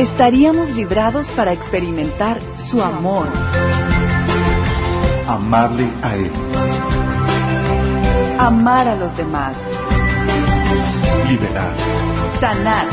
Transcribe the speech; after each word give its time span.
Estaríamos 0.00 0.70
librados 0.70 1.28
para 1.28 1.52
experimentar 1.52 2.40
su 2.56 2.82
amor, 2.82 3.28
Amarle 5.28 5.88
a 6.02 6.16
Él, 6.16 6.32
amar 8.38 8.88
a 8.88 8.96
los 8.96 9.14
demás, 9.16 9.54
liberar, 11.28 11.74
sanar 12.40 12.86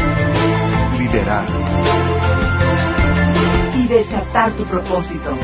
liderar. 1.00 1.46
y 3.76 3.88
desatar 3.88 4.52
tu 4.52 4.66
propósito. 4.66 5.38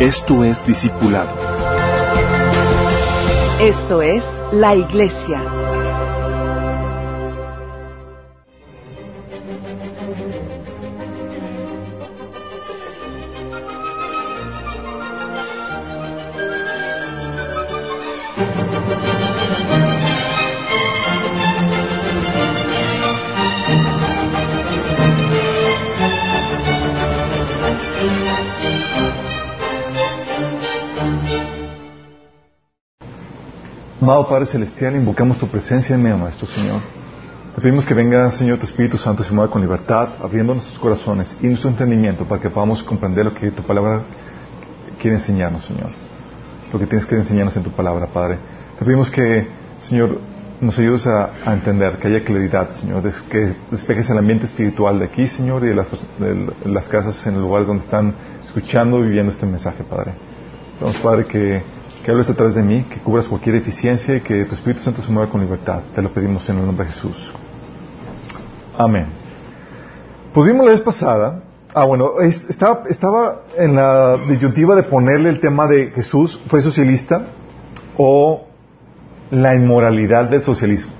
Esto 0.00 0.44
es 0.44 0.66
discipulado. 0.66 1.34
Esto 3.60 4.02
es 4.02 4.24
la 4.52 4.74
iglesia. 4.74 5.53
Padre 34.34 34.46
Celestial, 34.46 34.96
invocamos 34.96 35.38
tu 35.38 35.46
presencia 35.46 35.94
en 35.94 36.02
medio 36.02 36.16
nuestro, 36.16 36.44
Señor. 36.44 36.80
Te 37.54 37.60
pedimos 37.60 37.86
que 37.86 37.94
venga, 37.94 38.28
Señor, 38.32 38.58
tu 38.58 38.64
Espíritu 38.64 38.98
Santo 38.98 39.22
y 39.22 39.26
se 39.26 39.32
mueva 39.32 39.48
con 39.48 39.62
libertad, 39.62 40.08
abriendo 40.20 40.54
nuestros 40.54 40.76
corazones 40.76 41.36
y 41.40 41.46
nuestro 41.46 41.70
entendimiento 41.70 42.24
para 42.24 42.42
que 42.42 42.50
podamos 42.50 42.82
comprender 42.82 43.26
lo 43.26 43.32
que 43.32 43.52
tu 43.52 43.62
palabra 43.62 44.02
quiere 45.00 45.18
enseñarnos, 45.18 45.64
Señor. 45.64 45.90
Lo 46.72 46.80
que 46.80 46.86
tienes 46.88 47.06
que 47.06 47.14
enseñarnos 47.14 47.56
en 47.56 47.62
tu 47.62 47.70
palabra, 47.70 48.08
Padre. 48.08 48.38
Te 48.76 48.84
pedimos 48.84 49.08
que, 49.08 49.46
Señor, 49.82 50.18
nos 50.60 50.76
ayudes 50.80 51.06
a, 51.06 51.30
entender, 51.52 51.98
que 51.98 52.08
haya 52.08 52.24
claridad, 52.24 52.70
Señor, 52.70 53.04
que 53.30 53.54
despejes 53.70 54.10
el 54.10 54.18
ambiente 54.18 54.46
espiritual 54.46 54.98
de 54.98 55.04
aquí, 55.04 55.28
Señor, 55.28 55.62
y 55.62 55.68
de 55.68 55.74
las, 55.76 55.86
de 56.18 56.70
las 56.72 56.88
casas 56.88 57.24
en 57.28 57.34
los 57.34 57.42
lugares 57.42 57.68
donde 57.68 57.84
están 57.84 58.12
escuchando 58.44 58.98
y 58.98 59.02
viviendo 59.04 59.30
este 59.30 59.46
mensaje, 59.46 59.84
Padre. 59.84 60.14
Pedimos, 60.80 60.96
Padre, 60.96 61.24
que, 61.24 61.62
que 62.04 62.10
hables 62.10 62.28
a 62.28 62.34
través 62.34 62.54
de 62.54 62.62
mí, 62.62 62.82
que 62.84 63.00
cubras 63.00 63.26
cualquier 63.26 63.56
deficiencia 63.56 64.14
y 64.16 64.20
que 64.20 64.44
tu 64.44 64.54
Espíritu 64.54 64.82
Santo 64.82 65.00
se 65.02 65.10
mueva 65.10 65.30
con 65.30 65.40
libertad. 65.40 65.82
Te 65.94 66.02
lo 66.02 66.12
pedimos 66.12 66.48
en 66.50 66.58
el 66.58 66.66
nombre 66.66 66.86
de 66.86 66.92
Jesús. 66.92 67.32
Amén. 68.76 69.06
Pues 70.34 70.46
la 70.54 70.64
vez 70.64 70.80
pasada, 70.82 71.42
ah 71.74 71.84
bueno, 71.84 72.20
es- 72.20 72.44
estaba, 72.50 72.82
estaba 72.90 73.42
en 73.56 73.74
la 73.76 74.18
disyuntiva 74.28 74.74
de 74.74 74.82
ponerle 74.82 75.30
el 75.30 75.40
tema 75.40 75.66
de 75.66 75.92
Jesús 75.92 76.40
fue 76.48 76.60
socialista 76.60 77.26
o 77.96 78.44
la 79.30 79.54
inmoralidad 79.54 80.26
del 80.28 80.42
socialismo. 80.42 80.92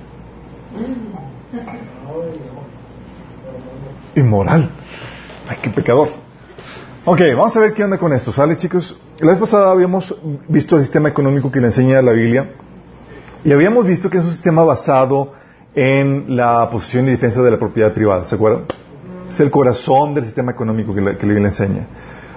Inmoral. 4.15 4.69
Ay, 5.49 5.57
qué 5.61 5.69
pecador. 5.69 6.09
Ok, 7.07 7.19
vamos 7.37 7.55
a 7.55 7.59
ver 7.59 7.73
qué 7.75 7.83
onda 7.83 7.99
con 7.99 8.11
esto. 8.13 8.31
¿Sale, 8.31 8.57
chicos? 8.57 8.99
La 9.19 9.29
vez 9.29 9.39
pasada 9.39 9.69
habíamos 9.69 10.15
visto 10.47 10.75
el 10.75 10.81
sistema 10.81 11.07
económico 11.07 11.51
que 11.51 11.59
le 11.59 11.67
enseña 11.67 12.01
la 12.01 12.13
Biblia 12.13 12.49
y 13.43 13.51
habíamos 13.51 13.85
visto 13.85 14.09
que 14.09 14.17
es 14.17 14.23
un 14.23 14.31
sistema 14.31 14.63
basado 14.63 15.31
en 15.75 16.35
la 16.35 16.67
posesión 16.71 17.07
y 17.07 17.11
defensa 17.11 17.43
de 17.43 17.51
la 17.51 17.59
propiedad 17.59 17.93
privada. 17.93 18.25
¿Se 18.25 18.33
acuerdan? 18.33 18.63
Es 19.29 19.39
el 19.39 19.51
corazón 19.51 20.15
del 20.15 20.25
sistema 20.25 20.51
económico 20.51 20.95
que 20.95 21.01
la, 21.01 21.15
que 21.15 21.27
la 21.27 21.33
Biblia 21.33 21.49
enseña. 21.49 21.85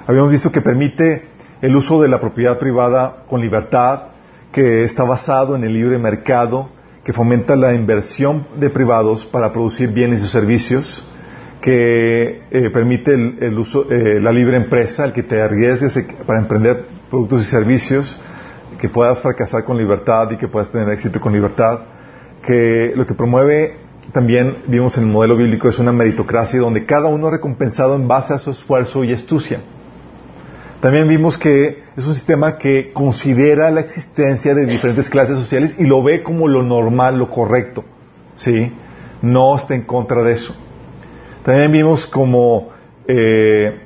Habíamos 0.06 0.31
visto 0.31 0.53
que 0.53 0.61
permite 0.61 1.31
el 1.62 1.75
uso 1.75 2.03
de 2.03 2.09
la 2.09 2.21
propiedad 2.21 2.59
privada 2.59 3.25
con 3.27 3.41
libertad, 3.41 4.09
que 4.53 4.85
está 4.85 5.03
basado 5.03 5.56
en 5.56 5.65
el 5.65 5.73
libre 5.73 5.99
mercado, 5.99 6.69
que 7.05 7.15
fomenta 7.15 7.56
la 7.56 7.73
inversión 7.73 8.47
de 8.56 8.69
privados 8.69 9.25
para 9.25 9.50
producir 9.50 9.89
bienes 9.89 10.23
y 10.23 10.27
servicios, 10.27 11.03
que 11.60 12.42
eh, 12.50 12.70
permite 12.70 13.14
el, 13.14 13.58
uso, 13.58 13.91
eh, 13.91 14.20
la 14.20 14.32
libre 14.32 14.56
empresa, 14.56 15.04
el 15.04 15.12
que 15.12 15.24
te 15.24 15.42
arriesgues 15.42 15.96
eh, 15.96 16.06
para 16.26 16.41
emprender 16.41 16.84
productos 17.10 17.42
y 17.42 17.46
servicios, 17.46 18.19
que 18.78 18.88
puedas 18.88 19.20
fracasar 19.22 19.64
con 19.64 19.76
libertad 19.76 20.30
y 20.30 20.36
que 20.36 20.46
puedas 20.46 20.70
tener 20.70 20.88
éxito 20.91 21.20
con 21.20 21.32
libertad, 21.32 21.80
que 22.42 22.92
lo 22.94 23.06
que 23.06 23.14
promueve 23.14 23.76
también 24.12 24.58
vimos 24.69 24.96
en 24.96 25.04
el 25.04 25.10
modelo 25.10 25.36
bíblico 25.36 25.69
es 25.69 25.78
una 25.78 25.92
meritocracia 25.92 26.60
donde 26.60 26.86
cada 26.86 27.08
uno 27.08 27.26
es 27.26 27.32
recompensado 27.32 27.94
en 27.96 28.08
base 28.08 28.32
a 28.32 28.38
su 28.38 28.50
esfuerzo 28.50 29.04
y 29.04 29.12
astucia. 29.12 29.60
También 30.80 31.08
vimos 31.08 31.36
que 31.36 31.82
es 31.96 32.06
un 32.06 32.14
sistema 32.14 32.56
que 32.56 32.92
considera 32.92 33.70
la 33.70 33.80
existencia 33.80 34.54
de 34.54 34.64
diferentes 34.64 35.10
clases 35.10 35.36
sociales 35.36 35.75
y 35.76 35.84
lo 35.84 36.02
ve 36.04 36.22
como 36.22 36.46
lo 36.46 36.62
normal, 36.62 37.19
lo 37.19 37.30
correcto. 37.30 37.84
¿Sí? 38.36 38.72
No 39.20 39.56
está 39.56 39.75
en 39.75 39.82
contra 39.82 40.22
de 40.22 40.34
eso. 40.34 40.54
También 41.48 41.72
vimos 41.72 42.06
como 42.06 42.69
eh, 43.06 43.81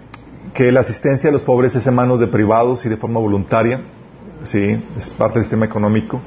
que 0.53 0.73
la 0.73 0.81
asistencia 0.81 1.31
a 1.31 1.33
los 1.33 1.45
pobres 1.45 1.73
es 1.77 1.87
en 1.87 1.95
manos 1.95 2.19
de 2.19 2.27
privados 2.27 2.85
y 2.87 2.89
de 2.89 2.97
forma 2.97 3.21
voluntaria. 3.21 3.83
¿Sí? 4.43 4.85
Es 4.97 5.11
parte 5.11 5.35
del 5.35 5.45
sistema 5.45 5.67
económico. 5.67 6.21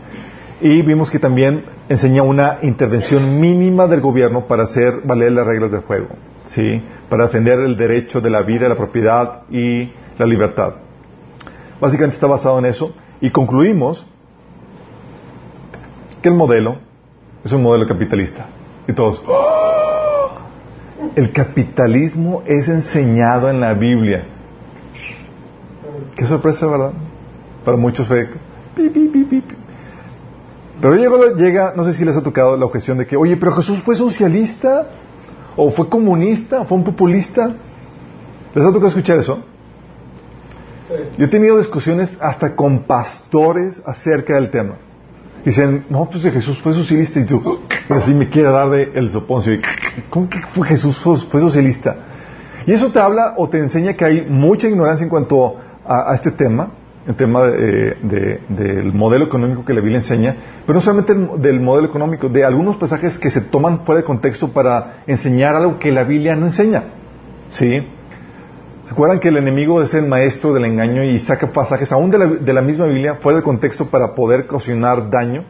Y 0.62 0.82
vimos 0.82 1.12
que 1.12 1.20
también 1.20 1.66
enseña 1.90 2.24
una 2.24 2.60
intervención 2.62 3.38
mínima 3.42 3.86
del 3.88 4.00
gobierno 4.00 4.48
para 4.48 4.64
hacer 4.64 5.02
valer 5.04 5.34
las 5.34 5.46
reglas 5.46 5.74
del 5.74 5.82
juego, 5.82 6.08
¿sí? 6.46 6.82
Para 7.10 7.26
defender 7.26 7.60
el 7.60 7.76
derecho 7.76 8.22
de 8.22 8.30
la 8.30 8.42
vida, 8.44 8.70
la 8.70 8.76
propiedad 8.76 9.42
y 9.50 9.92
la 10.18 10.26
libertad. 10.26 10.76
Básicamente 11.82 12.16
está 12.16 12.28
basado 12.28 12.60
en 12.60 12.66
eso. 12.68 12.94
Y 13.20 13.30
concluimos 13.32 14.08
que 16.22 16.30
el 16.30 16.36
modelo 16.36 16.78
es 17.44 17.52
un 17.52 17.62
modelo 17.62 17.86
capitalista. 17.86 18.46
Y 18.88 18.94
todos, 18.94 19.22
¡Oh! 19.28 20.05
El 21.16 21.32
capitalismo 21.32 22.44
es 22.46 22.68
enseñado 22.68 23.50
en 23.50 23.60
la 23.60 23.74
Biblia. 23.74 24.26
Qué 26.16 26.26
sorpresa, 26.26 26.68
¿verdad? 26.68 26.92
Para 27.64 27.78
muchos 27.78 28.08
fue... 28.08 28.30
Pero 30.82 30.96
llega, 30.96 31.34
llega, 31.36 31.74
no 31.76 31.86
sé 31.86 31.94
si 31.94 32.06
les 32.06 32.18
ha 32.18 32.24
tocado 32.24 32.58
la 32.58 32.66
objeción 32.66 32.98
de 32.98 33.08
que, 33.08 33.16
oye, 33.16 33.38
pero 33.38 33.54
Jesús 33.54 33.82
fue 33.82 33.96
socialista, 33.96 34.88
o 35.56 35.72
fue 35.72 35.88
comunista, 35.90 36.62
o 36.62 36.66
fue 36.66 36.78
un 36.78 36.84
populista. 36.84 37.56
¿Les 38.54 38.64
ha 38.64 38.68
tocado 38.68 38.88
escuchar 38.88 39.20
eso? 39.20 39.40
Yo 41.18 41.26
he 41.26 41.30
tenido 41.30 41.58
discusiones 41.58 42.18
hasta 42.22 42.56
con 42.56 42.80
pastores 42.84 43.82
acerca 43.86 44.36
del 44.36 44.52
tema. 44.52 44.76
Dicen, 45.46 45.86
no, 45.90 46.06
pues 46.06 46.24
Jesús 46.24 46.60
fue 46.60 46.74
socialista 46.74 47.20
y 47.20 47.26
tú, 47.26 47.60
así 47.90 48.16
me 48.16 48.30
quiere 48.30 48.50
dar 48.50 48.68
de 48.72 48.92
el 48.96 49.12
soponcio. 49.12 49.54
Y, 49.54 49.62
¿Cómo 50.10 50.28
que 50.28 50.40
fue 50.40 50.68
Jesús 50.68 50.98
fue, 50.98 51.40
socialista? 51.40 51.96
Y 52.66 52.72
eso 52.72 52.92
te 52.92 53.00
habla 53.00 53.36
o 53.38 53.48
te 53.48 53.60
enseña 53.60 53.94
que 53.94 54.06
hay 54.06 54.26
mucha 54.28 54.68
ignorancia 54.68 55.04
en 55.04 55.10
cuanto 55.10 55.58
a, 55.86 56.16
este 56.16 56.32
tema, 56.32 56.72
el 57.06 57.16
tema 57.16 57.44
de, 57.44 57.96
de, 58.02 58.42
del 58.50 58.92
modelo 58.92 59.26
económico 59.26 59.64
que 59.64 59.76
la 59.76 59.82
Biblia 59.82 60.00
enseña, 60.00 60.36
pero 60.66 60.80
no 60.80 60.82
solamente 60.82 61.14
el, 61.14 61.40
del 61.40 61.62
modelo 61.62 61.88
económico, 61.88 62.28
de 62.28 62.44
algunos 62.44 62.78
pasajes 62.78 63.20
que 63.20 63.30
se 63.30 63.42
toman 63.42 63.86
fuera 63.86 64.02
de 64.02 64.06
contexto 64.06 64.48
para 64.48 65.04
enseñar 65.06 65.56
algo 65.56 65.78
que 65.78 65.92
la 65.92 66.04
Biblia 66.06 66.36
no 66.36 66.48
enseña. 66.48 66.86
¿Sí? 67.52 67.88
¿Se 68.86 68.92
acuerdan 68.92 69.20
que 69.20 69.30
el 69.30 69.38
enemigo 69.38 69.82
es 69.82 69.96
el 69.96 70.06
maestro 70.06 70.54
del 70.54 70.66
engaño 70.66 71.04
y 71.04 71.18
saca 71.18 71.52
pasajes 71.52 71.92
aún 71.92 72.12
de 72.12 72.54
la, 72.54 72.62
misma 72.62 72.86
Biblia 72.86 73.16
fuera 73.16 73.40
de 73.40 73.44
contexto 73.44 73.88
para 73.90 74.14
poder 74.14 74.42
ocasionar 74.42 75.10
daño? 75.10 75.44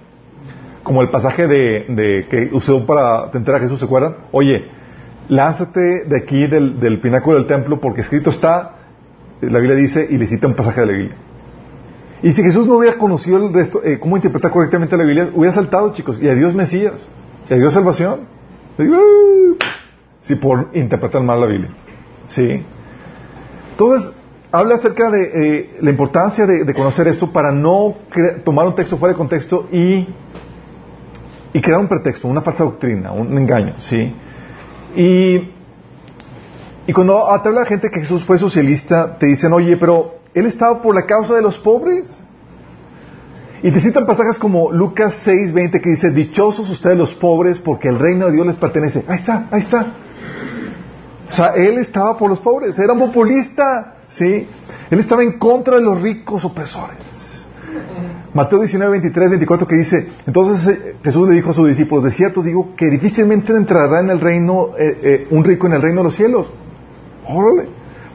Como 0.84 1.02
el 1.02 1.10
pasaje 1.10 1.46
de, 1.46 1.86
de 1.90 2.28
que 2.30 2.50
usó 2.56 2.86
para 2.86 3.30
tentar 3.32 3.56
a 3.56 3.60
Jesús, 3.60 3.80
¿se 3.80 3.86
acuerdan? 3.86 4.16
Oye, 4.32 4.66
lánzate 5.28 6.06
de 6.08 6.18
aquí 6.18 6.48
del, 6.48 6.80
del 6.80 7.02
pináculo 7.02 7.36
del 7.36 7.46
templo 7.46 7.82
porque 7.82 8.02
escrito 8.02 8.30
está, 8.30 8.76
la 9.42 9.60
Biblia 9.60 9.76
dice, 9.76 10.08
y 10.10 10.18
le 10.18 10.28
cita 10.28 10.48
un 10.48 10.54
pasaje 10.54 10.80
de 10.80 10.88
la 10.88 10.94
Biblia. 10.94 11.16
Y 12.24 12.32
si 12.32 12.42
Jesús 12.42 12.66
no 12.68 12.78
hubiera 12.78 12.98
conocido 12.98 13.46
el 13.46 13.54
resto, 13.54 13.84
eh, 13.84 14.00
cómo 14.00 14.16
interpretar 14.16 14.50
correctamente 14.50 14.96
la 14.96 15.04
Biblia, 15.04 15.30
hubiera 15.34 15.54
saltado, 15.54 15.92
chicos, 15.92 16.22
y 16.22 16.30
a 16.30 16.36
Dios 16.36 16.56
Mesías, 16.56 17.06
y 17.50 17.54
a 17.54 17.58
Dios 17.58 17.74
salvación. 17.74 18.22
Sí, 20.22 20.36
por 20.36 20.70
interpretar 20.74 21.22
mal 21.22 21.42
la 21.42 21.48
Biblia. 21.48 21.72
Sí. 22.28 22.64
Entonces, 23.75 24.10
habla 24.54 24.75
acerca 24.75 25.10
de 25.10 25.31
eh, 25.33 25.69
la 25.81 25.89
importancia 25.89 26.45
de, 26.48 26.74
conocer 26.74 27.10
esto 27.10 27.30
para 27.33 27.51
no 27.51 27.94
tomar 28.45 28.68
un 28.68 28.74
texto 28.74 28.98
fuera 28.98 29.12
de 29.12 29.18
contexto 29.18 29.68
y, 29.69 30.07
y 31.51 31.60
crear 31.60 31.81
un 31.81 31.89
pretexto, 31.89 32.30
una 32.30 32.39
falsa 32.39 32.63
doctrina, 32.63 33.12
un 33.12 33.38
engaño, 33.38 33.74
¿sí? 33.80 34.16
Y, 34.95 35.51
cuando 36.94 37.25
te 37.44 37.50
habla 37.50 37.62
la 37.62 37.66
gente 37.66 37.89
que 37.89 38.00
Jesús 38.00 38.24
fue 38.24 38.38
socialista, 38.38 39.18
te 39.18 39.25
dicen, 39.25 39.51
oye, 39.51 39.75
pero 39.75 40.19
él 40.33 40.45
estaba 40.45 40.81
por 40.81 40.95
la 40.95 41.06
causa 41.06 41.36
de 41.36 41.42
los 41.42 41.57
pobres. 41.57 42.10
Y 43.62 43.72
te 43.72 43.81
citan 43.81 44.06
pasajes 44.06 44.39
como 44.39 44.72
Lucas 44.72 45.19
6, 45.24 45.51
20 45.51 45.81
que 45.81 45.89
dice, 45.89 46.12
dichosos 46.12 46.69
ustedes 46.69 46.98
los 46.98 47.13
pobres 47.13 47.60
porque 47.60 47.89
el 47.89 48.00
reino 48.00 48.27
de 48.27 48.33
Dios 48.33 48.48
les 48.48 48.56
pertenece. 48.56 49.04
Ahí 49.07 49.16
está, 49.16 49.48
ahí 49.51 49.60
está. 49.60 49.88
O 51.30 51.31
sea, 51.31 51.54
él 51.56 51.77
estaba 51.77 52.18
por 52.18 52.30
los 52.30 52.39
pobres, 52.39 52.77
era 52.80 52.94
un 52.94 53.00
populista, 53.00 53.95
¿sí? 54.07 54.48
Él 54.89 55.00
estaba 55.00 55.24
en 55.24 55.39
contra 55.39 55.75
de 55.75 55.81
los 55.81 56.01
ricos 56.01 56.45
opresores. 56.45 57.45
Mateo 58.33 58.60
19, 58.60 58.92
23, 58.92 59.30
24 59.30 59.68
que 59.68 59.75
dice, 59.75 60.10
entonces 60.27 60.68
eh, 60.68 60.95
Jesús 61.04 61.27
le 61.27 61.36
dijo 61.36 61.51
a 61.51 61.54
sus 61.54 61.68
discípulos, 61.69 62.04
de 62.04 62.12
cierto 62.12 62.42
digo 62.42 62.75
que 62.75 62.89
difícilmente 62.89 63.54
entrará 63.54 64.01
en 64.01 64.10
el 64.10 64.19
reino, 64.19 64.72
eh, 64.77 65.00
eh, 65.04 65.27
un 65.31 65.44
rico 65.44 65.68
en 65.68 65.74
el 65.74 65.81
reino 65.81 66.01
de 66.01 66.04
los 66.04 66.16
cielos. 66.16 66.51
Órale. 67.27 67.69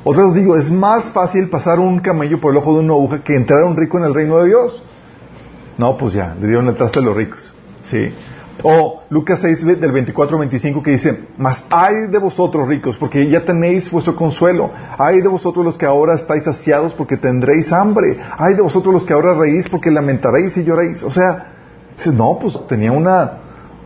Otros 0.04 0.34
digo, 0.34 0.56
es 0.56 0.70
más 0.70 1.10
fácil 1.10 1.48
pasar 1.48 1.78
un 1.78 2.00
camello 2.00 2.40
por 2.40 2.52
el 2.52 2.58
ojo 2.58 2.74
de 2.74 2.80
una 2.80 2.92
aguja 2.92 3.22
que 3.22 3.34
entrar 3.34 3.64
un 3.64 3.76
rico 3.76 3.98
en 3.98 4.04
el 4.04 4.14
reino 4.14 4.38
de 4.38 4.48
Dios. 4.48 4.82
No, 5.78 5.96
pues 5.96 6.12
ya, 6.12 6.34
le 6.38 6.46
dieron 6.46 6.68
el 6.68 6.76
traste 6.76 6.98
a 6.98 7.02
los 7.02 7.16
ricos. 7.16 7.54
¿Sí? 7.82 8.12
O 8.62 9.02
Lucas 9.08 9.40
6 9.40 9.80
del 9.80 9.92
24 9.92 10.36
al 10.36 10.40
25 10.40 10.82
que 10.82 10.92
dice, 10.92 11.18
mas 11.38 11.64
hay 11.70 12.08
de 12.10 12.18
vosotros 12.18 12.68
ricos, 12.68 12.98
porque 12.98 13.28
ya 13.28 13.44
tenéis 13.44 13.90
vuestro 13.90 14.14
consuelo. 14.14 14.70
Hay 14.98 15.20
de 15.20 15.28
vosotros 15.28 15.64
los 15.64 15.78
que 15.78 15.86
ahora 15.86 16.14
estáis 16.14 16.44
saciados, 16.44 16.92
porque 16.92 17.16
tendréis 17.16 17.72
hambre. 17.72 18.18
Hay 18.36 18.54
de 18.54 18.62
vosotros 18.62 18.92
los 18.92 19.06
que 19.06 19.14
ahora 19.14 19.34
reís, 19.34 19.68
porque 19.68 19.90
lamentaréis 19.90 20.56
y 20.58 20.64
lloréis. 20.64 21.02
O 21.02 21.10
sea, 21.10 21.52
dice, 21.96 22.12
no, 22.12 22.38
pues 22.38 22.58
tenía 22.68 22.92
una 22.92 23.38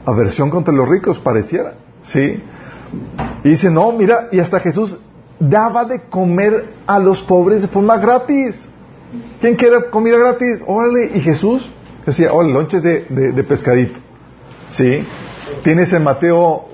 aversión 0.04 0.50
contra 0.50 0.74
los 0.74 0.88
ricos, 0.88 1.18
pareciera. 1.20 1.74
¿Sí? 2.02 2.42
Y 3.44 3.48
dice, 3.48 3.70
no, 3.70 3.92
mira, 3.92 4.28
y 4.32 4.40
hasta 4.40 4.58
Jesús 4.58 4.98
daba 5.38 5.84
de 5.84 6.02
comer 6.02 6.74
a 6.86 6.98
los 6.98 7.22
pobres 7.22 7.62
de 7.62 7.68
forma 7.68 7.96
gratis. 7.98 8.66
¿Quién 9.40 9.54
quiere 9.54 9.88
comida 9.90 10.18
gratis? 10.18 10.62
Órale, 10.66 11.12
y 11.14 11.20
Jesús 11.20 11.64
decía, 12.04 12.32
órale, 12.32 12.52
lonches 12.52 12.82
de, 12.82 13.04
de 13.08 13.44
pescadito. 13.44 14.00
¿Sí? 14.74 15.06
Tienes 15.62 15.92
en 15.92 16.02
Mateo 16.02 16.68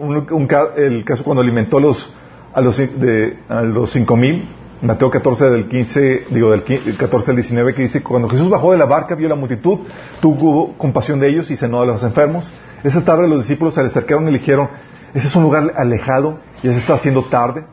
el 0.78 1.04
caso 1.04 1.22
cuando 1.22 1.42
alimentó 1.42 1.76
a 1.76 1.80
los, 1.82 2.10
a 2.54 2.62
los, 2.62 2.78
de, 2.78 3.38
a 3.46 3.60
los 3.60 3.90
cinco 3.90 4.16
mil, 4.16 4.48
Mateo 4.80 5.10
14 5.10 5.50
del 5.50 5.68
15, 5.68 6.24
digo 6.30 6.50
del 6.50 6.64
14 6.96 7.32
al 7.32 7.36
19 7.36 7.74
que 7.74 7.82
dice, 7.82 8.02
cuando 8.02 8.26
Jesús 8.30 8.48
bajó 8.48 8.72
de 8.72 8.78
la 8.78 8.86
barca, 8.86 9.14
vio 9.14 9.28
la 9.28 9.34
multitud, 9.34 9.80
tuvo 10.22 10.78
compasión 10.78 11.20
de 11.20 11.28
ellos 11.28 11.50
y 11.50 11.56
cenó 11.56 11.82
a 11.82 11.84
los 11.84 12.02
enfermos. 12.02 12.50
Esa 12.82 13.04
tarde 13.04 13.28
los 13.28 13.40
discípulos 13.40 13.74
se 13.74 13.82
le 13.82 13.88
acercaron 13.88 14.26
y 14.28 14.32
le 14.32 14.38
dijeron, 14.38 14.70
ese 15.12 15.28
es 15.28 15.36
un 15.36 15.42
lugar 15.42 15.74
alejado, 15.76 16.38
ya 16.62 16.72
se 16.72 16.78
está 16.78 16.94
haciendo 16.94 17.24
tarde. 17.24 17.66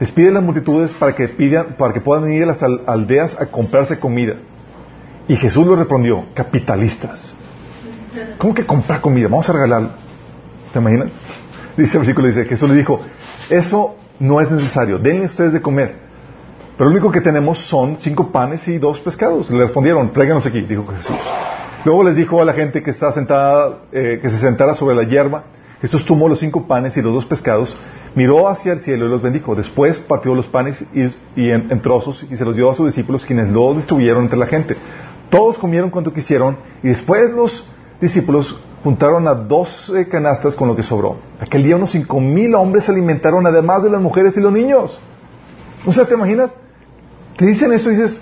Despide 0.00 0.30
las 0.30 0.42
multitudes 0.42 0.94
para 0.94 1.14
que 1.14 1.28
pidan, 1.28 1.76
para 1.76 1.92
que 1.92 2.00
puedan 2.00 2.32
ir 2.32 2.44
a 2.44 2.46
las 2.46 2.62
aldeas 2.62 3.38
a 3.38 3.44
comprarse 3.44 3.98
comida. 3.98 4.36
Y 5.28 5.36
Jesús 5.36 5.66
les 5.66 5.78
respondió, 5.78 6.24
capitalistas. 6.32 7.34
¿Cómo 8.38 8.54
que 8.54 8.64
comprar 8.64 9.00
comida? 9.00 9.28
Vamos 9.28 9.48
a 9.48 9.52
regalarlo. 9.52 9.90
¿Te 10.72 10.78
imaginas? 10.78 11.10
Dice 11.76 11.96
el 11.96 12.00
versículo, 12.00 12.26
dice, 12.26 12.44
Jesús 12.44 12.68
le 12.68 12.76
dijo, 12.76 13.00
eso 13.50 13.96
no 14.18 14.40
es 14.40 14.50
necesario, 14.50 14.98
denle 14.98 15.26
ustedes 15.26 15.52
de 15.52 15.62
comer. 15.62 16.08
Pero 16.76 16.90
lo 16.90 16.96
único 16.96 17.10
que 17.10 17.20
tenemos 17.20 17.58
son 17.58 17.96
cinco 17.98 18.30
panes 18.30 18.66
y 18.68 18.78
dos 18.78 19.00
pescados. 19.00 19.50
Le 19.50 19.64
respondieron, 19.64 20.12
tráiganos 20.12 20.46
aquí, 20.46 20.60
dijo 20.60 20.86
Jesús. 20.86 21.16
Luego 21.84 22.04
les 22.04 22.16
dijo 22.16 22.40
a 22.40 22.44
la 22.44 22.52
gente 22.52 22.82
que 22.82 22.90
está 22.90 23.10
sentada, 23.12 23.78
eh, 23.92 24.18
que 24.20 24.30
se 24.30 24.38
sentara 24.38 24.74
sobre 24.74 24.94
la 24.94 25.04
hierba. 25.04 25.44
Jesús 25.80 26.04
tomó 26.04 26.28
los 26.28 26.40
cinco 26.40 26.66
panes 26.66 26.96
y 26.96 27.02
los 27.02 27.14
dos 27.14 27.24
pescados, 27.24 27.76
miró 28.14 28.48
hacia 28.48 28.72
el 28.72 28.80
cielo 28.80 29.06
y 29.06 29.08
los 29.08 29.22
bendijo. 29.22 29.54
Después 29.54 29.98
partió 29.98 30.34
los 30.34 30.48
panes 30.48 30.84
y, 30.92 31.50
en, 31.50 31.80
trozos 31.80 32.26
y 32.28 32.36
se 32.36 32.44
los 32.44 32.56
dio 32.56 32.70
a 32.70 32.74
sus 32.74 32.86
discípulos, 32.86 33.24
quienes 33.24 33.48
los 33.48 33.76
distribuyeron 33.76 34.24
entre 34.24 34.38
la 34.38 34.46
gente. 34.46 34.76
Todos 35.30 35.58
comieron 35.58 35.90
cuanto 35.90 36.12
quisieron 36.12 36.58
y 36.82 36.88
después 36.88 37.30
los 37.30 37.64
discípulos 38.00 38.58
juntaron 38.82 39.26
a 39.26 39.34
dos 39.34 39.92
canastas 40.10 40.54
con 40.54 40.68
lo 40.68 40.76
que 40.76 40.82
sobró. 40.82 41.18
Aquel 41.40 41.64
día 41.64 41.76
unos 41.76 41.90
cinco 41.90 42.20
mil 42.20 42.54
hombres 42.54 42.84
se 42.84 42.92
alimentaron, 42.92 43.46
además 43.46 43.82
de 43.82 43.90
las 43.90 44.00
mujeres 44.00 44.36
y 44.36 44.40
los 44.40 44.52
niños. 44.52 44.98
O 45.84 45.92
sea, 45.92 46.06
¿te 46.06 46.14
imaginas? 46.14 46.56
Te 47.36 47.46
dicen 47.46 47.72
eso 47.72 47.90
y 47.90 47.96
dices, 47.96 48.20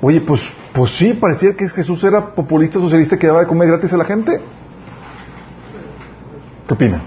oye, 0.00 0.20
pues, 0.20 0.42
pues 0.72 0.96
sí, 0.96 1.12
parecía 1.14 1.54
que 1.54 1.68
Jesús 1.68 2.02
era 2.04 2.34
populista, 2.34 2.78
socialista, 2.78 3.16
que 3.16 3.26
daba 3.26 3.40
de 3.40 3.46
comer 3.46 3.68
gratis 3.68 3.92
a 3.92 3.96
la 3.96 4.04
gente. 4.04 4.40
¿Qué 6.66 6.74
opinan? 6.74 7.02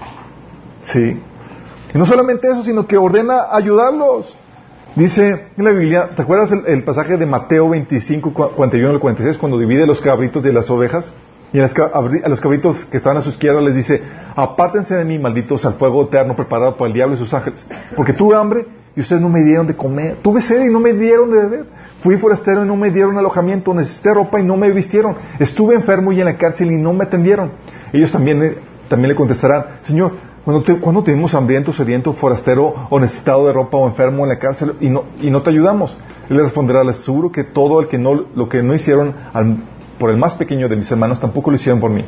Sí. 0.80 1.20
Y 1.94 1.98
no 1.98 2.06
solamente 2.06 2.50
eso, 2.50 2.62
sino 2.62 2.86
que 2.86 2.96
ordena 2.96 3.48
ayudarlos. 3.50 4.36
Dice 4.96 5.48
en 5.56 5.64
la 5.64 5.70
Biblia, 5.70 6.10
¿te 6.16 6.22
acuerdas 6.22 6.50
el, 6.52 6.66
el 6.66 6.82
pasaje 6.82 7.16
de 7.16 7.26
Mateo 7.26 7.68
25, 7.68 8.32
41 8.32 8.90
al 8.90 9.00
46, 9.00 9.38
cuando 9.38 9.58
divide 9.58 9.86
los 9.86 10.00
cabritos 10.00 10.42
de 10.42 10.52
las 10.52 10.68
ovejas? 10.70 11.12
Y 11.52 11.58
a 11.58 12.28
los 12.28 12.40
cabritos 12.40 12.84
que 12.84 12.98
estaban 12.98 13.18
a 13.18 13.22
su 13.22 13.30
izquierda 13.30 13.60
les 13.60 13.74
dice, 13.74 14.02
apártense 14.36 14.94
de 14.94 15.04
mí, 15.04 15.18
malditos, 15.18 15.64
al 15.64 15.74
fuego 15.74 16.04
eterno 16.04 16.36
preparado 16.36 16.76
por 16.76 16.86
el 16.86 16.94
diablo 16.94 17.16
y 17.16 17.18
sus 17.18 17.34
ángeles. 17.34 17.66
Porque 17.96 18.12
tuve 18.12 18.36
hambre 18.36 18.66
y 18.94 19.00
ustedes 19.00 19.20
no 19.20 19.28
me 19.28 19.42
dieron 19.42 19.66
de 19.66 19.76
comer. 19.76 20.18
Tuve 20.18 20.40
sed 20.40 20.64
y 20.64 20.72
no 20.72 20.78
me 20.78 20.92
dieron 20.92 21.30
de 21.30 21.36
beber. 21.38 21.66
Fui 22.00 22.16
forastero 22.18 22.64
y 22.64 22.68
no 22.68 22.76
me 22.76 22.90
dieron 22.90 23.18
alojamiento. 23.18 23.74
Necesité 23.74 24.14
ropa 24.14 24.40
y 24.40 24.44
no 24.44 24.56
me 24.56 24.70
vistieron. 24.70 25.16
Estuve 25.40 25.74
enfermo 25.74 26.12
y 26.12 26.20
en 26.20 26.26
la 26.26 26.38
cárcel 26.38 26.70
y 26.70 26.76
no 26.76 26.92
me 26.92 27.04
atendieron. 27.04 27.52
Ellos 27.92 28.12
también, 28.12 28.58
también 28.88 29.08
le 29.08 29.14
contestarán, 29.16 29.64
Señor, 29.80 30.12
cuando, 30.44 30.62
te, 30.62 30.78
cuando 30.78 31.02
tuvimos 31.02 31.34
hambriento, 31.34 31.72
sediento, 31.72 32.12
forastero 32.12 32.74
o 32.88 33.00
necesitado 33.00 33.46
de 33.46 33.52
ropa 33.52 33.76
o 33.76 33.88
enfermo 33.88 34.22
en 34.22 34.30
la 34.30 34.38
cárcel 34.38 34.74
y 34.80 34.88
no, 34.88 35.04
y 35.20 35.30
no 35.30 35.42
te 35.42 35.50
ayudamos? 35.50 35.96
Él 36.28 36.36
le 36.36 36.44
responderá, 36.44 36.82
les 36.84 36.98
aseguro 36.98 37.30
que 37.30 37.44
todo 37.44 37.80
el 37.80 37.88
que 37.88 37.98
no, 37.98 38.14
lo 38.14 38.48
que 38.48 38.62
no 38.62 38.72
hicieron 38.74 39.14
al 39.32 39.58
por 40.00 40.10
el 40.10 40.16
más 40.16 40.34
pequeño 40.34 40.66
de 40.66 40.76
mis 40.76 40.90
hermanos, 40.90 41.20
tampoco 41.20 41.50
lo 41.50 41.56
hicieron 41.56 41.78
por 41.78 41.90
mí. 41.90 42.02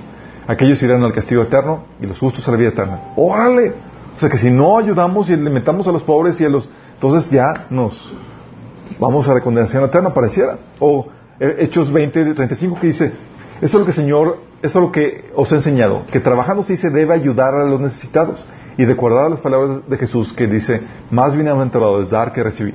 Aquellos 0.48 0.82
irán 0.82 1.04
al 1.04 1.12
castigo 1.12 1.42
eterno 1.42 1.84
y 2.00 2.06
los 2.06 2.18
justos 2.18 2.48
a 2.48 2.50
la 2.50 2.56
vida 2.56 2.70
eterna. 2.70 3.12
¡Órale! 3.16 3.74
O 4.16 4.18
sea 4.18 4.30
que 4.30 4.38
si 4.38 4.50
no 4.50 4.78
ayudamos 4.78 5.28
y 5.28 5.34
alimentamos 5.34 5.86
a 5.86 5.92
los 5.92 6.02
pobres 6.02 6.40
y 6.40 6.44
a 6.44 6.48
los... 6.48 6.68
Entonces 6.94 7.30
ya 7.30 7.66
nos 7.68 8.12
vamos 8.98 9.28
a 9.28 9.34
la 9.34 9.40
condenación 9.42 9.84
eterna, 9.84 10.12
pareciera. 10.14 10.58
O 10.80 11.06
eh, 11.38 11.56
Hechos 11.60 11.92
20, 11.92 12.34
35 12.34 12.80
que 12.80 12.86
dice, 12.86 13.12
esto 13.60 13.76
es 13.76 13.80
lo 13.80 13.84
que 13.84 13.92
Señor, 13.92 14.38
esto 14.62 14.78
es 14.78 14.84
lo 14.86 14.90
que 14.90 15.30
os 15.36 15.52
he 15.52 15.56
enseñado, 15.56 16.04
que 16.10 16.18
trabajando 16.18 16.62
sí 16.62 16.76
se 16.76 16.88
debe 16.88 17.12
ayudar 17.12 17.54
a 17.54 17.64
los 17.64 17.78
necesitados. 17.78 18.44
Y 18.78 18.86
recordar 18.86 19.30
las 19.30 19.42
palabras 19.42 19.86
de 19.86 19.98
Jesús 19.98 20.32
que 20.32 20.46
dice, 20.46 20.80
más 21.10 21.34
bienaventurado 21.36 22.00
es 22.00 22.08
dar 22.08 22.32
que 22.32 22.42
recibir. 22.42 22.74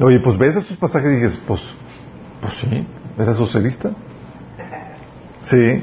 Oye, 0.00 0.18
pues 0.18 0.36
ves 0.36 0.56
estos 0.56 0.76
pasajes 0.76 1.12
y 1.12 1.14
dices, 1.14 1.40
pues 1.46 1.62
pues 2.46 2.58
sí, 2.60 2.86
era 3.18 3.34
socialista. 3.34 3.90
Sí. 5.42 5.82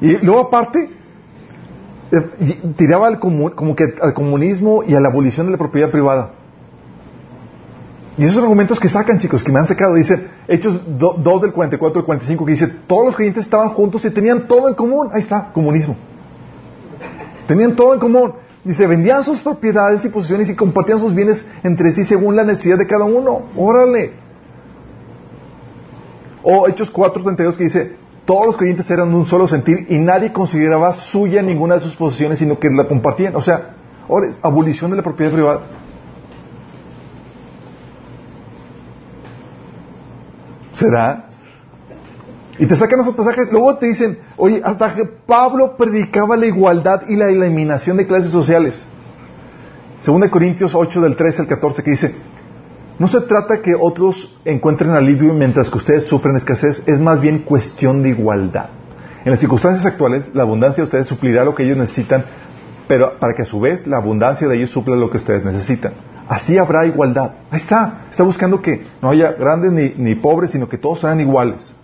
Y 0.00 0.16
luego 0.18 0.40
aparte, 0.40 0.90
eh, 2.10 2.72
tiraba 2.76 3.06
al 3.06 3.20
como 3.20 3.76
que 3.76 3.84
al 4.02 4.14
comunismo 4.14 4.82
y 4.82 4.94
a 4.94 5.00
la 5.00 5.08
abolición 5.08 5.46
de 5.46 5.52
la 5.52 5.58
propiedad 5.58 5.90
privada. 5.90 6.32
Y 8.18 8.24
esos 8.24 8.38
argumentos 8.38 8.80
que 8.80 8.88
sacan, 8.88 9.20
chicos, 9.20 9.44
que 9.44 9.52
me 9.52 9.60
han 9.60 9.66
sacado, 9.66 9.94
dice 9.94 10.28
Hechos 10.48 10.80
2 10.88 11.42
del 11.42 11.52
44 11.52 12.00
al 12.00 12.04
45, 12.04 12.44
que 12.44 12.52
dice, 12.52 12.66
todos 12.86 13.06
los 13.06 13.16
creyentes 13.16 13.44
estaban 13.44 13.70
juntos 13.70 14.04
y 14.04 14.10
tenían 14.10 14.48
todo 14.48 14.68
en 14.68 14.74
común. 14.74 15.08
Ahí 15.12 15.20
está, 15.20 15.52
comunismo. 15.52 15.96
Tenían 17.46 17.76
todo 17.76 17.94
en 17.94 18.00
común. 18.00 18.32
Dice, 18.64 18.86
vendían 18.86 19.22
sus 19.22 19.40
propiedades 19.40 20.04
y 20.04 20.08
posesiones 20.08 20.50
y 20.50 20.56
compartían 20.56 20.98
sus 20.98 21.14
bienes 21.14 21.46
entre 21.62 21.92
sí 21.92 22.04
según 22.04 22.34
la 22.36 22.44
necesidad 22.44 22.76
de 22.76 22.86
cada 22.86 23.04
uno. 23.04 23.42
Órale. 23.56 24.29
O 26.42 26.68
Hechos 26.68 26.92
4.32 26.92 27.56
que 27.56 27.64
dice, 27.64 27.96
todos 28.24 28.46
los 28.46 28.56
creyentes 28.56 28.90
eran 28.90 29.10
de 29.10 29.16
un 29.16 29.26
solo 29.26 29.48
sentir 29.48 29.86
y 29.88 29.98
nadie 29.98 30.32
consideraba 30.32 30.92
suya 30.92 31.42
ninguna 31.42 31.74
de 31.74 31.80
sus 31.80 31.96
posesiones, 31.96 32.38
sino 32.38 32.58
que 32.58 32.68
la 32.70 32.84
compartían. 32.84 33.34
O 33.36 33.42
sea, 33.42 33.74
ahora 34.08 34.28
es 34.28 34.38
abolición 34.42 34.90
de 34.90 34.98
la 34.98 35.02
propiedad 35.02 35.32
privada. 35.32 35.60
¿Será? 40.74 41.26
Y 42.58 42.66
te 42.66 42.76
sacan 42.76 43.00
esos 43.00 43.14
pasajes, 43.14 43.50
luego 43.50 43.76
te 43.76 43.86
dicen, 43.86 44.18
oye, 44.36 44.60
hasta 44.62 44.94
que 44.94 45.06
Pablo 45.06 45.76
predicaba 45.76 46.36
la 46.36 46.46
igualdad 46.46 47.02
y 47.08 47.16
la 47.16 47.28
eliminación 47.28 47.96
de 47.96 48.06
clases 48.06 48.30
sociales. 48.30 48.86
Según 50.00 50.20
de 50.20 50.30
Corintios 50.30 50.74
8 50.74 51.00
del 51.00 51.16
13 51.16 51.42
al 51.42 51.48
14 51.48 51.82
que 51.82 51.90
dice, 51.90 52.14
no 53.00 53.08
se 53.08 53.22
trata 53.22 53.62
que 53.62 53.74
otros 53.74 54.30
encuentren 54.44 54.90
alivio 54.90 55.32
mientras 55.32 55.70
que 55.70 55.78
ustedes 55.78 56.04
sufren 56.04 56.36
escasez, 56.36 56.82
es 56.86 57.00
más 57.00 57.22
bien 57.22 57.38
cuestión 57.38 58.02
de 58.02 58.10
igualdad. 58.10 58.68
En 59.24 59.30
las 59.30 59.40
circunstancias 59.40 59.86
actuales, 59.86 60.28
la 60.34 60.42
abundancia 60.42 60.82
de 60.82 60.84
ustedes 60.84 61.06
suplirá 61.06 61.42
lo 61.42 61.54
que 61.54 61.62
ellos 61.62 61.78
necesitan, 61.78 62.26
pero 62.86 63.18
para 63.18 63.32
que 63.32 63.40
a 63.40 63.46
su 63.46 63.58
vez 63.58 63.86
la 63.86 63.96
abundancia 63.96 64.46
de 64.48 64.56
ellos 64.58 64.68
supla 64.68 64.96
lo 64.96 65.08
que 65.08 65.16
ustedes 65.16 65.42
necesitan. 65.42 65.94
Así 66.28 66.58
habrá 66.58 66.84
igualdad. 66.84 67.36
Ahí 67.50 67.60
está. 67.60 68.02
Está 68.10 68.22
buscando 68.22 68.60
que 68.60 68.84
no 69.00 69.08
haya 69.08 69.32
grandes 69.32 69.72
ni, 69.72 69.94
ni 69.96 70.14
pobres, 70.14 70.50
sino 70.50 70.68
que 70.68 70.76
todos 70.76 71.00
sean 71.00 71.20
iguales. 71.20 71.74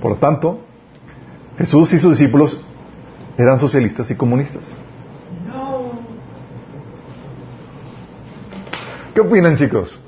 Por 0.00 0.12
lo 0.12 0.16
tanto, 0.16 0.58
Jesús 1.58 1.92
y 1.92 1.98
sus 1.98 2.18
discípulos 2.18 2.64
eran 3.36 3.58
socialistas 3.58 4.10
y 4.10 4.14
comunistas. 4.14 4.62
¿Qué 9.14 9.20
opinan, 9.20 9.56
chicos? 9.56 9.98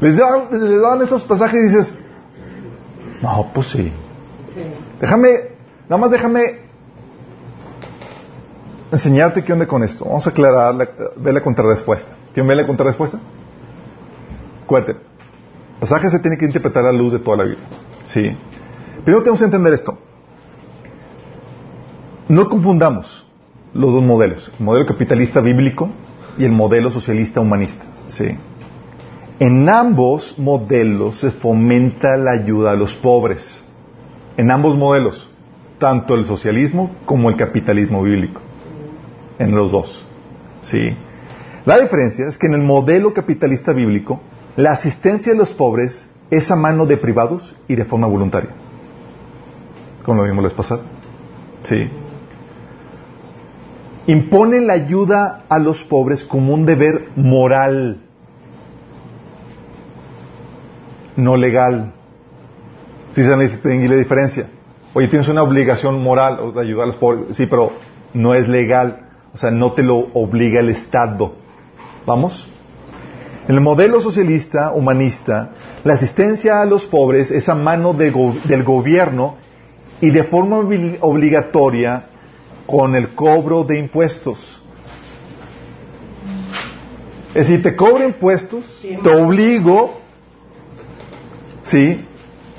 Les 0.00 0.16
dan, 0.16 0.48
les 0.50 0.80
dan 0.80 1.02
esos 1.02 1.24
pasajes 1.24 1.60
y 1.60 1.64
dices, 1.64 1.98
no, 3.22 3.50
pues 3.54 3.68
sí. 3.68 3.92
Déjame, 5.00 5.28
nada 5.88 6.00
más 6.00 6.10
déjame 6.10 6.60
enseñarte 8.92 9.42
qué 9.42 9.52
onda 9.52 9.66
con 9.66 9.82
esto. 9.82 10.04
Vamos 10.04 10.26
a 10.26 10.30
aclarar, 10.30 10.74
la, 10.74 10.88
ver 11.16 11.34
la 11.34 11.42
contrarrespuesta. 11.42 12.16
¿Quién 12.32 12.46
ve 12.46 12.54
la 12.54 12.66
contrarrespuesta? 12.66 13.18
Acuérdate, 14.64 14.98
pasaje 15.80 16.08
se 16.08 16.20
tiene 16.20 16.36
que 16.38 16.46
interpretar 16.46 16.84
a 16.84 16.92
la 16.92 16.98
luz 16.98 17.12
de 17.12 17.18
toda 17.18 17.38
la 17.38 17.44
vida. 17.44 17.60
Sí. 18.04 18.36
Primero 19.04 19.22
tenemos 19.22 19.40
que 19.40 19.46
entender 19.46 19.72
esto. 19.72 19.98
No 22.28 22.48
confundamos 22.48 23.26
los 23.74 23.92
dos 23.92 24.02
modelos, 24.02 24.50
el 24.58 24.64
modelo 24.64 24.86
capitalista 24.86 25.40
bíblico 25.40 25.90
y 26.38 26.44
el 26.44 26.52
modelo 26.52 26.90
socialista 26.90 27.40
humanista. 27.40 27.84
¿sí? 28.06 28.36
En 29.38 29.68
ambos 29.68 30.38
modelos 30.38 31.20
se 31.20 31.30
fomenta 31.30 32.16
la 32.16 32.32
ayuda 32.32 32.72
a 32.72 32.74
los 32.74 32.94
pobres. 32.96 33.62
En 34.36 34.50
ambos 34.50 34.76
modelos, 34.76 35.28
tanto 35.78 36.14
el 36.14 36.24
socialismo 36.24 36.90
como 37.04 37.30
el 37.30 37.36
capitalismo 37.36 38.02
bíblico. 38.02 38.40
En 39.38 39.54
los 39.54 39.72
dos. 39.72 40.06
¿sí? 40.60 40.96
La 41.64 41.78
diferencia 41.78 42.26
es 42.28 42.38
que 42.38 42.46
en 42.46 42.54
el 42.54 42.62
modelo 42.62 43.12
capitalista 43.12 43.72
bíblico, 43.72 44.20
la 44.56 44.72
asistencia 44.72 45.32
de 45.32 45.38
los 45.38 45.52
pobres 45.52 46.08
es 46.30 46.50
a 46.50 46.56
mano 46.56 46.86
de 46.86 46.96
privados 46.96 47.54
y 47.68 47.74
de 47.74 47.84
forma 47.84 48.06
voluntaria. 48.06 48.50
Como 50.04 50.22
lo 50.22 50.28
vimos 50.28 50.42
la 50.42 50.48
vez 50.48 50.56
pasada. 50.56 50.82
Sí 51.62 51.90
impone 54.06 54.60
la 54.60 54.74
ayuda 54.74 55.44
a 55.48 55.58
los 55.58 55.84
pobres 55.84 56.24
como 56.24 56.52
un 56.52 56.66
deber 56.66 57.08
moral, 57.16 58.00
no 61.16 61.36
legal. 61.36 61.92
Si 63.14 63.22
se 63.22 63.36
distingue 63.36 63.88
la 63.88 63.96
diferencia. 63.96 64.48
Oye, 64.92 65.08
tienes 65.08 65.28
una 65.28 65.42
obligación 65.42 66.02
moral 66.02 66.52
de 66.54 66.60
ayudar 66.60 66.84
a 66.84 66.86
los 66.86 66.96
pobres, 66.96 67.36
sí, 67.36 67.46
pero 67.46 67.72
no 68.12 68.34
es 68.34 68.48
legal, 68.48 69.08
o 69.32 69.38
sea, 69.38 69.50
no 69.50 69.72
te 69.72 69.82
lo 69.82 69.96
obliga 70.14 70.60
el 70.60 70.68
Estado. 70.68 71.34
¿Vamos? 72.06 72.48
En 73.48 73.54
el 73.54 73.60
modelo 73.60 74.00
socialista, 74.00 74.72
humanista, 74.72 75.50
la 75.84 75.94
asistencia 75.94 76.60
a 76.60 76.64
los 76.64 76.86
pobres 76.86 77.30
es 77.30 77.48
a 77.48 77.54
mano 77.54 77.92
del 77.92 78.62
gobierno 78.62 79.36
y 80.00 80.10
de 80.10 80.24
forma 80.24 80.58
obligatoria 80.58 82.06
con 82.66 82.94
el 82.94 83.14
cobro 83.14 83.64
de 83.64 83.78
impuestos. 83.78 84.60
Es 87.28 87.48
decir, 87.48 87.62
te 87.62 87.74
cobro 87.74 88.04
impuestos, 88.04 88.80
te 88.80 89.10
obligo, 89.10 90.00
¿sí? 91.64 92.06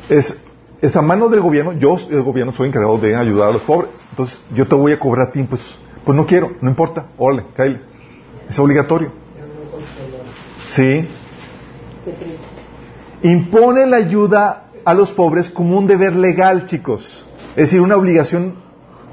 Es, 0.09 0.37
es 0.81 0.95
a 0.95 1.01
mano 1.01 1.29
del 1.29 1.39
gobierno, 1.39 1.73
yo, 1.73 1.97
el 2.09 2.21
gobierno, 2.21 2.51
soy 2.51 2.67
encargado 2.67 2.97
de 2.97 3.15
ayudar 3.15 3.49
a 3.49 3.53
los 3.53 3.63
pobres. 3.63 4.05
Entonces, 4.11 4.41
yo 4.53 4.67
te 4.67 4.75
voy 4.75 4.91
a 4.91 4.99
cobrar 4.99 5.29
a 5.29 5.31
ti 5.31 5.39
impuestos. 5.39 5.79
Pues 6.03 6.15
no 6.15 6.27
quiero, 6.27 6.51
no 6.61 6.69
importa, 6.69 7.07
órale, 7.17 7.45
cállate. 7.55 7.85
Es 8.49 8.59
obligatorio. 8.59 9.11
¿Sí? 10.69 11.07
Impone 13.23 13.87
la 13.87 13.97
ayuda 13.97 14.67
a 14.83 14.93
los 14.93 15.11
pobres 15.11 15.49
como 15.49 15.77
un 15.77 15.87
deber 15.87 16.15
legal, 16.15 16.65
chicos. 16.65 17.25
Es 17.51 17.67
decir, 17.67 17.81
una 17.81 17.95
obligación 17.95 18.64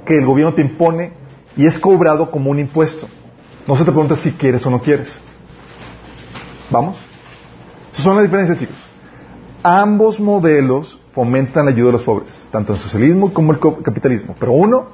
que 0.04 0.18
el 0.18 0.26
gobierno 0.26 0.54
te 0.54 0.62
impone 0.62 1.12
y 1.56 1.66
es 1.66 1.78
cobrado 1.78 2.30
como 2.30 2.50
un 2.50 2.59
impuesto. 2.59 3.09
No 3.66 3.76
se 3.76 3.85
te 3.85 3.92
pregunta 3.92 4.16
si 4.16 4.32
quieres 4.32 4.64
o 4.66 4.71
no 4.71 4.80
quieres. 4.80 5.21
¿Vamos? 6.71 6.97
Esas 7.92 8.04
son 8.04 8.16
las 8.16 8.25
diferencias, 8.25 8.59
chicos. 8.59 8.76
Ambos 9.62 10.18
modelos 10.18 10.99
fomentan 11.12 11.66
la 11.66 11.71
ayuda 11.71 11.90
a 11.90 11.92
los 11.92 12.02
pobres, 12.02 12.49
tanto 12.50 12.73
el 12.73 12.78
socialismo 12.78 13.32
como 13.32 13.52
el 13.52 13.61
capitalismo. 13.82 14.35
Pero 14.38 14.52
uno 14.52 14.88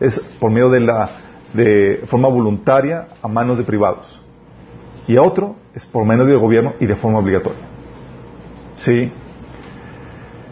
es 0.00 0.18
por 0.40 0.50
medio 0.50 0.70
de 0.70 0.80
la 0.80 1.10
de 1.52 2.04
forma 2.06 2.28
voluntaria 2.28 3.08
a 3.22 3.28
manos 3.28 3.58
de 3.58 3.64
privados. 3.64 4.20
Y 5.06 5.16
otro 5.16 5.56
es 5.74 5.84
por 5.86 6.04
medio 6.04 6.24
del 6.24 6.38
gobierno 6.38 6.74
y 6.80 6.86
de 6.86 6.96
forma 6.96 7.18
obligatoria. 7.18 7.62
¿Sí? 8.76 9.12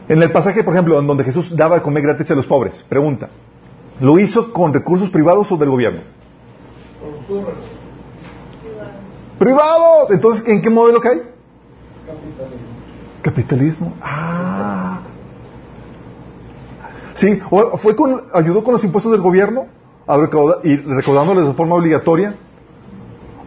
En 0.08 0.23
el 0.23 0.30
pasaje, 0.32 0.62
por 0.62 0.75
ejemplo, 0.75 0.99
en 0.99 1.06
donde 1.06 1.25
Jesús 1.25 1.56
daba 1.56 1.76
de 1.76 1.82
comer 1.82 2.02
gratis 2.02 2.30
a 2.30 2.34
los 2.34 2.46
pobres, 2.46 2.84
pregunta, 2.88 3.30
¿Lo 4.01 4.19
hizo 4.19 4.53
con 4.53 4.75
recursos 4.75 5.11
privados 5.11 5.51
o 5.53 5.57
del 5.57 5.71
gobierno? 5.71 6.01
Privados. 9.39 10.11
Entonces, 10.11 10.47
¿en 10.47 10.63
qué 10.63 10.71
modelo 10.71 11.01
cae? 11.01 11.23
Capitalismo. 12.07 12.67
Capitalismo. 13.23 13.93
Ah. 14.01 15.01
Sí, 17.15 17.41
fue 17.79 17.95
con, 17.95 18.21
ayudó 18.33 18.65
con 18.65 18.75
los 18.75 18.85
impuestos 18.85 19.13
del 19.13 19.21
gobierno 19.21 19.67
y 20.65 20.77
recaudándoles 20.77 21.47
de 21.47 21.55
forma 21.55 21.77
obligatoria, 21.77 22.37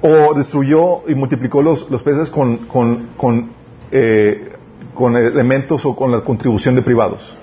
o 0.02 0.34
destruyó 0.34 1.08
y 1.08 1.16
multiplicó 1.16 1.62
los, 1.62 1.90
los 1.90 2.02
peces 2.02 2.30
con, 2.30 2.58
con, 2.68 3.10
con, 3.18 3.52
eh, 3.92 4.54
con 4.94 5.16
elementos 5.16 5.86
o 5.86 5.96
con 5.96 6.12
la 6.12 6.22
contribución 6.22 6.76
de 6.76 6.82
privados. 6.82 7.36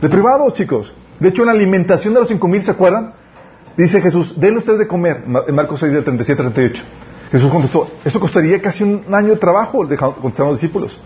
De 0.00 0.08
privados, 0.08 0.54
chicos. 0.54 0.94
De 1.20 1.28
hecho, 1.28 1.42
en 1.42 1.46
la 1.46 1.52
alimentación 1.52 2.14
de 2.14 2.20
los 2.20 2.28
cinco 2.28 2.48
mil, 2.48 2.64
¿se 2.64 2.70
acuerdan? 2.70 3.12
Dice 3.76 4.00
Jesús, 4.00 4.38
denle 4.38 4.58
ustedes 4.58 4.80
de 4.80 4.88
comer, 4.88 5.24
en 5.46 5.54
Marcos 5.54 5.80
6, 5.80 5.92
de 5.92 6.02
37 6.02 6.42
38. 6.42 6.82
Jesús 7.30 7.50
contestó, 7.50 7.88
eso 8.04 8.18
costaría 8.18 8.60
casi 8.60 8.82
un 8.82 9.04
año 9.14 9.28
de 9.28 9.36
trabajo, 9.36 9.78
contestaron 9.78 10.52
los 10.52 10.60
discípulos. 10.60 10.98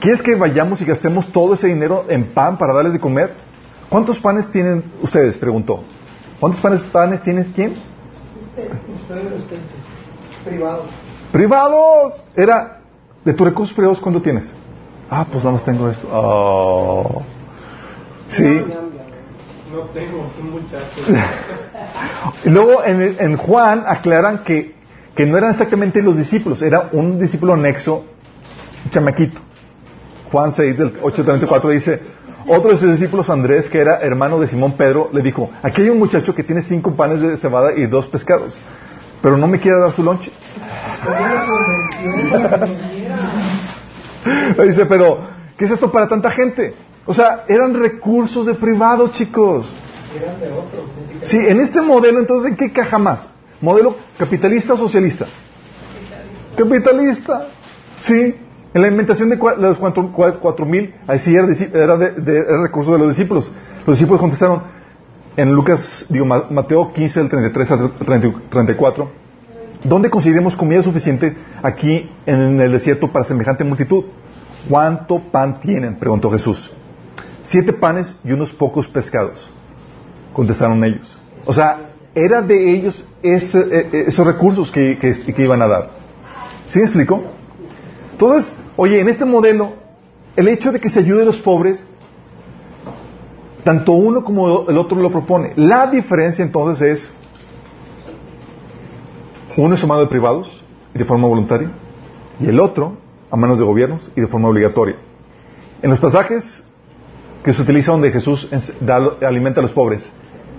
¿Quieres 0.00 0.20
que 0.20 0.34
vayamos 0.34 0.80
y 0.82 0.84
gastemos 0.84 1.32
todo 1.32 1.54
ese 1.54 1.68
dinero 1.68 2.04
en 2.08 2.26
pan 2.26 2.58
para 2.58 2.74
darles 2.74 2.92
de 2.92 3.00
comer? 3.00 3.32
¿Cuántos 3.88 4.18
panes 4.18 4.50
tienen 4.50 4.84
ustedes? 5.00 5.38
Preguntó. 5.38 5.82
¿Cuántos 6.40 6.60
panes, 6.60 6.84
panes 6.84 7.22
tienen 7.22 7.44
quién? 7.54 7.74
Privados. 10.44 10.86
Privados. 11.32 12.24
Era, 12.36 12.80
de 13.24 13.32
tus 13.32 13.46
recursos 13.46 13.74
privados, 13.74 14.00
¿cuánto 14.00 14.20
tienes? 14.20 14.52
Ah, 15.08 15.24
pues 15.30 15.42
nada 15.42 15.52
más 15.52 15.64
tengo 15.64 15.88
esto. 15.88 16.06
Oh. 16.10 17.22
Sí. 18.28 18.64
No 19.74 19.80
tengo, 19.92 20.24
luego 22.44 22.84
en, 22.84 23.36
Juan 23.36 23.82
aclaran 23.84 24.44
que, 24.44 24.72
que 25.16 25.26
no 25.26 25.36
eran 25.36 25.50
exactamente 25.50 26.00
los 26.00 26.16
discípulos, 26.16 26.62
era 26.62 26.90
un 26.92 27.18
discípulo 27.18 27.54
anexo, 27.54 28.04
chamaquito. 28.90 29.40
Juan 30.30 30.52
6, 30.52 30.78
del 30.78 30.92
834 31.02 31.70
dice, 31.70 32.00
otro 32.46 32.70
de 32.70 32.76
sus 32.76 32.92
discípulos, 32.92 33.28
Andrés, 33.30 33.68
que 33.68 33.78
era 33.78 33.98
hermano 33.98 34.38
de 34.38 34.46
Simón 34.46 34.76
Pedro, 34.76 35.10
le 35.12 35.22
dijo, 35.22 35.50
aquí 35.60 35.82
hay 35.82 35.88
un 35.88 35.98
muchacho 35.98 36.36
que 36.36 36.44
tiene 36.44 36.62
cinco 36.62 36.94
panes 36.94 37.20
de 37.20 37.36
cebada 37.36 37.72
y 37.76 37.86
dos 37.86 38.06
pescados, 38.06 38.60
pero 39.20 39.36
no 39.36 39.48
me 39.48 39.58
quiere 39.58 39.80
dar 39.80 39.90
su 39.90 40.04
lonche. 40.04 40.30
dice, 44.64 44.86
pero, 44.86 45.18
¿qué 45.56 45.64
es 45.64 45.72
esto 45.72 45.90
para 45.90 46.06
tanta 46.06 46.30
gente? 46.30 46.76
O 47.06 47.12
sea, 47.12 47.44
eran 47.48 47.74
recursos 47.74 48.46
de 48.46 48.54
privado, 48.54 49.08
chicos. 49.08 49.70
Eran 50.16 50.40
de 50.40 50.46
otro. 50.50 50.84
Sí, 51.22 51.36
en 51.36 51.60
este 51.60 51.80
modelo, 51.82 52.18
entonces, 52.18 52.50
¿en 52.50 52.56
qué 52.56 52.72
caja 52.72 52.98
más? 52.98 53.28
¿Modelo 53.60 53.96
capitalista 54.18 54.74
o 54.74 54.76
socialista? 54.76 55.26
Capitalista. 56.56 57.48
Sí. 58.02 58.36
En 58.72 58.82
la 58.82 58.88
inventación 58.88 59.30
de, 59.30 59.36
los 59.36 59.78
cuatro 59.78 60.66
mil, 60.66 60.94
ahí 61.06 61.18
sí 61.20 61.34
era, 61.34 61.46
de, 61.96 62.10
de, 62.10 62.44
recursos 62.62 62.92
de 62.92 62.98
los 62.98 63.08
discípulos. 63.08 63.50
Los 63.86 63.96
discípulos 63.96 64.20
contestaron 64.20 64.62
en 65.36 65.52
Lucas, 65.52 66.06
digo, 66.08 66.26
Mateo 66.26 66.92
15, 66.92 67.20
del 67.20 67.28
33 67.28 67.70
al 67.70 67.92
34, 68.50 69.10
¿dónde 69.84 70.10
conseguiremos 70.10 70.56
comida 70.56 70.82
suficiente 70.82 71.36
aquí 71.62 72.10
en 72.26 72.60
el 72.60 72.72
desierto 72.72 73.12
para 73.12 73.24
semejante 73.24 73.62
multitud? 73.62 74.04
¿Cuánto 74.68 75.20
pan 75.30 75.60
tienen? 75.60 75.96
preguntó 75.96 76.30
Jesús. 76.30 76.72
Siete 77.44 77.72
panes 77.72 78.18
y 78.24 78.32
unos 78.32 78.52
pocos 78.52 78.88
pescados, 78.88 79.50
contestaron 80.32 80.82
ellos. 80.82 81.18
O 81.44 81.52
sea, 81.52 81.90
era 82.14 82.42
de 82.42 82.74
ellos 82.74 83.06
e, 83.22 83.36
e, 83.36 84.04
esos 84.06 84.26
recursos 84.26 84.70
que, 84.70 84.98
iban 85.38 85.62
a 85.62 85.68
dar. 85.68 85.90
¿Sí 86.66 86.78
me 86.78 86.86
explico? 86.86 87.22
Entonces, 88.12 88.52
oye, 88.76 89.00
en 89.00 89.08
este 89.08 89.24
modelo, 89.24 89.74
el 90.36 90.48
hecho 90.48 90.72
de 90.72 90.80
que 90.80 90.88
se 90.88 91.00
ayude 91.00 91.22
a 91.22 91.24
los 91.24 91.38
pobres, 91.38 91.84
tanto 93.62 93.92
uno 93.92 94.24
como 94.24 94.68
el 94.68 94.78
otro 94.78 95.00
lo 95.00 95.10
propone. 95.10 95.52
La 95.56 95.86
diferencia 95.88 96.44
entonces 96.44 96.98
es, 96.98 97.10
uno 99.56 99.74
es 99.74 99.84
a 99.84 99.98
de 99.98 100.06
privados 100.06 100.64
y 100.94 100.98
de 100.98 101.04
forma 101.04 101.28
voluntaria, 101.28 101.70
y 102.40 102.46
el 102.46 102.58
otro 102.60 102.96
a 103.30 103.36
manos 103.36 103.58
de 103.58 103.64
gobiernos 103.64 104.10
y 104.16 104.20
de 104.20 104.26
forma 104.26 104.48
obligatoria. 104.48 104.96
En 105.82 105.90
los 105.90 105.98
pasajes 105.98 106.64
que 107.44 107.52
se 107.52 107.60
utilizan 107.60 107.96
donde 107.96 108.10
Jesús 108.10 108.48
da, 108.80 108.96
alimenta 109.20 109.60
a 109.60 109.62
los 109.62 109.72
pobres, 109.72 110.10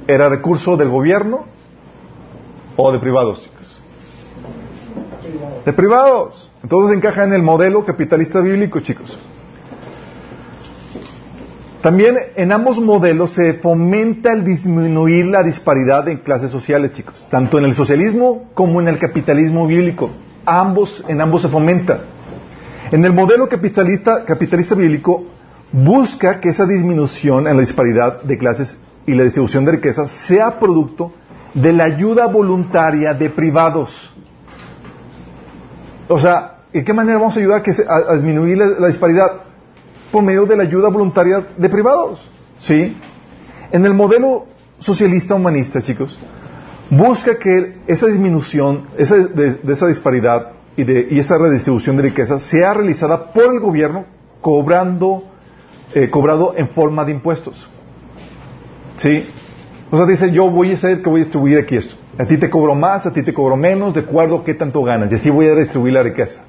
¿era 0.07 0.29
recurso 0.29 0.77
del 0.77 0.89
gobierno 0.89 1.45
o 2.77 2.91
de 2.91 2.99
privados, 2.99 3.41
chicos? 3.43 3.81
De 5.65 5.73
privados. 5.73 6.51
Entonces 6.61 6.95
encaja 6.95 7.23
en 7.23 7.33
el 7.33 7.41
modelo 7.41 7.83
capitalista 7.83 8.39
bíblico, 8.39 8.79
chicos. 8.81 9.17
También 11.81 12.15
en 12.35 12.51
ambos 12.51 12.79
modelos 12.79 13.31
se 13.31 13.55
fomenta 13.55 14.33
el 14.33 14.43
disminuir 14.43 15.25
la 15.25 15.41
disparidad 15.41 16.07
en 16.07 16.19
clases 16.19 16.51
sociales, 16.51 16.93
chicos, 16.93 17.25
tanto 17.29 17.57
en 17.57 17.65
el 17.65 17.73
socialismo 17.73 18.49
como 18.53 18.79
en 18.79 18.89
el 18.89 18.99
capitalismo 18.99 19.65
bíblico. 19.65 20.11
Ambos, 20.45 21.03
en 21.07 21.19
ambos 21.19 21.41
se 21.41 21.49
fomenta. 21.49 22.01
En 22.91 23.03
el 23.03 23.13
modelo 23.13 23.49
capitalista, 23.49 24.23
capitalista 24.23 24.75
bíblico 24.75 25.34
busca 25.75 26.39
que 26.39 26.49
esa 26.49 26.65
disminución 26.65 27.47
en 27.47 27.57
la 27.57 27.61
disparidad 27.61 28.21
de 28.21 28.37
clases 28.37 28.77
y 29.05 29.13
la 29.13 29.23
distribución 29.23 29.65
de 29.65 29.73
riqueza 29.73 30.07
sea 30.07 30.57
producto 30.57 31.11
de 31.53 31.73
la 31.73 31.83
ayuda 31.83 32.27
voluntaria 32.27 33.13
de 33.13 33.29
privados. 33.29 34.13
O 36.07 36.17
sea, 36.17 36.59
¿en 36.71 36.85
qué 36.85 36.93
manera 36.93 37.17
vamos 37.17 37.35
a 37.35 37.39
ayudar 37.39 37.61
a, 38.07 38.13
disminuir 38.13 38.57
la, 38.57 38.87
disparidad? 38.87 39.31
Por 40.11 40.23
medio 40.23 40.45
de 40.45 40.55
la 40.55 40.63
ayuda 40.63 40.89
voluntaria 40.89 41.45
de 41.57 41.69
privados. 41.69 42.29
¿Sí? 42.57 42.95
En 43.71 43.85
el 43.85 43.93
modelo 43.93 44.45
socialista 44.79 45.35
humanista, 45.35 45.81
chicos, 45.81 46.17
busca 46.89 47.37
que 47.37 47.79
esa 47.85 48.07
disminución 48.07 48.87
de, 48.97 49.59
esa 49.73 49.87
disparidad 49.87 50.51
y, 50.77 50.85
de, 50.85 51.07
y 51.11 51.19
esa 51.19 51.37
redistribución 51.37 51.97
de 51.97 52.03
riqueza 52.03 52.39
sea 52.39 52.73
realizada 52.73 53.33
por 53.33 53.53
el 53.53 53.59
gobierno 53.59 54.05
cobrando, 54.39 55.34
eh, 55.95 56.09
cobrado 56.09 56.53
en 56.57 56.67
forma 56.67 57.05
de 57.05 57.13
impuestos. 57.13 57.69
¿Sí? 58.97 59.25
O 59.89 59.95
sea, 59.97 60.05
dice, 60.05 60.29
yo 60.29 60.49
voy 60.49 60.73
a 60.73 60.77
ser 60.77 61.01
que 61.01 61.09
voy 61.09 61.21
a 61.21 61.23
distribuir 61.23 61.57
aquí 61.57 61.77
esto. 61.77 61.95
A 62.17 62.25
ti 62.25 62.37
te 62.37 62.49
cobro 62.49 62.75
más, 62.75 63.05
a 63.05 63.13
ti 63.13 63.23
te 63.23 63.33
cobro 63.33 63.55
menos, 63.55 63.93
de 63.93 64.01
acuerdo 64.01 64.39
a 64.39 64.43
qué 64.43 64.53
tanto 64.53 64.83
ganas. 64.83 65.09
Y 65.11 65.15
así 65.15 65.29
voy 65.29 65.47
a 65.47 65.55
distribuir 65.55 65.93
la 65.93 66.03
riqueza. 66.03 66.41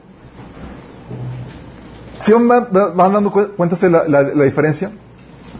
¿Sí 2.22 2.32
van, 2.32 2.66
dando 2.96 3.30
cuenta 3.30 3.76
de 3.76 3.88
la, 3.88 4.44
diferencia? 4.44 4.90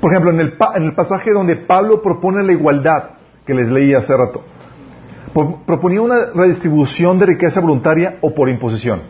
Por 0.01 0.11
ejemplo, 0.11 0.33
en 0.33 0.41
el, 0.41 0.55
en 0.75 0.83
el 0.83 0.95
pasaje 0.95 1.31
donde 1.31 1.55
Pablo 1.55 2.03
propone 2.03 2.43
la 2.43 2.53
igualdad, 2.53 3.11
que 3.47 3.55
les 3.55 3.69
leí 3.69 3.95
hace 3.95 4.17
rato, 4.17 4.43
proponía 5.65 6.01
una 6.01 6.33
redistribución 6.35 7.21
de 7.21 7.27
riqueza 7.27 7.61
voluntaria 7.61 8.19
o 8.21 8.35
por 8.35 8.49
imposición. 8.49 9.03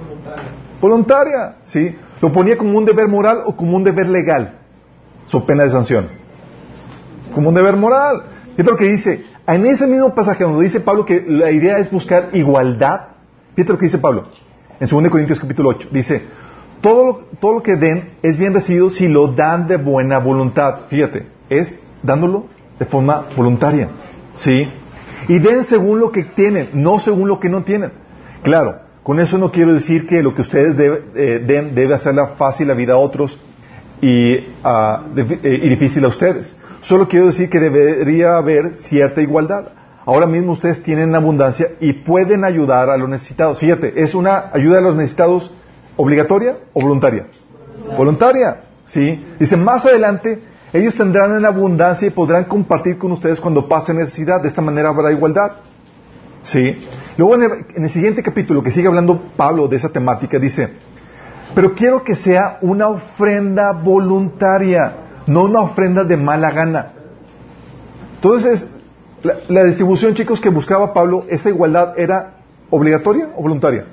Voluntaria. 0.00 0.52
Voluntaria, 0.80 1.56
sí. 1.64 1.96
Lo 2.20 2.32
ponía 2.32 2.58
como 2.58 2.76
un 2.76 2.84
deber 2.84 3.08
moral 3.08 3.40
o 3.46 3.56
como 3.56 3.76
un 3.76 3.84
deber 3.84 4.08
legal, 4.08 4.58
su 5.26 5.44
pena 5.44 5.64
de 5.64 5.70
sanción. 5.70 6.08
Como 7.34 7.48
un 7.48 7.54
deber 7.54 7.76
moral. 7.76 8.22
Fíjate 8.56 8.70
lo 8.70 8.76
que 8.76 8.90
dice, 8.90 9.24
en 9.46 9.66
ese 9.66 9.86
mismo 9.86 10.14
pasaje 10.14 10.44
donde 10.44 10.64
dice 10.64 10.80
Pablo 10.80 11.06
que 11.06 11.24
la 11.26 11.50
idea 11.50 11.78
es 11.78 11.90
buscar 11.90 12.30
igualdad, 12.32 13.00
fíjate 13.54 13.72
lo 13.72 13.78
que 13.78 13.86
dice 13.86 13.98
Pablo, 13.98 14.24
en 14.78 14.88
2 14.88 15.08
Corintios 15.10 15.40
capítulo 15.40 15.70
8, 15.70 15.88
dice, 15.92 16.22
todo, 16.80 17.20
todo 17.40 17.54
lo 17.54 17.62
que 17.62 17.76
den 17.76 18.14
es 18.22 18.36
bien 18.38 18.54
recibido 18.54 18.90
si 18.90 19.08
lo 19.08 19.28
dan 19.28 19.68
de 19.68 19.76
buena 19.76 20.18
voluntad. 20.18 20.80
Fíjate, 20.88 21.26
es 21.48 21.78
dándolo 22.02 22.46
de 22.78 22.86
forma 22.86 23.26
voluntaria. 23.36 23.88
¿Sí? 24.34 24.68
Y 25.28 25.38
den 25.38 25.64
según 25.64 26.00
lo 26.00 26.10
que 26.10 26.24
tienen, 26.24 26.70
no 26.72 26.98
según 26.98 27.28
lo 27.28 27.38
que 27.38 27.50
no 27.50 27.62
tienen. 27.62 27.92
Claro, 28.42 28.80
con 29.02 29.20
eso 29.20 29.38
no 29.38 29.50
quiero 29.50 29.72
decir 29.72 30.06
que 30.06 30.22
lo 30.22 30.34
que 30.34 30.42
ustedes 30.42 30.76
eh, 31.14 31.42
den 31.46 31.74
debe 31.74 31.94
hacerla 31.94 32.34
fácil 32.38 32.68
la 32.68 32.74
vida 32.74 32.94
a 32.94 32.98
otros 32.98 33.38
y, 34.00 34.32
eh, 34.32 34.48
y 35.42 35.68
difícil 35.68 36.04
a 36.04 36.08
ustedes. 36.08 36.56
Solo 36.80 37.08
quiero 37.08 37.26
decir 37.26 37.48
que 37.50 37.60
debería 37.60 38.36
haber 38.36 38.76
cierta 38.78 39.20
igualdad. 39.20 39.68
Ahora 40.06 40.26
mismo 40.26 40.52
ustedes 40.52 40.82
tienen 40.82 41.14
abundancia 41.14 41.72
y 41.80 41.92
pueden 41.92 42.44
ayudar 42.44 42.88
a 42.90 42.96
los 42.96 43.08
necesitados. 43.08 43.58
Fíjate, 43.58 44.02
¿es 44.02 44.14
una 44.14 44.50
ayuda 44.52 44.78
a 44.78 44.80
los 44.80 44.96
necesitados 44.96 45.52
obligatoria 45.96 46.58
o 46.72 46.80
voluntaria? 46.80 47.26
Voluntaria, 47.96 48.62
¿sí? 48.84 49.22
Dice, 49.38 49.56
más 49.56 49.84
adelante 49.86 50.42
ellos 50.72 50.94
tendrán 50.94 51.36
en 51.36 51.44
abundancia 51.44 52.06
y 52.06 52.10
podrán 52.10 52.44
compartir 52.44 52.96
con 52.96 53.10
ustedes 53.12 53.40
cuando 53.40 53.68
pase 53.68 53.92
necesidad. 53.92 54.40
De 54.40 54.48
esta 54.48 54.62
manera 54.62 54.90
habrá 54.90 55.10
igualdad. 55.10 55.52
¿Sí? 56.42 56.78
Luego 57.20 57.34
en 57.34 57.84
el, 57.84 57.90
siguiente 57.90 58.22
capítulo 58.22 58.62
que 58.62 58.70
sigue 58.70 58.88
hablando 58.88 59.20
Pablo 59.36 59.68
de 59.68 59.76
esa 59.76 59.90
temática, 59.90 60.38
dice, 60.38 60.70
pero 61.54 61.74
quiero 61.74 62.02
que 62.02 62.16
sea 62.16 62.56
una 62.62 62.88
ofrenda 62.88 63.72
voluntaria, 63.72 64.94
no 65.26 65.44
una 65.44 65.60
ofrenda 65.60 66.02
de 66.02 66.16
mala 66.16 66.50
gana. 66.50 66.92
Entonces, 68.14 68.66
la, 69.48 69.64
distribución, 69.64 70.14
chicos, 70.14 70.40
que 70.40 70.48
buscaba 70.48 70.94
Pablo, 70.94 71.26
esa 71.28 71.50
igualdad 71.50 71.92
era 71.98 72.36
obligatoria 72.70 73.28
o 73.36 73.42
voluntaria? 73.42 73.84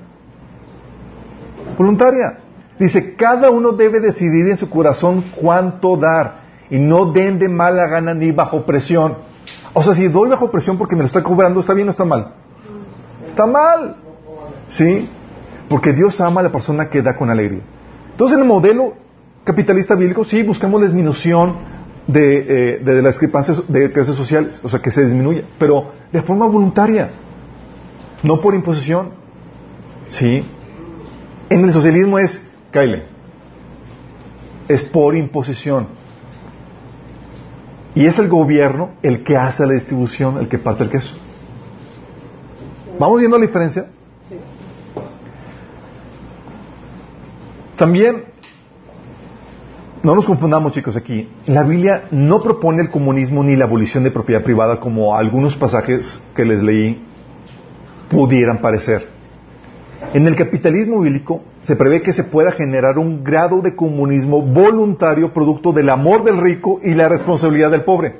Voluntaria. 1.77 2.37
Dice, 2.79 3.15
cada 3.15 3.49
uno 3.49 3.73
debe 3.73 3.99
decidir 3.99 4.47
en 4.47 4.55
su 4.55 4.69
corazón 4.69 5.25
cuánto 5.35 5.97
dar 5.97 6.43
y 6.69 6.79
no 6.79 7.11
den 7.11 7.39
de 7.39 7.49
mala 7.49 7.87
gana 7.87 8.13
ni 8.13 8.31
bajo 8.31 8.65
presión. 8.65 9.17
O 9.73 9.83
sea, 9.83 9.93
si 9.93 10.07
doy 10.07 10.29
bajo 10.29 10.49
presión 10.49 10.77
porque 10.77 10.95
me 10.95 11.01
lo 11.01 11.07
está 11.07 11.21
cobrando, 11.21 11.59
¿está 11.59 11.73
bien 11.73 11.89
o 11.89 11.91
está 11.91 12.05
mal? 12.05 12.46
Está 13.37 13.45
mal. 13.45 13.95
¿Sí? 14.67 15.07
Porque 15.69 15.93
Dios 15.93 16.19
ama 16.21 16.39
a 16.39 16.43
la 16.45 16.51
persona 16.51 16.89
que 16.89 17.03
da 17.03 17.15
con 17.15 17.29
alegría. 17.29 17.61
Entonces, 18.11 18.35
en 18.35 18.41
el 18.41 18.47
modelo 18.47 18.95
capitalista 19.43 19.93
bíblico, 19.93 20.23
sí, 20.23 20.41
buscamos 20.41 20.81
la 20.81 20.87
disminución 20.87 21.55
de, 22.07 22.37
eh, 22.39 22.81
de, 22.83 23.01
las 23.03 23.13
discrepancias 23.13 23.61
de 23.67 23.91
clases 23.91 24.15
sociales, 24.15 24.59
o 24.63 24.69
sea, 24.69 24.81
que 24.81 24.89
se 24.89 25.05
disminuya, 25.05 25.43
pero 25.59 25.91
de 26.11 26.19
forma 26.23 26.47
voluntaria, 26.47 27.11
no 28.23 28.41
por 28.41 28.55
imposición. 28.55 29.11
¿Sí? 30.07 30.43
En 31.49 31.63
el 31.63 31.71
socialismo 31.71 32.17
es, 32.17 32.41
Kyle, 32.71 33.03
es 34.67 34.83
por 34.83 35.15
imposición. 35.15 35.89
Y 37.93 38.07
es 38.07 38.17
el 38.17 38.29
gobierno 38.29 38.93
el 39.03 39.23
que 39.23 39.37
hace 39.37 39.63
la 39.67 39.73
distribución, 39.73 40.39
el 40.39 40.47
que 40.47 40.57
parte 40.57 40.85
el 40.85 40.89
queso. 40.89 41.13
¿Vamos 42.99 43.19
viendo 43.19 43.37
la 43.37 43.45
diferencia? 43.45 43.87
También, 47.77 48.23
no 50.01 50.15
nos 50.15 50.25
confundamos 50.25 50.73
chicos 50.73 50.95
aquí, 50.95 51.29
la 51.45 51.61
Biblia 51.61 52.05
no 52.09 52.41
propone 52.41 52.81
el 52.81 52.89
comunismo 52.89 53.43
ni 53.43 53.55
la 53.55 53.65
abolición 53.65 54.03
de 54.03 54.09
propiedad 54.09 54.41
privada 54.41 54.79
como 54.79 55.15
algunos 55.15 55.55
pasajes 55.55 56.21
que 56.35 56.43
les 56.43 56.63
leí 56.63 57.05
pudieran 58.09 58.61
parecer. 58.61 59.07
En 60.13 60.25
el 60.25 60.35
capitalismo 60.35 61.01
bíblico 61.01 61.43
se 61.61 61.75
prevé 61.75 62.01
que 62.01 62.13
se 62.13 62.23
pueda 62.23 62.51
generar 62.51 62.97
un 62.97 63.23
grado 63.23 63.61
de 63.61 63.75
comunismo 63.75 64.41
voluntario 64.41 65.33
producto 65.33 65.71
del 65.71 65.89
amor 65.89 66.23
del 66.23 66.37
rico 66.37 66.79
y 66.83 66.95
la 66.95 67.09
responsabilidad 67.09 67.69
del 67.69 67.83
pobre. 67.83 68.15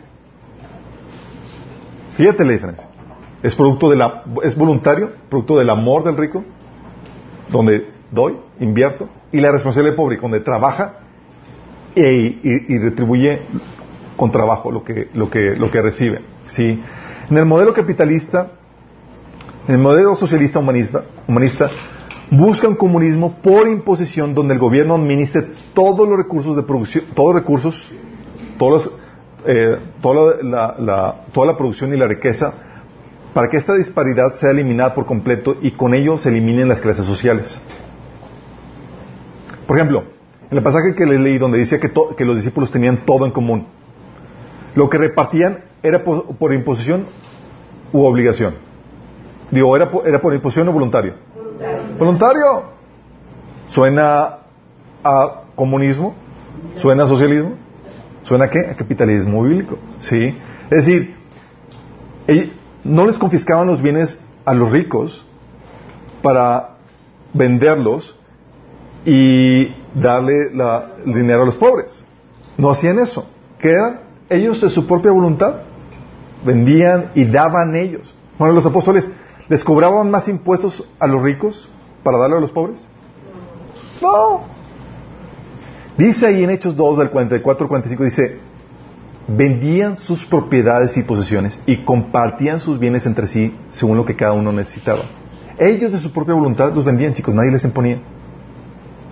Fíjate 2.15 2.45
la 2.45 2.51
diferencia. 2.51 2.96
Es 3.43 3.55
producto 3.55 3.89
de 3.89 3.95
la, 3.95 4.23
es 4.43 4.55
voluntario, 4.57 5.11
producto 5.29 5.57
del 5.57 5.69
amor 5.69 6.03
del 6.03 6.17
rico, 6.17 6.43
donde 7.51 7.89
doy, 8.11 8.37
invierto, 8.59 9.09
y 9.31 9.39
la 9.39 9.51
responsabilidad 9.51 9.91
del 9.91 9.97
pobre, 9.97 10.17
donde 10.17 10.39
trabaja 10.39 10.99
e, 11.95 12.39
y, 12.43 12.77
retribuye 12.77 13.41
con 14.15 14.31
trabajo 14.31 14.71
lo 14.71 14.83
que, 14.83 15.09
lo 15.13 15.29
que, 15.29 15.55
lo 15.55 15.69
que 15.69 15.81
recibe. 15.81 16.21
¿sí? 16.47 16.81
En 17.29 17.37
el 17.37 17.45
modelo 17.45 17.73
capitalista, 17.73 18.51
en 19.67 19.75
el 19.75 19.81
modelo 19.81 20.15
socialista 20.15 20.59
humanista, 20.59 21.03
humanista 21.27 21.69
busca 22.31 22.67
un 22.67 22.75
comunismo 22.75 23.35
por 23.41 23.67
imposición 23.67 24.33
donde 24.33 24.53
el 24.53 24.59
gobierno 24.59 24.95
administre 24.95 25.47
todos 25.73 26.07
los 26.07 26.17
recursos 26.17 26.55
de 26.55 26.63
producción, 26.63 27.05
todos 27.13 27.33
los 27.33 27.41
recursos, 27.41 27.91
todos 28.57 28.91
eh, 29.45 29.77
toda, 30.01 30.43
la, 30.43 31.15
toda 31.31 31.47
la 31.47 31.57
producción 31.57 31.93
y 31.93 31.97
la 31.97 32.07
riqueza, 32.07 32.53
para 33.37 33.49
que 33.49 33.57
esta 33.57 33.75
disparidad 33.75 34.31
sea 34.31 34.49
eliminada 34.49 34.95
por 34.95 35.05
completo 35.05 35.57
y 35.61 35.69
con 35.69 35.93
ello 35.93 36.17
se 36.17 36.29
eliminen 36.29 36.67
las 36.67 36.81
clases 36.81 37.05
sociales. 37.05 37.61
Por 39.67 39.77
ejemplo, 39.77 40.05
en 40.49 40.57
el 40.57 40.63
pasaje 40.63 40.95
que 40.95 41.05
le 41.05 41.19
leí 41.19 41.37
donde 41.37 41.59
dice 41.59 41.79
que, 41.79 41.91
que 42.17 42.25
los 42.25 42.37
discípulos 42.37 42.71
tenían 42.71 43.05
todo 43.05 43.27
en 43.27 43.31
común, 43.31 43.67
lo 44.73 44.89
que 44.89 44.97
repartían 44.97 45.65
era 45.83 46.03
por, 46.03 46.51
imposición 46.51 47.05
u 47.93 48.05
obligación. 48.05 48.55
Digo, 49.51 49.75
era, 49.75 49.87
era 50.03 50.19
por 50.19 50.33
imposición 50.33 50.67
o 50.69 50.71
voluntario. 50.71 51.13
Voluntario. 51.99 52.71
¿Suena 53.67 54.37
a 55.03 55.41
comunismo? 55.53 56.15
¿Suena 56.73 57.03
a 57.03 57.07
socialismo? 57.07 57.51
¿Suena 58.23 58.45
a 58.45 58.49
qué? 58.49 58.61
A 58.61 58.75
capitalismo 58.75 59.43
bíblico. 59.43 59.77
¿Sí? 59.99 60.35
Es 60.71 60.87
decir, 60.87 61.15
no 62.83 63.05
les 63.05 63.17
confiscaban 63.17 63.67
los 63.67 63.81
bienes 63.81 64.19
a 64.45 64.53
los 64.53 64.71
ricos 64.71 65.25
para 66.21 66.77
venderlos 67.33 68.15
y 69.05 69.73
darle 69.93 70.51
el 71.05 71.13
dinero 71.13 71.43
a 71.43 71.45
los 71.45 71.55
pobres. 71.55 72.03
No 72.57 72.71
hacían 72.71 72.99
eso. 72.99 73.27
¿Qué 73.59 73.71
eran? 73.71 74.01
Ellos 74.29 74.61
de 74.61 74.69
su 74.69 74.85
propia 74.87 75.11
voluntad 75.11 75.61
vendían 76.45 77.11
y 77.15 77.25
daban 77.25 77.75
ellos. 77.75 78.13
Bueno, 78.37 78.53
los 78.53 78.65
apóstoles 78.65 79.09
les 79.47 79.63
cobraban 79.63 80.11
más 80.11 80.27
impuestos 80.27 80.87
a 80.99 81.07
los 81.07 81.21
ricos 81.21 81.69
para 82.03 82.17
darle 82.17 82.37
a 82.37 82.41
los 82.41 82.51
pobres. 82.51 82.79
No. 84.01 84.41
Dice 85.97 86.27
ahí 86.27 86.43
en 86.43 86.51
Hechos 86.51 86.75
2 86.75 86.97
del 86.99 87.09
44 87.09 87.63
al 87.63 87.69
45 87.69 88.03
dice, 88.03 88.39
vendían 89.27 89.97
sus 89.97 90.25
propiedades 90.25 90.95
y 90.97 91.03
posesiones 91.03 91.59
y 91.65 91.83
compartían 91.83 92.59
sus 92.59 92.79
bienes 92.79 93.05
entre 93.05 93.27
sí 93.27 93.55
según 93.69 93.97
lo 93.97 94.05
que 94.05 94.15
cada 94.15 94.33
uno 94.33 94.51
necesitaba. 94.51 95.03
Ellos 95.57 95.91
de 95.91 95.97
su 95.97 96.11
propia 96.11 96.33
voluntad 96.33 96.73
los 96.73 96.85
vendían, 96.85 97.13
chicos, 97.13 97.33
nadie 97.33 97.51
les 97.51 97.63
imponía. 97.65 97.99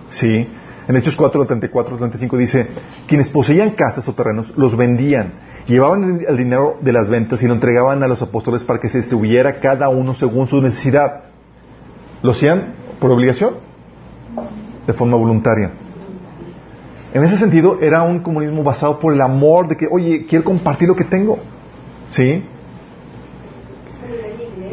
Sí. 0.08 0.48
En 0.88 0.96
Hechos 0.96 1.16
4, 1.16 1.46
34, 1.46 1.96
35 1.96 2.36
dice, 2.36 2.68
quienes 3.08 3.28
poseían 3.28 3.70
casas 3.70 4.06
o 4.08 4.14
terrenos 4.14 4.56
los 4.56 4.76
vendían, 4.76 5.32
llevaban 5.66 6.20
el 6.26 6.36
dinero 6.36 6.78
de 6.80 6.92
las 6.92 7.10
ventas 7.10 7.42
y 7.42 7.48
lo 7.48 7.54
entregaban 7.54 8.02
a 8.04 8.08
los 8.08 8.22
apóstoles 8.22 8.62
para 8.62 8.78
que 8.78 8.88
se 8.88 8.98
distribuyera 8.98 9.58
cada 9.58 9.88
uno 9.88 10.14
según 10.14 10.46
su 10.46 10.62
necesidad. 10.62 11.24
¿Lo 12.22 12.30
hacían 12.30 12.74
por 13.00 13.10
obligación? 13.10 13.56
De 14.86 14.92
forma 14.92 15.16
voluntaria. 15.16 15.72
En 17.14 17.24
ese 17.24 17.38
sentido, 17.38 17.78
era 17.80 18.02
un 18.02 18.20
comunismo 18.20 18.62
basado 18.62 18.98
por 18.98 19.14
el 19.14 19.20
amor 19.20 19.68
de 19.68 19.76
que, 19.76 19.86
oye, 19.90 20.26
quiero 20.28 20.44
compartir 20.44 20.88
lo 20.88 20.96
que 20.96 21.04
tengo. 21.04 21.38
¿Sí? 22.08 22.44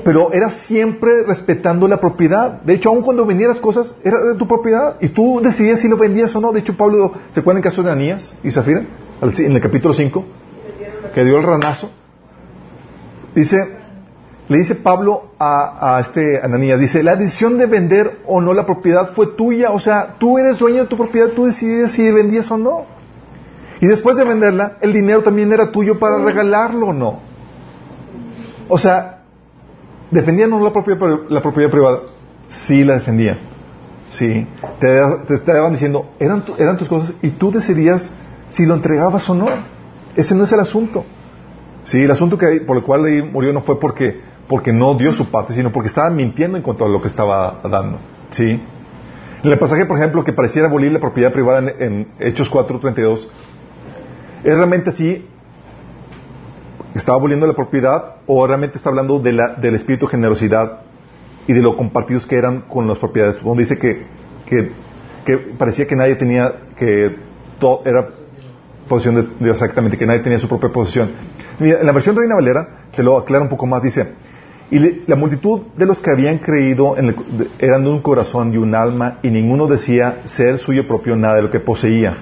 pero 0.04 0.34
era 0.34 0.50
siempre 0.50 1.24
respetando 1.24 1.88
la 1.88 2.00
propiedad. 2.00 2.62
De 2.62 2.74
hecho, 2.74 2.89
aun 2.89 3.02
cuando 3.02 3.26
vendieras 3.26 3.60
cosas, 3.60 3.96
era 4.04 4.19
de 4.19 4.36
tu 4.36 4.48
propiedad 4.48 4.98
y 5.00 5.10
tú 5.10 5.39
decidías 5.41 5.80
si 5.80 5.88
lo 5.88 5.98
vendías 5.98 6.36
o 6.36 6.41
no. 6.41 6.52
De 6.52 6.60
hecho, 6.60 6.76
Pablo, 6.76 7.13
¿se 7.32 7.39
acuerdan 7.39 7.63
el 7.63 7.69
caso 7.69 7.84
de 7.84 7.91
Anías 7.91 8.34
y 8.43 8.52
Zafira? 8.52 8.86
En 9.22 9.52
el 9.54 9.62
capítulo 9.62 9.93
5, 9.93 10.26
que 11.13 11.24
dio 11.24 11.38
el 11.38 11.43
ranazo. 11.43 11.89
Dice, 13.34 13.58
le 14.49 14.58
dice 14.58 14.75
Pablo 14.75 15.29
a, 15.39 15.97
a 15.97 16.01
este 16.01 16.41
Ananías, 16.41 16.79
dice, 16.79 17.01
la 17.03 17.15
decisión 17.15 17.58
de 17.58 17.65
vender 17.65 18.19
o 18.25 18.41
no 18.41 18.53
la 18.53 18.65
propiedad 18.65 19.13
fue 19.13 19.27
tuya, 19.27 19.71
o 19.71 19.79
sea, 19.79 20.15
tú 20.19 20.38
eres 20.38 20.60
dueño 20.60 20.84
de 20.84 20.88
tu 20.88 20.97
propiedad, 20.97 21.29
tú 21.29 21.45
decides 21.45 21.91
si 21.91 22.12
vendías 22.12 22.49
o 22.51 22.58
no. 22.58 22.86
Y 23.79 23.88
después 23.88 24.17
de 24.17 24.23
venderla, 24.23 24.77
el 24.82 24.93
dinero 24.93 25.23
también 25.23 25.51
era 25.51 25.71
tuyo 25.71 25.99
para 25.99 26.17
regalarlo 26.17 26.88
o 26.88 26.93
no. 26.93 27.19
O 28.69 28.77
sea, 28.77 29.13
¿Defendían 30.13 30.51
no 30.51 30.60
la 30.60 30.71
propiedad, 30.71 30.99
la 31.27 31.41
propiedad 31.41 31.71
privada? 31.71 32.01
Sí, 32.47 32.84
la 32.84 32.95
defendían. 32.95 33.39
Sí. 34.10 34.47
Te, 34.79 34.88
te, 35.27 35.36
estaban 35.36 35.71
diciendo, 35.71 36.12
eran, 36.19 36.43
eran 36.60 36.77
tus 36.77 36.88
cosas 36.88 37.15
y 37.23 37.32
tú 37.32 37.51
decidías 37.51 38.12
si 38.47 38.65
lo 38.67 38.75
entregabas 38.75 39.27
o 39.32 39.34
no. 39.34 39.47
Ese 40.15 40.36
no 40.36 40.43
es 40.43 40.51
el 40.51 40.60
asunto. 40.60 41.03
Sí, 41.84 42.03
el 42.03 42.12
asunto 42.12 42.38
que 42.38 42.62
por 42.62 42.77
el 42.77 42.84
cual 42.84 43.06
ahí 43.06 43.23
murió 43.23 43.51
no 43.53 43.62
fue 43.62 43.79
porque, 43.79 44.21
porque 44.47 44.71
no 44.71 44.95
dio 44.95 45.13
su 45.13 45.29
parte, 45.29 45.53
sino 45.53 45.71
porque 45.71 45.89
estaba 45.89 46.10
mintiendo 46.10 46.58
en 46.58 46.63
cuanto 46.63 46.86
a 46.86 46.89
lo 46.89 47.01
que 47.01 47.08
estaba 47.08 47.62
dando. 47.69 47.99
Sí. 48.32 48.62
En 49.43 49.51
el 49.51 49.60
pasaje, 49.60 49.86
por 49.86 49.97
ejemplo, 49.97 50.23
que 50.23 50.34
pareciera 50.34 50.67
abolir 50.67 50.91
la 50.91 50.99
propiedad 50.99 51.32
privada 51.32 51.60
en, 51.60 51.82
en 51.82 52.08
Hechos 52.19 52.51
4.32, 52.51 53.27
es 54.43 54.58
realmente 54.58 54.89
así 54.89 55.25
¿Está 56.93 57.13
aboliendo 57.13 57.47
la 57.47 57.53
propiedad 57.53 58.17
o 58.27 58.45
realmente 58.45 58.77
está 58.77 58.89
hablando 58.89 59.19
de 59.19 59.34
la, 59.34 59.56
del 59.56 59.73
espíritu 59.73 60.06
de 60.06 60.12
generosidad 60.12 60.82
y 61.47 61.53
de 61.53 61.62
lo 61.62 61.75
compartidos 61.75 62.27
que 62.27 62.38
eran 62.38 62.62
con 62.62 62.88
las 62.88 62.99
propiedades? 62.99 63.41
Donde 63.41 63.63
dice 63.63 63.79
que, 63.79 64.06
que, 65.25 65.38
parecía 65.58 65.88
que 65.88 65.95
nadie 65.95 66.15
tenía, 66.15 66.53
que 66.77 67.15
todo 67.60 67.82
era 67.86 68.10
posesión 68.88 69.36
de, 69.39 69.49
exactamente, 69.49 69.97
que 69.97 70.06
nadie 70.06 70.19
tenía 70.19 70.38
su 70.38 70.47
propia 70.47 70.69
posesión. 70.69 71.12
en 71.60 71.86
la 71.86 71.91
versión 71.93 72.15
Reina 72.15 72.36
Valera 72.36 72.86
te 72.95 73.01
lo 73.01 73.17
aclara 73.17 73.43
un 73.43 73.49
poco 73.49 73.65
más, 73.65 73.82
dice, 73.82 74.13
y 74.74 75.04
la 75.06 75.16
multitud 75.16 75.62
de 75.78 75.86
los 75.86 76.02
que 76.02 76.10
habían 76.10 76.40
creído 76.40 76.98
en 76.98 77.16
eran 77.60 77.84
de 77.84 77.92
un 77.92 78.02
corazón 78.02 78.56
y 78.56 78.58
un 78.58 78.74
alma 78.74 79.20
y 79.22 79.30
ninguno 79.30 79.68
decía 79.68 80.24
ser 80.26 80.58
suyo 80.58 80.88
propio 80.88 81.16
nada 81.16 81.36
de 81.36 81.44
lo 81.44 81.52
que 81.52 81.60
poseía, 81.60 82.18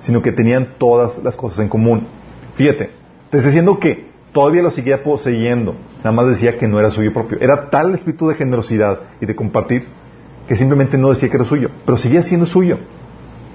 sino 0.00 0.20
que 0.20 0.32
tenían 0.32 0.74
todas 0.78 1.22
las 1.22 1.36
cosas 1.36 1.60
en 1.60 1.68
común. 1.68 2.08
Fíjate, 2.56 2.90
te 3.30 3.36
está 3.36 3.50
diciendo 3.50 3.78
que 3.78 4.10
todavía 4.32 4.62
lo 4.62 4.72
seguía 4.72 5.04
poseyendo, 5.04 5.76
nada 5.98 6.10
más 6.10 6.26
decía 6.26 6.58
que 6.58 6.66
no 6.66 6.80
era 6.80 6.90
suyo 6.90 7.14
propio. 7.14 7.38
Era 7.40 7.70
tal 7.70 7.90
el 7.90 7.94
espíritu 7.94 8.26
de 8.26 8.34
generosidad 8.34 8.98
y 9.20 9.26
de 9.26 9.36
compartir 9.36 9.86
que 10.48 10.56
simplemente 10.56 10.98
no 10.98 11.10
decía 11.10 11.28
que 11.28 11.36
era 11.36 11.44
suyo, 11.44 11.70
pero 11.86 11.98
seguía 11.98 12.24
siendo 12.24 12.46
suyo. 12.46 12.78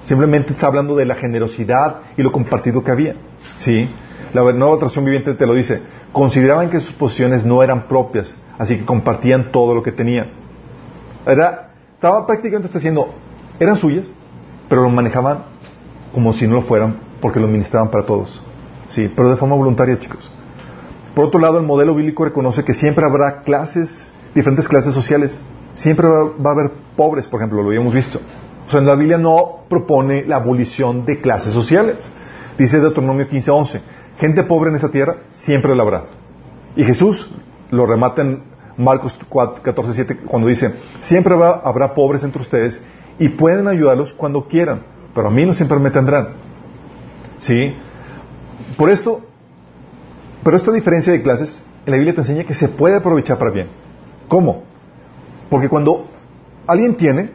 Simplemente 0.06 0.54
está 0.54 0.68
hablando 0.68 0.96
de 0.96 1.04
la 1.04 1.16
generosidad 1.16 1.96
y 2.16 2.22
lo 2.22 2.32
compartido 2.32 2.82
que 2.82 2.90
había. 2.92 3.14
¿Sí? 3.56 3.90
La 4.32 4.40
nueva 4.52 4.76
traducción 4.76 5.04
viviente 5.04 5.34
te 5.34 5.46
lo 5.46 5.52
dice. 5.52 5.82
Consideraban 6.12 6.70
que 6.70 6.80
sus 6.80 6.94
posesiones 6.94 7.44
no 7.44 7.62
eran 7.62 7.86
propias, 7.86 8.36
así 8.58 8.78
que 8.78 8.84
compartían 8.84 9.52
todo 9.52 9.74
lo 9.74 9.82
que 9.82 9.92
tenían. 9.92 10.30
Era, 11.26 11.70
estaba 11.94 12.26
prácticamente 12.26 12.72
diciendo, 12.72 13.12
eran 13.60 13.76
suyas, 13.76 14.06
pero 14.68 14.82
lo 14.82 14.88
manejaban 14.88 15.44
como 16.12 16.32
si 16.32 16.46
no 16.46 16.54
lo 16.54 16.62
fueran, 16.62 16.96
porque 17.20 17.40
lo 17.40 17.46
administraban 17.46 17.90
para 17.90 18.06
todos. 18.06 18.42
Sí, 18.88 19.12
pero 19.14 19.30
de 19.30 19.36
forma 19.36 19.54
voluntaria, 19.54 19.98
chicos. 19.98 20.30
Por 21.14 21.26
otro 21.26 21.40
lado, 21.40 21.58
el 21.58 21.66
modelo 21.66 21.94
bíblico 21.94 22.24
reconoce 22.24 22.64
que 22.64 22.74
siempre 22.74 23.04
habrá 23.04 23.42
clases, 23.42 24.12
diferentes 24.34 24.68
clases 24.68 24.94
sociales. 24.94 25.40
Siempre 25.74 26.06
va, 26.06 26.50
a 26.50 26.52
haber 26.52 26.72
pobres, 26.96 27.26
por 27.26 27.40
ejemplo, 27.40 27.62
lo 27.62 27.68
habíamos 27.68 27.92
visto. 27.92 28.20
O 28.66 28.70
sea, 28.70 28.80
en 28.80 28.86
la 28.86 28.94
Biblia 28.94 29.18
no 29.18 29.64
propone 29.68 30.24
la 30.26 30.36
abolición 30.36 31.04
de 31.04 31.20
clases 31.20 31.52
sociales. 31.52 32.10
Dice 32.56 32.80
Deuteronomio 32.80 33.28
15:11, 33.28 33.80
gente 34.18 34.42
pobre 34.42 34.70
en 34.70 34.76
esa 34.76 34.90
tierra 34.90 35.18
siempre 35.28 35.74
la 35.74 35.82
habrá. 35.82 36.04
Y 36.76 36.84
Jesús 36.84 37.30
lo 37.70 37.86
remata 37.86 38.22
en 38.22 38.42
Marcos 38.76 39.18
14:7 39.30 40.20
cuando 40.24 40.48
dice, 40.48 40.74
siempre 41.00 41.34
habrá 41.34 41.94
pobres 41.94 42.22
entre 42.22 42.42
ustedes 42.42 42.82
y 43.18 43.28
pueden 43.30 43.66
ayudarlos 43.66 44.14
cuando 44.14 44.46
quieran, 44.46 44.82
pero 45.14 45.28
a 45.28 45.30
mí 45.30 45.44
no 45.44 45.52
siempre 45.52 45.78
me 45.78 45.90
tendrán. 45.90 46.28
¿Sí? 47.38 47.74
Por 48.76 48.90
esto, 48.90 49.22
pero 50.44 50.56
esta 50.56 50.72
diferencia 50.72 51.12
de 51.12 51.22
clases 51.22 51.62
en 51.84 51.90
la 51.90 51.96
Biblia 51.96 52.14
te 52.14 52.20
enseña 52.20 52.44
que 52.44 52.54
se 52.54 52.68
puede 52.68 52.96
aprovechar 52.96 53.38
para 53.38 53.50
bien. 53.50 53.68
¿Cómo? 54.28 54.62
Porque 55.50 55.68
cuando 55.68 56.06
alguien 56.66 56.96
tiene, 56.96 57.30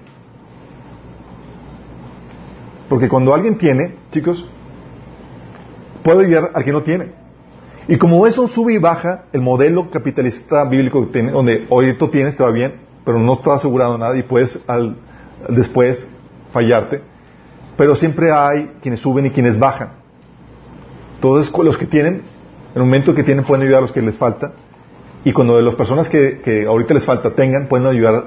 porque 2.87 3.09
cuando 3.09 3.33
alguien 3.33 3.57
tiene, 3.57 3.95
chicos, 4.11 4.47
puede 6.03 6.25
ayudar 6.25 6.51
al 6.53 6.63
que 6.63 6.71
no 6.71 6.83
tiene. 6.83 7.11
Y 7.87 7.97
como 7.97 8.25
eso 8.27 8.47
sube 8.47 8.73
y 8.73 8.77
baja, 8.77 9.25
el 9.33 9.41
modelo 9.41 9.89
capitalista 9.89 10.63
bíblico 10.65 11.05
que 11.05 11.13
tiene, 11.13 11.31
donde 11.31 11.65
hoy 11.69 11.93
tú 11.93 12.07
tienes, 12.07 12.37
te 12.37 12.43
va 12.43 12.51
bien, 12.51 12.75
pero 13.03 13.19
no 13.19 13.33
está 13.33 13.55
asegurado 13.55 13.97
nada 13.97 14.17
y 14.17 14.23
puedes 14.23 14.59
al, 14.67 14.95
después 15.49 16.07
fallarte, 16.53 17.01
pero 17.75 17.95
siempre 17.95 18.31
hay 18.31 18.71
quienes 18.81 19.01
suben 19.01 19.25
y 19.25 19.31
quienes 19.31 19.59
bajan. 19.59 19.93
Entonces, 21.15 21.51
los 21.57 21.77
que 21.77 21.85
tienen 21.85 22.21
en 22.73 22.81
el 22.81 22.83
momento 22.83 23.13
que 23.13 23.23
tienen 23.23 23.45
pueden 23.45 23.63
ayudar 23.63 23.79
a 23.79 23.81
los 23.81 23.91
que 23.91 24.01
les 24.01 24.17
falta. 24.17 24.53
Y 25.23 25.31
cuando 25.31 25.61
las 25.61 25.75
personas 25.75 26.09
que, 26.09 26.65
ahorita 26.67 26.93
les 26.95 27.05
falta 27.05 27.33
tengan, 27.33 27.67
pueden 27.67 27.87
ayudar 27.87 28.25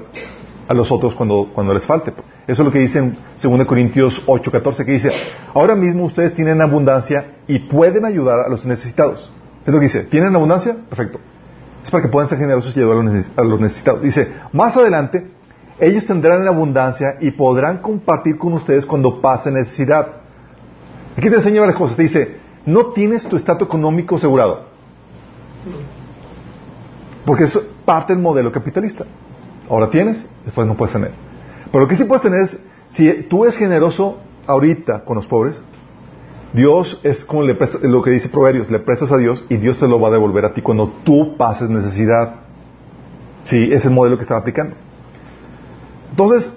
a 0.67 0.73
los 0.73 0.91
otros 0.91 1.15
cuando, 1.15 1.49
cuando 1.53 1.73
les 1.73 1.85
falte. 1.85 2.11
Eso 2.47 2.61
es 2.61 2.65
lo 2.65 2.71
que 2.71 2.79
dice 2.79 2.99
en 2.99 3.17
2 3.41 3.65
Corintios 3.65 4.23
8, 4.25 4.51
14, 4.51 4.85
que 4.85 4.91
dice, 4.91 5.11
ahora 5.53 5.75
mismo 5.75 6.05
ustedes 6.05 6.33
tienen 6.33 6.61
abundancia 6.61 7.33
y 7.47 7.59
pueden 7.59 8.05
ayudar 8.05 8.39
a 8.39 8.49
los 8.49 8.65
necesitados. 8.65 9.31
Es 9.65 9.73
lo 9.73 9.79
que 9.79 9.85
dice, 9.85 10.03
¿tienen 10.03 10.35
abundancia? 10.35 10.75
Perfecto. 10.89 11.19
Es 11.83 11.91
para 11.91 12.03
que 12.03 12.09
puedan 12.09 12.27
ser 12.27 12.37
generosos 12.37 12.75
y 12.75 12.79
ayudar 12.79 12.97
a 13.37 13.43
los 13.43 13.59
necesitados. 13.59 14.01
Dice, 14.01 14.31
más 14.51 14.75
adelante, 14.75 15.31
ellos 15.79 16.05
tendrán 16.05 16.47
abundancia 16.47 17.15
y 17.21 17.31
podrán 17.31 17.77
compartir 17.79 18.37
con 18.37 18.53
ustedes 18.53 18.85
cuando 18.85 19.21
pase 19.21 19.51
necesidad. 19.51 20.07
Aquí 21.15 21.29
te 21.29 21.35
enseña 21.35 21.61
varias 21.61 21.77
cosas. 21.77 21.97
Te 21.97 22.03
dice, 22.03 22.37
no 22.65 22.87
tienes 22.87 23.25
tu 23.25 23.35
estatus 23.35 23.67
económico 23.67 24.15
asegurado. 24.15 24.65
Porque 27.25 27.43
es 27.43 27.57
parte 27.85 28.13
del 28.13 28.21
modelo 28.21 28.51
capitalista. 28.51 29.05
Ahora 29.69 29.89
tienes, 29.89 30.25
después 30.45 30.67
no 30.67 30.75
puedes 30.75 30.93
tener. 30.93 31.11
Pero 31.71 31.83
lo 31.83 31.87
que 31.87 31.95
sí 31.95 32.05
puedes 32.05 32.21
tener 32.21 32.41
es, 32.41 32.59
si 32.89 33.11
tú 33.23 33.43
eres 33.43 33.57
generoso 33.57 34.19
ahorita 34.45 35.03
con 35.03 35.17
los 35.17 35.27
pobres, 35.27 35.61
Dios 36.53 36.99
es 37.03 37.25
como 37.25 37.43
lo 37.43 38.01
que 38.01 38.11
dice 38.11 38.29
Proverbios, 38.29 38.71
le 38.71 38.79
prestas 38.79 39.11
a 39.11 39.17
Dios 39.17 39.45
y 39.49 39.57
Dios 39.57 39.77
te 39.77 39.87
lo 39.87 39.99
va 39.99 40.07
a 40.07 40.11
devolver 40.11 40.45
a 40.45 40.53
ti 40.53 40.61
cuando 40.61 40.87
tú 41.03 41.35
pases 41.37 41.69
necesidad. 41.69 42.35
Sí, 43.43 43.69
es 43.71 43.85
el 43.85 43.91
modelo 43.91 44.15
que 44.17 44.23
estaba 44.23 44.39
aplicando. 44.39 44.75
Entonces, 46.09 46.51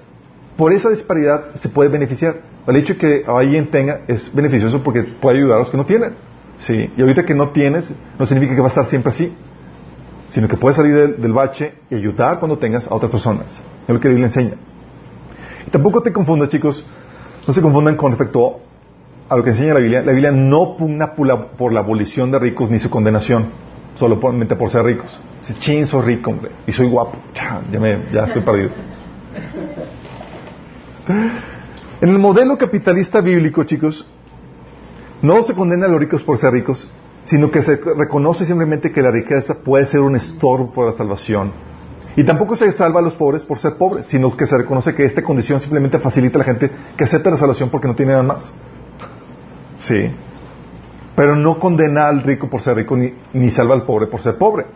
por 0.57 0.73
esa 0.73 0.91
disparidad 0.91 1.55
se 1.55 1.69
puede 1.69 1.91
beneficiar. 1.91 2.37
El 2.67 2.77
hecho 2.77 2.95
de 2.95 2.99
que 2.99 3.25
alguien 3.27 3.71
tenga 3.71 4.03
es 4.07 4.33
beneficioso 4.35 4.83
porque 4.83 5.03
puede 5.03 5.39
ayudar 5.39 5.57
a 5.57 5.61
los 5.61 5.71
que 5.71 5.77
no 5.77 5.87
tienen. 5.87 6.15
Sí. 6.59 6.91
Y 6.97 7.01
ahorita 7.01 7.25
que 7.25 7.35
no 7.35 7.51
tienes, 7.51 7.93
no 8.19 8.27
significa 8.27 8.55
que 8.55 8.61
va 8.61 8.67
a 8.67 8.69
estar 8.69 8.87
siempre 8.87 9.11
así, 9.11 9.35
sino 10.31 10.49
que 10.49 10.57
puedes 10.57 10.77
salir 10.77 10.95
del, 10.95 11.21
del 11.21 11.33
bache 11.33 11.75
y 11.91 11.95
ayudar 11.95 12.39
cuando 12.39 12.59
tengas 12.59 12.87
a 12.87 12.95
otras 12.95 13.11
personas. 13.11 13.63
Es 13.83 13.89
lo 13.89 14.01
que 14.01 14.09
la 14.09 14.15
Biblia 14.15 14.27
enseña. 14.27 14.55
Y 15.67 15.71
tampoco 15.71 16.03
te 16.03 16.13
confundas, 16.13 16.49
chicos, 16.49 16.85
no 17.47 17.53
se 17.53 17.61
confundan 17.61 17.97
con 17.97 18.13
respecto 18.13 18.61
a 19.29 19.37
lo 19.37 19.45
que 19.45 19.51
enseña 19.51 19.75
la 19.75 19.81
Biblia. 19.81 20.03
La 20.03 20.13
Biblia 20.13 20.33
no 20.33 20.77
pugna 20.77 21.15
por 21.15 21.27
la, 21.27 21.49
por 21.53 21.73
la 21.73 21.81
abolición 21.81 22.31
de 22.31 22.39
ricos 22.39 22.71
ni 22.71 22.79
su 22.79 22.91
condenación, 22.91 23.47
solamente 23.97 24.57
por 24.57 24.71
ser 24.71 24.85
ricos. 24.85 25.19
Dice, 25.41 25.59
chin, 25.61 25.87
soy 25.87 26.03
rico, 26.03 26.31
hombre, 26.31 26.53
y 26.67 26.73
soy 26.73 26.89
guapo. 26.89 27.17
Ya, 27.35 27.61
me, 27.79 28.03
ya 28.13 28.25
estoy 28.25 28.43
perdido. 28.43 28.71
En 32.01 32.09
el 32.09 32.19
modelo 32.19 32.57
capitalista 32.57 33.21
bíblico, 33.21 33.65
chicos, 33.65 34.07
no 35.23 35.43
se 35.43 35.55
condena 35.55 35.87
a 35.87 35.89
los 35.89 36.01
ricos 36.01 36.23
por 36.23 36.39
ser 36.39 36.53
ricos, 36.53 36.89
sino 37.25 37.51
que 37.51 37.63
se 37.63 37.77
reconoce 37.77 38.45
simplemente 38.45 38.93
que 38.93 39.03
la 39.03 39.11
riqueza 39.11 39.63
puede 39.63 39.85
ser 39.85 40.01
un 40.01 40.17
estorbo 40.17 40.73
para 40.73 40.91
la 40.91 40.97
salvación. 40.97 41.53
Y 42.17 42.25
tampoco 42.25 42.57
se 42.57 42.71
salva 42.73 43.01
a 43.01 43.03
los 43.03 43.15
pobres 43.15 43.45
por 43.45 43.59
ser 43.59 43.77
pobres, 43.77 44.07
sino 44.07 44.37
que 44.37 44.47
se 44.47 44.57
reconoce 44.57 44.95
que 44.95 45.05
esta 45.05 45.23
condición 45.23 45.61
simplemente 45.61 45.99
facilita 45.99 46.39
a 46.39 46.41
la 46.41 46.45
gente 46.45 46.71
que 46.97 47.05
acepta 47.05 47.31
la 47.31 47.37
salvación 47.37 47.71
porque 47.71 47.87
no 47.87 47.95
tiene 47.95 48.13
nada 48.13 48.25
más. 48.25 48.53
Sí. 49.79 50.11
Pero 51.15 51.37
no 51.37 51.59
condena 51.59 52.09
al 52.09 52.23
rico 52.23 52.49
por 52.49 52.63
ser 52.63 52.77
rico 52.77 52.97
ni, 52.97 53.15
ni 53.33 53.51
salva 53.51 53.75
al 53.75 53.85
pobre 53.85 54.07
por 54.07 54.23
ser 54.23 54.37
pobre. 54.37 54.67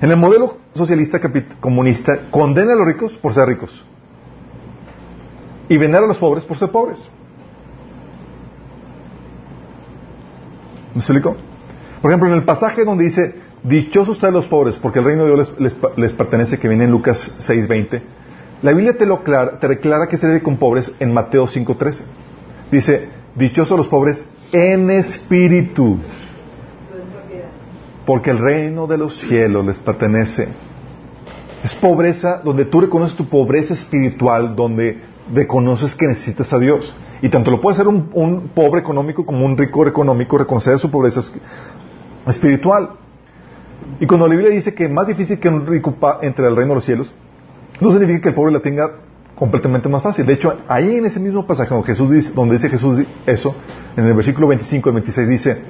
En 0.00 0.10
el 0.10 0.16
modelo 0.16 0.56
socialista 0.74 1.20
comunista, 1.60 2.28
condena 2.30 2.72
a 2.72 2.76
los 2.76 2.86
ricos 2.86 3.16
por 3.18 3.34
ser 3.34 3.46
ricos 3.46 3.84
y 5.68 5.76
venera 5.76 6.04
a 6.04 6.08
los 6.08 6.18
pobres 6.18 6.44
por 6.44 6.58
ser 6.58 6.70
pobres. 6.70 7.00
¿Me 10.94 11.00
explico? 11.00 11.36
Por 12.00 12.10
ejemplo, 12.10 12.28
en 12.28 12.34
el 12.34 12.44
pasaje 12.44 12.84
donde 12.84 13.04
dice, 13.04 13.34
dichosos 13.62 14.16
ustedes 14.16 14.34
los 14.34 14.46
pobres, 14.46 14.76
porque 14.76 14.98
el 14.98 15.04
reino 15.04 15.24
de 15.24 15.34
Dios 15.34 15.54
les, 15.96 16.12
pertenece, 16.12 16.58
que 16.58 16.68
viene 16.68 16.84
en 16.84 16.90
Lucas 16.90 17.32
6.20, 17.40 18.02
la 18.62 18.72
Biblia 18.72 18.96
te, 18.96 19.06
lo 19.06 19.22
clara, 19.22 19.58
te 19.58 19.68
declara 19.68 20.06
que 20.06 20.16
se 20.16 20.26
debe 20.26 20.42
con 20.42 20.56
pobres 20.56 20.92
en 21.00 21.12
Mateo 21.12 21.46
5.13. 21.46 22.02
Dice, 22.70 23.08
dichosos 23.34 23.76
los 23.76 23.88
pobres 23.88 24.24
en 24.52 24.90
espíritu, 24.90 25.98
porque 28.04 28.30
el 28.30 28.38
reino 28.38 28.86
de 28.86 28.98
los 28.98 29.16
cielos 29.16 29.64
les 29.64 29.78
pertenece. 29.78 30.48
Es 31.62 31.74
pobreza 31.76 32.40
donde 32.42 32.64
tú 32.64 32.80
reconoces 32.80 33.16
tu 33.16 33.28
pobreza 33.28 33.74
espiritual, 33.74 34.56
donde 34.56 35.00
reconoces 35.32 35.94
que 35.94 36.08
necesitas 36.08 36.52
a 36.52 36.58
Dios. 36.58 36.94
Y 37.22 37.28
tanto 37.28 37.52
lo 37.52 37.60
puede 37.60 37.76
ser 37.76 37.86
un, 37.86 38.50
pobre 38.54 38.80
económico 38.80 39.24
como 39.24 39.46
un 39.46 39.56
rico 39.56 39.86
económico 39.86 40.36
reconocer 40.36 40.78
su 40.80 40.90
pobreza 40.90 41.22
espiritual. 42.26 42.90
Y 44.00 44.06
cuando 44.06 44.26
la 44.26 44.34
Biblia 44.34 44.50
dice 44.50 44.74
que 44.74 44.86
es 44.86 44.90
más 44.90 45.06
difícil 45.06 45.38
que 45.38 45.48
un 45.48 45.64
rico 45.64 45.94
entre 46.20 46.46
al 46.46 46.56
reino 46.56 46.70
de 46.70 46.74
los 46.74 46.84
cielos, 46.84 47.14
no 47.80 47.90
significa 47.92 48.20
que 48.22 48.28
el 48.30 48.34
pobre 48.34 48.52
la 48.52 48.60
tenga 48.60 48.90
completamente 49.36 49.88
más 49.88 50.02
fácil. 50.02 50.26
De 50.26 50.32
hecho, 50.32 50.58
ahí 50.66 50.96
en 50.96 51.06
ese 51.06 51.20
mismo 51.20 51.46
pasaje 51.46 51.70
donde, 51.70 51.86
Jesús 51.86 52.10
dice, 52.10 52.32
donde 52.32 52.56
dice 52.56 52.68
Jesús 52.68 53.04
eso, 53.24 53.54
en 53.96 54.04
el 54.04 54.14
versículo 54.14 54.48
25 54.48 54.90
y 54.90 54.92
26 54.92 55.28
dice, 55.28 55.62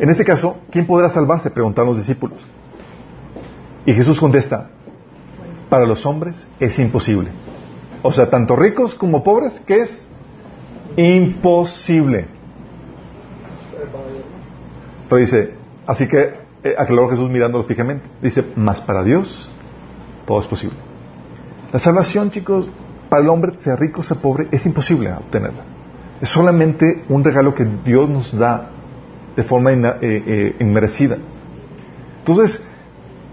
en 0.00 0.10
ese 0.10 0.24
caso, 0.24 0.56
¿quién 0.70 0.86
podrá 0.86 1.08
salvarse? 1.08 1.50
Preguntaron 1.50 1.90
los 1.90 1.98
discípulos. 1.98 2.44
Y 3.86 3.94
Jesús 3.94 4.18
contesta, 4.18 4.70
para 5.68 5.86
los 5.86 6.04
hombres 6.06 6.44
es 6.58 6.76
imposible. 6.80 7.30
O 8.02 8.12
sea, 8.12 8.28
tanto 8.28 8.56
ricos 8.56 8.94
como 8.94 9.22
pobres, 9.22 9.60
¿qué 9.66 9.82
es? 9.82 10.05
Imposible. 10.96 12.26
Pero 15.08 15.20
dice, 15.20 15.54
así 15.86 16.08
que 16.08 16.34
eh, 16.64 16.74
aclaró 16.76 17.08
Jesús 17.08 17.30
mirándolos 17.30 17.66
fijamente. 17.66 18.06
Dice, 18.22 18.44
más 18.56 18.80
para 18.80 19.04
Dios 19.04 19.50
todo 20.26 20.40
es 20.40 20.46
posible. 20.46 20.76
La 21.72 21.78
salvación, 21.78 22.30
chicos, 22.30 22.70
para 23.08 23.22
el 23.22 23.28
hombre, 23.28 23.52
sea 23.58 23.76
rico, 23.76 24.02
sea 24.02 24.20
pobre, 24.20 24.48
es 24.50 24.66
imposible 24.66 25.12
obtenerla. 25.12 25.64
Es 26.20 26.28
solamente 26.28 27.04
un 27.08 27.22
regalo 27.22 27.54
que 27.54 27.64
Dios 27.84 28.08
nos 28.08 28.36
da 28.36 28.70
de 29.36 29.44
forma 29.44 29.72
in, 29.72 29.84
eh, 29.84 29.94
eh, 30.00 30.56
inmerecida. 30.60 31.18
Entonces, 32.18 32.62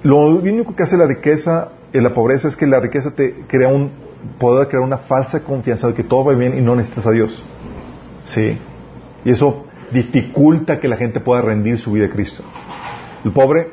lo 0.03 0.27
único 0.27 0.75
que 0.75 0.83
hace 0.83 0.97
la 0.97 1.07
riqueza 1.07 1.69
y 1.93 1.99
la 1.99 2.13
pobreza 2.13 2.47
es 2.47 2.55
que 2.55 2.67
la 2.67 2.79
riqueza 2.79 3.11
te 3.15 3.45
crea 3.47 3.69
un, 3.69 3.91
puede 4.39 4.67
crear 4.67 4.83
una 4.83 4.99
falsa 4.99 5.43
confianza 5.43 5.87
de 5.87 5.93
que 5.93 6.03
todo 6.03 6.25
va 6.25 6.33
bien 6.33 6.57
y 6.57 6.61
no 6.61 6.75
necesitas 6.75 7.07
a 7.07 7.11
Dios. 7.11 7.43
Sí. 8.25 8.57
Y 9.25 9.29
eso 9.29 9.65
dificulta 9.91 10.79
que 10.79 10.87
la 10.87 10.97
gente 10.97 11.19
pueda 11.19 11.41
rendir 11.41 11.77
su 11.77 11.91
vida 11.91 12.07
a 12.07 12.09
Cristo. 12.09 12.43
El 13.23 13.31
pobre, 13.31 13.71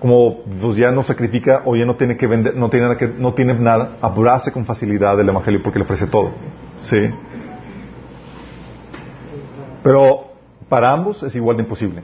como 0.00 0.42
pues 0.60 0.76
ya 0.76 0.90
no 0.90 1.02
sacrifica 1.02 1.62
o 1.64 1.76
ya 1.76 1.84
no 1.84 1.96
tiene 1.96 2.16
que 2.16 2.26
vender, 2.26 2.56
no 2.56 2.70
tiene 2.70 2.86
nada, 2.86 2.96
que, 2.96 3.08
no 3.08 3.34
tiene 3.34 3.54
nada 3.54 3.98
abrace 4.00 4.52
con 4.52 4.64
facilidad 4.64 5.18
el 5.20 5.28
Evangelio 5.28 5.60
porque 5.62 5.78
le 5.78 5.84
ofrece 5.84 6.06
todo. 6.06 6.32
Sí. 6.82 7.10
Pero 9.82 10.30
para 10.68 10.92
ambos 10.92 11.22
es 11.22 11.34
igual 11.36 11.56
de 11.56 11.64
imposible. 11.64 12.02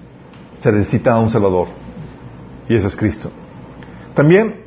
Se 0.61 0.73
necesita 0.73 1.13
a 1.13 1.19
un 1.19 1.31
Salvador. 1.31 1.69
Y 2.69 2.75
ese 2.75 2.89
es 2.89 2.97
Cristo. 2.97 3.31
También, 4.15 4.63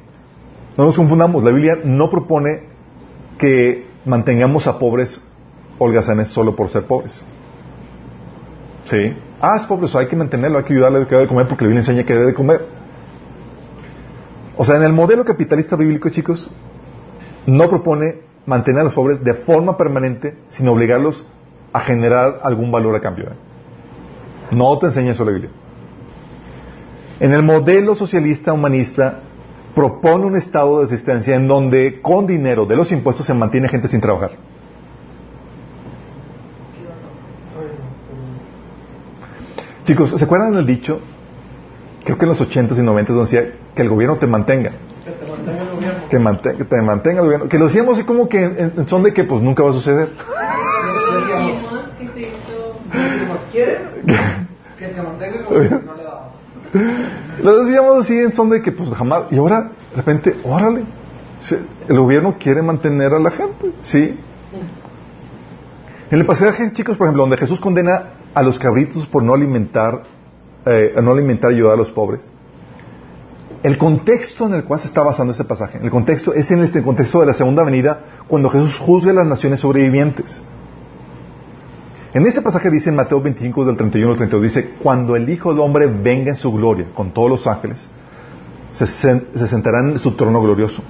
no 0.77 0.85
nos 0.85 0.95
confundamos, 0.95 1.43
la 1.43 1.51
Biblia 1.51 1.79
no 1.83 2.09
propone 2.09 2.68
que 3.39 3.87
mantengamos 4.05 4.67
a 4.67 4.77
pobres 4.77 5.19
holgazanes 5.79 6.27
solo 6.27 6.55
por 6.55 6.69
ser 6.69 6.83
pobres. 6.83 7.23
¿Sí? 8.85 9.15
Ah, 9.41 9.55
es 9.57 9.63
pobre, 9.63 9.89
hay 9.93 10.07
que 10.07 10.15
mantenerlo, 10.15 10.59
hay 10.59 10.65
que 10.65 10.73
ayudarle 10.73 11.01
a 11.01 11.07
que 11.07 11.15
debe 11.15 11.27
comer 11.27 11.47
porque 11.47 11.63
la 11.63 11.69
Biblia 11.69 11.81
enseña 11.81 12.03
que 12.03 12.13
debe 12.13 12.33
comer. 12.33 12.67
O 14.57 14.65
sea, 14.65 14.75
en 14.75 14.83
el 14.83 14.91
modelo 14.91 15.23
capitalista 15.23 15.75
bíblico, 15.75 16.09
chicos, 16.09 16.51
no 17.45 17.69
propone 17.69 18.21
mantener 18.45 18.81
a 18.81 18.83
los 18.85 18.93
pobres 18.93 19.23
de 19.23 19.33
forma 19.33 19.77
permanente 19.77 20.37
sin 20.49 20.67
obligarlos 20.67 21.25
a 21.71 21.79
generar 21.79 22.39
algún 22.43 22.71
valor 22.71 22.95
a 22.95 22.99
cambio. 22.99 23.25
¿eh? 23.25 23.35
No 24.51 24.77
te 24.79 24.87
enseña 24.87 25.11
eso 25.11 25.23
la 25.23 25.31
Biblia. 25.31 25.51
En 27.19 27.33
el 27.33 27.43
modelo 27.43 27.95
socialista 27.95 28.51
humanista 28.51 29.21
propone 29.75 30.25
un 30.25 30.35
estado 30.35 30.79
de 30.79 30.85
asistencia 30.85 31.35
en 31.35 31.47
donde 31.47 32.01
con 32.01 32.27
dinero 32.27 32.65
de 32.65 32.75
los 32.75 32.91
impuestos 32.91 33.25
se 33.25 33.33
mantiene 33.33 33.69
gente 33.69 33.87
sin 33.87 34.01
trabajar. 34.01 34.31
Chicos, 39.83 40.11
¿se 40.11 40.23
acuerdan 40.23 40.53
del 40.53 40.67
dicho? 40.67 40.99
Creo 42.03 42.17
que 42.17 42.25
en 42.25 42.29
los 42.29 42.39
80s 42.39 42.77
y 42.77 42.81
90s 42.81 43.07
donde 43.07 43.21
decía 43.21 43.53
que 43.75 43.81
el 43.81 43.89
gobierno 43.89 44.17
te 44.17 44.27
mantenga. 44.27 44.71
Que 45.03 45.11
te 45.11 45.25
mantenga 45.25 45.63
el 45.63 45.69
gobierno. 45.69 46.09
Que, 46.09 46.19
mante 46.19 46.55
que 46.55 46.63
te 46.63 46.81
mantenga 46.81 47.19
el 47.19 47.25
gobierno. 47.25 47.47
Que 47.47 47.57
lo 47.57 47.65
decíamos 47.65 47.97
así 47.97 48.05
como 48.05 48.29
que 48.29 48.43
en, 48.43 48.73
en 48.77 48.87
son 48.87 49.03
de 49.03 49.13
que 49.13 49.23
pues 49.23 49.41
nunca 49.41 49.63
va 49.63 49.69
a 49.69 49.73
suceder. 49.73 50.09
Que 54.77 54.87
te 54.87 55.01
mantenga 55.01 55.39
el 55.39 55.45
gobierno. 55.45 55.98
Lo 57.43 57.63
decíamos 57.63 57.99
así 57.99 58.17
en 58.17 58.33
son 58.33 58.49
de 58.49 58.61
que 58.61 58.71
pues 58.71 58.89
jamás. 58.91 59.23
Y 59.31 59.37
ahora, 59.37 59.71
de 59.91 59.95
repente, 59.95 60.35
órale. 60.43 60.85
El 61.87 61.97
gobierno 61.97 62.37
quiere 62.37 62.61
mantener 62.61 63.13
a 63.13 63.19
la 63.19 63.31
gente. 63.31 63.73
Sí. 63.81 64.17
En 66.11 66.19
el 66.19 66.25
pasaje, 66.25 66.71
chicos, 66.71 66.97
por 66.97 67.07
ejemplo, 67.07 67.23
donde 67.23 67.37
Jesús 67.37 67.61
condena 67.61 68.13
a 68.33 68.43
los 68.43 68.59
cabritos 68.59 69.07
por 69.07 69.23
no 69.23 69.33
alimentar, 69.33 70.03
eh, 70.65 70.93
no 71.01 71.11
alimentar 71.11 71.51
y 71.51 71.55
ayudar 71.55 71.73
a 71.73 71.77
los 71.77 71.91
pobres. 71.91 72.29
El 73.61 73.77
contexto 73.77 74.45
en 74.45 74.53
el 74.53 74.63
cual 74.63 74.79
se 74.79 74.87
está 74.87 75.01
basando 75.01 75.33
ese 75.33 75.43
pasaje, 75.43 75.79
el 75.81 75.89
contexto 75.89 76.33
es 76.33 76.49
en 76.51 76.61
este 76.63 76.81
contexto 76.81 77.19
de 77.19 77.25
la 77.25 77.33
segunda 77.33 77.63
venida, 77.63 77.99
cuando 78.27 78.49
Jesús 78.49 78.77
juzga 78.77 79.11
a 79.11 79.15
las 79.15 79.27
naciones 79.27 79.59
sobrevivientes. 79.59 80.41
En 82.11 82.25
ese 82.25 82.41
pasaje 82.41 82.71
dice 82.71 82.89
en 82.89 82.95
Mateo 82.95 83.21
25 83.21 83.65
del 83.65 83.77
31 83.77 84.11
al 84.13 84.17
32, 84.17 84.43
dice, 84.43 84.69
cuando 84.81 85.15
el 85.15 85.29
Hijo 85.29 85.51
del 85.51 85.59
Hombre 85.59 85.85
venga 85.85 86.29
en 86.29 86.35
su 86.35 86.51
gloria 86.51 86.87
con 86.95 87.13
todos 87.13 87.29
los 87.29 87.45
ángeles, 87.45 87.87
se, 88.71 88.87
se 88.87 89.47
sentará 89.47 89.81
en 89.81 89.99
su 89.99 90.11
trono 90.15 90.41
glorioso. 90.41 90.81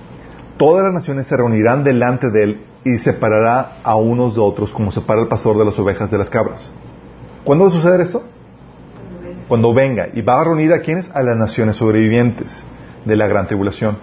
Todas 0.58 0.86
las 0.86 0.94
naciones 0.94 1.28
se 1.28 1.36
reunirán 1.36 1.84
delante 1.84 2.30
de 2.30 2.44
él 2.44 2.62
y 2.86 2.98
separará 2.98 3.80
a 3.84 3.96
unos 3.98 4.36
de 4.36 4.42
otros 4.42 4.72
como 4.72 4.92
separa 4.92 5.22
el 5.22 5.28
pastor 5.28 5.58
de 5.58 5.66
las 5.66 5.78
ovejas 5.78 6.10
de 6.10 6.18
las 6.18 6.30
cabras. 6.30 6.72
¿Cuándo 7.44 7.66
va 7.66 7.70
a 7.70 7.74
suceder 7.74 8.00
esto? 8.00 8.24
Cuando 9.50 9.74
venga. 9.74 10.08
Y 10.14 10.22
va 10.22 10.40
a 10.40 10.44
reunir 10.46 10.72
a 10.72 10.80
quienes? 10.80 11.10
A 11.14 11.22
las 11.22 11.38
naciones 11.38 11.76
sobrevivientes 11.76 12.64
de 13.04 13.16
la 13.18 13.28
gran 13.28 13.48
tribulación. 13.48 13.98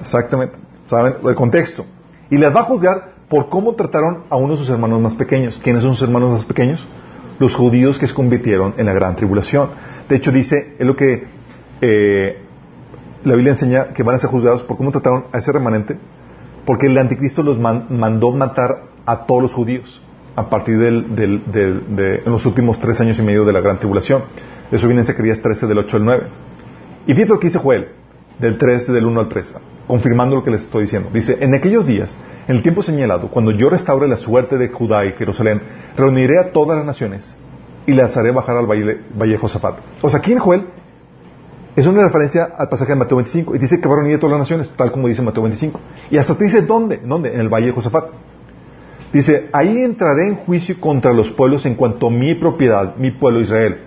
Exactamente. 0.00 0.56
¿Saben? 0.86 1.16
El 1.22 1.34
contexto. 1.34 1.84
Y 2.30 2.38
les 2.38 2.54
va 2.54 2.60
a 2.60 2.64
juzgar 2.64 3.17
por 3.28 3.48
cómo 3.48 3.74
trataron 3.74 4.24
a 4.30 4.36
uno 4.36 4.54
de 4.54 4.58
sus 4.60 4.70
hermanos 4.70 5.00
más 5.00 5.14
pequeños. 5.14 5.60
¿Quiénes 5.62 5.82
son 5.82 5.94
sus 5.94 6.02
hermanos 6.08 6.30
más 6.32 6.44
pequeños? 6.44 6.86
Los 7.38 7.54
judíos 7.54 7.98
que 7.98 8.06
se 8.06 8.14
convirtieron 8.14 8.74
en 8.78 8.86
la 8.86 8.92
gran 8.92 9.14
tribulación. 9.16 9.70
De 10.08 10.16
hecho, 10.16 10.32
dice, 10.32 10.74
es 10.78 10.86
lo 10.86 10.96
que 10.96 11.24
eh, 11.80 12.42
la 13.24 13.34
Biblia 13.34 13.52
enseña 13.52 13.88
que 13.92 14.02
van 14.02 14.16
a 14.16 14.18
ser 14.18 14.30
juzgados 14.30 14.62
por 14.62 14.76
cómo 14.76 14.90
trataron 14.90 15.24
a 15.32 15.38
ese 15.38 15.52
remanente 15.52 15.98
porque 16.64 16.86
el 16.86 16.98
anticristo 16.98 17.42
los 17.42 17.58
man- 17.58 17.86
mandó 17.90 18.30
matar 18.32 18.82
a 19.06 19.24
todos 19.26 19.42
los 19.42 19.54
judíos 19.54 20.02
a 20.36 20.48
partir 20.50 20.78
del, 20.78 21.14
del- 21.16 21.42
del- 21.50 21.96
de 21.96 22.16
en 22.24 22.32
los 22.32 22.44
últimos 22.46 22.78
tres 22.78 23.00
años 23.00 23.18
y 23.18 23.22
medio 23.22 23.44
de 23.44 23.52
la 23.52 23.60
gran 23.60 23.78
tribulación. 23.78 24.22
Eso 24.70 24.86
viene 24.86 25.00
en 25.02 25.06
Zacarías 25.06 25.40
13 25.40 25.66
del 25.66 25.78
8 25.78 25.96
al 25.96 26.04
9. 26.04 26.26
Y 27.06 27.14
fíjate 27.14 27.32
lo 27.32 27.40
que 27.40 27.46
dice 27.46 27.58
Joel, 27.58 27.88
del 28.38 28.58
13 28.58 28.92
del 28.92 29.06
1 29.06 29.20
al 29.20 29.28
3, 29.28 29.54
confirmando 29.86 30.36
lo 30.36 30.44
que 30.44 30.50
les 30.50 30.62
estoy 30.62 30.82
diciendo. 30.82 31.08
Dice, 31.12 31.38
en 31.40 31.54
aquellos 31.54 31.86
días, 31.86 32.14
en 32.48 32.56
el 32.56 32.62
tiempo 32.62 32.82
señalado, 32.82 33.28
cuando 33.28 33.50
yo 33.50 33.68
restaure 33.68 34.08
la 34.08 34.16
suerte 34.16 34.56
de 34.56 34.68
Judá 34.68 35.04
y 35.04 35.12
Jerusalén, 35.12 35.60
reuniré 35.96 36.40
a 36.40 36.50
todas 36.50 36.78
las 36.78 36.86
naciones 36.86 37.36
y 37.86 37.92
las 37.92 38.16
haré 38.16 38.32
bajar 38.32 38.56
al 38.56 38.66
valle, 38.66 39.02
valle 39.14 39.36
Josafat. 39.36 39.78
O 40.00 40.08
sea, 40.08 40.20
aquí 40.20 40.32
en 40.32 40.38
Joel 40.38 40.62
es 41.76 41.86
una 41.86 42.02
referencia 42.02 42.48
al 42.58 42.70
pasaje 42.70 42.92
de 42.92 42.98
Mateo 42.98 43.18
25 43.18 43.54
y 43.54 43.58
dice 43.58 43.78
que 43.80 43.86
va 43.86 43.94
a 43.94 43.96
reunir 43.98 44.16
a 44.16 44.18
todas 44.18 44.32
las 44.32 44.40
naciones, 44.40 44.70
tal 44.76 44.90
como 44.90 45.08
dice 45.08 45.20
Mateo 45.20 45.42
25. 45.42 45.78
Y 46.10 46.16
hasta 46.16 46.34
te 46.34 46.44
dice 46.44 46.62
dónde, 46.62 47.00
dónde, 47.04 47.34
en 47.34 47.40
el 47.40 47.50
valle 47.50 47.66
de 47.66 47.72
Josafat. 47.72 48.06
Dice, 49.12 49.50
ahí 49.52 49.82
entraré 49.82 50.28
en 50.28 50.36
juicio 50.36 50.80
contra 50.80 51.12
los 51.12 51.30
pueblos 51.30 51.66
en 51.66 51.74
cuanto 51.74 52.06
a 52.06 52.10
mi 52.10 52.34
propiedad, 52.34 52.96
mi 52.96 53.10
pueblo 53.10 53.40
Israel, 53.40 53.82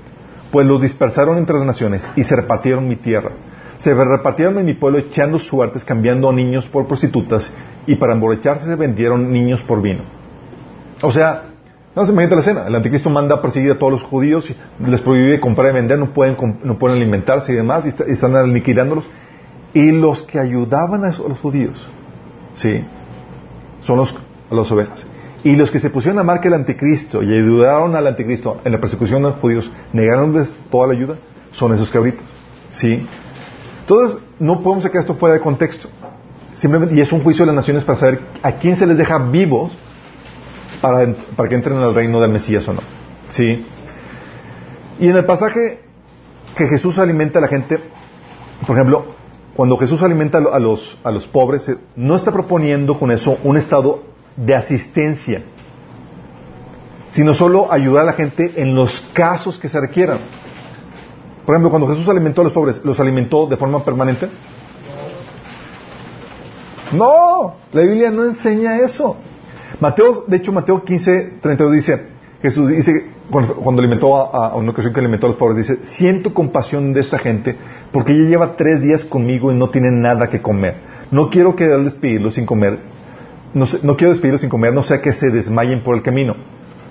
pues 0.52 0.68
los 0.68 0.82
dispersaron 0.82 1.38
entre 1.38 1.58
las 1.58 1.66
naciones 1.66 2.10
y 2.16 2.24
se 2.24 2.36
repartieron 2.36 2.88
mi 2.88 2.96
tierra. 2.96 3.32
Se 3.82 3.94
repartieron 3.94 4.60
en 4.60 4.66
mi 4.66 4.74
pueblo 4.76 5.00
echando 5.00 5.40
suertes, 5.40 5.84
cambiando 5.84 6.32
niños 6.32 6.68
por 6.68 6.86
prostitutas 6.86 7.52
y 7.88 7.96
para 7.96 8.14
emborracharse 8.14 8.66
se 8.66 8.76
vendieron 8.76 9.32
niños 9.32 9.64
por 9.64 9.82
vino. 9.82 10.04
O 11.02 11.12
sea, 11.12 11.46
no 11.96 12.06
se 12.06 12.12
imagina 12.12 12.36
la 12.36 12.42
escena. 12.42 12.68
El 12.68 12.76
anticristo 12.76 13.10
manda 13.10 13.36
a 13.36 13.42
perseguir 13.42 13.72
a 13.72 13.80
todos 13.80 13.92
los 13.94 14.04
judíos, 14.04 14.54
les 14.86 15.02
prohíbe 15.02 15.40
comprar 15.40 15.72
y 15.72 15.74
vender, 15.74 15.98
no 15.98 16.14
pueden, 16.14 16.38
no 16.64 16.78
pueden 16.78 16.98
alimentarse 16.98 17.54
y 17.54 17.56
demás, 17.56 17.86
y, 17.86 17.90
está- 17.90 18.06
y 18.08 18.12
están 18.12 18.36
aniquilándolos. 18.36 19.10
Y 19.74 19.92
los 19.92 20.22
que 20.22 20.38
ayudaban 20.38 21.04
a 21.04 21.08
los 21.08 21.40
judíos, 21.42 21.88
¿sí? 22.54 22.86
Son 23.80 23.98
los, 23.98 24.16
las 24.52 24.72
ovejas. 24.72 25.04
Y 25.44 25.56
los 25.56 25.72
que 25.72 25.80
se 25.80 25.90
pusieron 25.90 26.20
a 26.20 26.24
marca 26.24 26.48
el 26.50 26.54
anticristo 26.54 27.24
y 27.24 27.34
ayudaron 27.34 27.96
al 27.96 28.06
anticristo 28.06 28.62
en 28.64 28.74
la 28.74 28.80
persecución 28.80 29.24
de 29.24 29.30
los 29.30 29.40
judíos, 29.40 29.72
negándoles 29.92 30.54
toda 30.70 30.86
la 30.88 30.94
ayuda, 30.94 31.16
son 31.52 31.74
esos 31.74 31.90
cabritos. 31.90 32.26
¿Sí? 32.74 33.08
Entonces, 33.82 34.20
no 34.40 34.62
podemos 34.62 34.84
sacar 34.84 35.02
esto 35.02 35.16
fuera 35.16 35.36
de 35.36 35.42
contexto. 35.42 35.90
Simplemente, 36.54 36.96
y 36.96 37.02
es 37.02 37.12
un 37.12 37.24
juicio 37.24 37.44
de 37.44 37.48
las 37.48 37.56
naciones 37.56 37.84
para 37.84 37.98
saber 37.98 38.22
a 38.42 38.54
quién 38.54 38.76
se 38.76 38.86
les 38.86 38.98
deja 38.98 39.18
vivos 39.18 39.72
para, 40.82 41.14
para 41.36 41.50
que 41.50 41.56
entren 41.56 41.78
al 41.78 41.94
reino 41.94 42.20
del 42.20 42.32
Mesías 42.32 42.68
o 42.68 42.74
no. 42.74 42.82
¿Sí? 43.30 43.66
Y 45.00 45.08
en 45.10 45.16
el 45.16 45.26
pasaje 45.26 45.82
que 46.56 46.68
Jesús 46.68 47.00
alimenta 47.00 47.40
a 47.40 47.42
la 47.42 47.48
gente, 47.48 47.80
por 48.68 48.76
ejemplo, 48.76 49.06
cuando 49.56 49.78
Jesús 49.78 50.02
alimenta 50.02 50.38
a 50.38 50.60
los, 50.60 50.98
a 51.04 51.12
los 51.12 51.28
pobres, 51.28 51.68
eh, 51.70 51.78
no 51.96 52.16
está 52.16 52.32
proponiendo 52.32 52.98
con 52.98 53.12
eso 53.12 53.38
un 53.44 53.58
estado 53.58 54.04
de 54.36 54.56
asistencia, 54.56 55.44
sino 57.10 57.34
solo 57.34 57.72
ayudar 57.72 58.04
a 58.04 58.06
la 58.08 58.14
gente 58.14 58.54
en 58.56 58.76
los 58.76 59.02
casos 59.14 59.60
que 59.60 59.68
se 59.68 59.80
requieran. 59.80 60.20
Por 61.46 61.56
ejemplo, 61.56 61.70
cuando 61.70 61.88
Jesús 61.88 62.08
alimentó 62.08 62.42
a 62.42 62.44
los 62.46 62.54
pobres, 62.54 62.82
¿los 62.84 63.00
alimentó 63.00 63.48
de 63.48 63.58
forma 63.58 63.84
permanente? 63.84 64.30
No, 66.94 67.56
la 67.72 67.82
Biblia 67.82 68.12
no 68.12 68.26
enseña 68.26 68.78
eso. 68.78 69.16
Mateo, 69.80 70.26
de 70.28 70.38
hecho, 70.38 70.52
Mateo 70.52 70.84
15, 70.84 71.40
32 71.42 71.74
dice, 71.74 72.08
Jesús 72.42 72.70
dice, 72.70 72.92
cuando, 73.32 73.56
cuando 73.56 73.82
alimentó 73.82 74.16
a, 74.16 74.56
una 74.56 74.72
ocasión 74.72 74.94
que 74.94 75.00
alimentó 75.00 75.28
a 75.28 75.30
los 75.30 75.38
pobres, 75.38 75.58
dice, 75.58 75.84
siento 75.84 76.34
compasión 76.34 76.94
de 76.94 77.00
esta 77.00 77.18
gente 77.18 77.56
porque 77.92 78.16
ya 78.16 78.30
lleva 78.30 78.56
tres 78.56 78.82
días 78.82 79.06
conmigo 79.06 79.52
y 79.52 79.56
no 79.56 79.70
tiene 79.70 79.90
nada 79.92 80.30
que 80.30 80.42
comer. 80.42 80.76
No 81.12 81.30
quiero 81.30 81.56
que 81.56 81.66
despedirlos 81.68 82.36
sin 82.36 82.46
comer, 82.46 82.80
no, 83.54 83.66
no 83.84 83.98
quiero 83.98 84.12
despedirlos 84.12 84.42
sin 84.42 84.50
comer, 84.50 84.74
no 84.74 84.84
sea 84.84 85.02
que 85.02 85.14
se 85.14 85.30
desmayen 85.30 85.84
por 85.84 85.96
el 85.96 86.04
camino. 86.04 86.36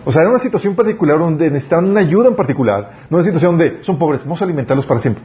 O 0.05 0.13
sea, 0.13 0.23
era 0.23 0.31
una 0.31 0.39
situación 0.39 0.75
particular 0.75 1.19
donde 1.19 1.51
necesitaban 1.51 1.91
una 1.91 2.01
ayuda 2.01 2.29
en 2.29 2.35
particular, 2.37 2.91
no 3.11 3.17
una 3.19 3.25
situación 3.25 3.59
donde 3.59 3.83
son 3.85 3.99
pobres, 3.99 4.23
vamos 4.25 4.41
a 4.41 4.45
alimentarlos 4.45 4.87
para 4.87 5.01
siempre. 5.01 5.23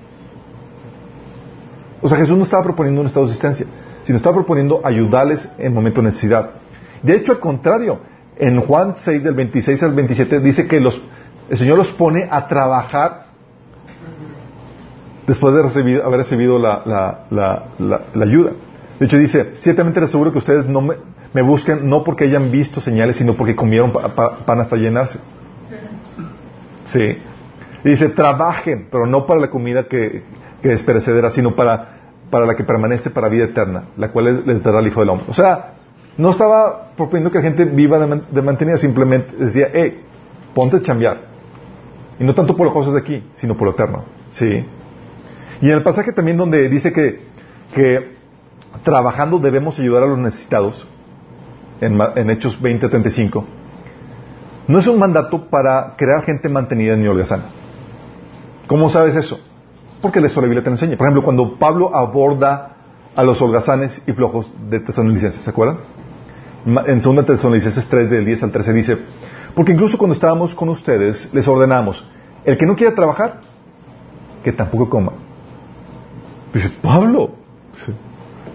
O 2.01 2.07
sea, 2.07 2.17
Jesús 2.17 2.37
no 2.37 2.43
estaba 2.43 2.63
proponiendo 2.63 3.01
un 3.01 3.07
estado 3.07 3.25
de 3.25 3.31
asistencia, 3.31 3.65
sino 4.03 4.17
estaba 4.17 4.35
proponiendo 4.35 4.81
ayudarles 4.83 5.47
en 5.57 5.73
momento 5.73 6.01
de 6.01 6.05
necesidad. 6.07 6.49
De 7.01 7.15
hecho, 7.15 7.31
al 7.31 7.39
contrario, 7.39 7.99
en 8.37 8.59
Juan 8.61 8.93
6, 8.95 9.23
del 9.23 9.33
26 9.33 9.81
al 9.83 9.93
27, 9.93 10.39
dice 10.41 10.67
que 10.67 10.79
los, 10.79 11.01
el 11.49 11.57
Señor 11.57 11.77
los 11.77 11.91
pone 11.93 12.27
a 12.29 12.47
trabajar 12.47 13.25
después 15.25 15.53
de 15.53 15.59
haber 16.03 16.17
recibido 16.19 16.59
la- 16.59 16.81
la- 16.85 17.63
la- 17.79 18.01
la 18.13 18.23
ayuda. 18.25 18.51
De 18.99 19.05
hecho, 19.05 19.17
dice, 19.17 19.53
ciertamente 19.59 19.99
les 19.99 20.09
aseguro 20.09 20.31
que 20.31 20.37
ustedes 20.37 20.65
no 20.67 20.81
me, 20.81 20.95
me 21.35 21.41
buscan 21.41 21.87
no 21.87 22.03
porque 22.05 22.23
hayan 22.23 22.49
visto 22.49 22.79
señales, 22.79 23.17
sino 23.17 23.33
porque 23.33 23.55
comieron 23.57 23.91
pa- 23.91 24.15
pa- 24.15 24.37
pan 24.45 24.61
hasta 24.61 24.77
llenarse. 24.77 25.19
Sí. 26.87 27.17
Dice, 27.83 28.07
trabajen, 28.09 28.87
pero 28.89 29.05
no 29.05 29.25
para 29.25 29.41
la 29.41 29.49
comida 29.49 29.83
que, 29.87 30.23
que 30.61 30.71
es 30.71 30.81
perecedera, 30.81 31.29
sino 31.31 31.51
para, 31.55 31.97
para 32.31 32.45
la 32.45 32.55
que 32.55 32.63
permanece 32.63 33.09
para 33.09 33.27
vida 33.27 33.43
eterna, 33.43 33.89
la 33.97 34.11
cual 34.13 34.27
es- 34.27 34.45
les 34.45 34.63
dará 34.63 34.79
el 34.79 34.87
Hijo 34.87 35.01
del 35.01 35.09
Hombre. 35.09 35.25
O 35.29 35.33
sea, 35.33 35.73
no 36.17 36.29
estaba 36.29 36.91
proponiendo 36.95 37.29
que 37.31 37.39
la 37.39 37.43
gente 37.43 37.65
viva 37.65 37.99
de 38.31 38.41
mantenida, 38.41 38.77
simplemente 38.77 39.35
decía, 39.35 39.67
hey, 39.73 40.01
ponte 40.53 40.77
a 40.77 40.81
chambear. 40.81 41.19
Y 42.17 42.23
no 42.23 42.33
tanto 42.33 42.55
por 42.55 42.65
las 42.65 42.73
cosas 42.73 42.93
de 42.93 43.01
aquí, 43.01 43.23
sino 43.33 43.57
por 43.57 43.67
lo 43.67 43.73
eterno. 43.73 44.05
Sí. 44.29 44.65
Y 45.61 45.65
en 45.69 45.73
el 45.73 45.83
pasaje 45.83 46.13
también 46.13 46.37
donde 46.37 46.69
dice 46.69 46.93
que, 46.93 47.19
que 47.73 48.15
trabajando 48.83 49.37
debemos 49.37 49.77
ayudar 49.79 50.03
a 50.03 50.07
los 50.07 50.17
necesitados, 50.17 50.87
en, 51.81 51.99
en 52.15 52.29
Hechos 52.29 52.61
20:35, 52.61 53.43
no 54.67 54.79
es 54.79 54.87
un 54.87 54.97
mandato 54.97 55.47
para 55.49 55.95
crear 55.95 56.23
gente 56.23 56.49
mantenida 56.49 56.95
ni 56.95 57.07
holgazana. 57.07 57.43
¿Cómo 58.67 58.89
sabes 58.89 59.15
eso? 59.15 59.39
Porque 60.01 60.19
la 60.19 60.27
Biblia 60.27 60.63
te 60.63 60.69
enseña. 60.69 60.97
Por 60.97 61.07
ejemplo, 61.07 61.23
cuando 61.23 61.57
Pablo 61.57 61.95
aborda 61.95 62.75
a 63.15 63.23
los 63.23 63.41
holgazanes 63.41 64.01
y 64.05 64.11
flojos 64.13 64.51
de 64.69 64.79
Tesalonicenses, 64.79 65.41
¿se 65.41 65.49
acuerdan? 65.49 65.77
En 66.65 66.99
2 66.99 67.25
Tesalonicenses 67.25 67.87
3, 67.87 68.09
del 68.09 68.25
10 68.25 68.43
al 68.43 68.51
13 68.51 68.73
dice, 68.73 68.97
porque 69.53 69.71
incluso 69.71 69.97
cuando 69.97 70.13
estábamos 70.13 70.55
con 70.55 70.69
ustedes, 70.69 71.29
les 71.31 71.47
ordenamos, 71.47 72.05
el 72.43 72.57
que 72.57 72.65
no 72.65 72.75
quiera 72.75 72.93
trabajar, 72.95 73.39
que 74.43 74.51
tampoco 74.51 74.89
coma. 74.89 75.13
Dice, 76.53 76.71
Pablo, 76.81 77.31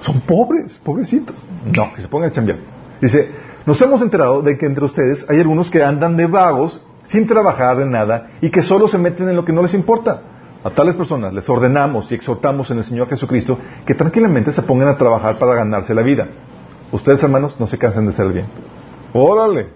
son 0.01 0.21
pobres, 0.21 0.79
pobrecitos. 0.79 1.37
No, 1.65 1.93
que 1.95 2.03
se 2.03 2.09
pongan 2.09 2.31
a 2.31 2.33
chambear. 2.33 2.59
Dice, 3.01 3.31
nos 3.67 3.81
hemos 3.83 4.03
enterado 4.03 4.43
de 4.43 4.59
que 4.59 4.67
entre 4.67 4.85
ustedes 4.85 5.27
hay 5.29 5.41
algunos 5.41 5.71
que 5.71 5.83
andan 5.83 6.17
de 6.17 6.27
vagos 6.27 6.83
sin 7.05 7.27
trabajar 7.27 7.77
de 7.79 7.87
nada 7.87 8.31
y 8.41 8.51
que 8.51 8.63
solo 8.63 8.89
se 8.89 8.99
meten 8.99 9.29
en 9.29 9.37
lo 9.37 9.45
que 9.45 9.53
no 9.53 9.63
les 9.63 9.75
importa. 9.75 10.23
A 10.63 10.71
tales 10.71 10.95
personas 10.95 11.33
les 11.33 11.49
ordenamos 11.49 12.13
y 12.13 12.15
exhortamos 12.15 12.71
en 12.71 12.79
el 12.79 12.85
Señor 12.85 13.09
Jesucristo 13.09 13.59
que 13.87 13.95
tranquilamente 13.95 14.53
se 14.53 14.63
pongan 14.63 14.89
a 14.89 14.99
trabajar 14.99 15.39
para 15.39 15.55
ganarse 15.55 15.95
la 15.95 16.03
vida. 16.03 16.29
Ustedes, 16.93 17.23
hermanos, 17.23 17.59
no 17.59 17.67
se 17.67 17.79
cansen 17.79 18.05
de 18.05 18.11
hacer 18.11 18.27
el 18.27 18.33
bien. 18.33 18.47
Órale. 19.15 19.69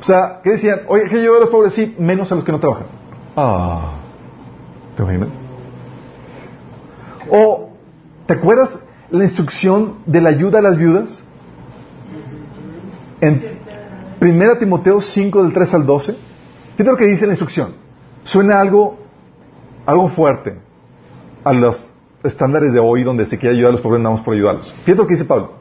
O 0.00 0.04
sea, 0.04 0.40
¿qué 0.42 0.50
decían? 0.50 0.80
Oye, 0.88 1.08
que 1.08 1.22
yo 1.22 1.36
a 1.36 1.40
los 1.40 1.48
pobres 1.48 1.72
sí, 1.72 1.94
menos 1.98 2.30
a 2.32 2.34
los 2.34 2.44
que 2.44 2.52
no 2.52 2.60
trabajan. 2.60 2.86
Ah. 3.36 3.92
¿Te 4.96 5.02
imaginas? 5.02 5.28
O, 7.30 7.70
¿te 8.26 8.34
acuerdas 8.34 8.78
la 9.10 9.24
instrucción 9.24 9.96
de 10.06 10.20
la 10.20 10.30
ayuda 10.30 10.58
a 10.58 10.62
las 10.62 10.76
viudas? 10.78 11.22
En 13.20 13.42
1 14.20 14.58
Timoteo 14.58 15.00
5 15.00 15.42
del 15.42 15.52
3 15.52 15.74
al 15.74 15.86
12. 15.86 16.16
Fíjate 16.72 16.90
lo 16.90 16.96
que 16.96 17.06
dice 17.06 17.26
la 17.26 17.32
instrucción. 17.32 17.74
Suena 18.24 18.60
algo, 18.60 18.98
algo 19.86 20.08
fuerte 20.08 20.56
a 21.44 21.52
los 21.52 21.88
estándares 22.22 22.72
de 22.72 22.80
hoy 22.80 23.02
donde 23.02 23.26
se 23.26 23.38
quiere 23.38 23.54
ayudar 23.54 23.70
a 23.70 23.72
los 23.72 23.80
pobres 23.80 24.02
más 24.02 24.20
por 24.20 24.34
ayudarlos. 24.34 24.72
Fíjate 24.84 24.96
lo 24.96 25.06
que 25.06 25.14
dice 25.14 25.24
Pablo. 25.24 25.52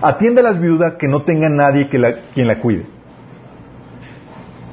Atiende 0.00 0.40
a 0.40 0.44
las 0.44 0.60
viudas 0.60 0.94
que 0.94 1.08
no 1.08 1.22
tenga 1.22 1.48
nadie 1.48 1.88
que 1.88 2.16
quien 2.34 2.48
la 2.48 2.58
cuide. 2.58 2.86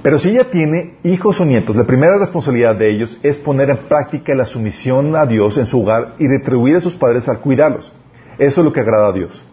Pero 0.01 0.17
si 0.17 0.29
ella 0.29 0.49
tiene 0.49 0.95
hijos 1.03 1.39
o 1.41 1.45
nietos, 1.45 1.75
la 1.75 1.83
primera 1.83 2.17
responsabilidad 2.17 2.75
de 2.75 2.89
ellos 2.89 3.19
es 3.21 3.37
poner 3.37 3.69
en 3.69 3.77
práctica 3.77 4.33
la 4.33 4.45
sumisión 4.45 5.15
a 5.15 5.25
Dios 5.25 5.57
en 5.57 5.65
su 5.65 5.81
hogar 5.81 6.15
y 6.19 6.27
retribuir 6.27 6.77
a 6.77 6.81
sus 6.81 6.95
padres 6.95 7.27
al 7.27 7.39
cuidarlos. 7.41 7.91
Eso 8.37 8.61
es 8.61 8.65
lo 8.65 8.71
que 8.71 8.79
agrada 8.79 9.09
a 9.09 9.11
Dios. 9.11 9.43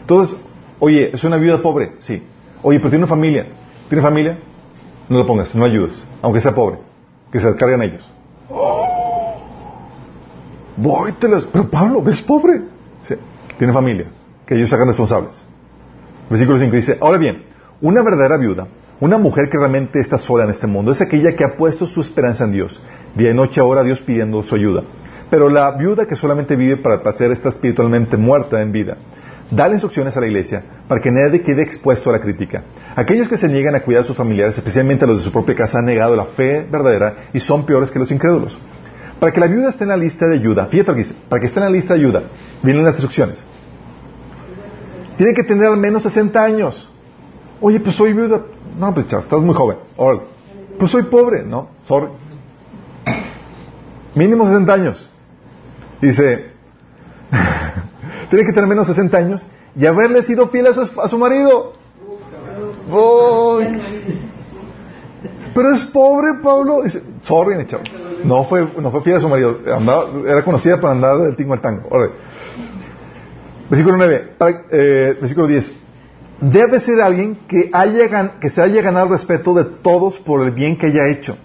Entonces, 0.00 0.36
oye, 0.84 1.10
es 1.14 1.22
una 1.22 1.36
viuda 1.36 1.62
pobre, 1.62 1.92
sí. 2.00 2.20
Oye, 2.62 2.78
pero 2.78 2.90
tiene 2.90 3.04
una 3.04 3.10
familia. 3.16 3.46
¿Tiene 3.88 4.02
familia? 4.02 4.38
No 5.08 5.18
lo 5.18 5.26
pongas, 5.26 5.54
no 5.54 5.64
ayudes, 5.64 6.02
aunque 6.22 6.40
sea 6.40 6.54
pobre, 6.54 6.78
que 7.30 7.38
se 7.38 7.54
carguen 7.56 7.82
ellos. 7.82 8.10
Voy, 10.76 11.12
te 11.12 11.28
las- 11.28 11.44
Pero 11.44 11.68
Pablo, 11.70 12.02
¿ves 12.02 12.22
pobre? 12.22 12.62
Sí, 13.04 13.14
tiene 13.58 13.72
familia, 13.72 14.06
que 14.46 14.54
ellos 14.56 14.68
se 14.68 14.74
hagan 14.74 14.88
responsables. 14.88 15.44
Versículo 16.30 16.58
5 16.58 16.74
dice, 16.74 16.98
ahora 17.00 17.18
bien, 17.18 17.44
una 17.80 18.02
verdadera 18.02 18.36
viuda, 18.38 18.66
una 19.00 19.18
mujer 19.18 19.48
que 19.50 19.58
realmente 19.58 20.00
está 20.00 20.16
sola 20.18 20.44
en 20.44 20.50
este 20.50 20.66
mundo, 20.66 20.90
es 20.92 21.00
aquella 21.00 21.34
que 21.36 21.44
ha 21.44 21.56
puesto 21.56 21.86
su 21.86 22.00
esperanza 22.00 22.44
en 22.44 22.52
Dios. 22.52 22.80
Día 23.14 23.30
y 23.30 23.34
noche 23.34 23.60
ahora 23.60 23.82
Dios 23.82 24.00
pidiendo 24.00 24.42
su 24.42 24.54
ayuda. 24.54 24.82
Pero 25.30 25.48
la 25.48 25.70
viuda 25.72 26.06
que 26.06 26.16
solamente 26.16 26.56
vive 26.56 26.76
para 26.76 26.96
el 26.96 27.00
placer 27.02 27.30
está 27.32 27.48
espiritualmente 27.50 28.16
muerta 28.16 28.62
en 28.62 28.72
vida. 28.72 28.96
Dale 29.52 29.74
instrucciones 29.74 30.16
a 30.16 30.20
la 30.20 30.26
iglesia 30.26 30.64
para 30.88 30.98
que 31.02 31.10
nadie 31.10 31.42
quede 31.42 31.62
expuesto 31.62 32.08
a 32.08 32.14
la 32.14 32.20
crítica. 32.20 32.62
Aquellos 32.96 33.28
que 33.28 33.36
se 33.36 33.48
niegan 33.48 33.74
a 33.74 33.80
cuidar 33.80 34.00
a 34.02 34.06
sus 34.06 34.16
familiares, 34.16 34.56
especialmente 34.56 35.04
a 35.04 35.08
los 35.08 35.18
de 35.18 35.24
su 35.24 35.30
propia 35.30 35.54
casa, 35.54 35.78
han 35.78 35.84
negado 35.84 36.16
la 36.16 36.24
fe 36.24 36.66
verdadera 36.70 37.28
y 37.34 37.40
son 37.40 37.66
peores 37.66 37.90
que 37.90 37.98
los 37.98 38.10
incrédulos. 38.10 38.58
Para 39.20 39.30
que 39.30 39.40
la 39.40 39.48
viuda 39.48 39.68
esté 39.68 39.84
en 39.84 39.90
la 39.90 39.98
lista 39.98 40.26
de 40.26 40.36
ayuda, 40.36 40.66
fíjate 40.68 40.90
lo 40.92 40.96
que 40.96 41.02
dice, 41.02 41.14
para 41.28 41.38
que 41.38 41.48
esté 41.48 41.58
en 41.60 41.66
la 41.66 41.70
lista 41.70 41.92
de 41.92 42.00
ayuda, 42.00 42.22
vienen 42.62 42.82
las 42.82 42.94
instrucciones. 42.94 43.44
Tiene 45.18 45.34
que 45.34 45.42
tener 45.42 45.66
al 45.66 45.76
menos 45.76 46.02
60 46.04 46.42
años. 46.42 46.90
Oye, 47.60 47.78
pues 47.78 47.94
soy 47.94 48.14
viuda. 48.14 48.40
No, 48.78 48.94
pues 48.94 49.06
chaval, 49.06 49.24
estás 49.24 49.42
muy 49.42 49.54
joven. 49.54 49.76
Órale. 49.98 50.22
Pues 50.78 50.90
soy 50.90 51.02
pobre, 51.02 51.44
¿no? 51.44 51.68
Sorry. 51.86 52.08
Mínimo 54.14 54.46
60 54.46 54.72
años. 54.72 55.10
Dice, 56.00 56.52
tiene 58.32 58.46
que 58.46 58.52
tener 58.54 58.66
menos 58.66 58.86
60 58.86 59.14
años 59.18 59.46
y 59.76 59.84
haberle 59.84 60.22
sido 60.22 60.48
fiel 60.48 60.66
a 60.68 60.72
su, 60.72 61.00
a 61.00 61.06
su 61.06 61.18
marido. 61.18 61.74
Pero 65.54 65.74
es 65.74 65.84
pobre, 65.84 66.34
Pablo. 66.42 66.82
Dice, 66.82 67.02
sorry. 67.24 67.66
No 68.24 68.44
fue, 68.44 68.66
no 68.80 68.90
fue 68.90 69.02
fiel 69.02 69.16
a 69.16 69.20
su 69.20 69.28
marido. 69.28 69.58
Era 70.26 70.42
conocida 70.44 70.80
por 70.80 70.90
andar 70.90 71.18
del 71.18 71.36
tingo 71.36 71.52
al 71.52 71.60
tango. 71.60 71.88
Versículo 73.68 73.98
9, 73.98 74.34
para- 74.38 74.62
eh, 74.70 75.16
versículo 75.20 75.46
10. 75.46 75.70
Debe 76.40 76.80
ser 76.80 77.02
alguien 77.02 77.36
que, 77.46 77.68
haya, 77.72 78.38
que 78.40 78.48
se 78.48 78.62
haya 78.62 78.80
ganado 78.80 79.06
el 79.06 79.12
respeto 79.12 79.52
de 79.52 79.64
todos 79.64 80.18
por 80.20 80.40
el 80.42 80.52
bien 80.52 80.78
que 80.78 80.86
haya 80.86 81.06
hecho. 81.08 81.36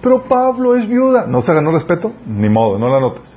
Pero 0.00 0.22
Pablo 0.28 0.76
es 0.76 0.88
viuda. 0.88 1.26
¿No 1.26 1.42
se 1.42 1.52
ganó 1.52 1.72
respeto? 1.72 2.12
Ni 2.24 2.48
modo, 2.48 2.78
no 2.78 2.88
la 2.88 3.00
notas. 3.00 3.36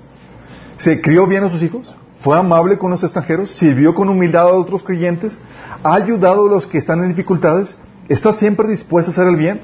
¿Se 0.78 1.02
crió 1.02 1.26
bien 1.26 1.44
a 1.44 1.50
sus 1.50 1.62
hijos? 1.64 1.94
¿Fue 2.24 2.38
amable 2.38 2.78
con 2.78 2.90
los 2.90 3.04
extranjeros? 3.04 3.50
¿Sirvió 3.50 3.94
con 3.94 4.08
humildad 4.08 4.44
a 4.44 4.54
otros 4.54 4.82
creyentes? 4.82 5.38
¿Ha 5.84 5.94
ayudado 5.94 6.46
a 6.46 6.50
los 6.50 6.66
que 6.66 6.78
están 6.78 7.04
en 7.04 7.10
dificultades? 7.10 7.76
¿Está 8.08 8.32
siempre 8.32 8.66
dispuesta 8.70 9.12
a 9.12 9.14
hacer 9.14 9.28
el 9.28 9.36
bien? 9.36 9.60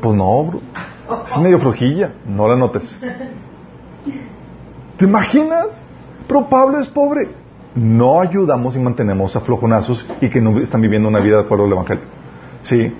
Pues 0.00 0.16
no, 0.16 0.44
bro. 0.44 0.60
Es 1.26 1.36
medio 1.36 1.58
flojilla. 1.58 2.14
No 2.26 2.48
la 2.48 2.56
notes. 2.56 2.96
¿Te 4.96 5.04
imaginas? 5.04 5.82
Pero 6.26 6.48
Pablo 6.48 6.80
es 6.80 6.88
pobre. 6.88 7.28
No 7.74 8.18
ayudamos 8.18 8.74
y 8.76 8.78
mantenemos 8.78 9.36
a 9.36 9.40
flojonazos 9.40 10.06
y 10.22 10.30
que 10.30 10.40
no 10.40 10.58
están 10.60 10.80
viviendo 10.80 11.06
una 11.06 11.20
vida 11.20 11.36
de 11.36 11.42
acuerdo 11.42 11.66
al 11.66 11.72
Evangelio. 11.72 12.04
Sí. 12.62 12.94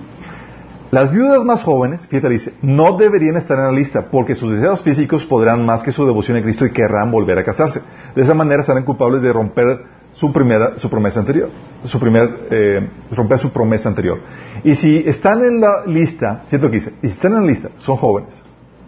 Las 0.91 1.11
viudas 1.11 1.43
más 1.43 1.63
jóvenes, 1.63 2.07
fíjate, 2.07 2.29
dice, 2.29 2.53
no 2.61 2.95
deberían 2.95 3.35
estar 3.37 3.57
en 3.57 3.65
la 3.65 3.71
lista 3.71 4.05
porque 4.11 4.35
sus 4.35 4.51
deseos 4.51 4.81
físicos 4.81 5.25
podrán 5.25 5.65
más 5.65 5.83
que 5.83 5.91
su 5.91 6.05
devoción 6.05 6.37
a 6.37 6.41
Cristo 6.41 6.65
y 6.65 6.71
querrán 6.71 7.11
volver 7.11 7.37
a 7.37 7.43
casarse. 7.43 7.81
De 8.15 8.21
esa 8.21 8.33
manera 8.33 8.63
serán 8.63 8.83
culpables 8.83 9.21
de 9.21 9.33
romper 9.33 9.83
su 10.15 10.31
primera, 10.31 10.77
su 10.77 10.89
promesa 10.89 11.19
anterior, 11.19 11.49
su 11.83 11.99
primer, 11.99 12.47
eh, 12.49 12.89
romper 13.11 13.37
su 13.37 13.51
promesa 13.51 13.89
anterior. 13.89 14.19
Y 14.63 14.75
si 14.75 15.03
están 15.05 15.43
en 15.43 15.59
la 15.59 15.85
lista, 15.85 16.43
fíjate 16.47 16.69
que 16.69 16.77
dice, 16.77 16.93
y 17.01 17.07
si 17.07 17.13
están 17.13 17.33
en 17.33 17.41
la 17.41 17.47
lista, 17.47 17.69
son 17.77 17.97
jóvenes, 17.97 18.41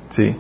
¿sí? 0.09 0.35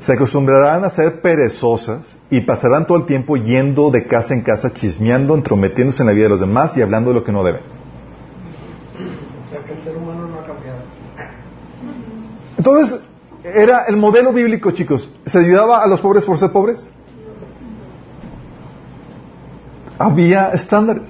Se 0.00 0.12
acostumbrarán 0.12 0.84
a 0.84 0.90
ser 0.90 1.20
perezosas 1.20 2.18
y 2.30 2.42
pasarán 2.42 2.86
todo 2.86 2.98
el 2.98 3.04
tiempo 3.04 3.36
yendo 3.36 3.90
de 3.90 4.06
casa 4.06 4.34
en 4.34 4.42
casa, 4.42 4.72
chismeando, 4.72 5.34
entrometiéndose 5.34 6.02
en 6.02 6.06
la 6.06 6.12
vida 6.12 6.24
de 6.24 6.30
los 6.30 6.40
demás 6.40 6.76
y 6.76 6.82
hablando 6.82 7.10
de 7.10 7.14
lo 7.14 7.24
que 7.24 7.32
no 7.32 7.42
deben. 7.42 7.60
O 7.60 9.50
sea 9.50 9.62
que 9.62 9.72
el 9.72 9.82
ser 9.82 9.96
humano 9.96 10.26
no 10.26 10.40
ha 10.40 10.46
cambiado. 10.46 10.80
Entonces, 12.60 13.00
era 13.42 13.84
el 13.88 13.96
modelo 13.96 14.34
bíblico, 14.34 14.70
chicos. 14.72 15.10
¿Se 15.24 15.38
ayudaba 15.38 15.82
a 15.82 15.86
los 15.86 15.98
pobres 16.02 16.26
por 16.26 16.38
ser 16.38 16.52
pobres? 16.52 16.86
Había 19.98 20.50
estándares. 20.50 21.08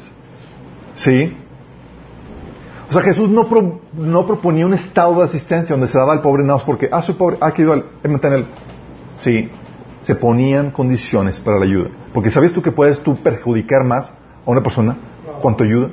¿Sí? 0.94 1.36
O 2.88 2.92
sea, 2.92 3.03
Jesús 3.03 3.28
no, 3.28 3.48
pro- 3.48 3.80
no 3.94 4.26
proponía 4.28 4.64
un 4.64 4.74
estado 4.74 5.16
de 5.18 5.24
asistencia 5.24 5.72
donde 5.74 5.88
se 5.88 5.98
daba 5.98 6.12
al 6.12 6.22
pobre 6.22 6.44
nada 6.44 6.62
porque, 6.64 6.88
ah, 6.92 7.03
soy 7.03 7.16
pobre, 7.16 7.36
ah, 7.40 7.51
al 7.51 8.32
él. 8.36 8.46
Sí. 9.18 9.51
Se 10.03 10.14
ponían 10.14 10.70
condiciones 10.70 11.40
para 11.40 11.59
la 11.59 11.64
ayuda. 11.64 11.90
Porque 12.14 12.30
¿sabes 12.30 12.53
tú 12.53 12.62
que 12.62 12.70
puedes 12.70 13.03
tú 13.03 13.16
perjudicar 13.16 13.82
más 13.82 14.11
a 14.46 14.51
una 14.53 14.62
persona 14.62 14.96
cuando 15.42 15.64
ayuda? 15.64 15.90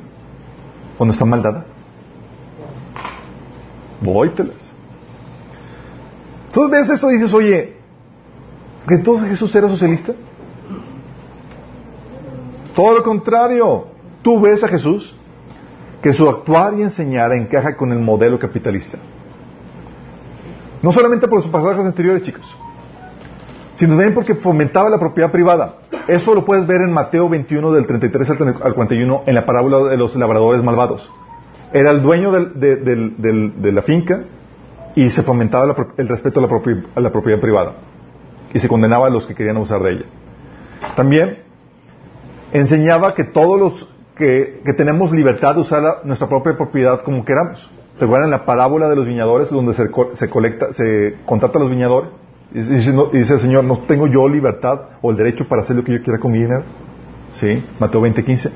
Cuando 1.00 1.14
está 1.14 1.26
mal 1.26 1.42
dada. 1.42 1.66
Vóytelas. 4.02 4.67
Tú 6.54 6.70
ves 6.70 6.90
esto 6.90 7.10
y 7.12 7.16
dices, 7.16 7.34
oye, 7.34 7.76
¿que 8.88 8.96
entonces 8.96 9.30
Jesús 9.30 9.54
era 9.56 9.68
socialista? 9.68 10.14
Todo 12.76 12.94
lo 12.98 13.04
contrario. 13.04 13.88
Tú 14.22 14.40
ves 14.40 14.64
a 14.64 14.68
Jesús 14.68 15.16
que 16.02 16.14
su 16.14 16.30
actuar 16.30 16.74
y 16.78 16.84
enseñar 16.84 17.32
encaja 17.34 17.76
con 17.76 17.92
el 17.92 18.00
modelo 18.00 18.38
capitalista. 18.40 18.98
No 20.82 20.92
solamente 20.92 21.28
por 21.28 21.42
sus 21.42 21.52
pasajes 21.52 21.86
anteriores, 21.86 22.22
chicos, 22.22 22.56
sino 23.76 23.92
también 23.94 24.14
porque 24.14 24.36
fomentaba 24.36 24.90
la 24.90 25.00
propiedad 25.00 25.32
privada. 25.32 25.78
Eso 26.08 26.34
lo 26.36 26.46
puedes 26.46 26.68
ver 26.68 26.82
en 26.82 26.94
Mateo 26.94 27.28
21 27.30 27.72
del 27.72 27.86
33 27.88 28.30
al 28.30 28.38
30 28.38 28.64
al 28.64 28.74
41 28.76 29.24
en 29.26 29.36
la 29.36 29.46
parábola 29.46 29.80
de 29.90 29.98
los 29.98 30.16
labradores 30.16 30.64
malvados. 30.64 31.12
Era 31.74 31.92
el 31.92 32.02
dueño 32.02 32.32
del- 32.32 32.60
de, 32.60 32.76
del- 32.78 33.62
de 33.62 33.72
la 33.72 33.82
finca 33.82 34.24
y 34.98 35.12
se 35.12 35.22
fomentaba 35.22 35.76
el 35.98 36.08
respeto 36.08 36.40
a 36.40 37.00
la, 37.00 37.12
propiedad 37.12 37.40
privada 37.40 37.74
y 38.52 38.58
se 38.58 38.68
condenaba 38.68 39.06
a 39.06 39.10
los 39.12 39.28
que 39.28 39.36
querían 39.36 39.58
abusar 39.58 39.80
de 39.84 39.92
ella. 39.92 40.06
También 40.96 41.44
enseñaba 42.52 43.14
que 43.14 43.24
todos 43.24 43.60
los 43.60 43.88
que, 44.16 44.64
tenemos 44.76 45.12
libertad 45.12 45.54
de 45.54 45.62
usar 45.62 46.02
nuestra 46.04 46.28
propia 46.28 46.58
propiedad 46.58 47.04
como 47.04 47.24
queramos. 47.24 47.70
¿Te 48.00 48.06
acuerdan 48.06 48.32
la 48.32 48.44
parábola 48.44 48.90
de 48.90 48.96
los 48.96 49.06
viñadores 49.06 49.52
donde 49.52 49.76
se, 49.76 49.88
se 50.14 50.30
colecta, 50.32 50.74
se 50.74 51.18
contrata 51.28 51.60
a 51.60 51.62
los 51.62 51.70
viñadores? 51.70 52.10
Y 52.56 52.90
no- 52.92 53.10
y 53.14 53.20
dice 53.20 53.34
el 53.36 53.40
Señor, 53.40 53.66
¿no 53.66 53.78
tengo 53.82 54.08
yo 54.08 54.28
libertad 54.28 54.82
o 55.04 55.12
el 55.12 55.18
derecho 55.18 55.48
para 55.48 55.62
hacer 55.62 55.76
lo 55.76 55.84
que 55.84 55.92
yo 55.92 56.02
quiera 56.02 56.18
con 56.18 56.32
mi 56.32 56.40
dinero? 56.40 56.64
Sí, 57.34 57.64
Mateo 57.80 58.02
20:15. 58.02 58.50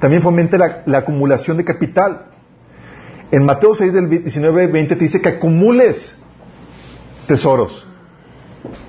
También 0.00 0.22
fomenta 0.22 0.56
la 0.86 0.98
acumulación 0.98 1.58
de 1.58 1.66
capital. 1.66 2.31
En 3.32 3.46
Mateo 3.46 3.72
6 3.72 3.94
del 3.94 4.10
19 4.10 4.66
20 4.66 4.94
te 4.94 5.04
dice 5.04 5.22
que 5.22 5.30
acumules 5.30 6.14
tesoros. 7.26 7.86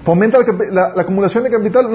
Fomenta 0.03 0.37
la, 0.69 0.93
acumulación 0.97 1.45
de 1.45 1.49
capital. 1.49 1.87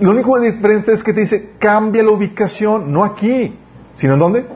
Lo 0.00 0.10
único 0.10 0.40
diferente 0.40 0.92
es 0.92 1.04
que 1.04 1.14
te 1.14 1.20
dice 1.20 1.52
cambia 1.60 2.02
la 2.02 2.10
ubicación, 2.10 2.90
no 2.90 3.04
aquí, 3.04 3.56
sino 3.94 4.14
en 4.14 4.18
dónde? 4.18 4.46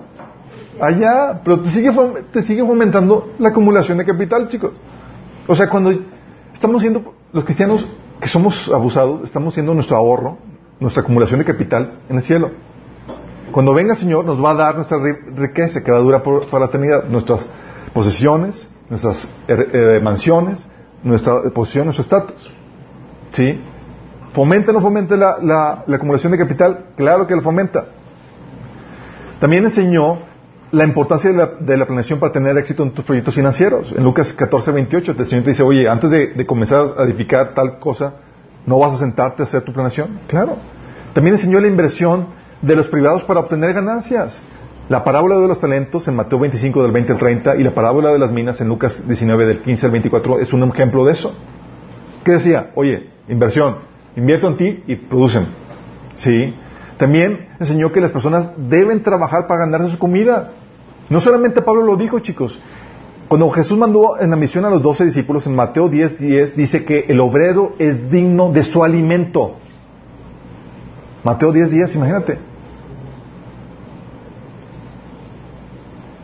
Allá, 0.80 1.40
pero 1.44 1.60
te 1.60 1.70
sigue, 1.70 1.92
te 2.32 2.42
sigue 2.42 2.66
fomentando 2.66 3.32
la 3.38 3.50
acumulación 3.50 3.96
de 3.96 4.04
capital, 4.04 4.48
chicos. 4.48 4.72
O 5.46 5.54
sea, 5.54 5.68
cuando 5.68 5.94
estamos 6.52 6.82
siendo, 6.82 7.14
los 7.32 7.44
cristianos 7.44 7.86
que 8.20 8.26
somos 8.26 8.72
abusados, 8.74 9.22
estamos 9.22 9.54
siendo 9.54 9.72
nuestro 9.72 9.96
ahorro, 9.96 10.38
nuestra 10.80 11.04
acumulación 11.04 11.38
de 11.38 11.46
capital 11.46 12.00
en 12.08 12.16
el 12.16 12.24
cielo. 12.24 12.50
Cuando 13.55 13.72
venga 13.72 13.92
el 13.92 13.98
Señor 14.00 14.24
nos 14.24 14.42
va 14.44 14.50
a 14.50 14.55
dar 14.55 14.74
nuestra 14.74 14.98
ri- 14.98 15.36
riqueza 15.36 15.80
que 15.84 15.92
va 15.92 15.98
a 15.98 16.00
durar 16.00 16.24
por, 16.24 16.44
para 16.48 16.64
la 16.64 16.66
eternidad, 16.70 17.05
nuestras 17.05 17.48
posesiones, 17.92 18.68
nuestras 18.90 19.28
her- 19.46 19.68
eh, 19.72 20.00
mansiones, 20.02 20.66
nuestra 21.05 21.40
posición, 21.59 21.84
nuestro 21.84 22.02
estatus. 22.02 22.50
¿Sí? 23.30 23.61
¿Fomenta 24.32 24.72
o 24.72 24.74
no 24.74 24.80
fomenta 24.80 25.14
la, 25.16 25.38
la- 25.40 25.84
la 25.86 25.96
acumulación 25.96 26.32
de 26.32 26.38
capital? 26.38 26.86
Claro 26.96 27.28
que 27.28 27.36
lo 27.36 27.42
fomenta. 27.42 27.84
También 29.38 29.64
enseñó 29.64 30.18
la 30.72 30.82
importancia 30.82 31.30
de 31.30 31.36
la, 31.36 31.46
de 31.46 31.76
la 31.76 31.86
planeación 31.86 32.18
para 32.18 32.32
tener 32.32 32.59
éxito 32.59 32.82
en 32.82 32.90
tus 32.90 33.05
proyectos 33.05 33.36
financieros. 33.36 33.94
En 33.96 34.02
Lucas 34.02 34.32
14, 34.32 34.72
28, 34.72 35.14
el 35.16 35.26
Señor 35.26 35.44
te 35.44 35.50
dice, 35.50 35.62
oye, 35.62 35.88
antes 35.88 36.11
de, 36.11 36.26
de 36.34 36.44
comenzar 36.44 36.94
a 36.98 37.05
edificar 37.05 37.55
tal 37.55 37.78
cosa, 37.78 38.14
¿no 38.66 38.80
vas 38.80 38.94
a 38.94 38.96
sentarte 38.96 39.42
a 39.42 39.46
hacer 39.46 39.62
tu 39.62 39.72
planeación? 39.72 40.18
Claro. 40.26 40.57
También 41.12 41.36
enseñó 41.36 41.61
la 41.61 41.68
inversión 41.68 42.42
de 42.64 42.76
los 42.76 42.88
privados 42.88 43.24
para 43.24 43.40
obtener 43.40 43.74
ganancias. 43.74 44.42
La 44.88 45.04
parábola 45.04 45.38
de 45.38 45.48
los 45.48 45.60
talentos 45.60 46.06
en 46.08 46.16
Mateo 46.16 46.38
25 46.38 46.82
del 46.82 46.92
20 46.92 47.12
al 47.12 47.18
30 47.18 47.56
y 47.56 47.62
la 47.62 47.74
parábola 47.74 48.12
de 48.12 48.18
las 48.18 48.32
minas 48.32 48.60
en 48.60 48.68
Lucas 48.68 49.06
19 49.06 49.46
del 49.46 49.60
15 49.60 49.86
al 49.86 49.92
24 49.92 50.40
es 50.40 50.52
un 50.52 50.62
ejemplo 50.64 51.04
de 51.04 51.12
eso. 51.12 51.34
¿Qué 52.24 52.32
decía? 52.32 52.70
Oye, 52.74 53.10
inversión, 53.28 53.76
invierto 54.16 54.48
en 54.48 54.56
ti 54.56 54.82
y 54.86 54.96
producen. 54.96 55.46
Sí. 56.14 56.54
También 56.98 57.48
enseñó 57.58 57.92
que 57.92 58.00
las 58.00 58.12
personas 58.12 58.50
deben 58.56 59.02
trabajar 59.02 59.46
para 59.46 59.60
ganarse 59.60 59.90
su 59.90 59.98
comida. 59.98 60.52
No 61.10 61.20
solamente 61.20 61.62
Pablo 61.62 61.82
lo 61.82 61.96
dijo, 61.96 62.18
chicos. 62.20 62.58
Cuando 63.28 63.50
Jesús 63.50 63.78
mandó 63.78 64.20
en 64.20 64.30
la 64.30 64.36
misión 64.36 64.64
a 64.64 64.70
los 64.70 64.82
doce 64.82 65.04
discípulos, 65.04 65.46
en 65.46 65.54
Mateo 65.54 65.88
10, 65.88 66.18
10, 66.18 66.56
dice 66.56 66.84
que 66.84 67.06
el 67.08 67.20
obrero 67.20 67.74
es 67.78 68.10
digno 68.10 68.52
de 68.52 68.62
su 68.62 68.84
alimento. 68.84 69.56
Mateo 71.24 71.52
10, 71.52 71.70
10, 71.70 71.94
imagínate. 71.96 72.53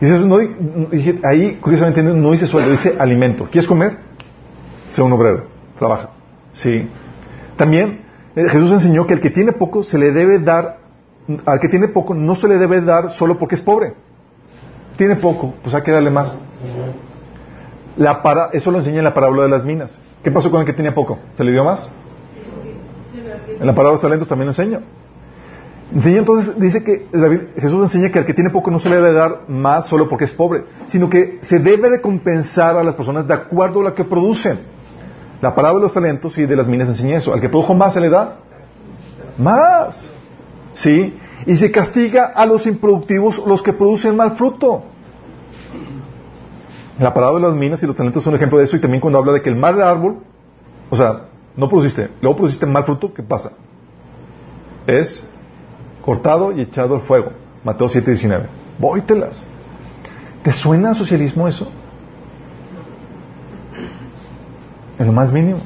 Dice, 0.01 0.19
no, 0.25 0.39
ahí, 1.23 1.59
curiosamente, 1.61 2.01
no 2.01 2.31
dice 2.31 2.47
sueldo, 2.47 2.71
dice 2.71 2.95
alimento. 2.97 3.45
¿Quieres 3.45 3.67
comer? 3.67 3.97
Sea 4.91 5.05
un 5.05 5.13
obrero, 5.13 5.45
trabaja. 5.77 6.09
Sí. 6.53 6.89
También 7.55 8.01
eh, 8.35 8.49
Jesús 8.49 8.71
enseñó 8.71 9.05
que 9.05 9.13
el 9.13 9.21
que 9.21 9.29
tiene 9.29 9.51
poco 9.51 9.83
se 9.83 9.99
le 9.99 10.11
debe 10.11 10.39
dar 10.39 10.79
al 11.45 11.59
que 11.59 11.69
tiene 11.69 11.87
poco 11.87 12.13
no 12.13 12.35
se 12.35 12.47
le 12.47 12.57
debe 12.57 12.81
dar 12.81 13.11
solo 13.11 13.37
porque 13.37 13.55
es 13.55 13.61
pobre. 13.61 13.93
Tiene 14.97 15.15
poco, 15.15 15.53
pues 15.61 15.73
hay 15.75 15.83
que 15.83 15.91
darle 15.91 16.09
más. 16.09 16.35
La 17.97 18.21
para, 18.21 18.49
eso 18.53 18.71
lo 18.71 18.79
enseña 18.79 18.99
en 18.99 19.03
la 19.03 19.13
parábola 19.13 19.43
de 19.43 19.49
las 19.49 19.63
minas. 19.63 19.99
¿Qué 20.23 20.31
pasó 20.31 20.49
con 20.49 20.61
el 20.61 20.65
que 20.65 20.73
tenía 20.73 20.93
poco? 20.93 21.19
¿Se 21.37 21.43
le 21.43 21.51
dio 21.51 21.63
más? 21.63 21.89
En 23.59 23.67
la 23.67 23.73
parábola 23.73 23.89
de 23.89 23.93
los 23.93 24.01
talentos 24.01 24.27
también 24.27 24.47
lo 24.47 24.51
enseña. 24.51 24.81
Enseña 25.93 26.19
entonces, 26.19 26.57
dice 26.57 26.83
que 26.83 27.07
Jesús 27.57 27.83
enseña 27.83 28.11
que 28.11 28.19
al 28.19 28.25
que 28.25 28.33
tiene 28.33 28.49
poco 28.49 28.71
no 28.71 28.79
se 28.79 28.89
le 28.89 28.95
debe 28.95 29.11
dar 29.11 29.41
más 29.49 29.87
solo 29.87 30.07
porque 30.07 30.23
es 30.23 30.31
pobre, 30.31 30.63
sino 30.85 31.09
que 31.09 31.39
se 31.41 31.59
debe 31.59 31.89
recompensar 31.89 32.77
a 32.77 32.83
las 32.83 32.95
personas 32.95 33.27
de 33.27 33.33
acuerdo 33.33 33.81
a 33.81 33.83
lo 33.83 33.95
que 33.95 34.05
producen. 34.05 34.59
La 35.41 35.53
parábola 35.53 35.81
de 35.81 35.85
los 35.87 35.93
talentos 35.93 36.37
y 36.37 36.45
de 36.45 36.55
las 36.55 36.67
minas 36.67 36.87
enseña 36.87 37.17
eso. 37.17 37.33
Al 37.33 37.41
que 37.41 37.49
produjo 37.49 37.73
más 37.73 37.93
se 37.93 37.99
le 37.99 38.09
da 38.09 38.37
más. 39.37 40.11
¿Sí? 40.73 41.17
Y 41.45 41.57
se 41.57 41.71
castiga 41.71 42.27
a 42.27 42.45
los 42.45 42.67
improductivos, 42.67 43.41
los 43.45 43.61
que 43.61 43.73
producen 43.73 44.15
mal 44.15 44.37
fruto. 44.37 44.83
La 46.99 47.13
parábola 47.13 47.47
de 47.47 47.51
las 47.53 47.59
minas 47.59 47.83
y 47.83 47.87
los 47.87 47.95
talentos 47.95 48.23
son 48.23 48.33
un 48.33 48.37
ejemplo 48.37 48.59
de 48.59 48.65
eso. 48.65 48.77
Y 48.77 48.79
también 48.79 49.01
cuando 49.01 49.19
habla 49.19 49.33
de 49.33 49.41
que 49.41 49.49
el 49.49 49.55
mal 49.55 49.81
árbol, 49.81 50.19
o 50.89 50.95
sea, 50.95 51.25
no 51.57 51.67
produciste, 51.67 52.11
luego 52.21 52.37
produciste 52.37 52.65
mal 52.65 52.85
fruto, 52.85 53.13
¿qué 53.13 53.23
pasa? 53.23 53.51
Es 54.85 55.27
cortado 56.01 56.51
y 56.51 56.61
echado 56.61 56.95
al 56.95 57.01
fuego. 57.01 57.31
Mateo 57.63 57.87
7:19. 57.87 58.47
Vóytelas. 58.79 59.45
¿Te 60.43 60.51
suena 60.51 60.93
socialismo 60.93 61.47
eso? 61.47 61.71
En 64.97 65.05
lo 65.05 65.13
más 65.13 65.31
mínimo. 65.31 65.59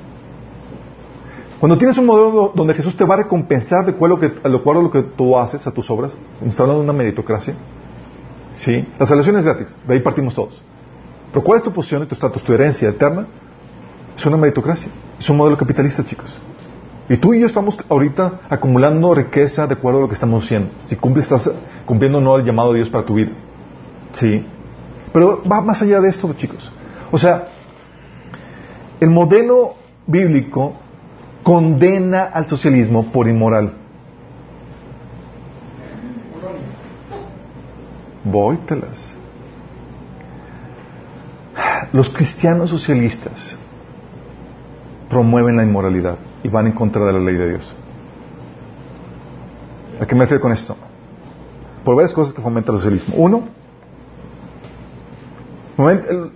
Cuando 1.60 1.78
tienes 1.78 1.98
un 1.98 2.06
modelo 2.06 2.52
donde 2.54 2.74
Jesús 2.74 2.96
te 2.96 3.06
va 3.06 3.16
a 3.16 3.18
recompensar 3.18 3.86
de 3.86 3.92
acuerdo, 3.92 4.20
a 4.44 4.50
lo 4.50 4.92
que 4.92 5.04
tú 5.04 5.38
haces, 5.38 5.66
a 5.66 5.72
tus 5.72 5.90
obras, 5.90 6.16
está 6.46 6.64
hablando 6.64 6.84
de 6.84 6.90
una 6.90 6.98
meritocracia. 6.98 7.56
¿Sí? 8.56 8.88
La 9.00 9.06
salvación 9.06 9.38
es 9.38 9.46
gratis, 9.46 9.74
de 9.88 9.94
ahí 9.94 10.00
partimos 10.02 10.36
todos. 10.36 10.62
Pero 11.32 11.44
¿cuál 11.44 11.58
es 11.58 11.64
tu 11.64 11.72
posición 11.72 12.04
y 12.04 12.06
tu 12.06 12.16
estatus, 12.16 12.44
tu 12.44 12.54
herencia 12.54 12.90
eterna? 12.90 13.26
Es 14.16 14.26
una 14.26 14.38
meritocracia, 14.38 14.90
es 15.18 15.30
un 15.30 15.38
modelo 15.38 15.58
capitalista, 15.58 16.06
chicos. 16.06 16.38
Y 17.08 17.18
tú 17.18 17.34
y 17.34 17.40
yo 17.40 17.46
estamos 17.46 17.78
ahorita 17.88 18.42
acumulando 18.50 19.14
riqueza 19.14 19.68
de 19.68 19.74
acuerdo 19.76 20.00
a 20.00 20.02
lo 20.02 20.08
que 20.08 20.16
estamos 20.16 20.44
haciendo. 20.44 20.72
Si 20.88 20.96
cumples, 20.96 21.26
estás 21.26 21.52
cumpliendo 21.86 22.18
o 22.18 22.22
no 22.22 22.36
el 22.36 22.46
llamado 22.46 22.72
de 22.74 22.78
Dios 22.80 22.90
para 22.90 23.06
tu 23.06 23.14
vida. 23.14 23.32
¿Sí? 24.14 24.44
Pero 25.14 25.44
va 25.44 25.62
más 25.62 25.82
allá 25.82 26.02
de 26.02 26.10
esto, 26.10 26.34
chicos. 26.34 26.72
O 27.12 27.18
sea, 27.18 27.48
el 29.00 29.10
modelo 29.10 29.76
bíblico 30.08 30.74
condena 31.44 32.24
al 32.24 32.48
socialismo 32.48 33.12
por 33.12 33.28
inmoral. 33.28 33.74
Vóytelas. 38.24 39.16
Los 41.94 42.10
cristianos 42.10 42.72
socialistas 42.72 43.56
promueven 45.16 45.56
la 45.56 45.64
inmoralidad 45.64 46.18
y 46.44 46.50
van 46.50 46.68
en 46.68 46.74
contra 46.74 47.06
de 47.06 47.14
la 47.14 47.20
ley 47.20 47.36
de 47.36 47.48
Dios. 47.52 47.74
¿A 50.02 50.06
qué 50.06 50.14
me 50.14 50.26
refiero 50.26 50.42
con 50.42 50.52
esto? 50.52 50.76
Por 51.86 51.96
varias 51.96 52.14
cosas 52.14 52.34
que 52.34 52.42
fomentan 52.42 52.76
el 52.76 52.82
socialismo. 52.82 53.16
Uno, 53.18 53.48
el, 55.78 56.32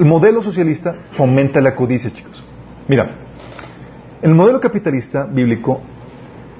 el 0.00 0.06
modelo 0.06 0.42
socialista 0.42 0.96
fomenta 1.12 1.60
la 1.60 1.76
codicia, 1.76 2.12
chicos. 2.12 2.44
Mira, 2.88 3.14
el 4.20 4.34
modelo 4.34 4.58
capitalista 4.58 5.26
bíblico 5.26 5.82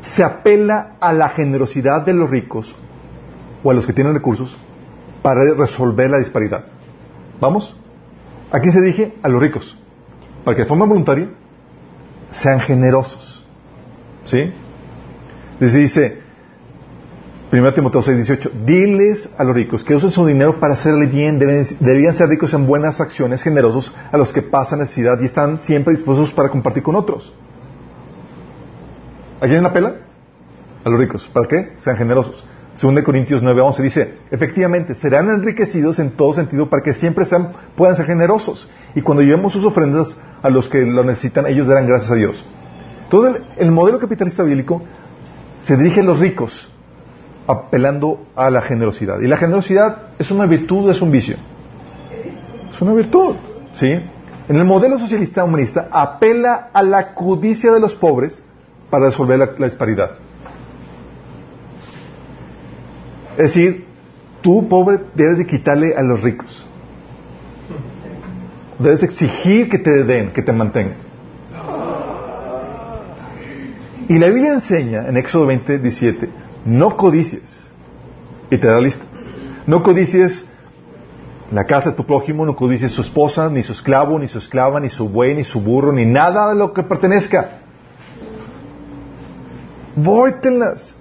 se 0.03 0.22
apela 0.22 0.99
a 1.01 1.12
la 1.12 1.30
generosidad 1.30 2.07
de 2.07 2.14
los 2.14 2.30
ricos 2.30 2.76
o 3.64 3.72
a 3.72 3.74
los 3.74 3.88
que 3.88 3.93
tienen 3.93 4.14
recursos 4.14 4.57
para 5.20 5.53
resolver 5.55 6.09
la 6.11 6.18
disparidad. 6.18 6.66
¿Vamos? 7.41 7.76
¿A 8.53 8.61
quién 8.61 8.70
se 8.70 8.80
dije? 8.82 9.14
A 9.24 9.28
los 9.28 9.43
ricos. 9.43 9.80
Para 10.45 10.57
que 10.57 10.62
de 10.62 10.68
forma 10.68 10.86
voluntaria 10.86 11.28
sean 12.32 12.61
generosos. 12.61 13.47
¿Sí? 14.24 14.53
Dice, 15.59 15.78
dice 15.78 16.18
1 17.53 17.74
Timoteo 17.74 18.01
6, 18.01 18.16
18, 18.16 18.51
diles 18.64 19.28
a 19.36 19.43
los 19.43 19.55
ricos 19.55 19.82
que 19.82 19.97
usen 19.97 20.11
su 20.11 20.24
dinero 20.24 20.61
para 20.61 20.74
hacerle 20.74 21.07
bien, 21.07 21.38
deben, 21.38 21.64
deberían 21.80 22.14
ser 22.14 22.28
ricos 22.28 22.55
en 22.55 22.64
buenas 22.64 23.01
acciones, 23.01 23.43
generosos 23.43 23.93
a 24.12 24.16
los 24.16 24.32
que 24.32 24.41
pasan 24.41 24.78
necesidad 24.78 25.20
y 25.20 25.24
están 25.24 25.61
siempre 25.61 25.93
dispuestos 25.93 26.32
para 26.32 26.49
compartir 26.49 26.84
con 26.84 26.95
otros. 26.95 27.32
¿A 29.41 29.47
quién 29.47 29.62
la 29.64 29.72
pela? 29.72 29.97
A 30.84 30.88
los 30.88 31.01
ricos. 31.01 31.28
¿Para 31.32 31.49
qué? 31.49 31.72
Sean 31.76 31.97
generosos. 31.97 32.45
Según 32.75 32.95
de 32.95 33.03
Corintios 33.03 33.43
9, 33.43 33.61
11 33.61 33.83
dice, 33.83 34.14
efectivamente, 34.31 34.95
serán 34.95 35.29
enriquecidos 35.29 35.99
en 35.99 36.12
todo 36.12 36.35
sentido 36.35 36.71
para 36.71 36.83
que 36.83 36.95
siempre 36.95 37.25
sean, 37.25 37.53
puedan 37.77 37.97
ser 37.97 38.07
generosos. 38.07 38.68
Y 38.95 39.03
cuando 39.03 39.23
llevemos 39.23 39.53
sus 39.53 39.64
ofrendas 39.64 40.16
a 40.43 40.49
los 40.49 40.68
que 40.68 40.81
lo 40.81 41.05
necesitan, 41.05 41.47
ellos 41.47 41.66
darán 41.66 41.87
gracias 41.87 42.11
a 42.11 42.14
Dios. 42.14 42.45
Todo 43.11 43.29
el, 43.29 43.45
el 43.59 43.71
modelo 43.71 43.99
capitalista 43.99 44.45
bíblico 44.45 44.83
se 45.59 45.77
dirige 45.77 46.01
a 46.01 46.05
los 46.05 46.21
ricos, 46.21 46.71
apelando 47.47 48.27
a 48.37 48.51
la 48.51 48.62
generosidad. 48.62 49.21
Y 49.21 49.27
la 49.27 49.37
generosidad 49.37 50.11
es 50.18 50.31
una 50.31 50.47
virtud 50.47 50.89
o 50.89 50.91
es 50.91 51.03
un 51.03 51.11
vicio. 51.11 51.37
Es 52.71 52.81
una 52.81 52.95
virtud, 52.95 53.35
¿sí? 53.75 53.89
En 54.49 54.57
el 54.57 54.64
modelo 54.64 54.99
socialista 54.99 55.45
humanista 55.45 55.89
apela 55.91 56.71
a 56.73 56.83
la 56.83 57.14
codicia 57.14 57.73
de 57.73 57.81
los 57.81 57.95
pobres 57.95 58.43
para 58.91 59.07
resolver 59.07 59.39
la 59.39 59.66
disparidad. 59.66 60.11
Es 63.33 63.55
decir, 63.55 63.87
tú 64.43 64.68
pobre 64.68 65.01
debes 65.14 65.39
de 65.39 65.47
quitarle 65.47 65.95
a 65.95 66.03
los 66.03 66.22
ricos. 66.22 66.66
Debes 68.78 69.03
exigir 69.03 69.68
que 69.68 69.78
te 69.78 70.05
den, 70.05 70.33
que 70.33 70.43
te 70.43 70.53
mantengan. 70.53 70.97
Y 74.09 74.18
la 74.18 74.26
Biblia 74.26 74.55
enseña 74.55 75.07
en 75.07 75.16
Éxodo 75.16 75.47
20, 75.47 75.78
17, 75.78 76.28
no 76.64 76.97
codicies. 76.97 77.70
Y 78.51 78.59
te 78.59 78.66
da 78.66 78.81
lista. 78.81 79.05
No 79.66 79.83
codicies 79.83 80.47
la 81.53 81.64
casa 81.64 81.91
de 81.91 81.97
tu 81.97 82.05
prójimo, 82.05 82.47
no 82.47 82.57
codicies 82.57 82.93
su 82.93 83.03
esposa, 83.03 83.51
ni 83.51 83.62
su 83.62 83.72
esclavo, 83.72 84.18
ni 84.18 84.26
su 84.26 84.39
esclava, 84.39 84.81
ni 84.81 84.89
su 84.89 85.09
buey, 85.09 85.35
ni 85.35 85.45
su 85.45 85.61
burro, 85.61 85.93
ni 85.93 86.07
nada 86.07 86.51
de 86.51 86.57
lo 86.57 86.72
que 86.72 86.83
pertenezca. 86.83 87.61
Vóytelas. 89.95 90.97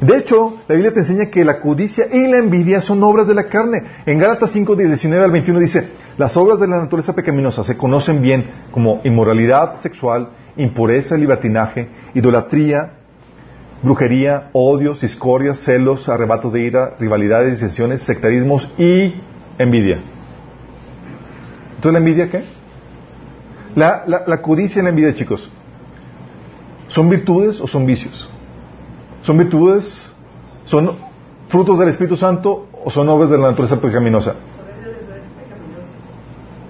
De 0.00 0.16
hecho, 0.16 0.58
la 0.66 0.74
Biblia 0.74 0.92
te 0.92 1.00
enseña 1.00 1.26
que 1.26 1.44
la 1.44 1.60
codicia 1.60 2.06
y 2.12 2.26
la 2.26 2.38
envidia 2.38 2.80
son 2.80 3.02
obras 3.02 3.26
de 3.26 3.34
la 3.34 3.44
carne. 3.44 3.82
En 4.06 4.18
Gálatas 4.18 4.50
5, 4.50 4.74
19 4.74 5.24
al 5.24 5.30
21 5.30 5.60
dice, 5.60 5.88
las 6.18 6.36
obras 6.36 6.58
de 6.60 6.66
la 6.66 6.78
naturaleza 6.78 7.14
pecaminosa 7.14 7.64
se 7.64 7.76
conocen 7.76 8.20
bien 8.20 8.50
como 8.70 9.00
inmoralidad 9.04 9.76
sexual, 9.76 10.30
impureza, 10.56 11.16
libertinaje, 11.16 11.88
idolatría, 12.14 12.92
brujería, 13.82 14.50
odios, 14.52 15.00
discordias, 15.00 15.58
celos, 15.58 16.08
arrebatos 16.08 16.52
de 16.52 16.62
ira, 16.62 16.94
rivalidades, 16.98 17.52
disensiones, 17.52 18.02
sectarismos 18.02 18.70
y 18.78 19.14
envidia. 19.58 20.00
Entonces, 21.76 21.92
¿la 21.92 21.98
envidia 21.98 22.30
qué? 22.30 22.44
La, 23.76 24.04
la, 24.06 24.40
codicia 24.40 24.80
y 24.80 24.84
la 24.84 24.90
envidia, 24.90 25.14
chicos, 25.14 25.50
¿son 26.88 27.08
virtudes 27.08 27.60
o 27.60 27.66
son 27.66 27.84
vicios? 27.86 28.30
¿Son 29.24 29.38
virtudes? 29.38 30.12
¿Son 30.64 30.92
frutos 31.48 31.78
del 31.78 31.88
Espíritu 31.88 32.16
Santo 32.16 32.68
o 32.84 32.90
son 32.90 33.08
obras 33.08 33.30
de 33.30 33.38
la 33.38 33.48
naturaleza 33.48 33.80
pecaminosa? 33.80 34.34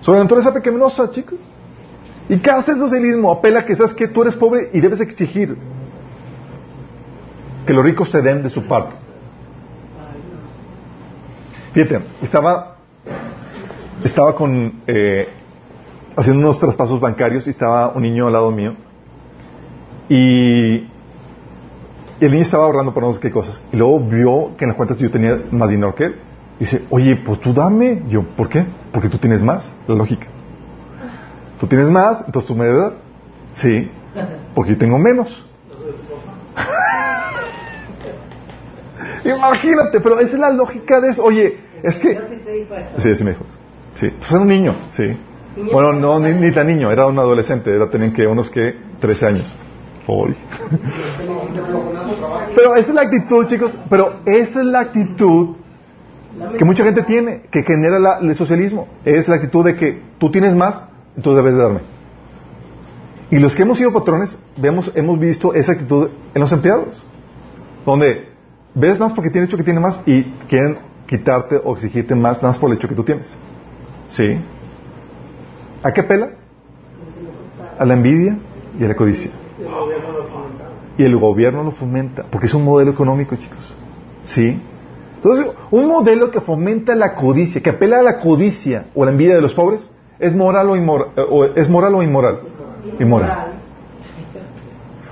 Sobre 0.00 0.18
la 0.18 0.24
naturaleza 0.24 0.54
pecaminosa, 0.54 1.10
chicos. 1.10 1.38
¿Y 2.28 2.38
qué 2.38 2.50
hace 2.50 2.72
el 2.72 2.78
socialismo? 2.78 3.32
Apela 3.32 3.60
a 3.60 3.64
que 3.64 3.74
sabes 3.74 3.92
que 3.92 4.08
tú 4.08 4.22
eres 4.22 4.36
pobre 4.36 4.70
y 4.72 4.80
debes 4.80 5.00
exigir 5.00 5.56
que 7.66 7.72
los 7.72 7.84
ricos 7.84 8.10
te 8.10 8.22
den 8.22 8.42
de 8.42 8.50
su 8.50 8.66
parte. 8.66 8.94
Fíjate, 11.72 12.02
estaba, 12.22 12.76
estaba 14.04 14.36
con, 14.36 14.80
eh, 14.86 15.28
haciendo 16.16 16.46
unos 16.46 16.60
traspasos 16.60 17.00
bancarios 17.00 17.46
y 17.48 17.50
estaba 17.50 17.88
un 17.88 18.02
niño 18.02 18.28
al 18.28 18.32
lado 18.32 18.50
mío 18.52 18.74
y 20.08 20.86
y 22.24 22.26
el 22.26 22.32
niño 22.32 22.44
estaba 22.44 22.64
ahorrando 22.64 22.94
para 22.94 23.06
no 23.06 23.12
sé 23.12 23.20
qué 23.20 23.30
cosas. 23.30 23.62
Y 23.70 23.76
luego 23.76 24.00
vio 24.00 24.56
que 24.56 24.64
en 24.64 24.68
las 24.68 24.78
cuentas 24.78 24.96
yo 24.96 25.10
tenía 25.10 25.38
más 25.50 25.68
dinero 25.68 25.94
que 25.94 26.04
él. 26.04 26.16
Y 26.58 26.60
dice, 26.60 26.86
oye, 26.88 27.16
pues 27.16 27.38
tú 27.38 27.52
dame. 27.52 28.02
Y 28.08 28.12
yo, 28.12 28.22
¿por 28.22 28.48
qué? 28.48 28.64
Porque 28.92 29.10
tú 29.10 29.18
tienes 29.18 29.42
más. 29.42 29.70
La 29.86 29.94
lógica. 29.94 30.26
Tú 31.60 31.66
tienes 31.66 31.90
más, 31.90 32.24
entonces 32.26 32.48
tú 32.48 32.54
me 32.54 32.64
debes 32.64 32.80
dar. 32.80 32.92
Sí, 33.52 33.90
porque 34.54 34.70
yo 34.70 34.78
tengo 34.78 34.98
menos. 34.98 35.44
Imagínate, 39.26 40.00
pero 40.00 40.18
esa 40.18 40.32
es 40.32 40.38
la 40.38 40.50
lógica 40.50 41.02
de 41.02 41.10
eso. 41.10 41.24
Oye, 41.24 41.58
es 41.82 41.98
que... 41.98 42.18
Sí, 42.96 43.14
sí 43.16 43.22
me 43.22 43.32
dijo. 43.32 43.44
Sí, 43.96 44.10
pues 44.18 44.30
era 44.30 44.40
un 44.40 44.48
niño, 44.48 44.74
sí. 44.96 45.14
Bueno, 45.70 45.92
no, 45.92 46.18
ni, 46.18 46.32
ni 46.32 46.54
tan 46.54 46.68
niño, 46.68 46.90
era 46.90 47.06
un 47.06 47.18
adolescente, 47.18 47.70
era 47.70 47.90
tenían 47.90 48.14
que 48.14 48.26
unos 48.26 48.48
que 48.48 48.74
13 49.00 49.26
años. 49.26 49.54
Hoy. 50.06 50.34
Pero 52.54 52.76
esa 52.76 52.88
es 52.90 52.94
la 52.94 53.02
actitud, 53.02 53.46
chicos, 53.46 53.72
pero 53.88 54.14
esa 54.26 54.60
es 54.60 54.66
la 54.66 54.80
actitud 54.80 55.56
que 56.58 56.64
mucha 56.64 56.84
gente 56.84 57.02
tiene, 57.04 57.42
que 57.50 57.62
genera 57.62 57.98
la- 57.98 58.18
el 58.18 58.34
socialismo. 58.36 58.88
Es 59.04 59.28
la 59.28 59.36
actitud 59.36 59.64
de 59.64 59.76
que 59.76 60.02
tú 60.18 60.30
tienes 60.30 60.54
más, 60.54 60.82
entonces 61.16 61.42
debes 61.42 61.56
de 61.56 61.62
darme. 61.62 61.80
Y 63.30 63.38
los 63.38 63.54
que 63.54 63.62
hemos 63.62 63.78
sido 63.78 63.92
patrones, 63.92 64.36
vemos, 64.56 64.92
hemos 64.94 65.18
visto 65.18 65.54
esa 65.54 65.72
actitud 65.72 66.10
en 66.34 66.40
los 66.40 66.52
empleados. 66.52 67.04
Donde 67.86 68.28
ves 68.74 68.98
más 68.98 69.12
porque 69.12 69.30
tiene 69.30 69.46
hecho 69.46 69.56
que 69.56 69.64
tiene 69.64 69.80
más 69.80 70.00
y 70.06 70.24
quieren 70.48 70.78
quitarte 71.06 71.60
o 71.62 71.74
exigirte 71.74 72.14
más 72.14 72.42
más 72.42 72.58
por 72.58 72.70
el 72.70 72.76
hecho 72.76 72.88
que 72.88 72.94
tú 72.94 73.04
tienes. 73.04 73.36
¿Sí? 74.08 74.38
¿A 75.82 75.92
qué 75.92 76.02
pela? 76.02 76.30
A 77.78 77.84
la 77.84 77.94
envidia 77.94 78.38
y 78.78 78.84
a 78.84 78.88
la 78.88 78.94
codicia. 78.94 79.30
Y 80.96 81.04
el 81.04 81.16
gobierno 81.16 81.62
lo 81.64 81.72
fomenta, 81.72 82.24
porque 82.30 82.46
es 82.46 82.54
un 82.54 82.64
modelo 82.64 82.90
económico, 82.92 83.34
chicos. 83.36 83.74
¿Sí? 84.24 84.60
Entonces, 85.16 85.46
un 85.70 85.88
modelo 85.88 86.30
que 86.30 86.40
fomenta 86.40 86.94
la 86.94 87.14
codicia, 87.16 87.62
que 87.62 87.70
apela 87.70 87.98
a 87.98 88.02
la 88.02 88.20
codicia 88.20 88.86
o 88.94 89.04
la 89.04 89.10
envidia 89.10 89.34
de 89.34 89.40
los 89.40 89.54
pobres, 89.54 89.90
¿es 90.18 90.34
moral 90.34 90.68
o, 90.70 90.76
inmor- 90.76 91.08
eh, 91.16 91.24
o- 91.28 91.44
¿es 91.46 91.68
moral 91.68 91.94
o 91.94 92.02
inmoral? 92.02 92.40
Inmoral. 93.00 93.52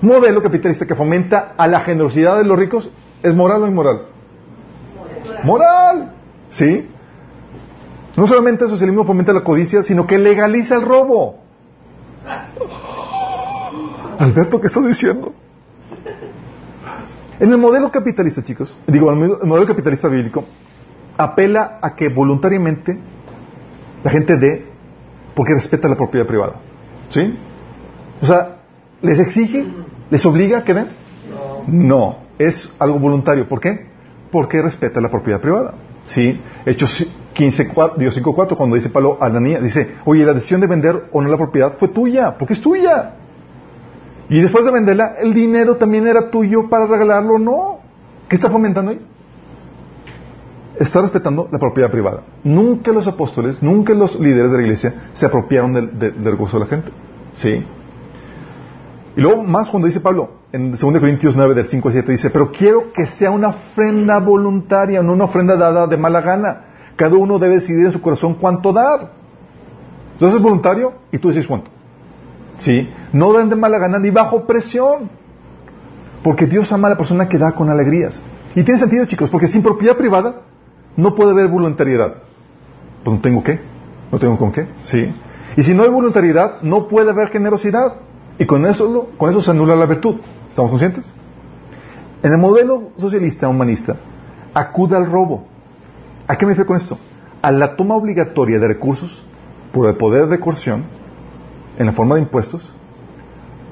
Modelo 0.03 0.43
capitalista 0.43 0.87
que 0.87 0.95
fomenta 0.95 1.55
a 1.57 1.67
la 1.67 1.81
generosidad 1.81 2.37
de 2.39 2.45
los 2.45 2.59
ricos, 2.59 2.91
¿es 3.23 3.35
moral 3.35 3.63
o 3.63 3.67
inmoral? 3.67 4.03
Moral. 5.45 6.13
¿Sí? 6.51 6.89
No 8.17 8.27
solamente 8.27 8.65
el 8.65 8.71
socialismo 8.71 9.05
fomenta 9.05 9.33
la 9.33 9.41
codicia, 9.43 9.83
sino 9.83 10.07
que 10.07 10.19
legaliza 10.19 10.75
el 10.77 10.83
robo. 10.83 11.37
Alberto, 14.19 14.61
¿qué 14.61 14.67
estás 14.67 14.87
diciendo? 14.87 15.33
En 17.43 17.51
el 17.51 17.59
modelo 17.59 17.91
capitalista, 17.91 18.41
chicos, 18.45 18.79
digo, 18.87 19.11
el 19.11 19.17
modelo 19.17 19.43
el 19.43 19.49
modelo 19.49 19.67
capitalista 19.67 20.07
bíblico, 20.07 20.45
apela 21.17 21.81
a 21.83 21.97
que 21.97 22.09
voluntariamente 22.09 22.97
la 24.05 24.11
gente 24.13 24.37
dé 24.37 24.65
porque 25.35 25.53
respeta 25.53 25.89
la 25.89 25.97
propiedad 25.97 26.25
privada. 26.25 26.61
¿Sí? 27.11 27.37
O 28.21 28.27
sea, 28.27 28.59
¿les 29.01 29.19
exige? 29.19 29.67
¿Les 30.09 30.25
obliga 30.25 30.59
a 30.59 30.65
que 30.65 30.73
den? 30.73 30.87
No, 31.67 32.19
es 32.39 32.73
algo 32.79 33.01
voluntario. 33.01 33.49
¿Por 33.49 33.59
qué? 33.59 33.89
Porque 34.31 34.63
respeta 34.63 35.01
la 35.01 35.11
propiedad 35.11 35.41
privada. 35.41 35.75
¿Sí? 36.05 36.41
Hechos 36.65 37.05
15, 37.33 37.69
4, 37.75 37.99
Dios 37.99 38.15
5, 38.15 38.37
4, 38.37 38.57
cuando 38.57 38.77
dice 38.77 38.89
Pablo 38.89 39.19
a 39.21 39.27
Ananías, 39.27 39.65
dice, 39.65 39.97
oye, 40.05 40.25
la 40.25 40.35
decisión 40.35 40.61
de 40.61 40.69
vender 40.69 41.09
o 41.11 41.21
no 41.21 41.29
la 41.29 41.37
propiedad 41.37 41.77
fue 41.77 41.89
tuya, 41.89 42.39
porque 42.39 42.55
es 42.55 42.61
tuya. 42.61 43.17
Y 44.33 44.41
después 44.41 44.65
de 44.65 44.71
venderla, 44.71 45.15
el 45.21 45.35
dinero 45.35 45.77
también 45.77 46.07
era 46.07 46.31
tuyo 46.31 46.69
para 46.71 46.87
regalarlo, 46.87 47.39
no. 47.39 47.79
¿Qué 48.29 48.35
está 48.37 48.49
fomentando 48.51 48.93
ahí? 48.93 49.01
Está 50.79 51.03
respetando 51.03 51.49
la 51.53 51.59
propiedad 51.59 51.91
privada. 51.91 52.23
Nunca 52.43 52.93
los 52.93 53.07
apóstoles, 53.07 53.63
nunca 53.63 53.93
los 53.93 54.19
líderes 54.19 54.51
de 54.51 54.57
la 54.57 54.63
iglesia 54.63 54.95
se 55.13 55.27
apropiaron 55.27 55.75
del, 55.75 55.99
del- 55.99 56.25
recurso 56.25 56.59
de 56.59 56.65
la 56.65 56.71
gente. 56.71 56.91
¿Sí? 57.35 57.63
Y 59.17 59.21
luego 59.21 59.43
más 59.43 59.69
cuando 59.69 59.87
dice 59.87 60.01
Pablo, 60.01 60.31
en 60.51 60.71
2 60.71 60.81
Corintios 60.81 61.37
9, 61.37 61.55
del 61.55 61.67
5 61.67 61.89
al 61.89 61.93
7, 61.93 62.13
dice, 62.13 62.31
pero 62.31 62.51
quiero 62.51 62.91
que 62.93 63.05
sea 63.07 63.31
una 63.31 63.49
ofrenda 63.49 64.19
voluntaria, 64.19 65.03
no 65.03 65.13
una 65.13 65.25
ofrenda 65.25 65.57
dada 65.57 65.87
de 65.87 65.99
mala 65.99 66.23
gana. 66.23 66.65
Cada 66.97 67.17
uno 67.17 67.39
debe 67.39 67.57
decidir 67.57 67.85
en 67.85 67.93
su 67.93 68.01
corazón 68.01 68.35
cuánto 68.41 68.73
dar. 68.73 69.11
Entonces 70.15 70.39
es 70.39 70.43
voluntario 70.43 70.95
y 71.13 71.19
tú 71.19 71.29
decides 71.29 71.47
cuánto. 71.47 71.71
¿Sí? 72.57 72.89
No 73.13 73.33
dan 73.33 73.51
de 73.51 73.57
mala 73.57 73.79
gana 73.79 73.99
ni 73.99 74.11
bajo 74.11 74.47
presión. 74.47 75.11
Porque 76.23 76.47
Dios 76.47 76.73
ama 76.73 76.89
a 76.89 76.91
la 76.91 76.97
persona 76.97 77.29
que 77.29 77.39
da 77.39 77.53
con 77.53 77.69
alegrías. 77.69 78.23
Y 78.55 78.63
tiene 78.63 78.79
sentido, 78.79 79.05
chicos, 79.07 79.31
porque 79.31 79.49
sin 79.49 79.63
propiedad 79.63 79.97
privada 79.97 80.43
no 80.97 81.15
puede 81.15 81.33
haber 81.33 81.49
voluntariedad. 81.49 82.15
Pues 83.03 83.17
no 83.17 83.23
tengo 83.23 83.43
qué, 83.43 83.61
no 84.11 84.19
tengo 84.19 84.39
con 84.39 84.53
qué, 84.53 84.69
¿sí? 84.83 85.13
Y 85.57 85.63
si 85.63 85.75
no 85.75 85.83
hay 85.83 85.89
voluntariedad, 85.89 86.63
no 86.63 86.87
puede 86.87 87.11
haber 87.11 87.29
generosidad. 87.29 87.95
Y 88.39 88.47
con 88.47 88.65
eso, 88.67 89.09
con 89.19 89.31
eso 89.31 89.43
se 89.43 89.51
anula 89.51 89.75
la 89.75 89.87
virtud. 89.87 90.17
¿Estamos 90.49 90.71
conscientes? 90.71 91.13
En 92.23 92.33
el 92.33 92.39
modelo 92.39 92.91
socialista 92.99 93.49
humanista, 93.49 93.97
acude 94.55 94.97
al 94.97 95.11
robo. 95.11 95.47
¿A 96.29 96.37
qué 96.37 96.47
me 96.47 96.53
refiero 96.53 96.69
con 96.69 96.77
esto? 96.77 96.99
A 97.43 97.51
la 97.51 97.75
toma 97.75 97.97
obligatoria 97.97 98.59
de 98.59 98.69
recursos 98.69 99.25
por 99.73 99.89
el 99.89 99.97
poder 99.97 100.29
de 100.29 100.39
coerción 100.39 100.85
en 101.79 101.87
la 101.87 101.93
forma 101.93 102.15
de 102.15 102.23
impuestos 102.23 102.73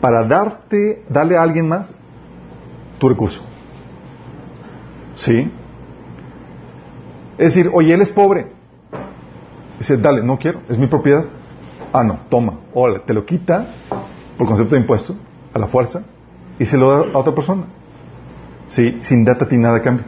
para 0.00 0.26
darte, 0.26 1.04
darle 1.08 1.36
a 1.36 1.42
alguien 1.42 1.68
más 1.68 1.94
tu 2.98 3.08
recurso. 3.08 3.42
¿Sí? 5.16 5.50
Es 7.38 7.54
decir, 7.54 7.70
oye, 7.72 7.94
él 7.94 8.02
es 8.02 8.10
pobre. 8.10 8.52
Dice, 9.78 9.96
dale, 9.96 10.22
no 10.22 10.38
quiero, 10.38 10.60
es 10.68 10.78
mi 10.78 10.86
propiedad. 10.86 11.24
Ah, 11.92 12.02
no, 12.02 12.18
toma, 12.28 12.60
órale, 12.74 13.00
te 13.00 13.14
lo 13.14 13.24
quita 13.24 13.66
por 14.36 14.46
concepto 14.46 14.74
de 14.74 14.80
impuesto, 14.80 15.16
a 15.52 15.58
la 15.58 15.66
fuerza, 15.66 16.02
y 16.58 16.64
se 16.64 16.78
lo 16.78 16.90
da 16.90 17.12
a 17.12 17.18
otra 17.18 17.34
persona. 17.34 17.64
¿Sí? 18.68 18.98
Sin 19.02 19.24
darte 19.24 19.44
a 19.44 19.48
ti 19.48 19.58
nada 19.58 19.78
a 19.78 19.82
cambio. 19.82 20.04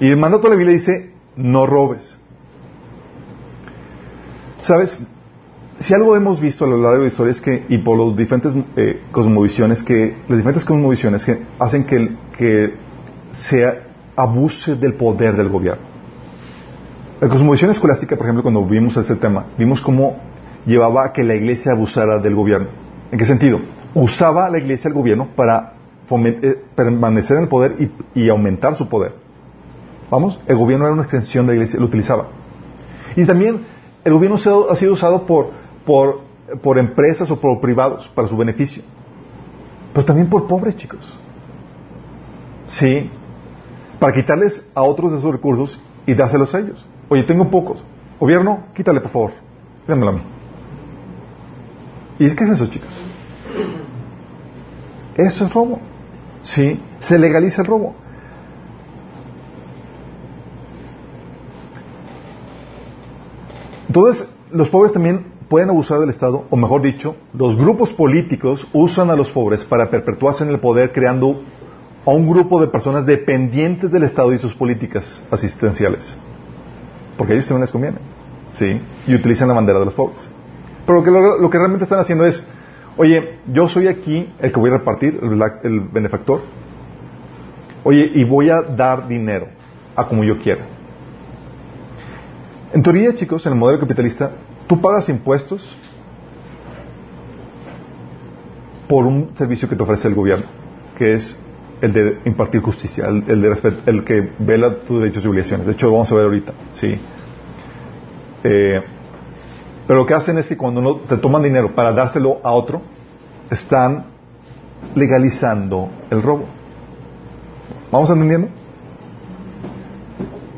Y 0.00 0.08
el 0.08 0.16
mandato 0.16 0.44
de 0.44 0.50
la 0.50 0.56
Biblia 0.56 0.74
dice, 0.74 1.12
no 1.36 1.66
robes. 1.66 2.18
¿Sabes? 4.60 4.98
Si 5.78 5.92
algo 5.92 6.16
hemos 6.16 6.40
visto 6.40 6.64
a 6.64 6.68
lo 6.68 6.76
largo 6.76 6.98
de 6.98 7.02
la 7.04 7.08
historia 7.08 7.32
es 7.32 7.40
que, 7.40 7.64
y 7.68 7.78
por 7.78 7.98
las 7.98 8.16
diferentes 8.16 8.54
eh, 8.76 9.02
cosmovisiones, 9.10 9.82
que 9.82 10.16
las 10.28 10.38
diferentes 10.38 10.64
cosmovisiones 10.64 11.24
que 11.24 11.42
hacen 11.58 11.84
que, 11.84 12.16
que 12.36 12.74
se 13.30 13.80
abuse 14.16 14.76
del 14.76 14.94
poder 14.94 15.36
del 15.36 15.48
gobierno. 15.48 15.82
La 17.20 17.28
cosmovisión 17.28 17.70
escolástica, 17.70 18.16
por 18.16 18.26
ejemplo, 18.26 18.42
cuando 18.42 18.64
vimos 18.64 18.96
este 18.96 19.16
tema, 19.16 19.46
vimos 19.58 19.80
cómo 19.80 20.16
llevaba 20.66 21.06
a 21.06 21.12
que 21.12 21.22
la 21.24 21.34
iglesia 21.34 21.72
abusara 21.72 22.18
del 22.18 22.34
gobierno. 22.34 22.68
¿En 23.10 23.18
qué 23.18 23.24
sentido? 23.24 23.60
Usaba 23.94 24.48
la 24.50 24.58
iglesia 24.58 24.88
el 24.88 24.94
gobierno 24.94 25.28
para 25.34 25.74
eh, 26.10 26.62
permanecer 26.74 27.36
en 27.36 27.44
el 27.44 27.48
poder 27.48 27.90
y, 28.14 28.28
aumentar 28.28 28.76
su 28.76 28.88
poder. 28.88 29.14
Vamos, 30.10 30.38
el 30.46 30.56
gobierno 30.56 30.84
era 30.84 30.92
una 30.92 31.02
extensión 31.02 31.46
de 31.46 31.52
la 31.52 31.56
iglesia, 31.56 31.80
lo 31.80 31.86
utilizaba. 31.86 32.28
Y 33.16 33.24
también 33.24 33.60
el 34.04 34.12
gobierno 34.12 34.36
ha 34.70 34.76
sido 34.76 34.92
usado 34.92 35.24
por, 35.26 35.50
por, 35.84 36.20
por 36.62 36.78
empresas 36.78 37.30
o 37.30 37.40
por 37.40 37.60
privados 37.60 38.08
para 38.14 38.28
su 38.28 38.36
beneficio. 38.36 38.82
Pero 39.92 40.06
también 40.06 40.28
por 40.28 40.46
pobres, 40.46 40.76
chicos. 40.76 41.18
Sí. 42.66 43.10
Para 43.98 44.12
quitarles 44.12 44.68
a 44.74 44.82
otros 44.82 45.12
de 45.12 45.20
sus 45.20 45.32
recursos 45.32 45.80
y 46.06 46.14
dárselos 46.14 46.54
a 46.54 46.58
ellos. 46.58 46.84
Oye, 47.08 47.22
tengo 47.22 47.48
pocos. 47.50 47.82
Gobierno, 48.18 48.64
quítale, 48.74 49.00
por 49.00 49.10
favor. 49.10 49.32
Dámelo 49.86 50.10
a 50.10 50.14
mí. 50.14 50.22
¿Y 52.18 52.26
es 52.26 52.34
qué 52.34 52.44
es 52.44 52.50
eso, 52.50 52.66
chicos? 52.66 52.90
Eso 55.16 55.44
es 55.44 55.54
robo. 55.54 55.78
Sí. 56.42 56.80
Se 56.98 57.18
legaliza 57.18 57.62
el 57.62 57.68
robo. 57.68 57.94
Entonces, 63.86 64.28
los 64.50 64.68
pobres 64.70 64.92
también 64.92 65.33
pueden 65.48 65.70
abusar 65.70 66.00
del 66.00 66.10
Estado, 66.10 66.44
o 66.50 66.56
mejor 66.56 66.82
dicho, 66.82 67.16
los 67.32 67.56
grupos 67.56 67.92
políticos 67.92 68.66
usan 68.72 69.10
a 69.10 69.16
los 69.16 69.30
pobres 69.30 69.64
para 69.64 69.90
perpetuarse 69.90 70.44
en 70.44 70.50
el 70.50 70.60
poder 70.60 70.92
creando 70.92 71.42
a 72.06 72.10
un 72.10 72.28
grupo 72.28 72.60
de 72.60 72.68
personas 72.68 73.06
dependientes 73.06 73.90
del 73.90 74.02
Estado 74.02 74.32
y 74.32 74.38
sus 74.38 74.54
políticas 74.54 75.22
asistenciales. 75.30 76.16
Porque 77.16 77.32
a 77.32 77.36
ellos 77.36 77.48
también 77.48 77.62
les 77.62 77.72
conviene. 77.72 77.98
¿Sí? 78.54 78.80
Y 79.06 79.14
utilizan 79.14 79.48
la 79.48 79.54
bandera 79.54 79.80
de 79.80 79.86
los 79.86 79.94
pobres. 79.94 80.28
Pero 80.86 81.02
lo 81.38 81.50
que, 81.50 81.58
realmente 81.58 81.84
están 81.84 81.98
haciendo 81.98 82.24
es, 82.24 82.44
oye, 82.96 83.38
yo 83.52 83.68
soy 83.68 83.88
aquí 83.88 84.32
el 84.38 84.52
que 84.52 84.60
voy 84.60 84.70
a 84.70 84.74
repartir, 84.74 85.18
el, 85.22 85.42
el 85.64 85.80
benefactor. 85.80 86.42
Oye, 87.82 88.10
y 88.14 88.24
voy 88.24 88.50
a 88.50 88.62
dar 88.62 89.08
dinero 89.08 89.48
a 89.96 90.06
como 90.06 90.24
yo 90.24 90.38
quiera. 90.38 90.64
En 92.72 92.82
teoría, 92.82 93.14
chicos, 93.14 93.46
en 93.46 93.52
el 93.52 93.58
modelo 93.58 93.80
capitalista, 93.80 94.32
tú 94.66 94.80
pagas 94.80 95.08
impuestos 95.08 95.76
por 98.88 99.06
un 99.06 99.30
servicio 99.36 99.68
que 99.68 99.76
te 99.76 99.82
ofrece 99.82 100.08
el 100.08 100.14
gobierno, 100.14 100.46
que 100.96 101.14
es 101.14 101.38
el 101.80 101.92
de 101.92 102.18
impartir 102.24 102.60
justicia, 102.60 103.06
el, 103.08 103.24
el, 103.28 103.42
de, 103.42 103.76
el 103.86 104.04
que 104.04 104.32
vela 104.38 104.78
tus 104.80 105.00
derechos 105.00 105.24
y 105.24 105.28
obligaciones. 105.28 105.66
De 105.66 105.72
hecho, 105.72 105.86
lo 105.86 105.92
vamos 105.92 106.12
a 106.12 106.14
ver 106.14 106.24
ahorita, 106.24 106.52
sí. 106.72 106.98
Eh, 108.44 108.82
pero 109.86 109.98
lo 110.00 110.06
que 110.06 110.14
hacen 110.14 110.38
es 110.38 110.48
que 110.48 110.56
cuando 110.56 110.80
no 110.80 110.96
te 110.96 111.16
toman 111.16 111.42
dinero 111.42 111.74
para 111.74 111.92
dárselo 111.92 112.40
a 112.42 112.52
otro, 112.52 112.82
están 113.50 114.06
legalizando 114.94 115.90
el 116.10 116.22
robo. 116.22 116.46
¿Vamos 117.90 118.10
entendiendo? 118.10 118.48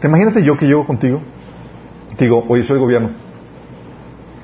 Te 0.00 0.08
imagínate 0.08 0.44
yo 0.44 0.56
que 0.56 0.66
llego 0.66 0.86
contigo, 0.86 1.20
digo, 2.18 2.44
oye, 2.48 2.62
soy 2.62 2.74
el 2.74 2.80
gobierno. 2.80 3.25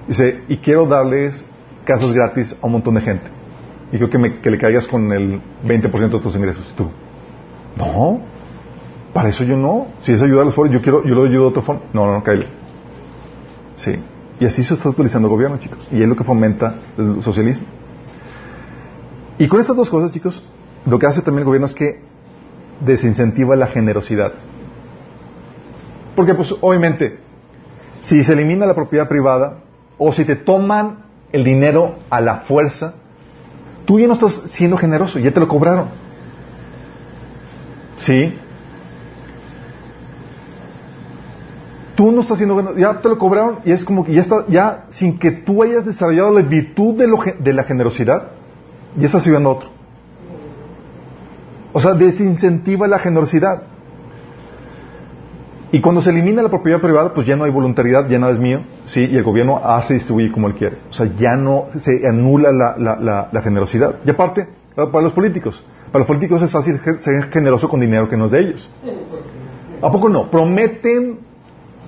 Dice, 0.09 0.43
y 0.49 0.57
quiero 0.59 0.87
darles 0.87 1.45
casas 1.85 2.13
gratis 2.13 2.55
a 2.61 2.67
un 2.67 2.73
montón 2.73 2.95
de 2.95 3.01
gente. 3.03 3.27
y 3.93 3.97
creo 3.99 4.09
que, 4.09 4.19
me- 4.19 4.41
que 4.41 4.51
le 4.51 4.57
caigas 4.59 4.87
con 4.87 5.13
el 5.13 5.41
20% 5.65 6.11
de 6.11 6.19
tus 6.21 6.35
ingresos. 6.35 6.65
Tú, 6.77 6.89
no, 7.77 8.21
para 9.13 9.29
eso 9.29 9.45
yo 9.45 9.57
no. 9.57 9.89
Si 10.03 10.13
es 10.13 10.23
ayudar 10.23 10.43
a 10.43 10.45
los 10.47 10.55
pobres, 10.55 10.73
yo 10.73 10.81
quiero, 10.81 11.05
yo 11.05 11.15
lo 11.15 11.25
ayudo 11.25 11.43
de 11.43 11.49
otra 11.49 11.63
forma. 11.63 11.83
No, 11.93 12.07
no, 12.07 12.13
no, 12.15 12.23
cállate. 12.23 12.47
Sí. 13.77 13.97
Y 14.41 14.45
así 14.47 14.65
se 14.65 14.75
está 14.75 14.89
utilizando 14.89 15.29
el 15.29 15.35
gobierno, 15.35 15.59
chicos. 15.59 15.87
Y 15.93 16.01
es 16.03 16.09
lo 16.09 16.17
que 16.17 16.25
fomenta 16.25 16.77
el 16.97 17.23
socialismo. 17.23 17.67
Y 19.39 19.47
con 19.47 19.61
estas 19.61 19.77
dos 19.77 19.91
cosas, 19.91 20.11
chicos, 20.13 20.43
lo 20.87 20.99
que 20.99 21.07
hace 21.07 21.21
también 21.21 21.41
el 21.41 21.45
gobierno 21.47 21.67
es 21.67 21.75
que 21.75 22.01
desincentiva 22.81 23.55
la 23.57 23.67
generosidad. 23.67 24.33
Porque, 26.17 26.35
pues, 26.35 26.55
obviamente, 26.61 27.19
si 28.01 28.23
se 28.25 28.33
elimina 28.33 28.65
la 28.67 28.75
propiedad 28.75 29.09
privada 29.09 29.59
o 29.99 30.12
si 30.12 30.24
te 30.24 30.36
toman 30.36 30.99
el 31.32 31.45
dinero 31.45 31.97
a 32.11 32.20
la 32.20 32.40
fuerza, 32.40 32.95
tú 33.84 33.99
ya 33.99 34.07
no 34.07 34.14
estás 34.14 34.43
siendo 34.47 34.76
generoso, 34.76 35.18
ya 35.18 35.32
te 35.32 35.40
lo 35.40 35.49
cobraron. 35.49 35.86
¿Sí? 37.99 38.34
Tú 41.95 42.11
no 42.11 42.22
estás 42.22 42.38
siendo 42.38 42.57
generoso, 42.57 42.78
ya 42.78 43.01
te 43.01 43.09
lo 43.09 43.18
cobraron 43.18 43.59
y 43.64 43.72
es 43.72 43.84
como 43.84 44.05
que 44.05 44.14
ya 44.14 44.20
está, 44.22 44.47
ya 44.49 44.84
sin 44.88 45.18
que 45.18 45.30
tú 45.30 45.62
hayas 45.62 45.84
desarrollado 45.84 46.32
la 46.32 46.43
virtud 46.43 46.97
de, 46.99 47.07
lo 47.07 47.18
de 47.38 47.53
la 47.53 47.64
generosidad, 47.64 48.28
ya 48.97 49.07
estás 49.07 49.26
ayudando 49.26 49.51
a 49.51 49.53
otro. 49.55 49.70
O 51.72 51.80
sea, 51.80 51.95
desincentiva 51.95 52.86
la 52.86 52.99
generosidad. 52.99 53.62
Y 55.73 55.81
cuando 55.81 56.03
se 56.03 56.11
elimina 56.11 56.43
la 56.43 56.51
propiedad 56.51 56.81
privada, 56.81 57.14
pues 57.14 57.27
ya 57.27 57.35
no 57.35 57.45
hay 57.45 57.51
voluntariedad, 57.51 58.07
ya 58.09 58.18
nada 58.18 58.33
es 58.35 58.39
mío, 58.39 58.61
¿sí? 58.85 59.09
Y 59.11 59.16
el 59.16 59.23
gobierno 59.23 59.59
hace 59.64 59.95
y 59.95 59.97
distribuye 59.97 60.31
como 60.31 60.47
él 60.49 60.55
quiere. 60.55 60.77
O 60.91 60.93
sea, 60.93 61.07
ya 61.16 61.35
no 61.35 61.66
se 61.77 62.07
anula 62.07 62.53
la, 62.53 62.77
la- 62.77 62.97
la- 63.01 63.29
la 63.33 63.41
generosidad. 63.43 63.97
Y 64.05 64.11
aparte, 64.11 64.47
para 64.75 65.01
los 65.03 65.12
políticos, 65.12 65.64
para 65.91 66.01
los 66.01 66.07
políticos 66.07 66.43
es 66.43 66.53
fácil 66.53 66.79
ser 67.01 67.31
generoso 67.33 67.68
con 67.70 67.81
dinero 67.81 68.07
que 68.09 68.16
no 68.18 68.27
es 68.27 68.33
de 68.33 68.41
ellos. 68.41 68.70
¿A 69.81 69.91
poco 69.91 70.09
no? 70.11 70.31
Prometen 70.31 71.20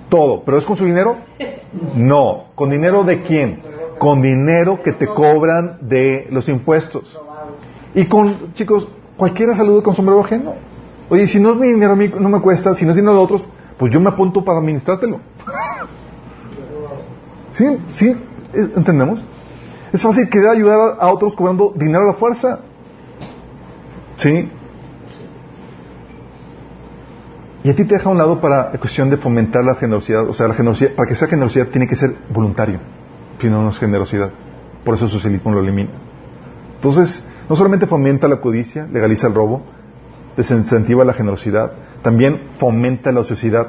todo, 0.08 0.42
pero 0.44 0.56
¿es 0.58 0.64
con 0.64 0.76
su 0.78 0.86
dinero? 0.86 1.16
No. 1.94 2.44
¿Con 2.54 2.70
dinero 2.70 3.04
de 3.04 3.22
quién? 3.22 3.60
Con 3.98 4.22
dinero 4.22 4.82
que 4.82 4.92
te 4.92 5.06
cobran 5.06 5.76
de 5.82 6.26
los 6.30 6.48
impuestos. 6.48 7.18
Y 7.94 8.06
con, 8.06 8.54
chicos, 8.54 8.88
cualquiera 9.18 9.54
saluda 9.54 9.82
con 9.82 9.94
sombrero 9.94 10.20
ajeno. 10.22 10.54
Oye, 11.10 11.26
si 11.26 11.38
no 11.38 11.50
es 11.52 11.56
mi 11.58 11.68
dinero 11.68 11.94
no 12.18 12.28
me 12.30 12.40
cuesta, 12.40 12.74
si 12.74 12.84
no 12.86 12.90
es 12.92 12.96
dinero 12.96 13.14
de 13.14 13.20
otros, 13.20 13.42
pues 13.78 13.92
yo 13.92 14.00
me 14.00 14.08
apunto 14.08 14.44
para 14.44 14.58
administrártelo. 14.58 15.20
¿Sí? 17.52 17.78
¿Sí? 17.90 18.16
¿Entendemos? 18.52 19.24
Es 19.92 20.02
fácil 20.02 20.28
querer 20.28 20.48
ayudar 20.48 20.96
a 20.98 21.08
otros 21.08 21.34
cobrando 21.34 21.72
dinero 21.76 22.00
a 22.04 22.06
la 22.08 22.14
fuerza. 22.14 22.60
¿Sí? 24.16 24.50
Y 27.62 27.70
a 27.70 27.74
ti 27.74 27.84
te 27.84 27.94
deja 27.94 28.08
a 28.08 28.12
un 28.12 28.18
lado 28.18 28.40
para 28.40 28.72
la 28.72 28.78
cuestión 28.78 29.08
de 29.08 29.16
fomentar 29.16 29.64
la 29.64 29.74
generosidad. 29.76 30.28
O 30.28 30.34
sea, 30.34 30.48
la 30.48 30.54
generosidad, 30.54 30.92
para 30.92 31.08
que 31.08 31.14
sea 31.14 31.28
generosidad 31.28 31.68
tiene 31.68 31.86
que 31.86 31.96
ser 31.96 32.14
voluntario. 32.28 32.80
Si 33.40 33.48
no, 33.48 33.62
no 33.62 33.70
es 33.70 33.78
generosidad. 33.78 34.30
Por 34.84 34.94
eso 34.94 35.06
el 35.06 35.10
socialismo 35.10 35.52
lo 35.52 35.60
elimina. 35.60 35.90
Entonces, 36.76 37.26
no 37.48 37.56
solamente 37.56 37.86
fomenta 37.86 38.28
la 38.28 38.36
codicia, 38.36 38.86
legaliza 38.86 39.28
el 39.28 39.34
robo, 39.34 39.62
desincentiva 40.36 41.04
la 41.04 41.14
generosidad, 41.14 41.72
también 42.04 42.50
fomenta 42.58 43.10
la 43.12 43.20
ociosidad. 43.20 43.68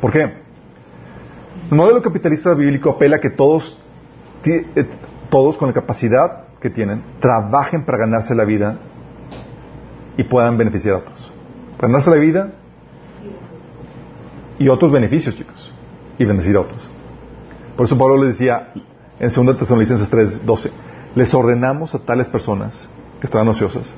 ¿Por 0.00 0.12
qué? 0.12 0.34
El 1.68 1.76
modelo 1.76 2.00
capitalista 2.00 2.54
bíblico 2.54 2.90
apela 2.90 3.16
a 3.16 3.18
que 3.18 3.30
todos, 3.30 3.76
eh, 4.44 4.86
todos 5.30 5.58
con 5.58 5.66
la 5.66 5.74
capacidad 5.74 6.44
que 6.60 6.70
tienen, 6.70 7.02
trabajen 7.18 7.84
para 7.84 7.98
ganarse 7.98 8.36
la 8.36 8.44
vida 8.44 8.78
y 10.16 10.22
puedan 10.22 10.56
beneficiar 10.56 10.94
a 10.94 10.98
otros. 10.98 11.32
Ganarse 11.80 12.08
la 12.08 12.16
vida 12.16 12.52
y 14.60 14.68
otros 14.68 14.92
beneficios, 14.92 15.34
chicos, 15.34 15.72
y 16.18 16.24
bendecir 16.24 16.54
a 16.54 16.60
otros. 16.60 16.88
Por 17.76 17.86
eso 17.86 17.98
Pablo 17.98 18.16
les 18.16 18.38
decía 18.38 18.72
en 19.18 19.30
2 19.30 19.58
Tesalonicenses 19.58 20.08
3, 20.08 20.46
12, 20.46 20.70
les 21.16 21.34
ordenamos 21.34 21.96
a 21.96 21.98
tales 21.98 22.28
personas 22.28 22.88
que 23.18 23.26
estaban 23.26 23.48
ociosas 23.48 23.92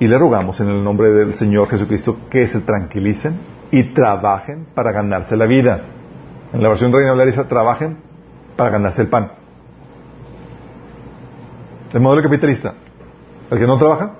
y 0.00 0.08
le 0.08 0.16
rogamos 0.16 0.58
en 0.60 0.68
el 0.70 0.82
nombre 0.82 1.10
del 1.10 1.34
Señor 1.34 1.68
Jesucristo 1.68 2.16
que 2.30 2.46
se 2.46 2.60
tranquilicen 2.60 3.38
y 3.70 3.92
trabajen 3.92 4.66
para 4.74 4.92
ganarse 4.92 5.36
la 5.36 5.44
vida. 5.44 5.82
En 6.54 6.62
la 6.62 6.70
versión 6.70 6.90
Reina 6.90 7.12
Valera 7.12 7.46
trabajen 7.46 7.98
para 8.56 8.70
ganarse 8.70 9.02
el 9.02 9.08
pan. 9.08 9.32
El 11.92 12.00
modelo 12.00 12.22
capitalista, 12.22 12.74
el 13.50 13.58
que 13.58 13.66
no 13.66 13.76
trabaja, 13.76 14.14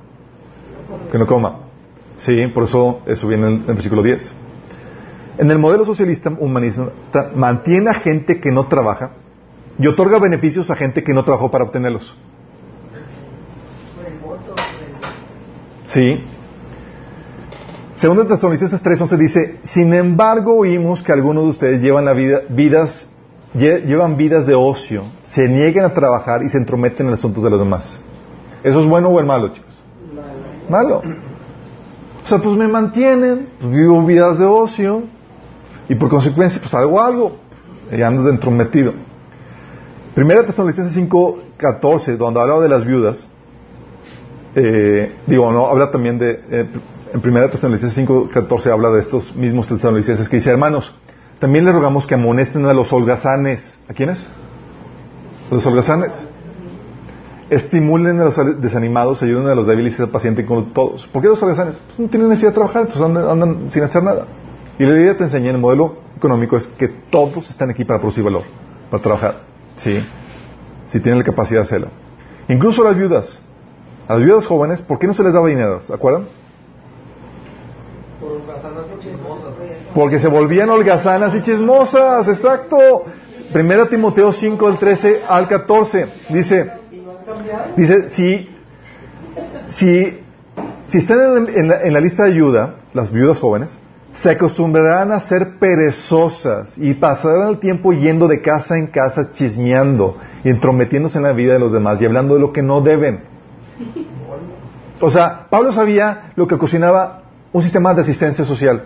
que 1.11 1.19
no 1.19 1.27
coma. 1.27 1.61
Sí, 2.17 2.47
por 2.49 2.65
eso 2.65 3.01
eso 3.07 3.27
viene 3.27 3.47
en 3.47 3.55
el 3.67 3.75
versículo 3.75 4.03
10. 4.03 4.35
En 5.39 5.51
el 5.51 5.59
modelo 5.59 5.87
socialista 5.87 6.31
humanismo 6.39 6.91
mantiene 7.35 7.89
a 7.89 7.95
gente 7.95 8.39
que 8.39 8.51
no 8.53 8.67
trabaja 8.67 9.13
y 9.79 9.87
otorga 9.87 10.19
beneficios 10.19 10.71
a 10.71 10.77
gente 10.77 11.03
que 11.03 11.15
no 11.15 11.25
trabajó 11.25 11.51
para 11.51 11.65
obtenerlos. 11.65 12.15
Sí. 15.93 16.25
Segundo 17.97 18.27
Tesalonicenses 18.27 18.83
3:11 18.83 19.17
dice, 19.19 19.59
sin 19.63 19.93
embargo 19.93 20.57
oímos 20.57 21.03
que 21.03 21.13
algunos 21.13 21.45
de 21.45 21.51
ustedes 21.51 21.81
llevan 21.83 22.05
la 22.07 22.13
vida, 22.15 22.41
vidas, 22.49 23.09
lle- 23.55 23.85
llevan 23.85 24.17
vidas 24.17 24.47
de 24.47 24.55
ocio, 24.55 25.03
se 25.25 25.49
niegan 25.49 25.85
a 25.85 25.93
trabajar 25.93 26.43
y 26.43 26.49
se 26.49 26.57
entrometen 26.59 27.07
en 27.07 27.11
los 27.13 27.21
asuntos 27.21 27.45
de 27.45 27.51
los 27.51 27.59
demás. 27.61 28.01
¿Eso 28.63 28.81
es 28.81 28.87
bueno 28.87 29.09
o 29.09 29.21
es 29.21 29.27
malo, 29.27 29.49
chicos? 29.53 29.71
Malo. 30.69 31.03
O 32.25 32.27
sea, 32.27 32.39
pues 32.39 32.57
me 32.57 32.69
mantienen, 32.69 33.49
pues 33.59 33.71
vivo 33.73 34.05
vidas 34.07 34.39
de 34.39 34.45
ocio 34.47 35.03
y 35.89 35.95
por 35.97 36.09
consecuencia 36.09 36.61
pues 36.61 36.73
hago 36.75 37.01
algo 37.03 37.37
y 37.91 38.01
ando 38.01 38.31
entrometido. 38.31 38.93
Primera 40.15 40.45
Tesalonicenses 40.45 40.95
5:14, 40.97 42.17
donde 42.17 42.41
habla 42.41 42.61
de 42.61 42.69
las 42.69 42.85
viudas, 42.87 43.27
eh, 44.55 45.17
digo, 45.27 45.53
no, 45.53 45.67
habla 45.67 45.91
también 45.91 46.19
de, 46.19 46.41
eh, 46.51 46.69
en 47.13 47.21
primera 47.21 47.51
Tesalonicenses 47.51 47.97
5:14 48.09 48.71
habla 48.71 48.91
de 48.91 49.01
estos 49.01 49.35
mismos 49.35 49.69
tesalonicenses 49.69 50.29
que 50.29 50.37
dice, 50.37 50.51
hermanos, 50.51 50.95
también 51.39 51.65
les 51.65 51.75
rogamos 51.75 52.07
que 52.07 52.15
amonesten 52.15 52.67
a 52.67 52.73
los 52.73 52.93
holgazanes. 52.93 53.79
¿A 53.89 53.95
quiénes? 53.95 54.29
Los 55.51 55.65
holgazanes. 55.67 56.27
Estimulen 57.49 58.21
a 58.21 58.25
los 58.25 58.61
desanimados, 58.61 59.23
ayuden 59.23 59.49
a 59.49 59.55
los 59.55 59.67
débiles 59.67 59.95
y 59.95 59.97
sean 59.97 60.11
pacientes 60.11 60.47
con 60.47 60.73
todos. 60.73 61.07
¿Por 61.09 61.23
qué 61.23 61.29
los 61.29 61.43
holgazanes? 61.43 61.79
Pues 61.79 61.99
no 61.99 62.09
tienen 62.09 62.29
necesidad 62.29 62.51
de 62.51 62.55
trabajar, 62.55 62.83
entonces 62.83 63.03
andan, 63.03 63.29
andan 63.29 63.71
sin 63.71 63.83
hacer 63.83 64.03
nada. 64.03 64.27
Y 64.79 64.85
la 64.85 65.01
idea 65.01 65.17
te 65.17 65.25
enseña 65.25 65.51
en 65.51 65.57
el 65.57 65.61
modelo 65.61 65.97
económico 66.17 66.57
es 66.57 66.67
que 66.67 66.89
todos 66.89 67.49
están 67.49 67.71
aquí 67.71 67.85
para 67.85 67.99
producir 67.99 68.23
valor, 68.23 68.43
para 68.91 69.03
trabajar. 69.03 69.41
Sí. 69.77 70.05
Si 70.87 71.01
tienen 71.01 71.19
la 71.19 71.25
capacidad 71.25 71.61
de 71.61 71.65
hacerlo. 71.65 71.89
Incluso 72.49 72.85
las 72.85 72.97
viudas. 72.97 73.43
A 74.11 74.15
las 74.15 74.25
viudas 74.25 74.45
jóvenes, 74.45 74.83
¿por 74.83 74.99
qué 74.99 75.07
no 75.07 75.15
se 75.15 75.23
les 75.23 75.33
daba 75.33 75.47
dinero? 75.47 75.81
¿Se 75.83 75.95
acuerdan? 75.95 76.25
Por 78.19 78.33
holgazanas 78.33 78.87
y 78.93 79.05
chismosas. 79.05 79.55
Porque 79.95 80.19
se 80.19 80.27
volvían 80.27 80.69
holgazanas 80.69 81.33
y 81.37 81.43
chismosas, 81.43 82.27
exacto. 82.27 83.05
Primera 83.53 83.89
Timoteo 83.89 84.33
5, 84.33 84.67
del 84.67 84.79
13 84.81 85.23
al 85.29 85.47
14. 85.47 86.09
Dice, 86.31 86.73
dice, 87.77 88.09
si, 88.09 88.51
si, 89.69 90.19
si 90.87 90.99
están 90.99 91.47
en, 91.47 91.49
en 91.57 91.69
la, 91.69 91.83
en 91.83 91.93
la 91.93 92.01
lista 92.01 92.25
de 92.25 92.33
ayuda, 92.33 92.81
las 92.93 93.13
viudas 93.13 93.39
jóvenes, 93.39 93.79
se 94.11 94.29
acostumbrarán 94.29 95.13
a 95.13 95.21
ser 95.21 95.61
perezosas 95.61 96.77
y 96.77 96.95
pasarán 96.95 97.51
el 97.51 97.61
tiempo 97.61 97.93
yendo 97.93 98.27
de 98.27 98.43
casa 98.43 98.77
en 98.77 98.89
casa 98.89 99.31
chismeando 99.35 100.17
y 100.43 100.49
entrometiéndose 100.49 101.19
en 101.19 101.23
la 101.23 101.33
vida 101.33 101.53
de 101.53 101.61
los 101.61 101.71
demás 101.71 102.03
y 102.03 102.07
hablando 102.07 102.35
de 102.35 102.41
lo 102.41 102.53
que 102.53 102.63
no 102.63 102.81
deben. 102.81 103.30
O 105.01 105.11
sea, 105.11 105.47
Pablo 105.49 105.73
sabía 105.73 106.33
lo 106.37 106.47
que 106.47 106.55
ocasionaba 106.55 107.23
un 107.53 107.63
sistema 107.63 107.95
de 107.95 108.03
asistencia 108.03 108.45
social 108.45 108.85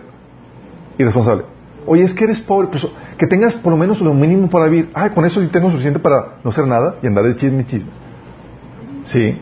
irresponsable. 0.97 1.43
Oye, 1.85 2.03
es 2.03 2.13
que 2.13 2.23
eres 2.23 2.41
pobre, 2.41 2.69
pues 2.69 2.87
que 3.17 3.27
tengas 3.27 3.53
por 3.53 3.71
lo 3.71 3.77
menos 3.77 4.01
lo 4.01 4.13
mínimo 4.13 4.49
para 4.49 4.65
vivir. 4.65 4.89
Ay, 4.93 5.11
con 5.11 5.25
eso 5.25 5.41
sí 5.41 5.47
tengo 5.47 5.69
suficiente 5.69 5.99
para 5.99 6.37
no 6.43 6.49
hacer 6.49 6.65
nada 6.65 6.95
y 7.01 7.07
andar 7.07 7.25
de 7.25 7.35
chisme 7.35 7.61
y 7.61 7.65
chisme. 7.65 7.89
Sí. 9.03 9.41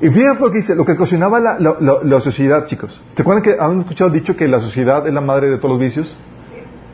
Y 0.00 0.10
fíjate 0.10 0.40
lo 0.40 0.50
que 0.50 0.58
dice, 0.58 0.74
lo 0.74 0.84
que 0.84 0.92
ocasionaba 0.92 1.38
la 1.40 2.20
sociedad, 2.20 2.66
chicos. 2.66 3.00
¿Se 3.14 3.22
acuerdan 3.22 3.42
que 3.42 3.56
han 3.58 3.78
escuchado 3.78 4.10
dicho 4.10 4.36
que 4.36 4.48
la 4.48 4.60
sociedad 4.60 5.06
es 5.06 5.14
la 5.14 5.20
madre 5.20 5.48
de 5.48 5.58
todos 5.58 5.70
los 5.70 5.78
vicios? 5.78 6.16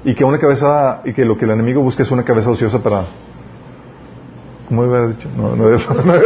Y 0.05 0.15
que 0.15 0.25
una 0.25 0.39
cabeza, 0.39 1.01
y 1.05 1.13
que 1.13 1.25
lo 1.25 1.37
que 1.37 1.45
el 1.45 1.51
enemigo 1.51 1.83
busca 1.83 2.03
es 2.03 2.11
una 2.11 2.23
cabeza 2.23 2.51
ociosa 2.51 2.83
para... 2.83 3.07
¿Cómo 4.69 4.83
hubiera 4.83 5.07
dicho? 5.09 5.29
No, 5.37 5.57
no, 5.57 5.71
no, 5.71 5.79
no, 6.05 6.23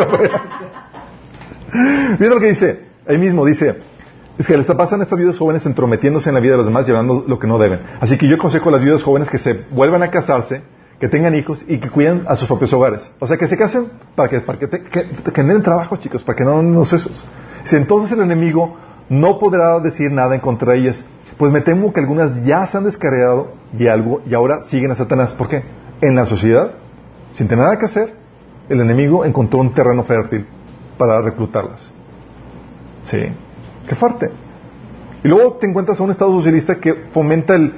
Mira 2.18 2.34
lo 2.34 2.40
que 2.40 2.48
dice, 2.48 2.84
ahí 3.08 3.16
mismo 3.18 3.44
dice, 3.46 3.76
es 4.38 4.46
que 4.46 4.56
les 4.56 4.66
pasan 4.66 5.00
a 5.00 5.04
estas 5.04 5.18
viudas 5.18 5.38
jóvenes 5.38 5.64
entrometiéndose 5.66 6.28
en 6.28 6.34
la 6.34 6.40
vida 6.40 6.52
de 6.52 6.56
los 6.58 6.66
demás, 6.66 6.86
llevando 6.86 7.24
lo 7.26 7.38
que 7.38 7.46
no 7.46 7.58
deben. 7.58 7.80
Así 8.00 8.18
que 8.18 8.28
yo 8.28 8.36
aconsejo 8.36 8.68
a 8.68 8.72
las 8.72 8.80
viudas 8.82 9.02
jóvenes 9.02 9.30
que 9.30 9.38
se 9.38 9.64
vuelvan 9.70 10.02
a 10.02 10.10
casarse, 10.10 10.62
que 11.00 11.08
tengan 11.08 11.34
hijos 11.34 11.64
y 11.66 11.78
que 11.78 11.88
cuiden 11.90 12.24
a 12.28 12.36
sus 12.36 12.46
propios 12.48 12.72
hogares. 12.72 13.10
O 13.18 13.26
sea, 13.26 13.36
que 13.36 13.46
se 13.46 13.56
casen 13.56 13.86
para 14.14 14.28
que, 14.28 14.40
para 14.40 14.58
que, 14.58 14.66
te- 14.68 14.82
que, 14.82 15.06
que 15.32 15.42
den 15.42 15.62
trabajo, 15.62 15.96
chicos, 15.96 16.22
para 16.22 16.36
que 16.36 16.44
no 16.44 16.58
den 16.58 16.74
los 16.74 16.92
esos. 16.92 17.24
Si 17.64 17.76
entonces 17.76 18.12
el 18.12 18.20
enemigo 18.20 18.76
no 19.08 19.38
podrá 19.38 19.78
decir 19.80 20.10
nada 20.10 20.34
en 20.34 20.40
contra 20.40 20.72
de 20.72 20.78
ellas, 20.78 21.04
pues 21.38 21.50
me 21.52 21.60
temo 21.60 21.92
que 21.92 22.00
algunas 22.00 22.44
ya 22.44 22.66
se 22.66 22.76
han 22.78 22.84
descarriado 22.84 23.52
y, 23.76 23.86
algo, 23.86 24.20
y 24.26 24.34
ahora 24.34 24.62
siguen 24.62 24.90
a 24.90 24.94
Satanás. 24.94 25.32
¿Por 25.32 25.48
qué? 25.48 25.62
En 26.00 26.14
la 26.14 26.26
sociedad, 26.26 26.72
sin 27.34 27.48
tener 27.48 27.64
nada 27.64 27.78
que 27.78 27.86
hacer, 27.86 28.14
el 28.68 28.80
enemigo 28.80 29.24
encontró 29.24 29.60
un 29.60 29.74
terreno 29.74 30.04
fértil 30.04 30.46
para 30.98 31.20
reclutarlas. 31.20 31.92
Sí, 33.04 33.18
qué 33.88 33.94
fuerte. 33.94 34.30
Y 35.24 35.28
luego 35.28 35.54
te 35.54 35.66
encuentras 35.66 36.00
a 36.00 36.04
un 36.04 36.10
Estado 36.10 36.32
socialista 36.32 36.76
que 36.76 36.94
fomenta 37.12 37.54
el... 37.54 37.72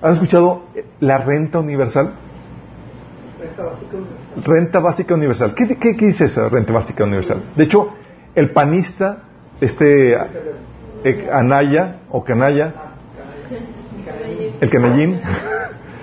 ¿Han 0.00 0.12
escuchado 0.14 0.64
la 1.00 1.18
renta 1.18 1.60
universal? 1.60 2.12
Renta 3.40 3.64
básica 3.64 3.96
universal. 3.96 4.44
Renta 4.44 4.80
básica 4.80 5.14
universal. 5.14 5.54
¿Qué, 5.54 5.66
qué, 5.78 5.96
qué 5.96 6.06
dice 6.06 6.24
esa 6.24 6.48
renta 6.48 6.72
básica 6.72 7.04
universal? 7.04 7.42
De 7.56 7.64
hecho, 7.64 7.90
el 8.34 8.50
panista, 8.50 9.22
este 9.60 10.14
eh, 11.04 11.28
Anaya 11.32 12.00
o 12.10 12.24
Canalla, 12.24 12.74
el 14.60 14.70
canallín, 14.70 15.20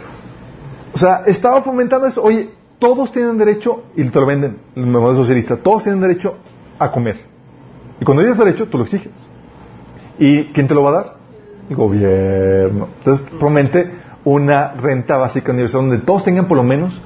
o 0.94 0.98
sea, 0.98 1.24
estaba 1.26 1.62
fomentando 1.62 2.08
eso. 2.08 2.22
Oye, 2.24 2.52
todos 2.80 3.12
tienen 3.12 3.38
derecho, 3.38 3.84
y 3.96 4.04
te 4.06 4.20
lo 4.20 4.26
venden, 4.26 4.58
el 4.76 4.86
modelo 4.88 5.20
socialista, 5.20 5.58
todos 5.58 5.84
tienen 5.84 6.02
derecho 6.02 6.38
a 6.80 6.92
comer. 6.92 7.22
Y 8.00 8.06
cuando 8.06 8.24
tienes 8.24 8.40
derecho, 8.40 8.68
tú 8.68 8.78
lo 8.78 8.86
exiges. 8.86 9.12
¿Y 10.18 10.46
quién 10.46 10.68
te 10.68 10.74
lo 10.74 10.84
va 10.84 10.90
a 10.90 10.94
dar? 10.94 11.16
El 11.70 11.76
gobierno. 11.76 12.88
Entonces, 13.00 13.26
promete 13.38 13.92
una 14.24 14.74
renta 14.74 15.18
básica 15.18 15.52
universal 15.52 15.82
donde 15.82 16.00
todos 16.00 16.24
tengan 16.24 16.48
por 16.48 16.58
lo 16.58 16.64
menos 16.64 17.00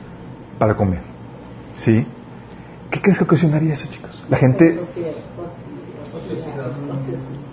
para 0.57 0.76
comer. 0.76 1.01
¿Sí? 1.74 2.05
¿Qué 2.89 3.01
crees 3.01 3.17
que 3.17 3.24
ocasionaría 3.24 3.74
eso, 3.74 3.88
chicos? 3.89 4.24
La 4.30 4.38
gente 4.38 4.80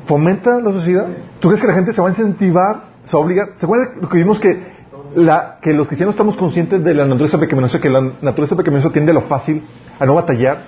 fomenta 0.05 0.61
la 0.61 0.73
sociedad. 0.73 1.09
¿Tú 1.41 1.49
crees 1.49 1.61
que 1.61 1.67
la 1.67 1.75
gente 1.75 1.93
se 1.93 2.01
va 2.01 2.09
a 2.09 2.11
incentivar, 2.11 2.85
se 3.05 3.17
va 3.17 3.23
a 3.23 3.25
obligar? 3.25 3.53
¿Se 3.57 3.65
acuerdan 3.65 4.01
lo 4.03 4.09
que 4.09 4.19
vimos 4.19 4.39
que, 4.39 4.80
la, 5.15 5.59
que 5.61 5.73
los 5.73 5.87
cristianos 5.87 6.15
estamos 6.15 6.37
conscientes 6.37 6.83
de 6.83 6.95
la 6.95 7.05
naturaleza 7.05 7.39
pecaminosa, 7.39 7.81
que 7.81 7.91
la 7.91 8.01
naturaleza 8.01 8.57
pecaminosa 8.57 8.91
tiende 8.91 9.11
a 9.11 9.15
lo 9.15 9.23
fácil, 9.23 9.63
a 9.99 10.07
no 10.07 10.15
batallar? 10.15 10.63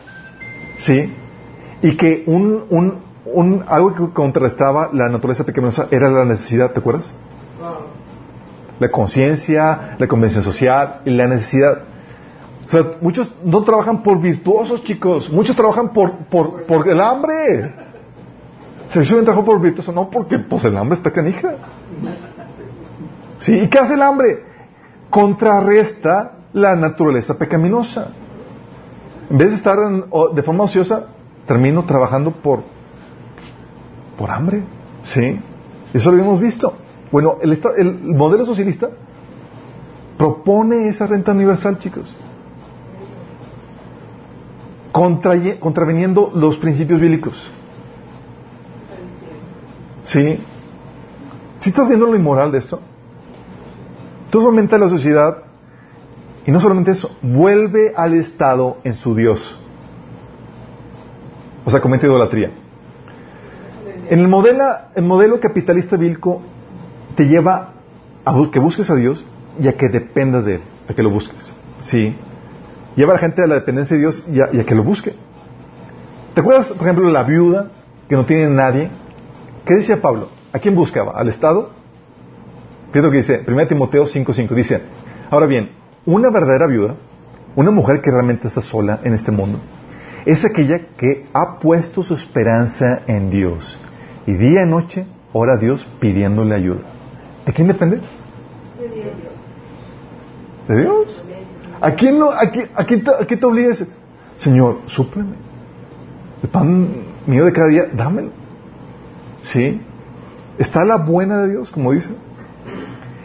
¿Sí? 0.77 1.13
Y 1.83 1.97
que 1.97 2.25
un, 2.27 2.65
un, 2.71 2.99
un, 3.27 3.65
algo 3.69 3.95
que 3.95 4.13
contrastaba 4.13 4.91
la 4.93 5.09
naturaleza 5.09 5.45
pecaminosa 5.45 5.89
era 5.91 6.11
la 6.11 6.25
necesidad, 6.25 6.73
¿te 6.73 6.81
acuerdas? 6.81 7.13
La 8.79 8.91
conciencia, 8.91 9.97
la 9.99 10.09
convención 10.09 10.43
social 10.43 11.01
y 11.05 11.11
la 11.11 11.27
necesidad. 11.27 11.83
O 12.67 12.69
sea, 12.69 12.93
muchos 13.01 13.33
no 13.45 13.63
trabajan 13.63 14.03
por 14.03 14.21
virtuosos, 14.21 14.83
chicos. 14.83 15.31
Muchos 15.31 15.55
trabajan 15.55 15.93
por, 15.93 16.17
por, 16.27 16.65
por 16.65 16.89
el 16.89 17.01
hambre. 17.01 17.75
Se 18.89 19.05
suelen 19.05 19.25
trabajar 19.25 19.45
por 19.45 19.61
virtuosos, 19.61 19.95
no 19.95 20.11
porque 20.11 20.39
pues 20.39 20.65
el 20.65 20.77
hambre 20.77 20.97
está 20.97 21.13
canija. 21.13 21.55
¿Sí? 23.43 23.55
¿Y 23.55 23.69
qué 23.69 23.79
hace 23.79 23.95
el 23.95 24.03
hambre? 24.03 24.45
Contrarresta 25.11 26.33
la 26.53 26.77
naturaleza 26.77 27.37
pecaminosa. 27.37 28.13
En 29.29 29.37
vez 29.39 29.51
de 29.51 29.57
estar 29.57 29.77
de 30.35 30.43
forma 30.43 30.65
ociosa, 30.65 31.07
termino 31.47 31.85
trabajando 31.85 32.31
por, 32.31 32.63
por 34.17 34.31
hambre. 34.31 34.63
¿Sí? 35.03 35.41
Eso 35.93 36.13
lo 36.13 36.23
hemos 36.23 36.41
visto. 36.41 36.75
Bueno, 37.11 37.39
el, 37.43 37.59
el 37.79 37.99
modelo 38.15 38.47
socialista 38.47 38.91
propone 40.17 40.87
esa 40.89 41.07
renta 41.09 41.33
universal, 41.33 41.79
chicos. 41.79 42.15
Contraye- 44.93 45.59
contraveniendo 45.59 46.31
los 46.35 46.57
principios 46.59 47.01
bíblicos. 47.01 47.51
¿Sí? 50.05 50.39
¿Sí 51.59 51.71
estás 51.71 51.89
viendo 51.89 52.07
lo 52.07 52.15
inmoral 52.15 52.53
de 52.53 52.59
esto? 52.59 52.81
Entonces 54.33 54.49
aumenta 54.49 54.79
la 54.79 54.89
sociedad 54.89 55.43
y 56.47 56.51
no 56.53 56.59
solamente 56.59 56.93
eso, 56.93 57.15
vuelve 57.21 57.93
al 57.95 58.15
Estado 58.15 58.79
en 58.83 58.95
su 58.95 59.15
Dios. 59.15 59.61
O 61.67 61.71
sea, 61.71 61.83
comete 61.83 62.07
idolatría. 62.07 62.51
En 64.09 64.21
el 64.21 64.29
modelo, 64.29 64.65
el 64.95 65.05
modelo 65.05 65.39
capitalista 65.39 65.99
bíblico 65.99 66.41
te 67.15 67.29
lleva 67.29 67.75
a 68.25 68.51
que 68.51 68.59
busques 68.59 68.89
a 68.89 68.95
Dios 68.95 69.27
y 69.61 69.69
a 69.69 69.77
que 69.77 69.91
dependas 69.91 70.47
de 70.47 70.55
Él, 70.55 70.63
a 70.89 70.95
que 70.95 71.03
lo 71.03 71.11
busques. 71.11 71.53
¿Sí? 71.83 72.17
Lleva 72.97 73.13
a 73.13 73.17
la 73.17 73.21
gente 73.21 73.43
a 73.43 73.47
la 73.47 73.57
dependencia 73.57 73.97
de 73.97 74.01
Dios 74.01 74.25
y 74.33 74.41
a, 74.41 74.65
que 74.65 74.75
lo 74.75 74.83
busque. 74.83 75.15
¿Te 76.33 76.41
acuerdas, 76.41 76.73
por 76.73 76.87
ejemplo, 76.87 77.11
la 77.11 77.25
viuda 77.25 77.71
que 78.09 78.17
no 78.17 78.25
tiene 78.25 78.49
nadie? 78.49 78.89
¿Qué 79.67 79.75
decía 79.75 80.01
Pablo? 80.01 80.29
¿A 80.55 80.59
quién 80.59 80.75
buscaba? 80.75 81.13
¿Al 81.21 81.29
Estado? 81.29 81.82
Fíjate 82.93 83.07
lo 83.07 83.11
que 83.11 83.17
dice, 83.19 83.43
1 83.49 83.67
Timoteo 83.69 84.05
5.5, 84.05 84.55
dice, 84.55 84.83
ahora 85.31 85.47
bien, 85.47 85.71
una 86.05 86.31
verdadera 86.31 86.67
viuda, 86.67 86.97
una 87.57 87.71
mujer 87.71 88.03
que 88.03 88.11
realmente 88.11 88.49
está 88.49 88.61
sola 88.61 89.01
en 89.03 89.15
este 89.15 89.33
mundo, 89.33 89.61
es 90.27 90.45
aquella 90.45 90.89
que 90.99 91.27
ha 91.33 91.59
puesto 91.59 92.03
su 92.03 92.13
esperanza 92.13 93.01
en 93.07 93.31
Dios 93.31 93.79
y 94.27 94.35
día 94.35 94.63
y 94.63 94.67
noche 94.67 95.07
ora 95.33 95.55
a 95.55 95.57
Dios 95.57 95.89
pidiéndole 96.01 96.55
ayuda. 96.55 96.83
¿De 97.47 97.53
quién 97.55 97.67
depende? 97.67 98.01
¿De 100.69 100.81
Dios? 100.83 101.25
¿A 101.81 101.93
quién, 101.93 102.19
no, 102.19 102.31
a 102.31 102.51
quién, 102.51 102.69
a 102.75 102.85
quién 102.85 103.03
te, 103.03 103.11
a 103.11 103.25
quién 103.27 103.41
te 103.41 103.47
obligas? 103.47 103.87
Señor, 104.37 104.83
súpleme. 104.85 105.35
El 106.43 106.49
pan 106.51 106.89
mío 107.27 107.47
de 107.47 107.53
cada 107.53 107.69
día, 107.69 107.87
dámelo. 107.93 108.31
¿Sí? 109.43 109.81
Está 110.59 110.85
la 110.85 110.99
buena 110.99 111.39
de 111.43 111.53
Dios, 111.53 111.71
como 111.71 111.93
dice. 111.93 112.11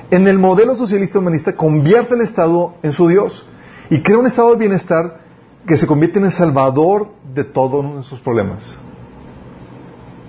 En 0.10 0.28
el 0.28 0.38
modelo 0.38 0.78
socialista 0.78 1.20
humanista 1.20 1.56
convierte 1.56 2.16
el 2.16 2.22
Estado 2.22 2.76
en 2.82 2.94
su 2.94 3.08
Dios 3.08 3.46
y 3.90 4.02
crea 4.02 4.18
un 4.18 4.28
estado 4.28 4.52
de 4.52 4.58
bienestar 4.58 5.20
que 5.66 5.76
se 5.76 5.86
convierte 5.86 6.20
en 6.20 6.26
el 6.26 6.32
salvador 6.32 7.10
de 7.34 7.44
todos 7.44 7.84
nuestros 7.84 8.22
problemas. 8.22 8.78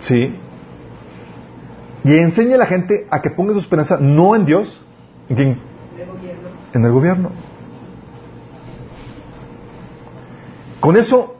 ¿Sí? 0.00 0.34
Y 2.04 2.16
enseña 2.16 2.56
a 2.56 2.58
la 2.58 2.66
gente 2.66 3.06
a 3.08 3.22
que 3.22 3.30
ponga 3.30 3.52
su 3.52 3.60
esperanza 3.60 3.98
no 4.00 4.34
en 4.34 4.44
Dios, 4.44 4.82
¿en? 5.28 5.58
En 6.72 6.84
el 6.84 6.92
gobierno. 6.92 7.30
Con 10.80 10.96
eso, 10.96 11.36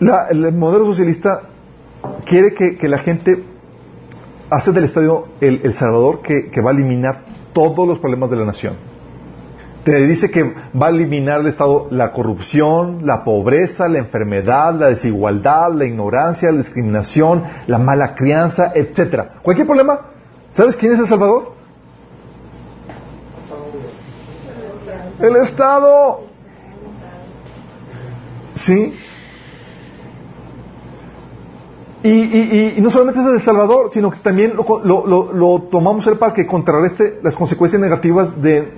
el 0.00 0.52
modelo 0.54 0.84
socialista 0.84 1.42
quiere 2.26 2.54
que 2.54 2.88
la 2.88 2.98
gente 2.98 3.51
hace 4.52 4.72
del 4.72 4.84
Estado 4.84 5.28
el, 5.40 5.74
Salvador 5.74 6.20
que, 6.20 6.50
que 6.50 6.60
va 6.60 6.70
a 6.70 6.74
eliminar 6.74 7.22
todos 7.52 7.88
los 7.88 7.98
problemas 7.98 8.30
de 8.30 8.36
la 8.36 8.44
nación. 8.44 8.74
Te 9.82 10.06
dice 10.06 10.30
que 10.30 10.44
va 10.80 10.86
a 10.86 10.90
eliminar 10.90 11.40
el 11.40 11.48
Estado 11.48 11.88
la 11.90 12.12
corrupción, 12.12 13.04
la 13.04 13.24
pobreza, 13.24 13.88
la 13.88 13.98
enfermedad, 13.98 14.74
la 14.74 14.86
desigualdad, 14.88 15.72
la 15.72 15.86
ignorancia, 15.86 16.52
la 16.52 16.58
discriminación, 16.58 17.44
la 17.66 17.78
mala 17.78 18.14
crianza, 18.14 18.72
etcétera. 18.74 19.40
Cualquier 19.42 19.66
problema, 19.66 20.00
¿sabes 20.52 20.76
quién 20.76 20.92
es 20.92 21.00
el 21.00 21.06
Salvador? 21.06 21.54
El 25.18 25.36
Estado. 25.36 26.20
¿Sí? 28.54 28.94
Y, 32.04 32.08
y- 32.08 32.80
no 32.80 32.90
solamente 32.90 33.20
es 33.20 33.26
el 33.26 33.40
Salvador, 33.40 33.90
sino 33.92 34.10
que 34.10 34.18
también 34.18 34.54
lo, 34.56 34.64
lo- 34.84 35.06
lo- 35.06 35.32
lo 35.32 35.62
tomamos 35.70 36.04
el 36.08 36.18
para 36.18 36.34
que 36.34 36.46
contrarreste 36.46 37.20
las 37.22 37.36
consecuencias 37.36 37.80
negativas 37.80 38.42
de, 38.42 38.72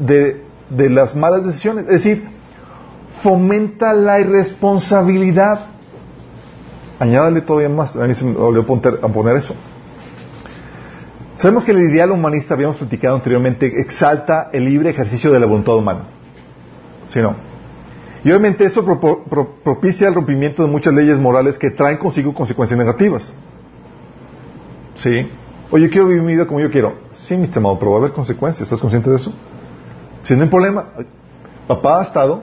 de- 0.71 0.91
las 0.91 1.15
malas 1.17 1.47
decisiones. 1.47 1.85
Es 1.87 2.05
decir, 2.05 2.25
fomenta 3.23 3.95
la 3.95 4.21
irresponsabilidad. 4.21 5.67
Añádale 6.99 7.41
todavía 7.41 7.69
más, 7.71 7.97
a 7.97 8.07
mí 8.07 8.13
se 8.15 8.25
me 8.27 8.37
olvidó 8.37 8.67
poner, 8.67 9.01
a 9.03 9.09
poner 9.09 9.37
eso. 9.37 9.55
Sabemos 11.37 11.65
que 11.65 11.73
el 11.73 11.79
ideal 11.79 12.11
humanista, 12.13 12.55
habíamos 12.55 12.77
platicado 12.77 13.17
anteriormente, 13.17 13.81
exalta 13.81 14.51
el 14.53 14.65
libre 14.67 14.91
ejercicio 14.91 15.33
de 15.33 15.41
la 15.41 15.47
voluntad 15.47 15.75
humana. 15.77 16.01
¿Sí 17.09 17.21
no? 17.21 17.35
Y 18.25 18.31
obviamente 18.31 18.65
eso 18.65 18.85
pro- 18.85 18.99
pro- 19.25 19.49
propicia 19.63 20.09
el 20.09 20.15
rompimiento 20.15 20.63
de 20.65 20.69
muchas 20.71 20.95
leyes 20.95 21.19
morales 21.19 21.59
que 21.59 21.71
traen 21.71 21.99
consigo 21.99 22.33
consecuencias 22.33 22.79
negativas. 22.79 23.33
¿Sí? 24.95 25.29
Oye, 25.71 25.91
quiero 25.91 26.07
vivir 26.07 26.23
mi 26.23 26.33
vida 26.35 26.47
como 26.47 26.61
yo 26.61 26.71
quiero. 26.71 26.95
Sí, 27.27 27.37
mi 27.37 27.45
estimado, 27.45 27.79
pero 27.79 27.91
va 27.93 27.97
a 27.99 28.01
haber 28.01 28.13
consecuencias. 28.13 28.63
¿Estás 28.67 28.81
consciente 28.81 29.11
de 29.11 29.17
eso? 29.17 29.33
Si 30.23 30.35
no 30.35 30.43
hay 30.43 30.49
problema, 30.49 30.87
papá, 31.67 32.03
Estado, 32.03 32.43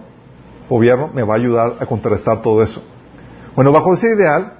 gobierno, 0.69 1.09
me 1.13 1.23
va 1.23 1.33
a 1.33 1.37
ayudar 1.37 1.73
a 1.79 1.85
contrarrestar 1.85 2.41
todo 2.41 2.61
eso. 2.61 2.83
Bueno, 3.55 3.71
bajo 3.71 3.93
ese 3.93 4.07
ideal, 4.15 4.53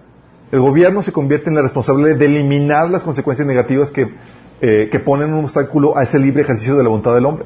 el 0.51 0.59
gobierno 0.59 1.03
se 1.03 1.11
convierte 1.11 1.49
en 1.49 1.57
el 1.57 1.63
responsable 1.63 2.15
de 2.15 2.25
eliminar 2.25 2.89
las 2.89 3.03
consecuencias 3.03 3.47
negativas 3.47 3.91
que, 3.91 4.13
eh, 4.61 4.89
que 4.91 4.99
ponen 4.99 5.33
un 5.33 5.43
obstáculo 5.45 5.97
a 5.97 6.03
ese 6.03 6.17
libre 6.19 6.41
ejercicio 6.43 6.75
de 6.75 6.83
la 6.83 6.89
voluntad 6.89 7.13
del 7.13 7.25
hombre. 7.25 7.45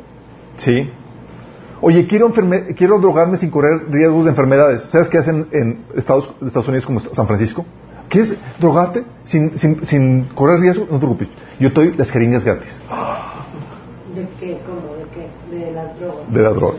¿Sí? 0.57 0.89
Oye, 1.81 2.07
quiero, 2.07 2.27
enferme- 2.29 2.73
quiero 2.75 2.99
drogarme 2.99 3.37
sin 3.37 3.49
correr 3.51 3.81
riesgos 3.89 4.23
de 4.25 4.29
enfermedades. 4.31 4.83
¿Sabes 4.83 5.09
qué 5.09 5.17
hacen 5.17 5.47
en 5.51 5.85
Estados, 5.95 6.31
Estados 6.45 6.67
Unidos 6.67 6.85
como 6.85 6.99
San 6.99 7.27
Francisco? 7.27 7.65
¿Quieres 8.09 8.35
drogarte 8.59 9.03
sin, 9.23 9.57
sin, 9.59 9.85
sin 9.85 10.23
correr 10.35 10.59
riesgo? 10.59 10.85
No 10.89 10.93
te 10.99 11.05
preocupes. 11.05 11.27
Yo 11.59 11.69
te 11.73 11.75
doy 11.75 11.93
las 11.97 12.11
jeringas 12.11 12.43
gratis 12.45 12.77
¿De 14.15 14.27
qué? 14.39 14.59
¿Cómo? 14.65 14.95
¿De 14.95 15.05
qué? 15.13 15.55
De 15.65 15.71
las 15.73 15.99
drogas. 15.99 16.31
de 16.33 16.41
la 16.41 16.49
droga. 16.51 16.77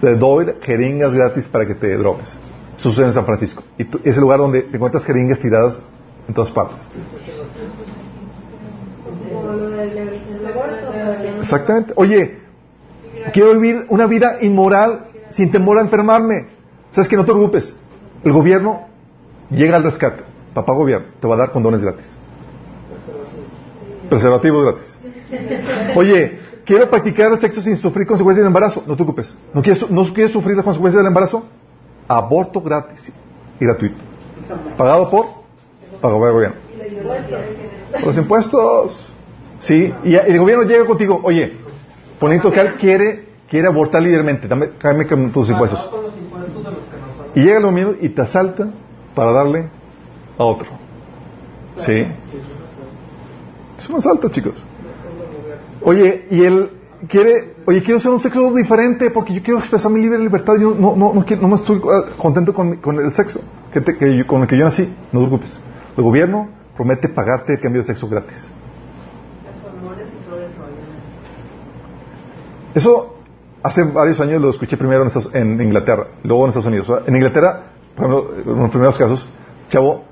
Te 0.00 0.14
doy 0.14 0.46
jeringas 0.62 1.12
gratis 1.12 1.46
para 1.48 1.66
que 1.66 1.74
te 1.74 1.96
drogues. 1.96 2.28
Eso 2.76 2.90
sucede 2.90 3.06
en 3.06 3.12
San 3.14 3.24
Francisco. 3.26 3.64
Y 3.76 3.82
es 4.08 4.14
el 4.16 4.20
lugar 4.20 4.38
donde 4.38 4.62
te 4.62 4.76
encuentras 4.76 5.04
jeringas 5.04 5.40
tiradas 5.40 5.80
en 6.28 6.34
todas 6.34 6.52
partes. 6.52 6.86
Exactamente. 11.40 11.92
Oye, 11.96 12.38
quiero 13.32 13.58
vivir 13.58 13.86
una 13.88 14.06
vida 14.06 14.38
inmoral 14.40 15.06
sin 15.28 15.50
temor 15.50 15.78
a 15.78 15.82
enfermarme. 15.82 16.48
¿Sabes 16.90 17.08
que 17.08 17.16
No 17.16 17.24
te 17.24 17.32
preocupes. 17.32 17.74
El 18.24 18.32
gobierno 18.32 18.86
llega 19.50 19.76
al 19.76 19.84
rescate. 19.84 20.24
Papá 20.54 20.72
gobierno 20.72 21.06
te 21.20 21.28
va 21.28 21.34
a 21.34 21.38
dar 21.38 21.52
condones 21.52 21.80
gratis. 21.80 22.06
Preservativos 24.08 24.64
gratis. 24.64 24.98
Oye, 25.94 26.38
quiero 26.64 26.88
practicar 26.88 27.30
el 27.32 27.38
sexo 27.38 27.60
sin 27.60 27.76
sufrir 27.76 28.06
consecuencias 28.06 28.44
de 28.44 28.48
embarazo. 28.48 28.82
No 28.86 28.94
te 28.94 29.04
preocupes. 29.04 29.36
¿No 29.52 29.62
quieres, 29.62 29.88
no 29.90 30.12
quieres 30.12 30.32
sufrir 30.32 30.56
las 30.56 30.64
consecuencias 30.64 31.02
del 31.02 31.08
embarazo? 31.08 31.44
Aborto 32.08 32.60
gratis 32.62 33.12
y 33.60 33.64
gratuito. 33.64 33.96
¿Pagado 34.76 35.10
por? 35.10 35.26
Por 36.00 36.12
el 36.12 36.32
gobierno. 36.32 36.56
Los 38.04 38.16
impuestos. 38.16 39.14
Sí, 39.60 39.92
y 40.04 40.14
el 40.14 40.38
gobierno 40.38 40.64
llega 40.64 40.84
contigo, 40.86 41.20
oye, 41.22 41.56
Ponito 42.18 42.50
que 42.50 42.60
él 42.60 42.74
quiere, 42.74 43.24
quiere 43.48 43.68
abortar 43.68 44.02
libremente, 44.02 44.48
dame, 44.48 44.70
dame 44.82 45.06
con 45.06 45.30
tus 45.30 45.50
impuestos. 45.50 45.78
Pagado 45.80 45.96
con 45.96 46.06
los 46.06 46.16
impuestos 46.16 46.64
de 46.64 46.70
los 46.70 46.80
que 46.84 46.96
nos. 46.96 47.36
Y 47.36 47.40
llega 47.40 47.58
el 47.58 47.64
gobierno 47.64 47.94
y 48.00 48.08
te 48.08 48.22
asalta 48.22 48.68
para 49.14 49.32
darle 49.32 49.68
a 50.36 50.44
otro. 50.44 50.68
Sí. 51.76 52.06
Es 53.78 53.88
un 53.88 53.96
asalto, 53.96 54.28
chicos. 54.30 54.54
Oye, 55.82 56.26
y 56.30 56.42
él 56.44 56.70
quiere, 57.08 57.54
oye, 57.66 57.82
quiero 57.82 57.98
hacer 57.98 58.10
un 58.10 58.18
sexo 58.18 58.52
diferente 58.52 59.10
porque 59.10 59.32
yo 59.34 59.42
quiero 59.42 59.60
expresar 59.60 59.90
mi 59.92 60.00
libre 60.00 60.18
libertad. 60.18 60.54
Yo 60.60 60.74
no, 60.74 60.96
no, 60.96 61.14
no, 61.14 61.24
quiero- 61.24 61.42
no 61.42 61.48
me 61.48 61.54
estoy 61.54 61.76
eh, 61.78 62.10
contento 62.18 62.52
con, 62.52 62.76
con 62.78 62.96
el 62.98 63.12
sexo 63.12 63.40
que 63.72 63.80
te- 63.80 63.96
que 63.96 64.16
yo- 64.16 64.26
con 64.26 64.42
el 64.42 64.48
que 64.48 64.58
yo 64.58 64.64
nací. 64.64 64.82
No 65.12 65.20
te 65.20 65.26
preocupes. 65.26 65.60
El 65.96 66.02
gobierno 66.02 66.48
promete 66.76 67.08
pagarte 67.08 67.54
el 67.54 67.60
cambio 67.60 67.82
de 67.82 67.86
sexo 67.86 68.08
gratis. 68.08 68.48
Eso 72.78 73.16
hace 73.60 73.82
varios 73.82 74.20
años 74.20 74.40
lo 74.40 74.50
escuché 74.50 74.76
primero 74.76 75.04
en, 75.04 75.36
en 75.36 75.60
Inglaterra, 75.60 76.06
luego 76.22 76.44
en 76.44 76.50
Estados 76.50 76.66
Unidos. 76.66 77.02
En 77.08 77.16
Inglaterra, 77.16 77.72
por 77.96 78.06
ejemplo, 78.06 78.52
en 78.52 78.60
los 78.60 78.70
primeros 78.70 78.96
casos, 78.96 79.28
Chavo 79.68 80.04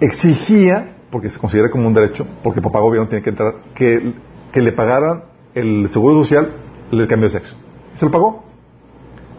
exigía, 0.00 0.96
porque 1.10 1.28
se 1.28 1.38
considera 1.38 1.70
como 1.70 1.86
un 1.86 1.92
derecho, 1.92 2.26
porque 2.42 2.62
papá 2.62 2.80
gobierno 2.80 3.06
tiene 3.06 3.22
que 3.22 3.28
entrar, 3.28 3.56
que, 3.74 4.14
le 4.54 4.72
pagaran 4.72 5.24
el 5.54 5.90
seguro 5.90 6.14
social 6.20 6.52
el 6.90 7.06
cambio 7.06 7.28
de 7.28 7.32
sexo. 7.38 7.54
Se 7.92 8.06
lo 8.06 8.10
pagó. 8.10 8.44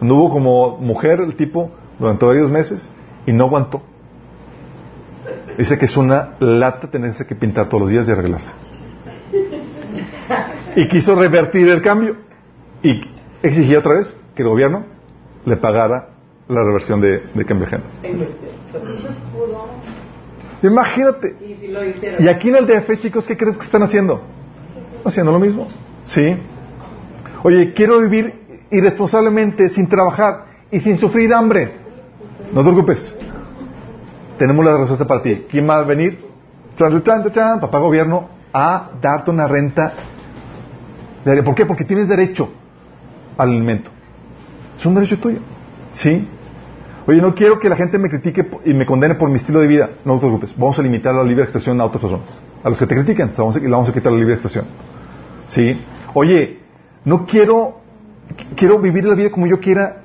Anduvo 0.00 0.30
como 0.30 0.76
mujer 0.76 1.18
el 1.18 1.34
tipo 1.34 1.72
durante 1.98 2.24
varios 2.26 2.48
meses 2.48 2.88
y 3.26 3.32
no 3.32 3.46
aguantó. 3.46 3.82
Dice 5.58 5.76
que 5.78 5.86
es 5.86 5.96
una 5.96 6.36
lata 6.38 6.92
tenerse 6.92 7.26
que 7.26 7.34
pintar 7.34 7.68
todos 7.68 7.80
los 7.80 7.90
días 7.90 8.06
y 8.06 8.12
arreglarse. 8.12 8.52
Y 10.76 10.86
quiso 10.86 11.16
revertir 11.16 11.68
el 11.70 11.82
cambio. 11.82 12.25
Y 12.86 13.00
exigía 13.42 13.80
otra 13.80 13.94
vez 13.94 14.16
que 14.36 14.42
el 14.42 14.48
gobierno 14.48 14.84
le 15.44 15.56
pagara 15.56 16.10
la 16.46 16.62
reversión 16.62 17.00
de, 17.00 17.20
de 17.34 17.44
cambio 17.44 17.66
de 17.66 17.78
género. 17.78 17.90
Imagínate. 20.62 21.36
Y 21.40 21.54
si 21.56 21.66
lo 21.66 21.84
hicieron. 21.84 22.24
Y 22.24 22.28
aquí 22.28 22.48
en 22.48 22.56
el 22.56 22.66
DF, 22.68 23.00
chicos, 23.00 23.26
¿qué 23.26 23.36
crees 23.36 23.56
que 23.56 23.64
están 23.64 23.82
haciendo? 23.82 24.22
Haciendo 25.04 25.32
lo 25.32 25.40
mismo. 25.40 25.66
Sí. 26.04 26.36
Oye, 27.42 27.72
quiero 27.74 28.00
vivir 28.02 28.34
irresponsablemente, 28.70 29.68
sin 29.68 29.88
trabajar 29.88 30.44
y 30.70 30.78
sin 30.78 30.96
sufrir 30.96 31.34
hambre. 31.34 31.72
No 32.52 32.62
te 32.62 32.70
preocupes. 32.70 33.16
Tenemos 34.38 34.64
la 34.64 34.76
respuesta 34.76 35.08
para 35.08 35.22
ti. 35.22 35.44
¿Quién 35.50 35.68
va 35.68 35.78
a 35.78 35.82
venir? 35.82 36.24
Chan, 36.76 37.02
chan, 37.02 37.32
chan, 37.32 37.58
papá 37.58 37.80
gobierno, 37.80 38.28
a 38.52 38.90
darte 39.02 39.32
una 39.32 39.48
renta. 39.48 39.92
¿Por 41.44 41.54
qué? 41.56 41.66
Porque 41.66 41.84
tienes 41.84 42.06
derecho 42.06 42.48
al 43.36 43.48
alimento. 43.50 43.90
Es 44.78 44.84
un 44.86 44.94
derecho 44.94 45.18
tuyo. 45.18 45.38
¿Sí? 45.92 46.28
Oye, 47.06 47.20
no 47.22 47.34
quiero 47.34 47.58
que 47.58 47.68
la 47.68 47.76
gente 47.76 47.98
me 47.98 48.08
critique 48.08 48.48
y 48.64 48.74
me 48.74 48.84
condene 48.84 49.14
por 49.14 49.28
mi 49.30 49.36
estilo 49.36 49.60
de 49.60 49.68
vida. 49.68 49.90
No 50.04 50.14
te 50.14 50.20
preocupes. 50.20 50.54
Vamos 50.56 50.78
a 50.78 50.82
limitar 50.82 51.14
la 51.14 51.22
libre 51.22 51.44
expresión 51.44 51.80
a 51.80 51.84
otras 51.84 52.02
personas. 52.02 52.28
A 52.64 52.68
los 52.68 52.78
que 52.78 52.86
te 52.86 52.94
critican, 52.96 53.30
le 53.30 53.68
vamos 53.70 53.88
a, 53.88 53.92
quitar 53.92 54.12
la 54.12 54.18
libre 54.18 54.34
expresión. 54.34 54.64
¿Sí? 55.46 55.80
Oye, 56.14 56.60
no 57.04 57.24
quiero, 57.26 57.80
qu- 58.36 58.54
quiero 58.56 58.78
vivir 58.80 59.04
la 59.04 59.14
vida 59.14 59.30
como 59.30 59.46
yo 59.46 59.60
quiera, 59.60 60.02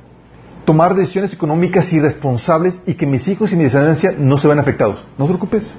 tomar 0.63 0.93
decisiones 0.95 1.33
económicas 1.33 1.91
irresponsables 1.91 2.79
y 2.85 2.93
que 2.93 3.07
mis 3.07 3.27
hijos 3.27 3.51
y 3.51 3.55
mi 3.55 3.63
descendencia 3.63 4.13
no 4.17 4.37
se 4.37 4.47
vean 4.47 4.59
afectados. 4.59 5.03
No 5.17 5.25
te 5.25 5.29
preocupes. 5.29 5.75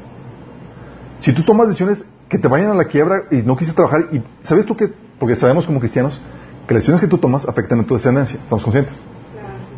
Si 1.20 1.32
tú 1.32 1.44
tomas 1.44 1.68
decisiones 1.68 2.04
que 2.28 2.36
te 2.38 2.48
vayan 2.48 2.70
a 2.72 2.74
la 2.74 2.86
quiebra 2.86 3.22
y 3.30 3.36
no 3.36 3.56
quise 3.56 3.72
trabajar, 3.74 4.08
y 4.10 4.20
¿sabes 4.42 4.66
tú 4.66 4.76
que? 4.76 4.92
Porque 5.20 5.36
sabemos 5.36 5.66
como 5.66 5.78
cristianos 5.78 6.20
que 6.66 6.74
las 6.74 6.82
decisiones 6.82 7.00
que 7.00 7.08
tú 7.08 7.18
tomas 7.18 7.48
afectan 7.48 7.80
a 7.80 7.84
tu 7.84 7.94
descendencia. 7.94 8.40
¿Estamos 8.40 8.62
conscientes? 8.62 8.94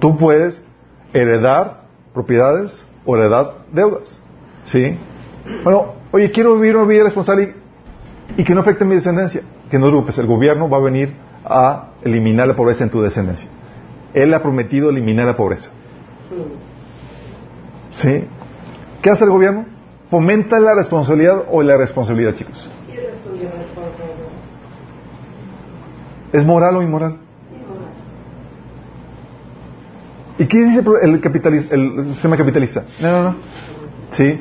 Tú 0.01 0.17
puedes 0.17 0.65
heredar 1.13 1.85
propiedades 2.13 2.85
o 3.05 3.17
heredar 3.17 3.65
deudas. 3.73 4.21
¿Sí? 4.65 4.99
Bueno, 5.63 5.95
oye, 6.11 6.31
quiero 6.31 6.55
vivir 6.55 6.77
una 6.77 6.87
vida 6.87 7.05
responsable 7.05 7.55
y, 8.37 8.43
y 8.43 8.45
que 8.45 8.55
no 8.55 8.61
afecte 8.61 8.85
a 8.85 8.87
mi 8.87 8.95
descendencia. 8.95 9.43
Que 9.71 9.79
no 9.79 9.89
preocupes, 9.89 10.19
el 10.19 10.27
gobierno 10.27 10.69
va 10.69 10.79
a 10.79 10.81
venir 10.81 11.15
a 11.45 11.91
eliminar 12.03 12.49
la 12.49 12.57
pobreza 12.57 12.85
en 12.85 12.91
tu 12.91 13.03
descendencia. 13.03 13.49
Él 14.13 14.33
ha 14.33 14.43
prometido 14.43 14.91
eliminar 14.91 15.27
la 15.27 15.37
pobreza. 15.37 15.71
¿Sí? 17.91 18.25
¿Qué 19.03 19.11
hace 19.11 19.25
el 19.25 19.31
gobierno? 19.31 19.67
Fomenta 20.11 20.59
la 20.61 20.75
responsabilidad 20.75 21.45
o 21.51 21.63
la 21.63 21.77
responsabilidad, 21.77 22.35
chicos. 22.35 22.71
Y 22.89 22.97
respondió 22.97 23.51
responsable. 23.51 24.15
¿Es 26.35 26.45
moral 26.45 26.77
o 26.77 26.83
inmoral? 26.83 27.19
¿Y 30.37 30.47
qué 30.47 30.65
dice 30.65 30.83
el, 31.03 31.71
el 31.71 32.05
sistema 32.07 32.37
capitalista? 32.37 32.85
No, 33.01 33.13
no, 33.13 33.23
no. 33.23 33.37
Sí. 34.11 34.41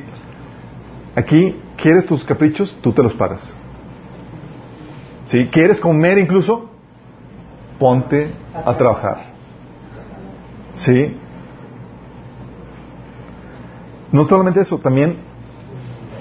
Aquí, 1.14 1.56
¿quieres 1.76 2.04
tus 2.04 2.24
caprichos? 2.24 2.76
Tú 2.82 2.92
te 2.92 3.00
los 3.00 3.14
pagas. 3.14 3.54
¿Sí? 5.28 5.46
¿Quieres 5.52 5.78
comer 5.78 6.18
incluso? 6.18 6.68
Ponte 7.78 8.32
a 8.52 8.76
trabajar. 8.76 9.26
¿Sí? 10.74 11.16
No 14.10 14.28
solamente 14.28 14.62
eso, 14.62 14.78
también 14.78 15.18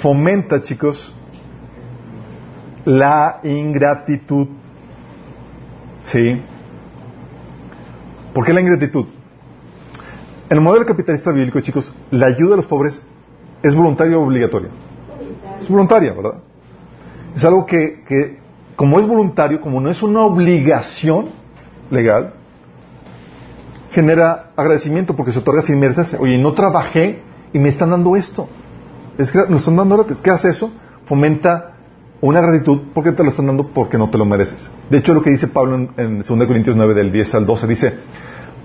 fomenta, 0.02 0.62
chicos, 0.62 1.16
la 2.86 3.40
ingratitud. 3.44 4.50
¿Sí? 6.04 6.42
¿Por 8.34 8.46
qué 8.46 8.54
la 8.54 8.62
ingratitud? 8.62 9.06
En 10.50 10.58
el 10.58 10.62
modelo 10.62 10.86
capitalista 10.86 11.32
bíblico, 11.32 11.62
chicos, 11.62 11.94
la 12.12 12.28
ayuda 12.28 12.54
a 12.54 12.58
los 12.58 12.66
pobres 12.66 13.02
es 13.62 13.74
voluntaria 13.74 14.18
o 14.18 14.24
obligatoria. 14.24 14.70
Es 15.62 15.70
voluntaria, 15.70 16.14
¿verdad? 16.14 16.36
Es 17.36 17.44
algo 17.46 17.66
que, 17.66 18.04
que, 18.08 18.40
como 18.76 19.00
es 19.00 19.08
voluntario, 19.08 19.62
como 19.62 19.80
no 19.80 19.90
es 19.90 20.04
una 20.04 20.22
obligación 20.22 21.30
legal, 21.90 22.34
genera 23.92 24.52
agradecimiento 24.56 25.16
porque 25.16 25.32
se 25.32 25.40
otorga 25.40 25.62
sin 25.62 25.80
merecerse. 25.80 26.18
Oye, 26.18 26.38
no 26.38 26.54
trabajé 26.54 27.22
y 27.54 27.60
me 27.60 27.70
están 27.70 27.92
dando 27.92 28.16
esto. 28.16 28.50
Es 29.18 29.34
nos 29.34 29.62
están 29.62 29.76
dando 29.76 29.98
gratis. 29.98 30.22
¿Qué 30.22 30.32
hace 30.32 30.50
eso? 30.50 30.72
Fomenta 31.06 31.73
una 32.26 32.42
gratitud 32.42 32.80
porque 32.94 33.12
te 33.12 33.24
lo 33.24 33.30
están 33.30 33.48
dando 33.48 33.68
porque 33.74 33.98
no 33.98 34.10
te 34.10 34.18
lo 34.18 34.26
mereces. 34.26 34.72
De 34.90 34.98
hecho, 35.00 35.14
lo 35.14 35.22
que 35.22 35.30
dice 35.30 35.48
Pablo 35.48 35.76
en, 35.76 35.90
en 35.98 36.18
2 36.20 36.28
Corintios 36.48 36.76
9, 36.76 36.94
del 36.94 37.12
10 37.12 37.36
al 37.36 37.46
12, 37.46 37.68
dice, 37.68 37.94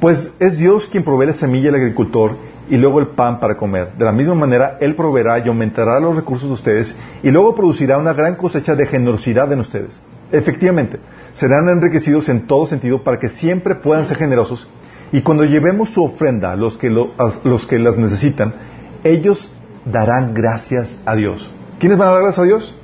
pues 0.01 0.33
es 0.39 0.59
Dios 0.59 0.87
quien 0.87 1.03
provee 1.03 1.27
la 1.27 1.35
semilla 1.35 1.71
al 1.71 1.75
agricultor 1.75 2.37
y 2.71 2.77
luego 2.77 3.01
el 3.01 3.09
pan 3.09 3.41
para 3.41 3.57
comer. 3.57 3.95
De 3.99 4.05
la 4.05 4.13
misma 4.13 4.35
manera, 4.35 4.77
Él 4.81 4.95
proveerá 4.95 5.39
y 5.41 5.49
aumentará 5.49 5.99
los 5.99 6.15
recursos 6.15 6.49
de 6.49 6.55
ustedes 6.55 6.95
y 7.23 7.31
luego 7.31 7.55
producirá 7.57 7.99
una 7.99 8.13
gran 8.13 8.37
cosecha 8.37 8.75
de 8.77 8.87
generosidad 8.87 9.53
en 9.53 9.59
ustedes. 9.61 10.01
Efectivamente, 10.31 11.01
serán 11.33 11.69
enriquecidos 11.69 12.29
en 12.29 12.47
todo 12.47 12.67
sentido 12.67 13.03
para 13.03 13.19
que 13.19 13.29
siempre 13.29 13.75
puedan 13.75 14.05
ser 14.05 14.19
generosos 14.19 14.69
y 15.11 15.23
cuando 15.23 15.45
llevemos 15.45 15.89
su 15.89 16.05
ofrenda 16.05 16.53
a 16.53 16.57
los 16.57 16.77
que, 16.77 16.91
lo- 16.91 17.13
a 17.19 17.33
los 17.43 17.67
que 17.67 17.79
las 17.81 17.97
necesitan, 17.97 18.55
ellos 19.03 19.51
darán 19.85 20.33
gracias 20.35 21.01
a 21.07 21.17
Dios. 21.17 21.51
¿Quiénes 21.81 21.99
van 21.99 22.09
a 22.09 22.13
dar 22.13 22.23
gracias 22.23 22.39
a 22.41 22.47
Dios? 22.47 22.75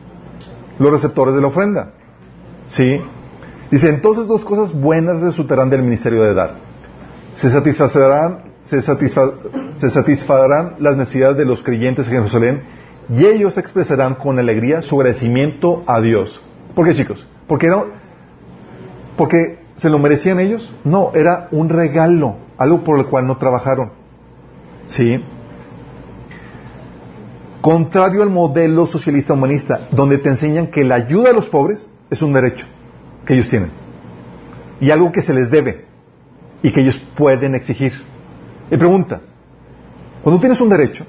Los 0.79 0.91
receptores 0.91 1.35
de 1.35 1.41
la 1.41 1.47
ofrenda. 1.49 1.93
¿Sí? 2.67 3.01
Dice, 3.71 3.89
entonces 3.89 4.27
dos 4.27 4.45
cosas 4.45 4.73
buenas 4.79 5.21
resultarán 5.21 5.71
del 5.71 5.83
ministerio 5.83 6.23
de 6.23 6.35
dar. 6.35 6.55
Se 7.35 7.51
satisfacerán, 7.51 8.53
se, 8.65 8.79
satisfa- 8.79 9.35
se 9.75 9.91
satisfarán 9.91 10.77
las 10.79 10.97
necesidades 10.97 11.37
de 11.37 11.45
los 11.45 11.63
creyentes 11.63 12.07
en 12.07 12.13
Jerusalén 12.15 12.63
y 13.11 13.27
ellos 13.27 13.59
expresarán 13.59 14.15
con 14.15 14.39
alegría 14.39 14.81
su 14.83 14.97
agradecimiento 15.01 15.83
a 15.87 16.01
Dios. 16.01 16.41
¿Por 16.75 16.87
qué, 16.87 16.95
chicos? 16.95 17.27
Porque 17.47 17.67
era, 17.67 17.85
porque 19.17 19.59
se 19.77 19.91
lo 19.91 19.99
merecían 19.99 20.41
ellos. 20.41 20.73
No, 20.85 21.11
era 21.15 21.49
un 21.51 21.69
regalo, 21.69 22.37
algo 22.57 22.83
por 22.85 22.99
el 22.99 23.07
cual 23.07 23.27
no 23.27 23.37
trabajaron. 23.37 23.93
¿Sí? 24.87 25.23
Contrario 27.65 28.23
al 28.23 28.29
modelo 28.29 28.85
socialista 28.85 29.33
humanista, 29.33 29.89
donde 29.91 30.19
te 30.19 30.29
enseñan 30.29 30.67
que 30.67 30.85
la 30.85 30.97
ayuda 30.97 31.31
a 31.31 31.33
los 31.33 31.49
pobres 31.49 31.89
es 32.11 32.21
un 32.21 32.35
derecho 32.35 32.67
que 33.25 33.33
ellos 33.33 33.49
tienen 33.49 33.71
y 34.83 34.91
algo 34.91 35.11
que 35.11 35.23
se 35.23 35.33
les 35.33 35.51
debe 35.51 35.87
y 36.63 36.71
que 36.73 36.83
ellos 36.83 36.99
pueden 37.17 37.55
exigir. 37.55 37.95
Y 38.71 38.77
pregunta, 38.77 39.23
cuando 40.23 40.39
tienes 40.41 40.61
un 40.61 40.69
derecho 40.69 41.07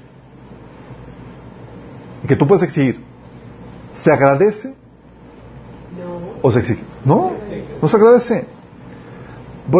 que 2.26 2.36
tú 2.36 2.46
puedes 2.46 2.62
exigir, 2.62 3.04
¿se 3.92 4.10
agradece 4.10 4.74
o 6.40 6.50
se 6.50 6.60
exige? 6.60 6.82
No, 7.04 7.32
no 7.82 7.86
se 7.86 7.96
agradece. 7.98 8.46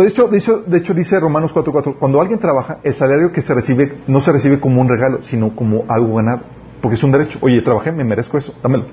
Hecho, 0.07 0.29
de 0.29 0.37
hecho, 0.37 0.59
de 0.59 0.77
hecho 0.77 0.93
dice 0.93 1.19
Romanos 1.19 1.55
4.4, 1.55 1.97
cuando 1.99 2.21
alguien 2.21 2.39
trabaja, 2.39 2.81
el 2.83 2.95
salario 2.97 3.33
que 3.33 3.41
se 3.41 3.55
recibe 3.55 4.03
no 4.09 4.21
se 4.21 4.31
recibe 4.31 4.61
como 4.61 4.83
un 4.83 4.91
regalo, 4.91 5.23
sino 5.23 5.57
como 5.57 5.85
algo 5.89 6.17
ganado, 6.17 6.43
porque 6.81 6.97
es 6.97 7.03
un 7.03 7.13
derecho. 7.13 7.39
Oye, 7.43 7.61
trabajé, 7.63 7.93
me 7.93 8.05
merezco 8.05 8.39
eso, 8.39 8.55
dámelo. 8.63 8.87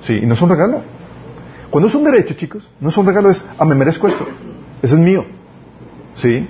Sí, 0.00 0.14
y 0.22 0.26
no 0.26 0.34
es 0.34 0.42
un 0.42 0.48
regalo. 0.48 0.82
Cuando 1.70 1.88
es 1.88 1.94
un 1.94 2.04
derecho, 2.04 2.34
chicos, 2.34 2.70
no 2.80 2.88
es 2.88 2.96
un 2.96 3.06
regalo, 3.06 3.30
es, 3.30 3.44
ah, 3.58 3.64
me 3.64 3.74
merezco 3.74 4.08
esto, 4.08 4.26
ese 4.82 4.94
es 4.94 5.00
mío. 5.00 5.24
¿Sí? 6.14 6.48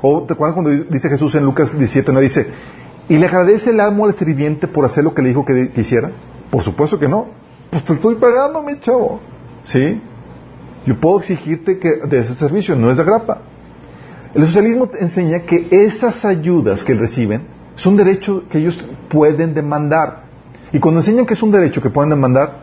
O 0.00 0.22
te 0.22 0.34
acuerdas 0.34 0.54
cuando 0.54 0.70
dice 0.70 1.08
Jesús 1.08 1.34
en 1.34 1.44
Lucas 1.44 1.76
17, 1.76 2.12
no 2.12 2.20
dice, 2.20 2.46
¿y 3.08 3.16
le 3.16 3.26
agradece 3.26 3.70
el 3.70 3.80
amo 3.80 4.06
al 4.06 4.14
sirviente 4.14 4.68
por 4.68 4.84
hacer 4.84 5.04
lo 5.04 5.14
que 5.14 5.22
le 5.22 5.28
dijo 5.28 5.44
que, 5.44 5.72
hiciera? 5.76 6.10
Por 6.50 6.62
supuesto 6.62 6.98
que 6.98 7.08
no. 7.08 7.28
Pues 7.70 7.84
te 7.84 7.94
estoy 7.94 8.16
pagando, 8.16 8.62
mi 8.62 8.78
chavo. 8.80 9.20
¿Sí? 9.64 10.00
Yo 10.86 10.98
puedo 10.98 11.18
exigirte 11.18 11.78
que 11.78 11.90
de 12.08 12.20
ese 12.20 12.34
servicio, 12.34 12.76
no 12.76 12.90
es 12.90 12.96
de 12.96 13.04
grapa. 13.04 13.42
El 14.34 14.44
socialismo 14.46 14.88
enseña 14.98 15.40
que 15.40 15.68
esas 15.70 16.24
ayudas 16.24 16.84
que 16.84 16.94
reciben 16.94 17.46
es 17.76 17.86
un 17.86 17.96
derecho 17.96 18.44
que 18.48 18.58
ellos 18.58 18.84
pueden 19.08 19.54
demandar. 19.54 20.24
Y 20.72 20.78
cuando 20.78 21.00
enseñan 21.00 21.26
que 21.26 21.34
es 21.34 21.42
un 21.42 21.50
derecho 21.50 21.80
que 21.80 21.90
pueden 21.90 22.10
demandar, 22.10 22.62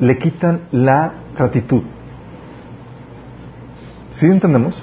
le 0.00 0.18
quitan 0.18 0.62
la 0.72 1.12
gratitud. 1.36 1.82
¿Sí 4.12 4.26
entendemos? 4.26 4.82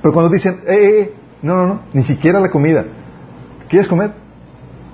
Pero 0.00 0.12
cuando 0.12 0.32
dicen, 0.32 0.60
eh, 0.66 0.74
eh, 0.74 1.00
eh, 1.00 1.14
no, 1.42 1.56
no, 1.56 1.66
no, 1.66 1.80
ni 1.92 2.02
siquiera 2.02 2.40
la 2.40 2.50
comida. 2.50 2.84
¿Quieres 3.68 3.88
comer? 3.88 4.12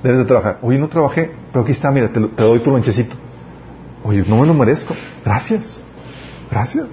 Debes 0.03 0.18
de 0.18 0.24
trabajar. 0.24 0.59
Oye, 0.62 0.79
no 0.79 0.89
trabajé, 0.89 1.31
pero 1.53 1.62
aquí 1.62 1.72
está, 1.72 1.91
mira, 1.91 2.12
te, 2.12 2.20
te 2.20 2.43
doy 2.43 2.59
tu 2.61 2.70
lonchecito. 2.70 3.14
Oye, 4.05 4.24
no 4.26 4.37
me 4.37 4.47
lo 4.47 4.55
merezco. 4.55 4.95
Gracias. 5.24 5.81
Gracias. 6.51 6.87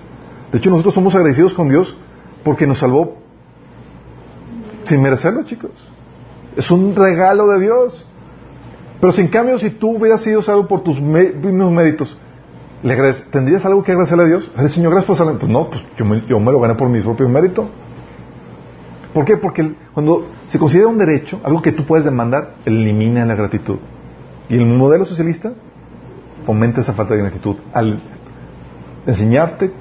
De 0.52 0.58
hecho, 0.58 0.70
nosotros 0.70 0.94
somos 0.94 1.14
agradecidos 1.16 1.54
con 1.54 1.70
Dios 1.70 1.96
porque 2.44 2.66
nos 2.68 2.80
salvó 2.80 3.18
sin 4.86 5.02
merecerlo, 5.02 5.44
chicos. 5.44 5.72
Es 6.56 6.72
un 6.72 6.96
regalo 6.96 7.48
de 7.48 7.60
Dios. 7.62 8.06
Pero 9.02 9.12
si 9.14 9.22
en 9.22 9.28
cambio, 9.28 9.60
si 9.60 9.70
tú 9.72 9.98
hubieras 9.98 10.22
sido 10.22 10.42
salvo 10.42 10.68
por 10.68 10.84
tus 10.84 11.00
mismos 11.02 11.72
méritos, 11.72 12.18
¿le 12.82 12.96
¿tendrías 13.32 13.66
algo 13.66 13.84
que 13.84 13.92
agradecerle 13.92 14.24
a 14.24 14.28
Dios? 14.28 14.52
Ay, 14.56 14.70
Señor, 14.70 14.92
gracias 14.92 15.08
por 15.08 15.18
salvarme. 15.18 15.40
Pues 15.40 15.52
no, 15.52 15.70
pues 15.70 15.84
yo 15.98 16.06
me, 16.06 16.26
yo 16.28 16.40
me 16.40 16.52
lo 16.52 16.60
gané 16.60 16.76
por 16.76 16.90
mi 16.90 17.02
propio 17.02 17.28
mérito. 17.28 17.68
¿Por 19.14 19.26
qué? 19.26 19.38
Porque 19.38 19.62
el- 19.62 19.76
cuando 19.94 20.28
se 20.48 20.60
considera 20.60 20.88
un 20.88 20.98
derecho, 20.98 21.40
algo 21.44 21.62
que 21.62 21.72
tú 21.72 21.86
puedes 21.86 22.06
demandar, 22.06 22.56
elimina 22.66 23.26
la 23.26 23.36
gratitud. 23.36 23.78
Y 24.50 24.56
el 24.58 24.66
modelo 24.66 25.06
socialista 25.06 25.54
fomenta 26.44 26.82
esa 26.82 26.94
falta 26.94 27.16
de 27.16 27.22
gratitud 27.22 27.56
al 27.74 28.02
enseñarte 29.08 29.72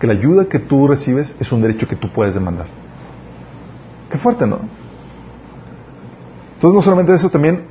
que 0.00 0.06
la 0.06 0.12
ayuda 0.14 0.46
que 0.46 0.58
tú 0.58 0.86
recibes 0.86 1.34
es 1.40 1.50
un 1.52 1.62
derecho 1.62 1.86
que 1.88 1.96
tú 1.96 2.10
puedes 2.12 2.34
demandar. 2.34 2.66
Qué 4.10 4.18
fuerte, 4.18 4.46
¿no? 4.46 4.60
Entonces, 6.64 6.76
no 6.76 6.82
solamente 6.82 7.14
eso, 7.14 7.28
también 7.28 7.64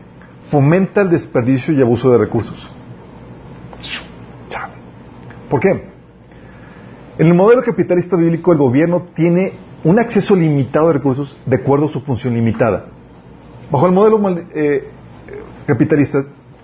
fomenta 0.51 1.01
el 1.01 1.09
desperdicio 1.09 1.73
y 1.73 1.81
abuso 1.81 2.11
de 2.11 2.19
recursos. 2.19 2.71
¿Por 5.49 5.59
qué? 5.59 5.89
En 7.17 7.25
el 7.25 7.33
modelo 7.33 7.63
capitalista 7.63 8.15
bíblico, 8.15 8.51
el 8.51 8.59
gobierno 8.59 9.01
tiene 9.15 9.53
un 9.83 9.97
acceso 9.97 10.35
limitado 10.35 10.89
de 10.89 10.93
recursos 10.93 11.39
de 11.43 11.55
acuerdo 11.55 11.85
a 11.85 11.89
su 11.89 12.01
función 12.01 12.35
limitada. 12.35 12.85
Bajo 13.71 13.87
el 13.87 13.93
modelo 13.93 14.21
eh, 14.53 14.87
capitalista 15.65 16.19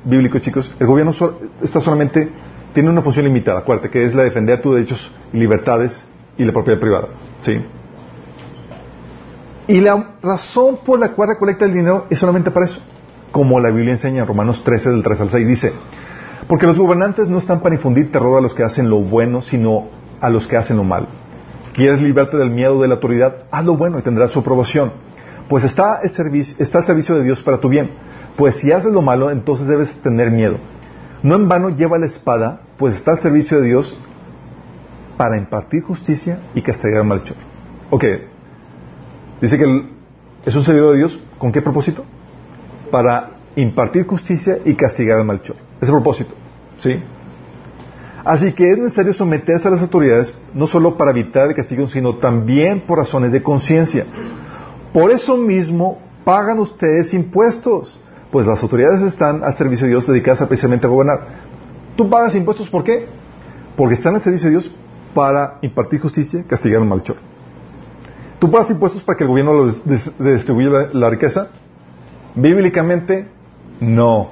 bíblico, 0.05 0.37
chicos, 0.37 0.71
el 0.79 0.85
gobierno 0.85 1.13
sol- 1.13 1.49
está 1.63 1.81
solamente 1.81 2.29
tiene 2.73 2.91
una 2.91 3.01
función 3.01 3.25
limitada, 3.25 3.61
acuérdate, 3.61 3.89
que 3.89 4.05
es 4.05 4.13
la 4.13 4.21
de 4.21 4.29
defender 4.29 4.61
tus 4.61 4.75
derechos 4.75 5.11
y 5.33 5.37
libertades 5.39 6.05
y 6.37 6.45
la 6.45 6.53
propiedad 6.53 6.79
privada. 6.79 7.07
¿sí? 7.41 7.59
Y 9.69 9.81
la 9.81 10.15
razón 10.23 10.79
por 10.83 10.99
la 10.99 11.09
cual 11.09 11.29
recolecta 11.29 11.63
el 11.65 11.75
dinero 11.75 12.07
es 12.09 12.17
solamente 12.17 12.49
para 12.49 12.65
eso. 12.65 12.81
Como 13.31 13.59
la 13.59 13.69
Biblia 13.69 13.91
enseña 13.91 14.21
en 14.21 14.27
Romanos 14.27 14.63
13, 14.63 14.89
del 14.89 15.03
3 15.03 15.21
al 15.21 15.29
6, 15.29 15.47
dice, 15.47 15.73
porque 16.47 16.65
los 16.65 16.79
gobernantes 16.79 17.29
no 17.29 17.37
están 17.37 17.59
para 17.59 17.75
infundir 17.75 18.11
terror 18.11 18.39
a 18.39 18.41
los 18.41 18.55
que 18.55 18.63
hacen 18.63 18.89
lo 18.89 19.01
bueno, 19.01 19.43
sino 19.43 19.89
a 20.21 20.31
los 20.31 20.47
que 20.47 20.57
hacen 20.57 20.77
lo 20.77 20.83
malo. 20.83 21.05
¿Quieres 21.75 22.01
librarte 22.01 22.35
del 22.35 22.49
miedo 22.49 22.81
de 22.81 22.87
la 22.87 22.95
autoridad? 22.95 23.43
Haz 23.51 23.63
lo 23.63 23.77
bueno 23.77 23.99
y 23.99 24.01
tendrás 24.01 24.31
su 24.31 24.39
aprobación. 24.39 24.91
Pues 25.47 25.63
está 25.63 25.99
el 26.01 26.09
servicio, 26.09 26.55
está 26.57 26.83
servicio 26.83 27.13
de 27.13 27.23
Dios 27.23 27.43
para 27.43 27.59
tu 27.59 27.69
bien. 27.69 27.91
Pues 28.37 28.55
si 28.55 28.71
haces 28.71 28.91
lo 28.91 29.03
malo, 29.03 29.29
entonces 29.29 29.67
debes 29.67 29.95
tener 30.01 30.31
miedo. 30.31 30.57
No 31.21 31.35
en 31.35 31.47
vano 31.47 31.69
lleva 31.69 31.99
la 31.99 32.07
espada, 32.07 32.61
pues 32.79 32.95
está 32.95 33.11
al 33.11 33.19
servicio 33.19 33.61
de 33.61 33.67
Dios 33.67 33.95
para 35.15 35.37
impartir 35.37 35.83
justicia 35.83 36.41
y 36.55 36.63
castigar 36.63 37.01
al 37.01 37.07
malhechor. 37.07 37.37
Ok, 37.91 38.03
dice 39.41 39.57
que 39.57 39.85
es 40.45 40.55
un 40.55 40.63
servidor 40.63 40.93
de 40.93 40.99
Dios, 40.99 41.19
¿con 41.37 41.51
qué 41.51 41.61
propósito? 41.61 42.05
Para 42.91 43.31
impartir 43.55 44.05
justicia 44.05 44.59
y 44.65 44.75
castigar 44.75 45.19
al 45.19 45.25
malhechor. 45.25 45.55
Ese 45.81 45.91
propósito, 45.91 46.33
¿sí? 46.77 47.01
Así 48.23 48.51
que 48.53 48.69
es 48.69 48.77
necesario 48.77 49.13
someterse 49.13 49.67
a 49.67 49.71
las 49.71 49.81
autoridades, 49.81 50.33
no 50.53 50.67
solo 50.67 50.97
para 50.97 51.11
evitar 51.11 51.47
el 51.47 51.55
castigo, 51.55 51.87
sino 51.87 52.15
también 52.15 52.81
por 52.81 52.97
razones 52.97 53.31
de 53.31 53.41
conciencia. 53.41 54.05
Por 54.93 55.11
eso 55.11 55.37
mismo 55.37 55.99
pagan 56.25 56.59
ustedes 56.59 57.13
impuestos, 57.13 57.99
pues 58.31 58.45
las 58.45 58.61
autoridades 58.61 59.01
están 59.01 59.43
al 59.43 59.53
servicio 59.53 59.85
de 59.85 59.91
Dios 59.91 60.05
dedicadas 60.05 60.41
a 60.41 60.47
precisamente 60.47 60.85
a 60.85 60.89
gobernar. 60.89 61.19
¿Tú 61.95 62.09
pagas 62.09 62.35
impuestos 62.35 62.69
por 62.69 62.83
qué? 62.83 63.07
Porque 63.75 63.95
están 63.95 64.15
al 64.15 64.21
servicio 64.21 64.47
de 64.47 64.51
Dios 64.51 64.71
para 65.13 65.57
impartir 65.61 66.01
justicia 66.01 66.41
y 66.41 66.43
castigar 66.43 66.81
al 66.81 66.87
malhechor. 66.87 67.17
¿Tú 68.39 68.49
pagas 68.49 68.71
impuestos 68.71 69.03
para 69.03 69.17
que 69.17 69.23
el 69.25 69.29
gobierno 69.29 69.53
lo 69.53 69.67
dis- 69.67 69.81
dis- 69.83 70.13
distribuya 70.17 70.89
la, 70.93 71.09
riqueza? 71.09 71.49
Bíblicamente, 72.35 73.27
no. 73.81 74.29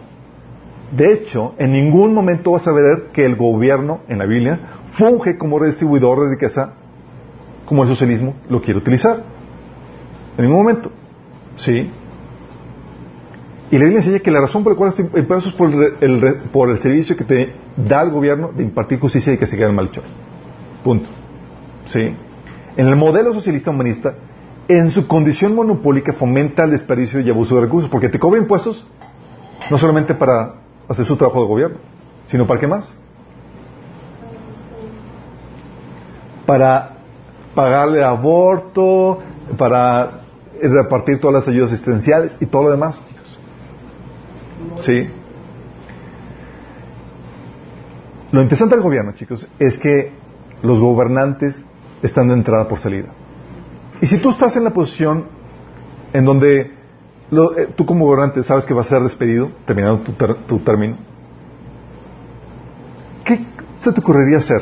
De 0.95 1.11
hecho, 1.11 1.53
en 1.57 1.73
ningún 1.73 2.13
momento 2.13 2.51
vas 2.51 2.65
a 2.67 2.71
ver 2.71 3.09
que 3.11 3.25
el 3.25 3.35
gobierno 3.35 3.99
en 4.07 4.19
la 4.19 4.25
Biblia 4.25 4.59
funge 4.87 5.37
como 5.37 5.59
redistribuidor 5.59 6.21
de 6.23 6.29
riqueza 6.35 6.73
como 7.65 7.83
el 7.83 7.89
socialismo 7.89 8.35
lo 8.49 8.61
quiere 8.61 8.79
utilizar. 8.79 9.23
En 10.37 10.45
ningún 10.45 10.59
momento. 10.59 10.89
¿Sí? 11.57 11.91
Y 13.69 13.75
la 13.77 13.83
Biblia 13.83 13.97
enseña 13.99 14.19
que 14.19 14.31
la 14.31 14.39
razón 14.39 14.63
por 14.63 14.71
la 14.71 14.77
cual 14.77 14.89
este 14.91 15.01
impuestos 15.01 15.47
es 15.47 15.53
por 15.53 15.69
el, 15.69 15.95
el 15.99 16.35
por 16.53 16.69
el 16.69 16.77
servicio 16.79 17.17
que 17.17 17.25
te 17.25 17.53
da 17.75 18.03
el 18.03 18.11
gobierno 18.11 18.51
de 18.55 18.63
impartir 18.63 18.97
justicia 18.99 19.33
y 19.33 19.37
que 19.37 19.45
se 19.45 19.57
quede 19.57 19.67
el 19.67 19.73
malhechor. 19.73 20.05
Punto. 20.85 21.09
¿Sí? 21.87 22.15
En 22.77 22.87
el 22.87 22.95
modelo 22.95 23.33
socialista 23.33 23.71
humanista, 23.71 24.13
en 24.67 24.91
su 24.91 25.07
condición 25.07 25.55
monopólica 25.55 26.13
fomenta 26.13 26.63
el 26.63 26.71
desperdicio 26.71 27.19
y 27.19 27.29
abuso 27.29 27.55
de 27.55 27.61
recursos, 27.61 27.89
porque 27.89 28.07
te 28.07 28.19
cobra 28.19 28.39
impuestos 28.39 28.85
no 29.71 29.77
solamente 29.79 30.13
para 30.13 30.61
hacer 30.87 31.03
su 31.03 31.17
trabajo 31.17 31.41
de 31.41 31.47
gobierno, 31.47 31.77
sino 32.27 32.45
para 32.45 32.59
qué 32.59 32.67
más? 32.67 32.95
Para 36.45 36.97
pagarle 37.55 38.03
aborto, 38.03 39.19
para 39.57 40.21
repartir 40.61 41.19
todas 41.19 41.33
las 41.41 41.47
ayudas 41.47 41.71
asistenciales 41.73 42.37
y 42.39 42.45
todo 42.45 42.63
lo 42.63 42.71
demás. 42.71 43.01
¿Sí? 44.79 45.09
Lo 48.31 48.41
interesante 48.41 48.75
del 48.75 48.83
gobierno, 48.83 49.13
chicos, 49.13 49.49
es 49.57 49.79
que 49.79 50.13
los 50.61 50.79
gobernantes 50.79 51.65
estando 52.01 52.33
entrada 52.33 52.67
por 52.67 52.79
salida. 52.79 53.09
Y 54.01 54.07
si 54.07 54.19
tú 54.19 54.29
estás 54.29 54.55
en 54.55 54.63
la 54.63 54.71
posición 54.71 55.25
en 56.13 56.25
donde 56.25 56.71
lo, 57.31 57.57
eh, 57.57 57.69
tú 57.75 57.85
como 57.85 58.05
gobernante 58.05 58.43
sabes 58.43 58.65
que 58.65 58.73
vas 58.73 58.87
a 58.87 58.89
ser 58.89 59.03
despedido, 59.03 59.51
terminando 59.65 60.01
tu, 60.03 60.13
ter, 60.13 60.35
tu 60.45 60.59
término, 60.59 60.97
¿qué 63.25 63.45
se 63.79 63.91
te 63.91 63.99
ocurriría 63.99 64.37
hacer? 64.37 64.61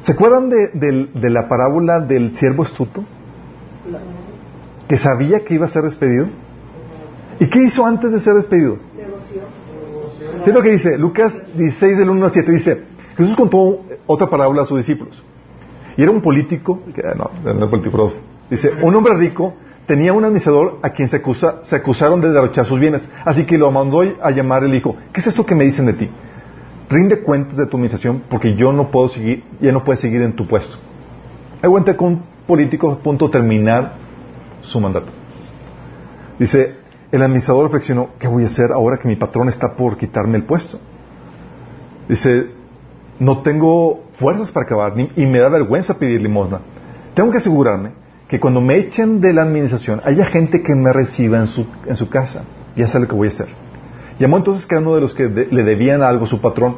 ¿Se 0.00 0.12
acuerdan 0.12 0.48
de, 0.48 0.68
de, 0.72 1.10
de 1.14 1.30
la 1.30 1.48
parábola 1.48 1.98
del 1.98 2.32
siervo 2.32 2.62
astuto? 2.62 3.04
Que 4.86 4.96
sabía 4.96 5.44
que 5.44 5.54
iba 5.54 5.66
a 5.66 5.68
ser 5.68 5.82
despedido. 5.82 6.26
¿Y 7.40 7.48
qué 7.48 7.64
hizo 7.64 7.84
antes 7.84 8.12
de 8.12 8.20
ser 8.20 8.34
despedido? 8.34 8.78
Negoció. 8.96 9.42
¿Qué 10.46 10.52
lo 10.52 10.62
que 10.62 10.70
dice? 10.70 10.96
Lucas 10.96 11.42
16, 11.54 11.98
del 11.98 12.08
1 12.08 12.24
al 12.24 12.32
7 12.32 12.52
dice, 12.52 12.82
Jesús 13.16 13.34
contó 13.34 13.80
otra 14.06 14.30
parábola 14.30 14.62
a 14.62 14.64
sus 14.64 14.78
discípulos. 14.78 15.20
Y 15.96 16.02
era 16.04 16.12
un 16.12 16.20
político, 16.20 16.82
que- 16.94 17.02
no, 17.16 17.52
no 17.52 17.68
político, 17.68 18.12
dice, 18.48 18.70
un 18.80 18.94
hombre 18.94 19.14
rico 19.14 19.54
tenía 19.86 20.12
un 20.12 20.24
administrador 20.24 20.78
a 20.82 20.90
quien 20.90 21.08
se, 21.08 21.16
acusa- 21.20 21.64
se 21.64 21.74
acusaron 21.74 22.20
de 22.20 22.30
derrochar 22.30 22.64
sus 22.64 22.78
bienes. 22.78 23.08
Así 23.24 23.44
que 23.44 23.58
lo 23.58 23.72
mandó 23.72 24.04
a 24.22 24.30
llamar 24.30 24.62
y 24.62 24.68
le 24.68 24.74
dijo, 24.74 24.94
¿qué 25.12 25.18
es 25.20 25.26
esto 25.26 25.44
que 25.44 25.56
me 25.56 25.64
dicen 25.64 25.86
de 25.86 25.94
ti? 25.94 26.08
Rinde 26.88 27.22
cuentas 27.24 27.56
de 27.56 27.66
tu 27.66 27.76
administración 27.76 28.22
porque 28.28 28.54
yo 28.54 28.72
no 28.72 28.88
puedo 28.92 29.08
seguir, 29.08 29.42
ya 29.60 29.72
no 29.72 29.82
puedes 29.82 29.98
seguir 29.98 30.22
en 30.22 30.36
tu 30.36 30.46
puesto. 30.46 30.76
Hay 31.60 31.68
cuenta 31.68 31.96
con 31.96 32.06
un 32.12 32.22
político 32.46 32.92
a 32.92 32.98
punto 32.98 33.26
de 33.26 33.32
terminar 33.32 33.94
su 34.62 34.78
mandato. 34.78 35.08
Dice, 36.38 36.76
el 37.12 37.22
administrador 37.22 37.64
reflexionó, 37.64 38.10
¿qué 38.18 38.28
voy 38.28 38.42
a 38.44 38.46
hacer 38.46 38.72
ahora 38.72 38.98
que 38.98 39.08
mi 39.08 39.16
patrón 39.16 39.48
está 39.48 39.74
por 39.74 39.96
quitarme 39.96 40.36
el 40.36 40.44
puesto? 40.44 40.78
Dice, 42.08 42.50
no 43.18 43.42
tengo 43.42 44.04
fuerzas 44.12 44.52
para 44.52 44.66
acabar 44.66 44.94
y 45.16 45.26
me 45.26 45.38
da 45.38 45.48
vergüenza 45.48 45.98
pedir 45.98 46.20
limosna. 46.20 46.60
Tengo 47.14 47.30
que 47.30 47.38
asegurarme 47.38 47.92
que 48.28 48.40
cuando 48.40 48.60
me 48.60 48.76
echen 48.76 49.20
de 49.20 49.32
la 49.32 49.42
administración 49.42 50.00
haya 50.04 50.24
gente 50.26 50.62
que 50.62 50.74
me 50.74 50.92
reciba 50.92 51.38
en 51.38 51.46
su, 51.46 52.08
casa. 52.08 52.44
Ya 52.76 52.86
sé 52.86 53.00
lo 53.00 53.08
que 53.08 53.14
voy 53.14 53.28
a 53.28 53.30
hacer. 53.30 53.48
Llamó 54.18 54.36
entonces 54.36 54.66
cada 54.66 54.82
uno 54.82 54.94
de 54.94 55.00
los 55.00 55.14
que 55.14 55.28
le 55.28 55.62
debían 55.62 56.02
algo 56.02 56.26
su 56.26 56.40
patrón. 56.40 56.76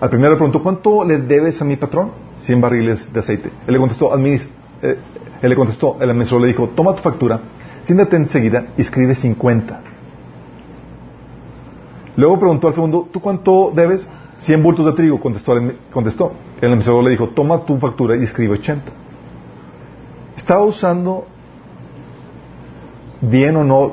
Al 0.00 0.10
primero 0.10 0.32
le 0.32 0.36
preguntó, 0.36 0.62
¿cuánto 0.62 1.04
le 1.04 1.18
debes 1.18 1.60
a 1.62 1.64
mi 1.64 1.76
patrón? 1.76 2.12
100 2.38 2.60
barriles 2.60 3.12
de 3.12 3.20
aceite. 3.20 3.50
Él 3.66 3.72
le 3.74 3.78
contestó, 3.78 4.12
"Adminis- 4.12 4.48
eh, 4.82 4.98
él 5.40 5.48
le 5.50 5.56
contestó, 5.56 5.96
el 6.00 6.10
administrador 6.10 6.42
le 6.42 6.48
dijo, 6.48 6.68
toma 6.70 6.94
tu 6.94 7.02
factura, 7.02 7.40
siéntate 7.84 8.16
enseguida 8.16 8.66
y 8.76 8.80
escribe 8.80 9.14
50. 9.14 9.80
Luego 12.16 12.38
preguntó 12.38 12.68
al 12.68 12.74
segundo, 12.74 13.08
¿tú 13.12 13.20
cuánto 13.20 13.72
debes? 13.74 14.06
100 14.38 14.62
bultos 14.62 14.86
de 14.86 14.92
trigo, 14.92 15.20
contestó. 15.20 15.54
contestó. 15.92 16.32
El 16.60 16.68
administrador 16.68 17.04
le 17.04 17.10
dijo, 17.10 17.28
toma 17.30 17.64
tu 17.64 17.78
factura 17.78 18.16
y 18.16 18.24
escribe 18.24 18.54
80. 18.54 18.92
¿Estaba 20.36 20.64
usando 20.64 21.26
bien 23.20 23.56
o 23.56 23.64
no 23.64 23.92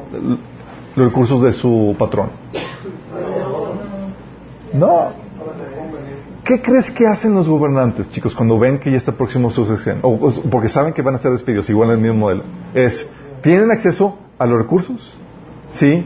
los 0.96 1.08
recursos 1.08 1.42
de 1.42 1.54
su 1.54 1.96
patrón? 1.98 2.30
No. 4.74 5.12
¿Qué 6.44 6.62
crees 6.62 6.92
que 6.92 7.06
hacen 7.06 7.34
los 7.34 7.48
gobernantes, 7.48 8.10
chicos, 8.10 8.34
cuando 8.34 8.58
ven 8.58 8.80
que 8.80 8.92
ya 8.92 8.98
está 8.98 9.12
próximo 9.12 9.52
su 9.52 9.64
sucesión? 9.66 10.00
O, 10.02 10.10
o 10.10 10.32
porque 10.50 10.70
saben 10.70 10.92
que 10.92 11.02
van 11.02 11.16
a 11.16 11.18
ser 11.20 11.32
despedidos, 11.32 11.70
igual 11.70 11.90
en 11.90 11.96
el 11.96 12.02
mismo 12.02 12.18
modelo. 12.18 12.44
Es, 12.74 13.08
¿tienen 13.42 13.72
acceso 13.72 14.18
a 14.38 14.46
los 14.46 14.60
recursos? 14.60 15.18
Sí. 15.72 16.06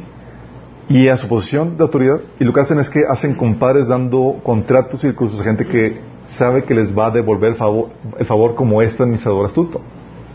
Y 0.87 1.07
a 1.07 1.17
su 1.17 1.27
posición 1.27 1.77
de 1.77 1.83
autoridad. 1.83 2.21
Y 2.39 2.43
lo 2.43 2.53
que 2.53 2.61
hacen 2.61 2.79
es 2.79 2.89
que 2.89 3.03
hacen 3.09 3.35
compadres 3.35 3.87
dando 3.87 4.39
contratos 4.43 5.03
y 5.03 5.07
recursos 5.07 5.39
a 5.41 5.43
gente 5.43 5.65
que 5.65 6.01
sabe 6.27 6.63
que 6.63 6.73
les 6.75 6.97
va 6.97 7.07
a 7.07 7.11
devolver 7.11 7.51
el 7.51 7.55
favor, 7.55 7.89
el 8.17 8.25
favor 8.25 8.55
como 8.55 8.81
este 8.81 9.03
administrador 9.03 9.45
astuto. 9.45 9.81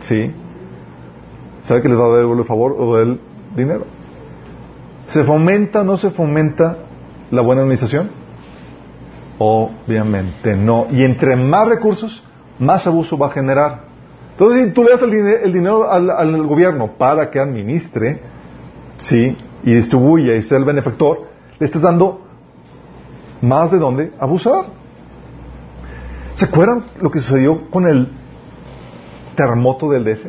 Sí. 0.00 0.32
Sabe 1.62 1.82
que 1.82 1.88
les 1.88 1.98
va 1.98 2.06
a 2.06 2.16
devolver 2.16 2.40
el 2.40 2.46
favor 2.46 2.76
o 2.78 2.98
el 2.98 3.20
dinero. 3.56 3.84
¿Se 5.08 5.24
fomenta 5.24 5.80
o 5.80 5.84
no 5.84 5.96
se 5.96 6.10
fomenta 6.10 6.78
la 7.30 7.42
buena 7.42 7.62
administración? 7.62 8.10
Obviamente 9.38 10.56
no. 10.56 10.86
Y 10.90 11.02
entre 11.04 11.36
más 11.36 11.68
recursos, 11.68 12.22
más 12.58 12.86
abuso 12.86 13.18
va 13.18 13.28
a 13.28 13.30
generar. 13.30 13.89
Entonces, 14.40 14.68
si 14.68 14.70
tú 14.72 14.84
le 14.84 14.92
das 14.92 15.02
el, 15.02 15.12
el 15.12 15.52
dinero 15.52 15.92
al, 15.92 16.46
gobierno 16.46 16.92
para 16.96 17.30
que 17.30 17.38
administre, 17.38 18.22
sí, 18.96 19.36
y 19.62 19.74
distribuya 19.74 20.34
y 20.34 20.40
sea 20.40 20.56
el 20.56 20.64
benefactor, 20.64 21.26
le 21.58 21.66
estás 21.66 21.82
dando 21.82 22.22
más 23.42 23.70
de 23.70 23.78
dónde 23.78 24.14
abusar. 24.18 24.64
¿Se 26.32 26.46
acuerdan 26.46 26.84
lo 27.02 27.10
que 27.10 27.18
sucedió 27.18 27.68
con 27.70 27.86
el 27.86 28.08
terremoto 29.36 29.90
del 29.90 30.04
DF? 30.04 30.24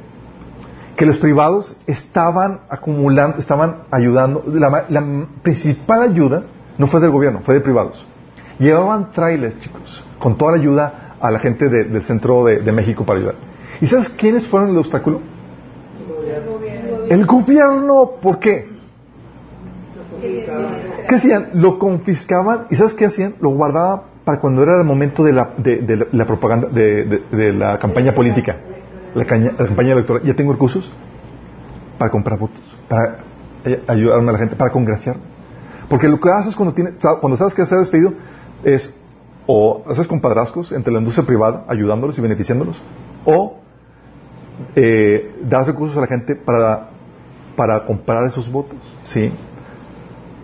Que 0.97 1.05
los 1.05 1.17
privados 1.17 1.77
estaban 1.87 2.59
acumulando, 2.69 3.37
estaban 3.37 3.83
ayudando. 3.91 4.43
La, 4.45 5.05
principal 5.41 6.01
ayuda 6.01 6.43
no 6.77 6.87
fue 6.87 6.99
del 6.99 7.11
gobierno, 7.11 7.39
fue 7.45 7.53
de 7.53 7.61
privados. 7.61 8.05
Llevaban 8.59 9.13
trailers, 9.13 9.57
chicos, 9.61 10.05
con 10.19 10.37
toda 10.37 10.51
la 10.51 10.57
ayuda 10.57 11.15
a 11.21 11.31
la 11.31 11.39
gente 11.39 11.69
de- 11.69 11.85
del 11.85 12.03
centro 12.03 12.43
de 12.43 12.71
México 12.73 13.05
para 13.05 13.19
ayudar. 13.19 13.51
¿Y 13.81 13.87
sabes 13.87 14.09
quiénes 14.09 14.47
fueron 14.47 14.69
el 14.69 14.77
obstáculo? 14.77 15.19
El 17.09 17.25
gobierno. 17.25 18.11
¿Por 18.21 18.39
qué? 18.39 18.69
¿Qué 21.09 21.15
hacían? 21.15 21.49
Lo 21.55 21.79
confiscaban 21.79 22.67
y 22.69 22.75
¿sabes 22.75 22.93
qué 22.93 23.05
hacían? 23.05 23.35
Lo 23.41 23.49
guardaban 23.49 24.03
para 24.23 24.39
cuando 24.39 24.61
era 24.61 24.77
el 24.79 24.85
momento 24.85 25.23
de 25.23 25.33
la, 25.33 25.53
de, 25.57 26.07
la, 26.11 26.25
propaganda, 26.25 26.67
de, 26.69 27.53
la 27.53 27.79
campaña 27.79 28.13
política, 28.13 28.57
la, 29.15 29.25
caña- 29.25 29.51
la 29.57 29.65
campaña 29.65 29.93
electoral. 29.93 30.21
Ya 30.23 30.35
tengo 30.35 30.53
recursos 30.53 30.91
para 31.97 32.11
comprar 32.11 32.37
votos, 32.37 32.61
para 32.87 33.17
eh, 33.65 33.83
ayudarme 33.87 34.29
a 34.29 34.33
la 34.33 34.37
gente, 34.39 34.55
para 34.55 34.71
congraciarme. 34.71 35.23
Porque 35.89 36.07
lo 36.07 36.19
que 36.19 36.29
haces 36.29 36.55
cuando, 36.55 36.73
tienes, 36.73 36.93
cuando 37.19 37.35
sabes 37.35 37.55
que 37.55 37.63
has 37.63 37.69
despedido 37.71 38.13
es 38.63 38.93
o 39.47 39.81
haces 39.89 40.07
compadrazgos 40.07 40.71
entre 40.71 40.93
la 40.93 40.99
industria 40.99 41.25
privada, 41.25 41.65
ayudándolos 41.67 42.17
y 42.17 42.21
beneficiándolos, 42.21 42.81
o 43.25 43.60
eh, 44.75 45.35
das 45.43 45.67
recursos 45.67 45.97
a 45.97 46.01
la 46.01 46.07
gente 46.07 46.35
para, 46.35 46.89
para 47.55 47.85
comprar 47.85 48.25
esos 48.25 48.51
votos, 48.51 48.79
¿sí? 49.03 49.31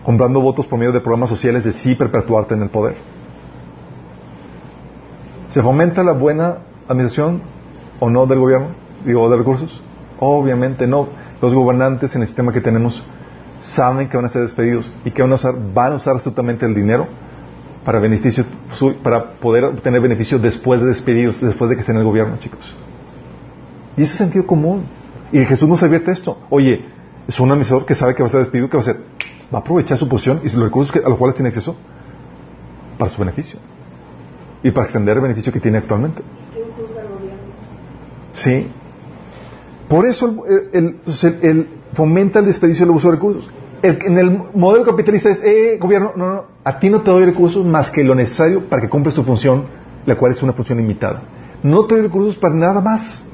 Comprando 0.02 0.40
votos 0.40 0.66
por 0.66 0.78
medio 0.78 0.92
de 0.92 1.00
programas 1.00 1.28
sociales 1.28 1.64
de 1.64 1.72
sí 1.72 1.94
perpetuarte 1.94 2.54
en 2.54 2.62
el 2.62 2.70
poder. 2.70 2.96
¿Se 5.48 5.62
fomenta 5.62 6.02
la 6.02 6.12
buena 6.12 6.58
administración 6.88 7.42
o 8.00 8.10
no 8.10 8.26
del 8.26 8.38
gobierno? 8.38 8.68
Digo, 9.04 9.28
de 9.30 9.36
recursos. 9.36 9.82
Obviamente 10.20 10.86
no. 10.86 11.08
Los 11.40 11.54
gobernantes 11.54 12.14
en 12.14 12.22
el 12.22 12.26
sistema 12.26 12.52
que 12.52 12.60
tenemos 12.60 13.02
saben 13.60 14.08
que 14.08 14.16
van 14.16 14.26
a 14.26 14.28
ser 14.28 14.42
despedidos 14.42 14.92
y 15.04 15.10
que 15.10 15.22
van 15.22 15.32
a 15.32 15.34
usar, 15.36 15.54
van 15.74 15.92
a 15.92 15.96
usar 15.96 16.14
absolutamente 16.14 16.66
el 16.66 16.74
dinero 16.74 17.06
para 17.84 17.98
beneficio, 18.00 18.44
para 19.02 19.32
poder 19.32 19.64
obtener 19.64 20.00
beneficio 20.00 20.38
después 20.38 20.80
de 20.80 20.88
despedidos, 20.88 21.40
después 21.40 21.70
de 21.70 21.76
que 21.76 21.80
estén 21.80 21.96
en 21.96 22.00
el 22.02 22.06
gobierno, 22.06 22.36
chicos. 22.38 22.76
Y 23.98 24.02
eso 24.02 24.12
es 24.12 24.18
sentido 24.18 24.46
común. 24.46 24.84
Y 25.32 25.44
Jesús 25.44 25.68
nos 25.68 25.82
advierte 25.82 26.10
esto. 26.12 26.38
Oye, 26.48 26.84
es 27.26 27.38
un 27.40 27.50
administrador 27.50 27.84
que 27.84 27.94
sabe 27.94 28.14
que 28.14 28.22
va 28.22 28.28
a 28.28 28.32
ser 28.32 28.40
despedido, 28.40 28.70
¿qué 28.70 28.76
va 28.76 28.80
a 28.80 28.86
hacer? 28.86 28.96
Va 29.52 29.58
a 29.58 29.60
aprovechar 29.60 29.98
su 29.98 30.08
posición 30.08 30.40
y 30.44 30.48
los 30.50 30.62
recursos 30.64 30.92
que- 30.92 31.00
a 31.04 31.08
los 31.08 31.18
cuales 31.18 31.34
tiene 31.34 31.48
acceso 31.48 31.76
para 32.96 33.10
su 33.10 33.18
beneficio. 33.20 33.58
Y 34.62 34.70
para 34.70 34.84
extender 34.84 35.16
el 35.16 35.22
beneficio 35.22 35.52
que 35.52 35.60
tiene 35.60 35.78
actualmente. 35.78 36.22
Sí. 38.32 38.68
Por 39.88 40.06
eso 40.06 40.26
el, 40.48 40.68
el- 40.72 41.00
el- 41.06 41.38
el 41.42 41.68
fomenta 41.92 42.38
el 42.40 42.46
desperdicio 42.46 42.82
y 42.82 42.84
el 42.84 42.90
abuso 42.90 43.08
de 43.08 43.14
recursos. 43.16 43.50
El- 43.82 43.98
en 44.04 44.18
el 44.18 44.30
modelo 44.54 44.84
capitalista 44.84 45.30
es, 45.30 45.40
eh, 45.42 45.78
gobierno, 45.80 46.12
no, 46.16 46.32
no, 46.34 46.44
a 46.64 46.78
ti 46.78 46.90
no 46.90 47.00
te 47.02 47.10
doy 47.10 47.24
recursos 47.24 47.64
más 47.64 47.90
que 47.90 48.02
lo 48.04 48.14
necesario 48.14 48.68
para 48.68 48.82
que 48.82 48.88
cumples 48.88 49.14
tu 49.14 49.22
función, 49.22 49.66
la 50.06 50.16
cual 50.16 50.32
es 50.32 50.42
una 50.42 50.52
función 50.52 50.78
limitada. 50.78 51.22
No 51.62 51.84
te 51.86 51.94
doy 51.94 52.02
recursos 52.04 52.36
para 52.38 52.54
nada 52.54 52.80
más. 52.80 53.24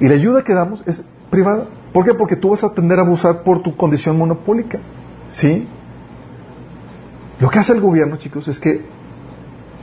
Y 0.00 0.08
la 0.08 0.14
ayuda 0.14 0.42
que 0.42 0.54
damos 0.54 0.82
es 0.86 1.04
privada. 1.30 1.66
¿Por 1.92 2.04
qué? 2.04 2.14
Porque 2.14 2.36
tú 2.36 2.50
vas 2.50 2.64
a 2.64 2.72
tender 2.72 2.98
a 2.98 3.02
abusar 3.02 3.42
por 3.42 3.62
tu 3.62 3.76
condición 3.76 4.16
monopólica. 4.16 4.80
¿Sí? 5.28 5.68
Lo 7.38 7.48
que 7.48 7.58
hace 7.58 7.72
el 7.72 7.80
gobierno, 7.80 8.16
chicos, 8.16 8.48
es 8.48 8.58
que 8.58 8.82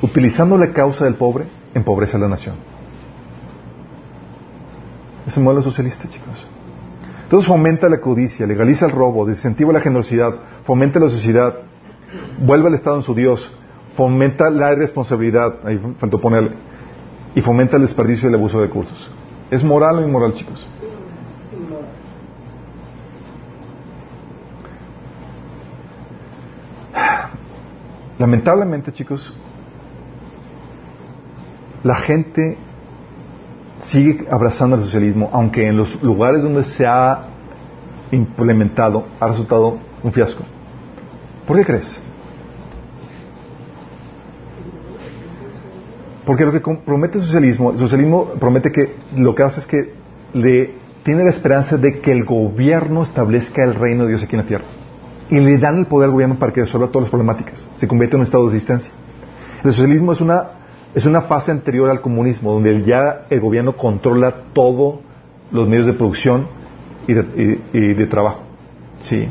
utilizando 0.01 0.57
la 0.57 0.73
causa 0.73 1.05
del 1.05 1.15
pobre, 1.15 1.45
empobrece 1.73 2.17
a 2.17 2.19
la 2.19 2.27
nación. 2.27 2.55
Es 5.25 5.37
el 5.37 5.43
modelo 5.43 5.61
socialista, 5.61 6.07
chicos. 6.09 6.47
Entonces 7.23 7.47
fomenta 7.47 7.89
la 7.89 7.99
codicia, 7.99 8.47
legaliza 8.47 8.85
el 8.85 8.91
robo, 8.93 9.25
desincentiva 9.25 9.73
la 9.73 9.81
generosidad, 9.81 10.33
fomenta 10.63 10.99
la 10.99 11.09
sociedad, 11.09 11.55
vuelve 12.39 12.67
al 12.67 12.75
Estado 12.75 12.97
en 12.97 13.03
su 13.03 13.13
Dios, 13.13 13.51
fomenta 13.95 14.49
la 14.49 14.71
irresponsabilidad, 14.71 15.55
ahí 15.65 15.77
faltó 15.97 16.21
ponerle, 16.21 16.51
y 17.35 17.41
fomenta 17.41 17.75
el 17.75 17.81
desperdicio 17.81 18.27
y 18.27 18.29
el 18.29 18.35
abuso 18.35 18.61
de 18.61 18.67
recursos. 18.67 19.11
¿Es 19.49 19.63
moral 19.63 19.99
o 19.99 20.01
inmoral, 20.01 20.33
chicos? 20.33 20.67
Lamentablemente, 28.19 28.91
chicos, 28.91 29.33
la 31.83 31.95
gente 31.95 32.57
sigue 33.79 34.25
abrazando 34.29 34.75
el 34.75 34.81
socialismo, 34.81 35.29
aunque 35.31 35.67
en 35.67 35.77
los 35.77 36.01
lugares 36.01 36.43
donde 36.43 36.63
se 36.63 36.85
ha 36.85 37.27
implementado 38.11 39.05
ha 39.19 39.27
resultado 39.27 39.77
un 40.03 40.11
fiasco. 40.11 40.43
¿Por 41.45 41.57
qué 41.57 41.63
crees? 41.63 42.01
Porque 46.27 46.45
lo 46.45 46.51
que 46.51 46.59
promete 46.59 47.17
el 47.19 47.23
socialismo, 47.23 47.71
el 47.71 47.77
socialismo 47.77 48.25
promete 48.39 48.69
que 48.71 48.95
lo 49.15 49.33
que 49.33 49.43
hace 49.43 49.61
es 49.61 49.65
que 49.67 49.93
le 50.33 50.73
tiene 51.03 51.23
la 51.23 51.29
esperanza 51.29 51.77
de 51.77 52.01
que 52.01 52.11
el 52.11 52.25
gobierno 52.25 53.01
establezca 53.01 53.63
el 53.63 53.73
reino 53.73 54.03
de 54.03 54.09
Dios 54.09 54.23
aquí 54.23 54.35
en 54.35 54.41
la 54.41 54.47
tierra. 54.47 54.65
Y 55.29 55.39
le 55.39 55.57
dan 55.57 55.77
el 55.79 55.85
poder 55.87 56.07
al 56.07 56.11
gobierno 56.11 56.35
para 56.37 56.51
que 56.51 56.61
resuelva 56.61 56.89
todas 56.89 57.03
las 57.05 57.09
problemáticas. 57.11 57.55
Se 57.77 57.87
convierte 57.87 58.17
en 58.17 58.19
un 58.21 58.25
estado 58.25 58.43
de 58.49 58.55
existencia. 58.55 58.91
El 59.63 59.71
socialismo 59.71 60.11
es 60.11 60.19
una, 60.19 60.47
es 60.93 61.05
una 61.05 61.21
fase 61.21 61.51
anterior 61.51 61.89
al 61.89 62.01
comunismo, 62.01 62.51
donde 62.51 62.83
ya 62.83 63.25
el 63.29 63.39
gobierno 63.39 63.77
controla 63.77 64.35
todos 64.53 64.99
los 65.51 65.65
medios 65.67 65.85
de 65.85 65.93
producción 65.93 66.45
y 67.07 67.13
de, 67.13 67.61
y- 67.73 67.77
y 67.77 67.93
de 67.93 68.05
trabajo. 68.05 68.41
¿Sí? 69.01 69.27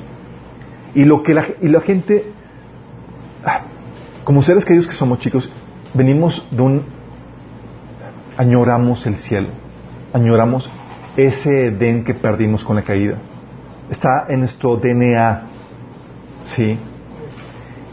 Y 0.94 1.04
lo 1.04 1.22
que 1.22 1.34
la, 1.34 1.44
y 1.60 1.68
la 1.68 1.80
gente, 1.82 2.24
ah, 3.44 3.64
como 4.24 4.42
seres 4.42 4.64
queridos 4.64 4.88
que 4.88 4.94
somos 4.94 5.18
chicos, 5.18 5.52
venimos 5.96 6.46
de 6.50 6.62
un, 6.62 6.82
añoramos 8.36 9.06
el 9.06 9.16
cielo, 9.16 9.48
añoramos 10.12 10.70
ese 11.16 11.68
Edén 11.68 12.04
que 12.04 12.14
perdimos 12.14 12.64
con 12.64 12.76
la 12.76 12.82
caída. 12.82 13.18
Está 13.90 14.26
en 14.28 14.40
nuestro 14.40 14.76
DNA, 14.76 15.42
¿sí? 16.54 16.78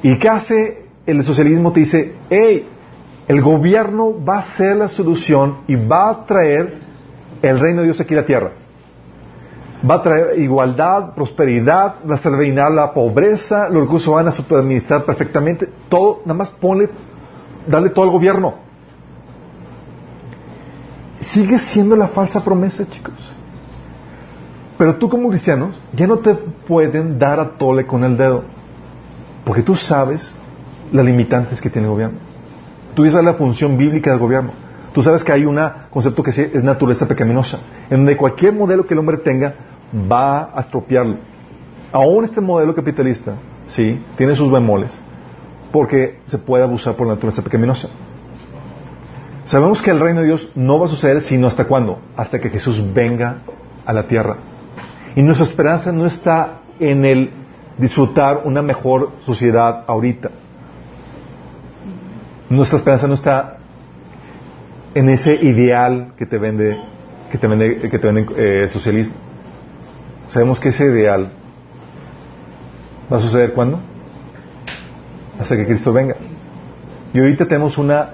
¿Y 0.01 0.17
qué 0.17 0.30
hace 0.30 0.85
el 1.05 1.23
socialismo? 1.23 1.71
Te 1.71 1.81
dice, 1.81 2.15
hey, 2.30 2.67
el 3.27 3.41
gobierno 3.41 4.13
va 4.23 4.39
a 4.39 4.43
ser 4.43 4.77
la 4.77 4.89
solución 4.89 5.59
y 5.67 5.75
va 5.75 6.09
a 6.09 6.25
traer 6.25 6.77
el 7.41 7.59
reino 7.59 7.81
de 7.81 7.85
Dios 7.85 8.01
aquí 8.01 8.13
a 8.13 8.17
la 8.17 8.25
tierra. 8.25 8.51
Va 9.89 9.95
a 9.95 10.03
traer 10.03 10.39
igualdad, 10.39 11.13
prosperidad, 11.13 11.95
va 12.09 12.15
a 12.15 12.30
reinar 12.30 12.71
la 12.71 12.93
pobreza, 12.93 13.69
los 13.69 13.84
recursos 13.84 14.13
van 14.13 14.27
a 14.27 14.31
administrar 14.31 15.03
perfectamente, 15.03 15.69
todo, 15.89 16.21
nada 16.25 16.38
más 16.38 16.51
ponle, 16.51 16.89
darle 17.68 17.90
todo 17.90 18.06
al 18.06 18.11
gobierno. 18.11 18.56
Sigue 21.19 21.57
siendo 21.57 21.95
la 21.95 22.07
falsa 22.07 22.44
promesa, 22.44 22.88
chicos. 22.90 23.34
Pero 24.77 24.95
tú 24.95 25.07
como 25.07 25.30
cristianos 25.30 25.80
ya 25.94 26.07
no 26.07 26.18
te 26.18 26.34
pueden 26.34 27.18
dar 27.18 27.40
a 27.40 27.52
tole 27.57 27.85
con 27.85 28.03
el 28.03 28.18
dedo, 28.18 28.44
porque 29.45 29.61
tú 29.61 29.76
sabes 29.76 30.35
las 30.91 31.06
limitantes 31.06 31.61
que 31.61 31.69
tiene 31.69 31.88
el 31.88 31.94
gobierno. 31.94 32.18
Tú 32.94 33.06
sabes 33.10 33.26
la 33.26 33.35
función 33.35 33.77
bíblica 33.77 34.11
del 34.11 34.19
gobierno. 34.19 34.52
Tú 34.94 35.02
sabes 35.02 35.23
que 35.23 35.31
hay 35.31 35.45
un 35.45 35.60
concepto 35.90 36.22
que 36.22 36.30
es 36.30 36.64
naturaleza 36.64 37.07
pecaminosa, 37.07 37.60
en 37.90 37.98
donde 37.98 38.15
cualquier 38.15 38.53
modelo 38.53 38.85
que 38.85 38.94
el 38.94 38.99
hombre 38.99 39.18
tenga 39.18 39.56
va 40.11 40.52
a 40.53 40.61
estropearlo. 40.61 41.18
Aún 41.91 42.26
este 42.26 42.41
modelo 42.41 42.76
capitalista, 42.76 43.34
sí, 43.68 44.03
tiene 44.18 44.35
sus 44.35 44.52
bemoles, 44.52 44.99
porque 45.74 46.20
se 46.28 46.38
puede 46.38 46.64
abusar 46.64 46.95
por 46.95 47.08
la 47.08 47.16
naturaleza 47.16 47.41
pecaminosa. 47.41 47.90
Sabemos 49.44 49.82
que 49.82 49.90
el 49.90 50.00
reino 50.00 50.22
de 50.22 50.28
Dios 50.28 50.52
no 50.54 50.80
va 50.80 50.86
a 50.86 50.88
suceder 50.88 51.24
sino 51.24 51.48
hasta 51.48 51.66
cuándo? 51.66 52.00
Hasta 52.16 52.40
que 52.40 52.52
Jesús 52.52 52.82
venga 52.94 53.40
a 53.84 53.91
la 53.91 54.08
tierra. 54.08 54.38
Y 55.16 55.24
nuestra 55.24 55.48
esperanza 55.48 55.91
no 55.91 56.06
está 56.06 56.60
en 56.80 57.04
el 57.04 57.32
disfrutar 57.80 58.44
una 58.45 58.62
mejor 58.62 59.14
sociedad 59.26 59.84
ahorita. 59.88 60.30
Nuestra 62.50 62.78
esperanza 62.78 63.08
no 63.08 63.16
está 63.16 63.58
en 64.94 65.10
ese 65.10 65.34
ideal 65.34 66.14
que 66.16 66.28
te 66.28 66.38
vende, 66.38 66.78
que 67.32 67.40
te 67.40 67.48
vende, 67.48 67.90
que 67.90 67.98
te 67.98 68.08
vende 68.12 68.28
eh, 68.38 68.64
el 68.66 68.70
socialismo. 68.70 69.16
Sabemos 70.28 70.60
que 70.60 70.70
ese 70.70 70.86
ideal 70.86 71.30
va 73.12 73.18
a 73.18 73.20
suceder 73.20 73.54
cuándo? 73.54 73.80
Hasta 75.39 75.55
que 75.55 75.65
Cristo 75.65 75.91
venga. 75.91 76.15
Y 77.14 77.19
ahorita 77.19 77.45
tenemos 77.45 77.77
una, 77.77 78.10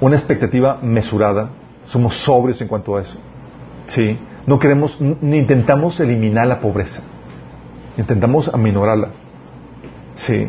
una 0.00 0.16
expectativa 0.16 0.78
mesurada. 0.82 1.50
Somos 1.86 2.14
sobrios 2.16 2.60
en 2.60 2.68
cuanto 2.68 2.96
a 2.96 3.02
eso. 3.02 3.18
Sí. 3.86 4.18
No 4.46 4.58
queremos, 4.58 4.98
ni 5.00 5.38
intentamos 5.38 6.00
eliminar 6.00 6.46
la 6.46 6.60
pobreza. 6.60 7.02
Intentamos 7.96 8.48
aminorarla. 8.52 9.10
Sí. 10.14 10.48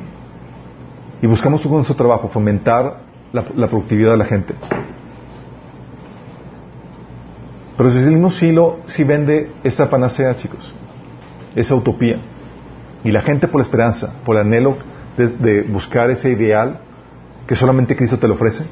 Y 1.22 1.28
buscamos 1.28 1.62
con 1.62 1.74
nuestro 1.74 1.96
trabajo 1.96 2.30
fomentar 2.30 3.02
la, 3.34 3.68
productividad 3.68 4.12
de 4.12 4.18
la 4.18 4.26
gente. 4.26 4.56
Pero 7.78 7.90
el 7.90 7.96
socialismo 7.96 8.30
sí, 8.30 8.52
lo, 8.52 8.80
sí 8.88 9.04
vende 9.04 9.52
esa 9.64 9.90
panacea, 9.90 10.36
chicos. 10.36 10.74
Esa 11.56 11.76
utopía. 11.76 12.20
Y 13.04 13.12
la 13.12 13.22
gente 13.22 13.48
por 13.48 13.60
la 13.60 13.64
esperanza, 13.64 14.14
por 14.26 14.36
el 14.36 14.42
anhelo 14.44 14.78
de, 15.28 15.62
buscar 15.64 16.10
ese 16.10 16.32
ideal 16.32 16.82
que 17.48 17.56
solamente 17.56 17.96
Cristo 17.96 18.18
te 18.18 18.28
lo 18.28 18.36
ofrece, 18.36 18.66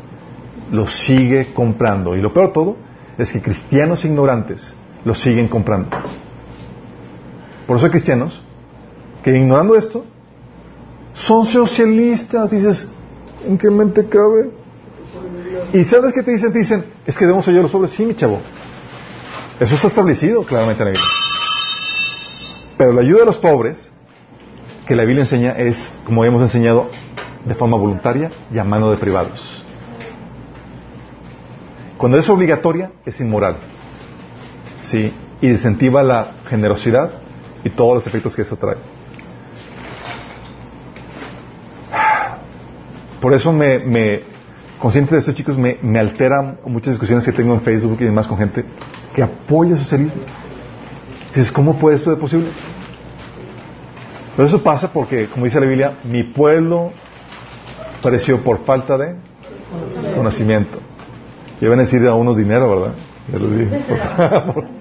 lo 0.72 0.88
sigue 0.88 1.54
comprando. 1.54 2.16
Y 2.16 2.22
lo 2.22 2.32
peor 2.32 2.48
de 2.48 2.54
todo 2.54 2.78
es 3.18 3.32
que 3.32 3.42
cristianos 3.42 4.06
ignorantes 4.06 4.74
lo 5.04 5.16
siguen 5.16 5.48
comprando. 5.48 5.90
Por 7.66 7.78
eso 7.78 7.86
hay 7.86 7.92
cristianos 7.92 8.42
que 9.24 9.36
ignorando 9.36 9.76
esto 9.76 10.06
son 11.14 11.46
socialistas. 11.46 12.52
Dices, 12.52 12.90
¿en 13.46 13.58
qué 13.58 13.70
mente 13.70 14.08
cabe? 14.08 14.52
Y 15.74 15.84
¿sabes 15.84 16.14
qué 16.14 16.24
te 16.24 16.32
dicen? 16.32 16.52
Te 16.54 16.60
dicen, 16.60 16.86
es 17.06 17.18
que 17.18 17.26
debemos 17.26 17.46
sellar 17.46 17.64
los 17.64 17.72
pobres. 17.72 17.92
Sí, 17.92 18.06
mi 18.06 18.16
chavo. 18.16 18.40
Eso 19.60 19.76
está 19.76 19.88
establecido 19.88 20.44
claramente 20.44 20.84
en 20.84 20.86
la 20.86 20.92
Biblia. 20.92 21.08
Pero 22.78 22.94
la 22.94 23.02
ayuda 23.02 23.22
de 23.22 23.26
los 23.26 23.38
pobres, 23.40 23.92
que 24.88 24.96
la 24.96 25.04
Biblia 25.04 25.24
enseña, 25.24 25.52
es, 25.52 25.94
como 26.06 26.24
hemos 26.24 26.42
enseñado, 26.42 26.90
de 27.46 27.56
forma 27.56 27.78
voluntaria 27.78 28.30
y 28.54 28.58
a 28.58 28.64
mano 28.64 28.90
de 28.90 28.98
privados. 28.98 29.64
Cuando 31.98 32.18
es 32.18 32.30
obligatoria, 32.30 32.92
es 33.06 33.20
inmoral. 33.20 33.58
¿Sí? 34.82 35.12
Y 35.42 35.50
incentiva 35.50 36.04
la 36.04 36.32
generosidad 36.50 37.12
y 37.64 37.70
todos 37.70 37.96
los 37.96 38.08
efectos 38.08 38.36
que 38.36 38.44
eso 38.44 38.56
trae. 38.56 38.78
Por 43.20 43.34
eso 43.34 43.52
me, 43.52 44.22
consciente 44.80 45.16
de 45.16 45.22
eso, 45.22 45.32
chicos, 45.34 45.58
me, 45.58 45.78
me 45.82 46.00
alteran 46.00 46.60
muchas 46.66 46.94
discusiones 46.94 47.26
que 47.26 47.32
tengo 47.32 47.54
en 47.54 47.62
Facebook 47.62 47.98
y 48.00 48.06
demás 48.06 48.28
con 48.28 48.38
gente 48.38 48.64
que 49.14 49.24
apoya 49.24 49.72
el 49.72 49.80
socialismo. 49.80 50.22
Dices, 51.30 51.52
¿cómo 51.52 51.78
puede 51.78 51.98
esto 51.98 52.12
ser 52.12 52.20
posible? 52.20 52.48
Pero 54.38 54.48
eso 54.48 54.62
pasa 54.62 54.94
porque, 54.94 55.26
como 55.26 55.46
dice 55.46 55.60
la 55.60 55.66
Biblia, 55.66 55.94
mi 56.04 56.22
pueblo 56.24 56.92
pereció 58.04 58.44
por 58.44 58.64
falta 58.66 58.96
de 58.96 59.16
conocimiento. 60.16 60.78
Y 61.60 61.66
van 61.66 61.80
a 61.80 61.82
decir 61.82 62.08
a 62.08 62.14
unos 62.14 62.38
dinero, 62.38 62.70
¿verdad? 62.70 62.94
Ya 63.34 63.40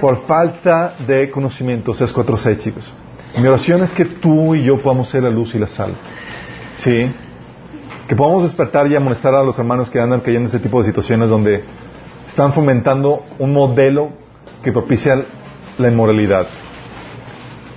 por 0.00 0.26
falta 0.26 0.94
de 1.06 1.30
conocimiento. 1.30 1.92
646, 1.92 2.58
chicos. 2.58 2.90
Mi 3.36 3.46
oración 3.46 3.82
es 3.82 3.92
que 3.92 4.06
tú 4.06 4.54
y 4.54 4.64
yo 4.64 4.78
podamos 4.78 5.10
ser 5.10 5.22
la 5.22 5.30
luz 5.30 5.54
y 5.54 5.58
la 5.58 5.66
sal. 5.66 5.92
¿Sí? 6.76 7.12
Que 8.08 8.16
podamos 8.16 8.44
despertar 8.44 8.90
y 8.90 8.96
amonestar 8.96 9.34
a 9.34 9.42
los 9.42 9.58
hermanos 9.58 9.90
que 9.90 10.00
andan 10.00 10.20
cayendo 10.20 10.48
en 10.48 10.54
ese 10.54 10.58
tipo 10.58 10.78
de 10.78 10.86
situaciones 10.86 11.28
donde 11.28 11.64
están 12.26 12.54
fomentando 12.54 13.24
un 13.38 13.52
modelo 13.52 14.08
que 14.64 14.72
propicia 14.72 15.22
la 15.76 15.90
inmoralidad. 15.90 16.46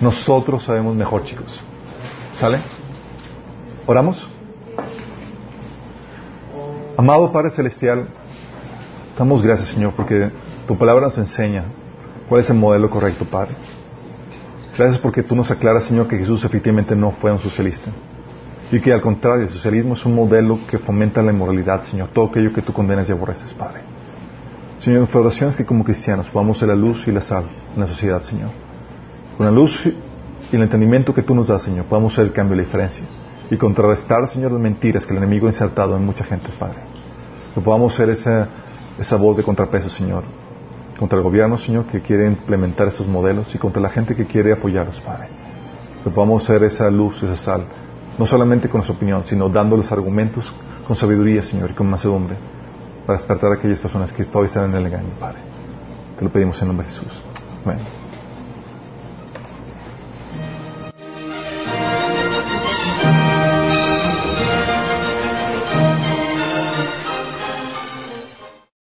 Nosotros 0.03 0.65
sabemos 0.65 0.97
mejor, 0.97 1.23
chicos. 1.23 1.61
¿Sale? 2.35 2.59
¿Oramos? 3.85 4.29
Amado 6.97 7.31
Padre 7.31 7.49
Celestial, 7.51 8.09
damos 9.17 9.41
gracias, 9.41 9.69
Señor, 9.69 9.93
porque 9.95 10.29
tu 10.67 10.77
palabra 10.77 11.05
nos 11.05 11.17
enseña 11.17 11.63
cuál 12.27 12.41
es 12.41 12.49
el 12.49 12.57
modelo 12.57 12.89
correcto, 12.89 13.23
Padre. 13.23 13.51
Gracias 14.77 14.97
porque 14.97 15.23
tú 15.23 15.37
nos 15.37 15.49
aclaras, 15.51 15.85
Señor, 15.85 16.09
que 16.09 16.17
Jesús 16.17 16.43
efectivamente 16.43 16.97
no 16.97 17.11
fue 17.11 17.31
un 17.31 17.39
socialista. 17.39 17.89
Y 18.73 18.81
que 18.81 18.91
al 18.91 18.99
contrario, 18.99 19.43
el 19.43 19.51
socialismo 19.51 19.93
es 19.93 20.05
un 20.05 20.15
modelo 20.15 20.59
que 20.69 20.79
fomenta 20.79 21.21
la 21.21 21.31
inmoralidad, 21.31 21.83
Señor. 21.85 22.09
Todo 22.09 22.25
aquello 22.25 22.51
que 22.51 22.61
tú 22.61 22.73
condenas 22.73 23.07
y 23.07 23.13
aborreces, 23.13 23.53
Padre. 23.53 23.79
Señor, 24.79 24.99
nuestra 24.99 25.21
oración 25.21 25.51
es 25.51 25.55
que 25.55 25.65
como 25.65 25.85
cristianos 25.85 26.29
podamos 26.29 26.57
ser 26.57 26.67
la 26.67 26.75
luz 26.75 27.07
y 27.07 27.11
la 27.13 27.21
sal 27.21 27.45
en 27.73 27.79
la 27.79 27.87
sociedad, 27.87 28.21
Señor. 28.21 28.72
Con 29.37 29.45
la 29.45 29.51
luz 29.51 29.85
y 30.51 30.55
el 30.55 30.61
entendimiento 30.61 31.13
que 31.13 31.23
tú 31.23 31.33
nos 31.33 31.47
das, 31.47 31.63
Señor, 31.63 31.85
podamos 31.85 32.13
ser 32.13 32.25
el 32.25 32.31
cambio 32.31 32.55
y 32.55 32.57
la 32.57 32.63
diferencia. 32.63 33.05
Y 33.49 33.57
contrarrestar, 33.57 34.27
Señor, 34.27 34.51
las 34.51 34.61
mentiras 34.61 35.05
que 35.05 35.13
el 35.13 35.17
enemigo 35.17 35.47
ha 35.47 35.49
insertado 35.49 35.97
en 35.97 36.05
mucha 36.05 36.23
gente, 36.23 36.49
Padre. 36.57 36.79
Que 37.53 37.61
podamos 37.61 37.93
ser 37.93 38.09
esa, 38.09 38.47
esa 38.99 39.15
voz 39.15 39.37
de 39.37 39.43
contrapeso, 39.43 39.89
Señor. 39.89 40.23
Contra 40.97 41.17
el 41.17 41.23
gobierno, 41.23 41.57
Señor, 41.57 41.85
que 41.85 42.01
quiere 42.01 42.27
implementar 42.27 42.87
estos 42.87 43.07
modelos 43.07 43.53
y 43.53 43.57
contra 43.57 43.81
la 43.81 43.89
gente 43.89 44.15
que 44.15 44.25
quiere 44.25 44.53
apoyarlos, 44.53 45.01
Padre. 45.01 45.29
Que 46.03 46.09
podamos 46.09 46.43
ser 46.43 46.63
esa 46.63 46.89
luz, 46.89 47.21
esa 47.23 47.35
sal. 47.35 47.65
No 48.17 48.25
solamente 48.25 48.69
con 48.69 48.79
nuestra 48.79 48.95
opinión, 48.95 49.23
sino 49.25 49.49
dándoles 49.49 49.91
argumentos 49.91 50.53
con 50.85 50.95
sabiduría, 50.95 51.41
Señor, 51.41 51.71
y 51.71 51.73
con 51.73 51.89
mansedumbre. 51.89 52.37
Para 53.07 53.17
despertar 53.17 53.51
a 53.51 53.55
aquellas 53.55 53.81
personas 53.81 54.13
que 54.13 54.23
todavía 54.25 54.47
están 54.47 54.69
en 54.69 54.75
el 54.75 54.85
engaño, 54.85 55.09
Padre. 55.19 55.39
Te 56.17 56.23
lo 56.23 56.29
pedimos 56.29 56.61
en 56.61 56.67
nombre 56.67 56.85
de 56.85 56.93
Jesús. 56.93 57.23
Amén. 57.65 58.02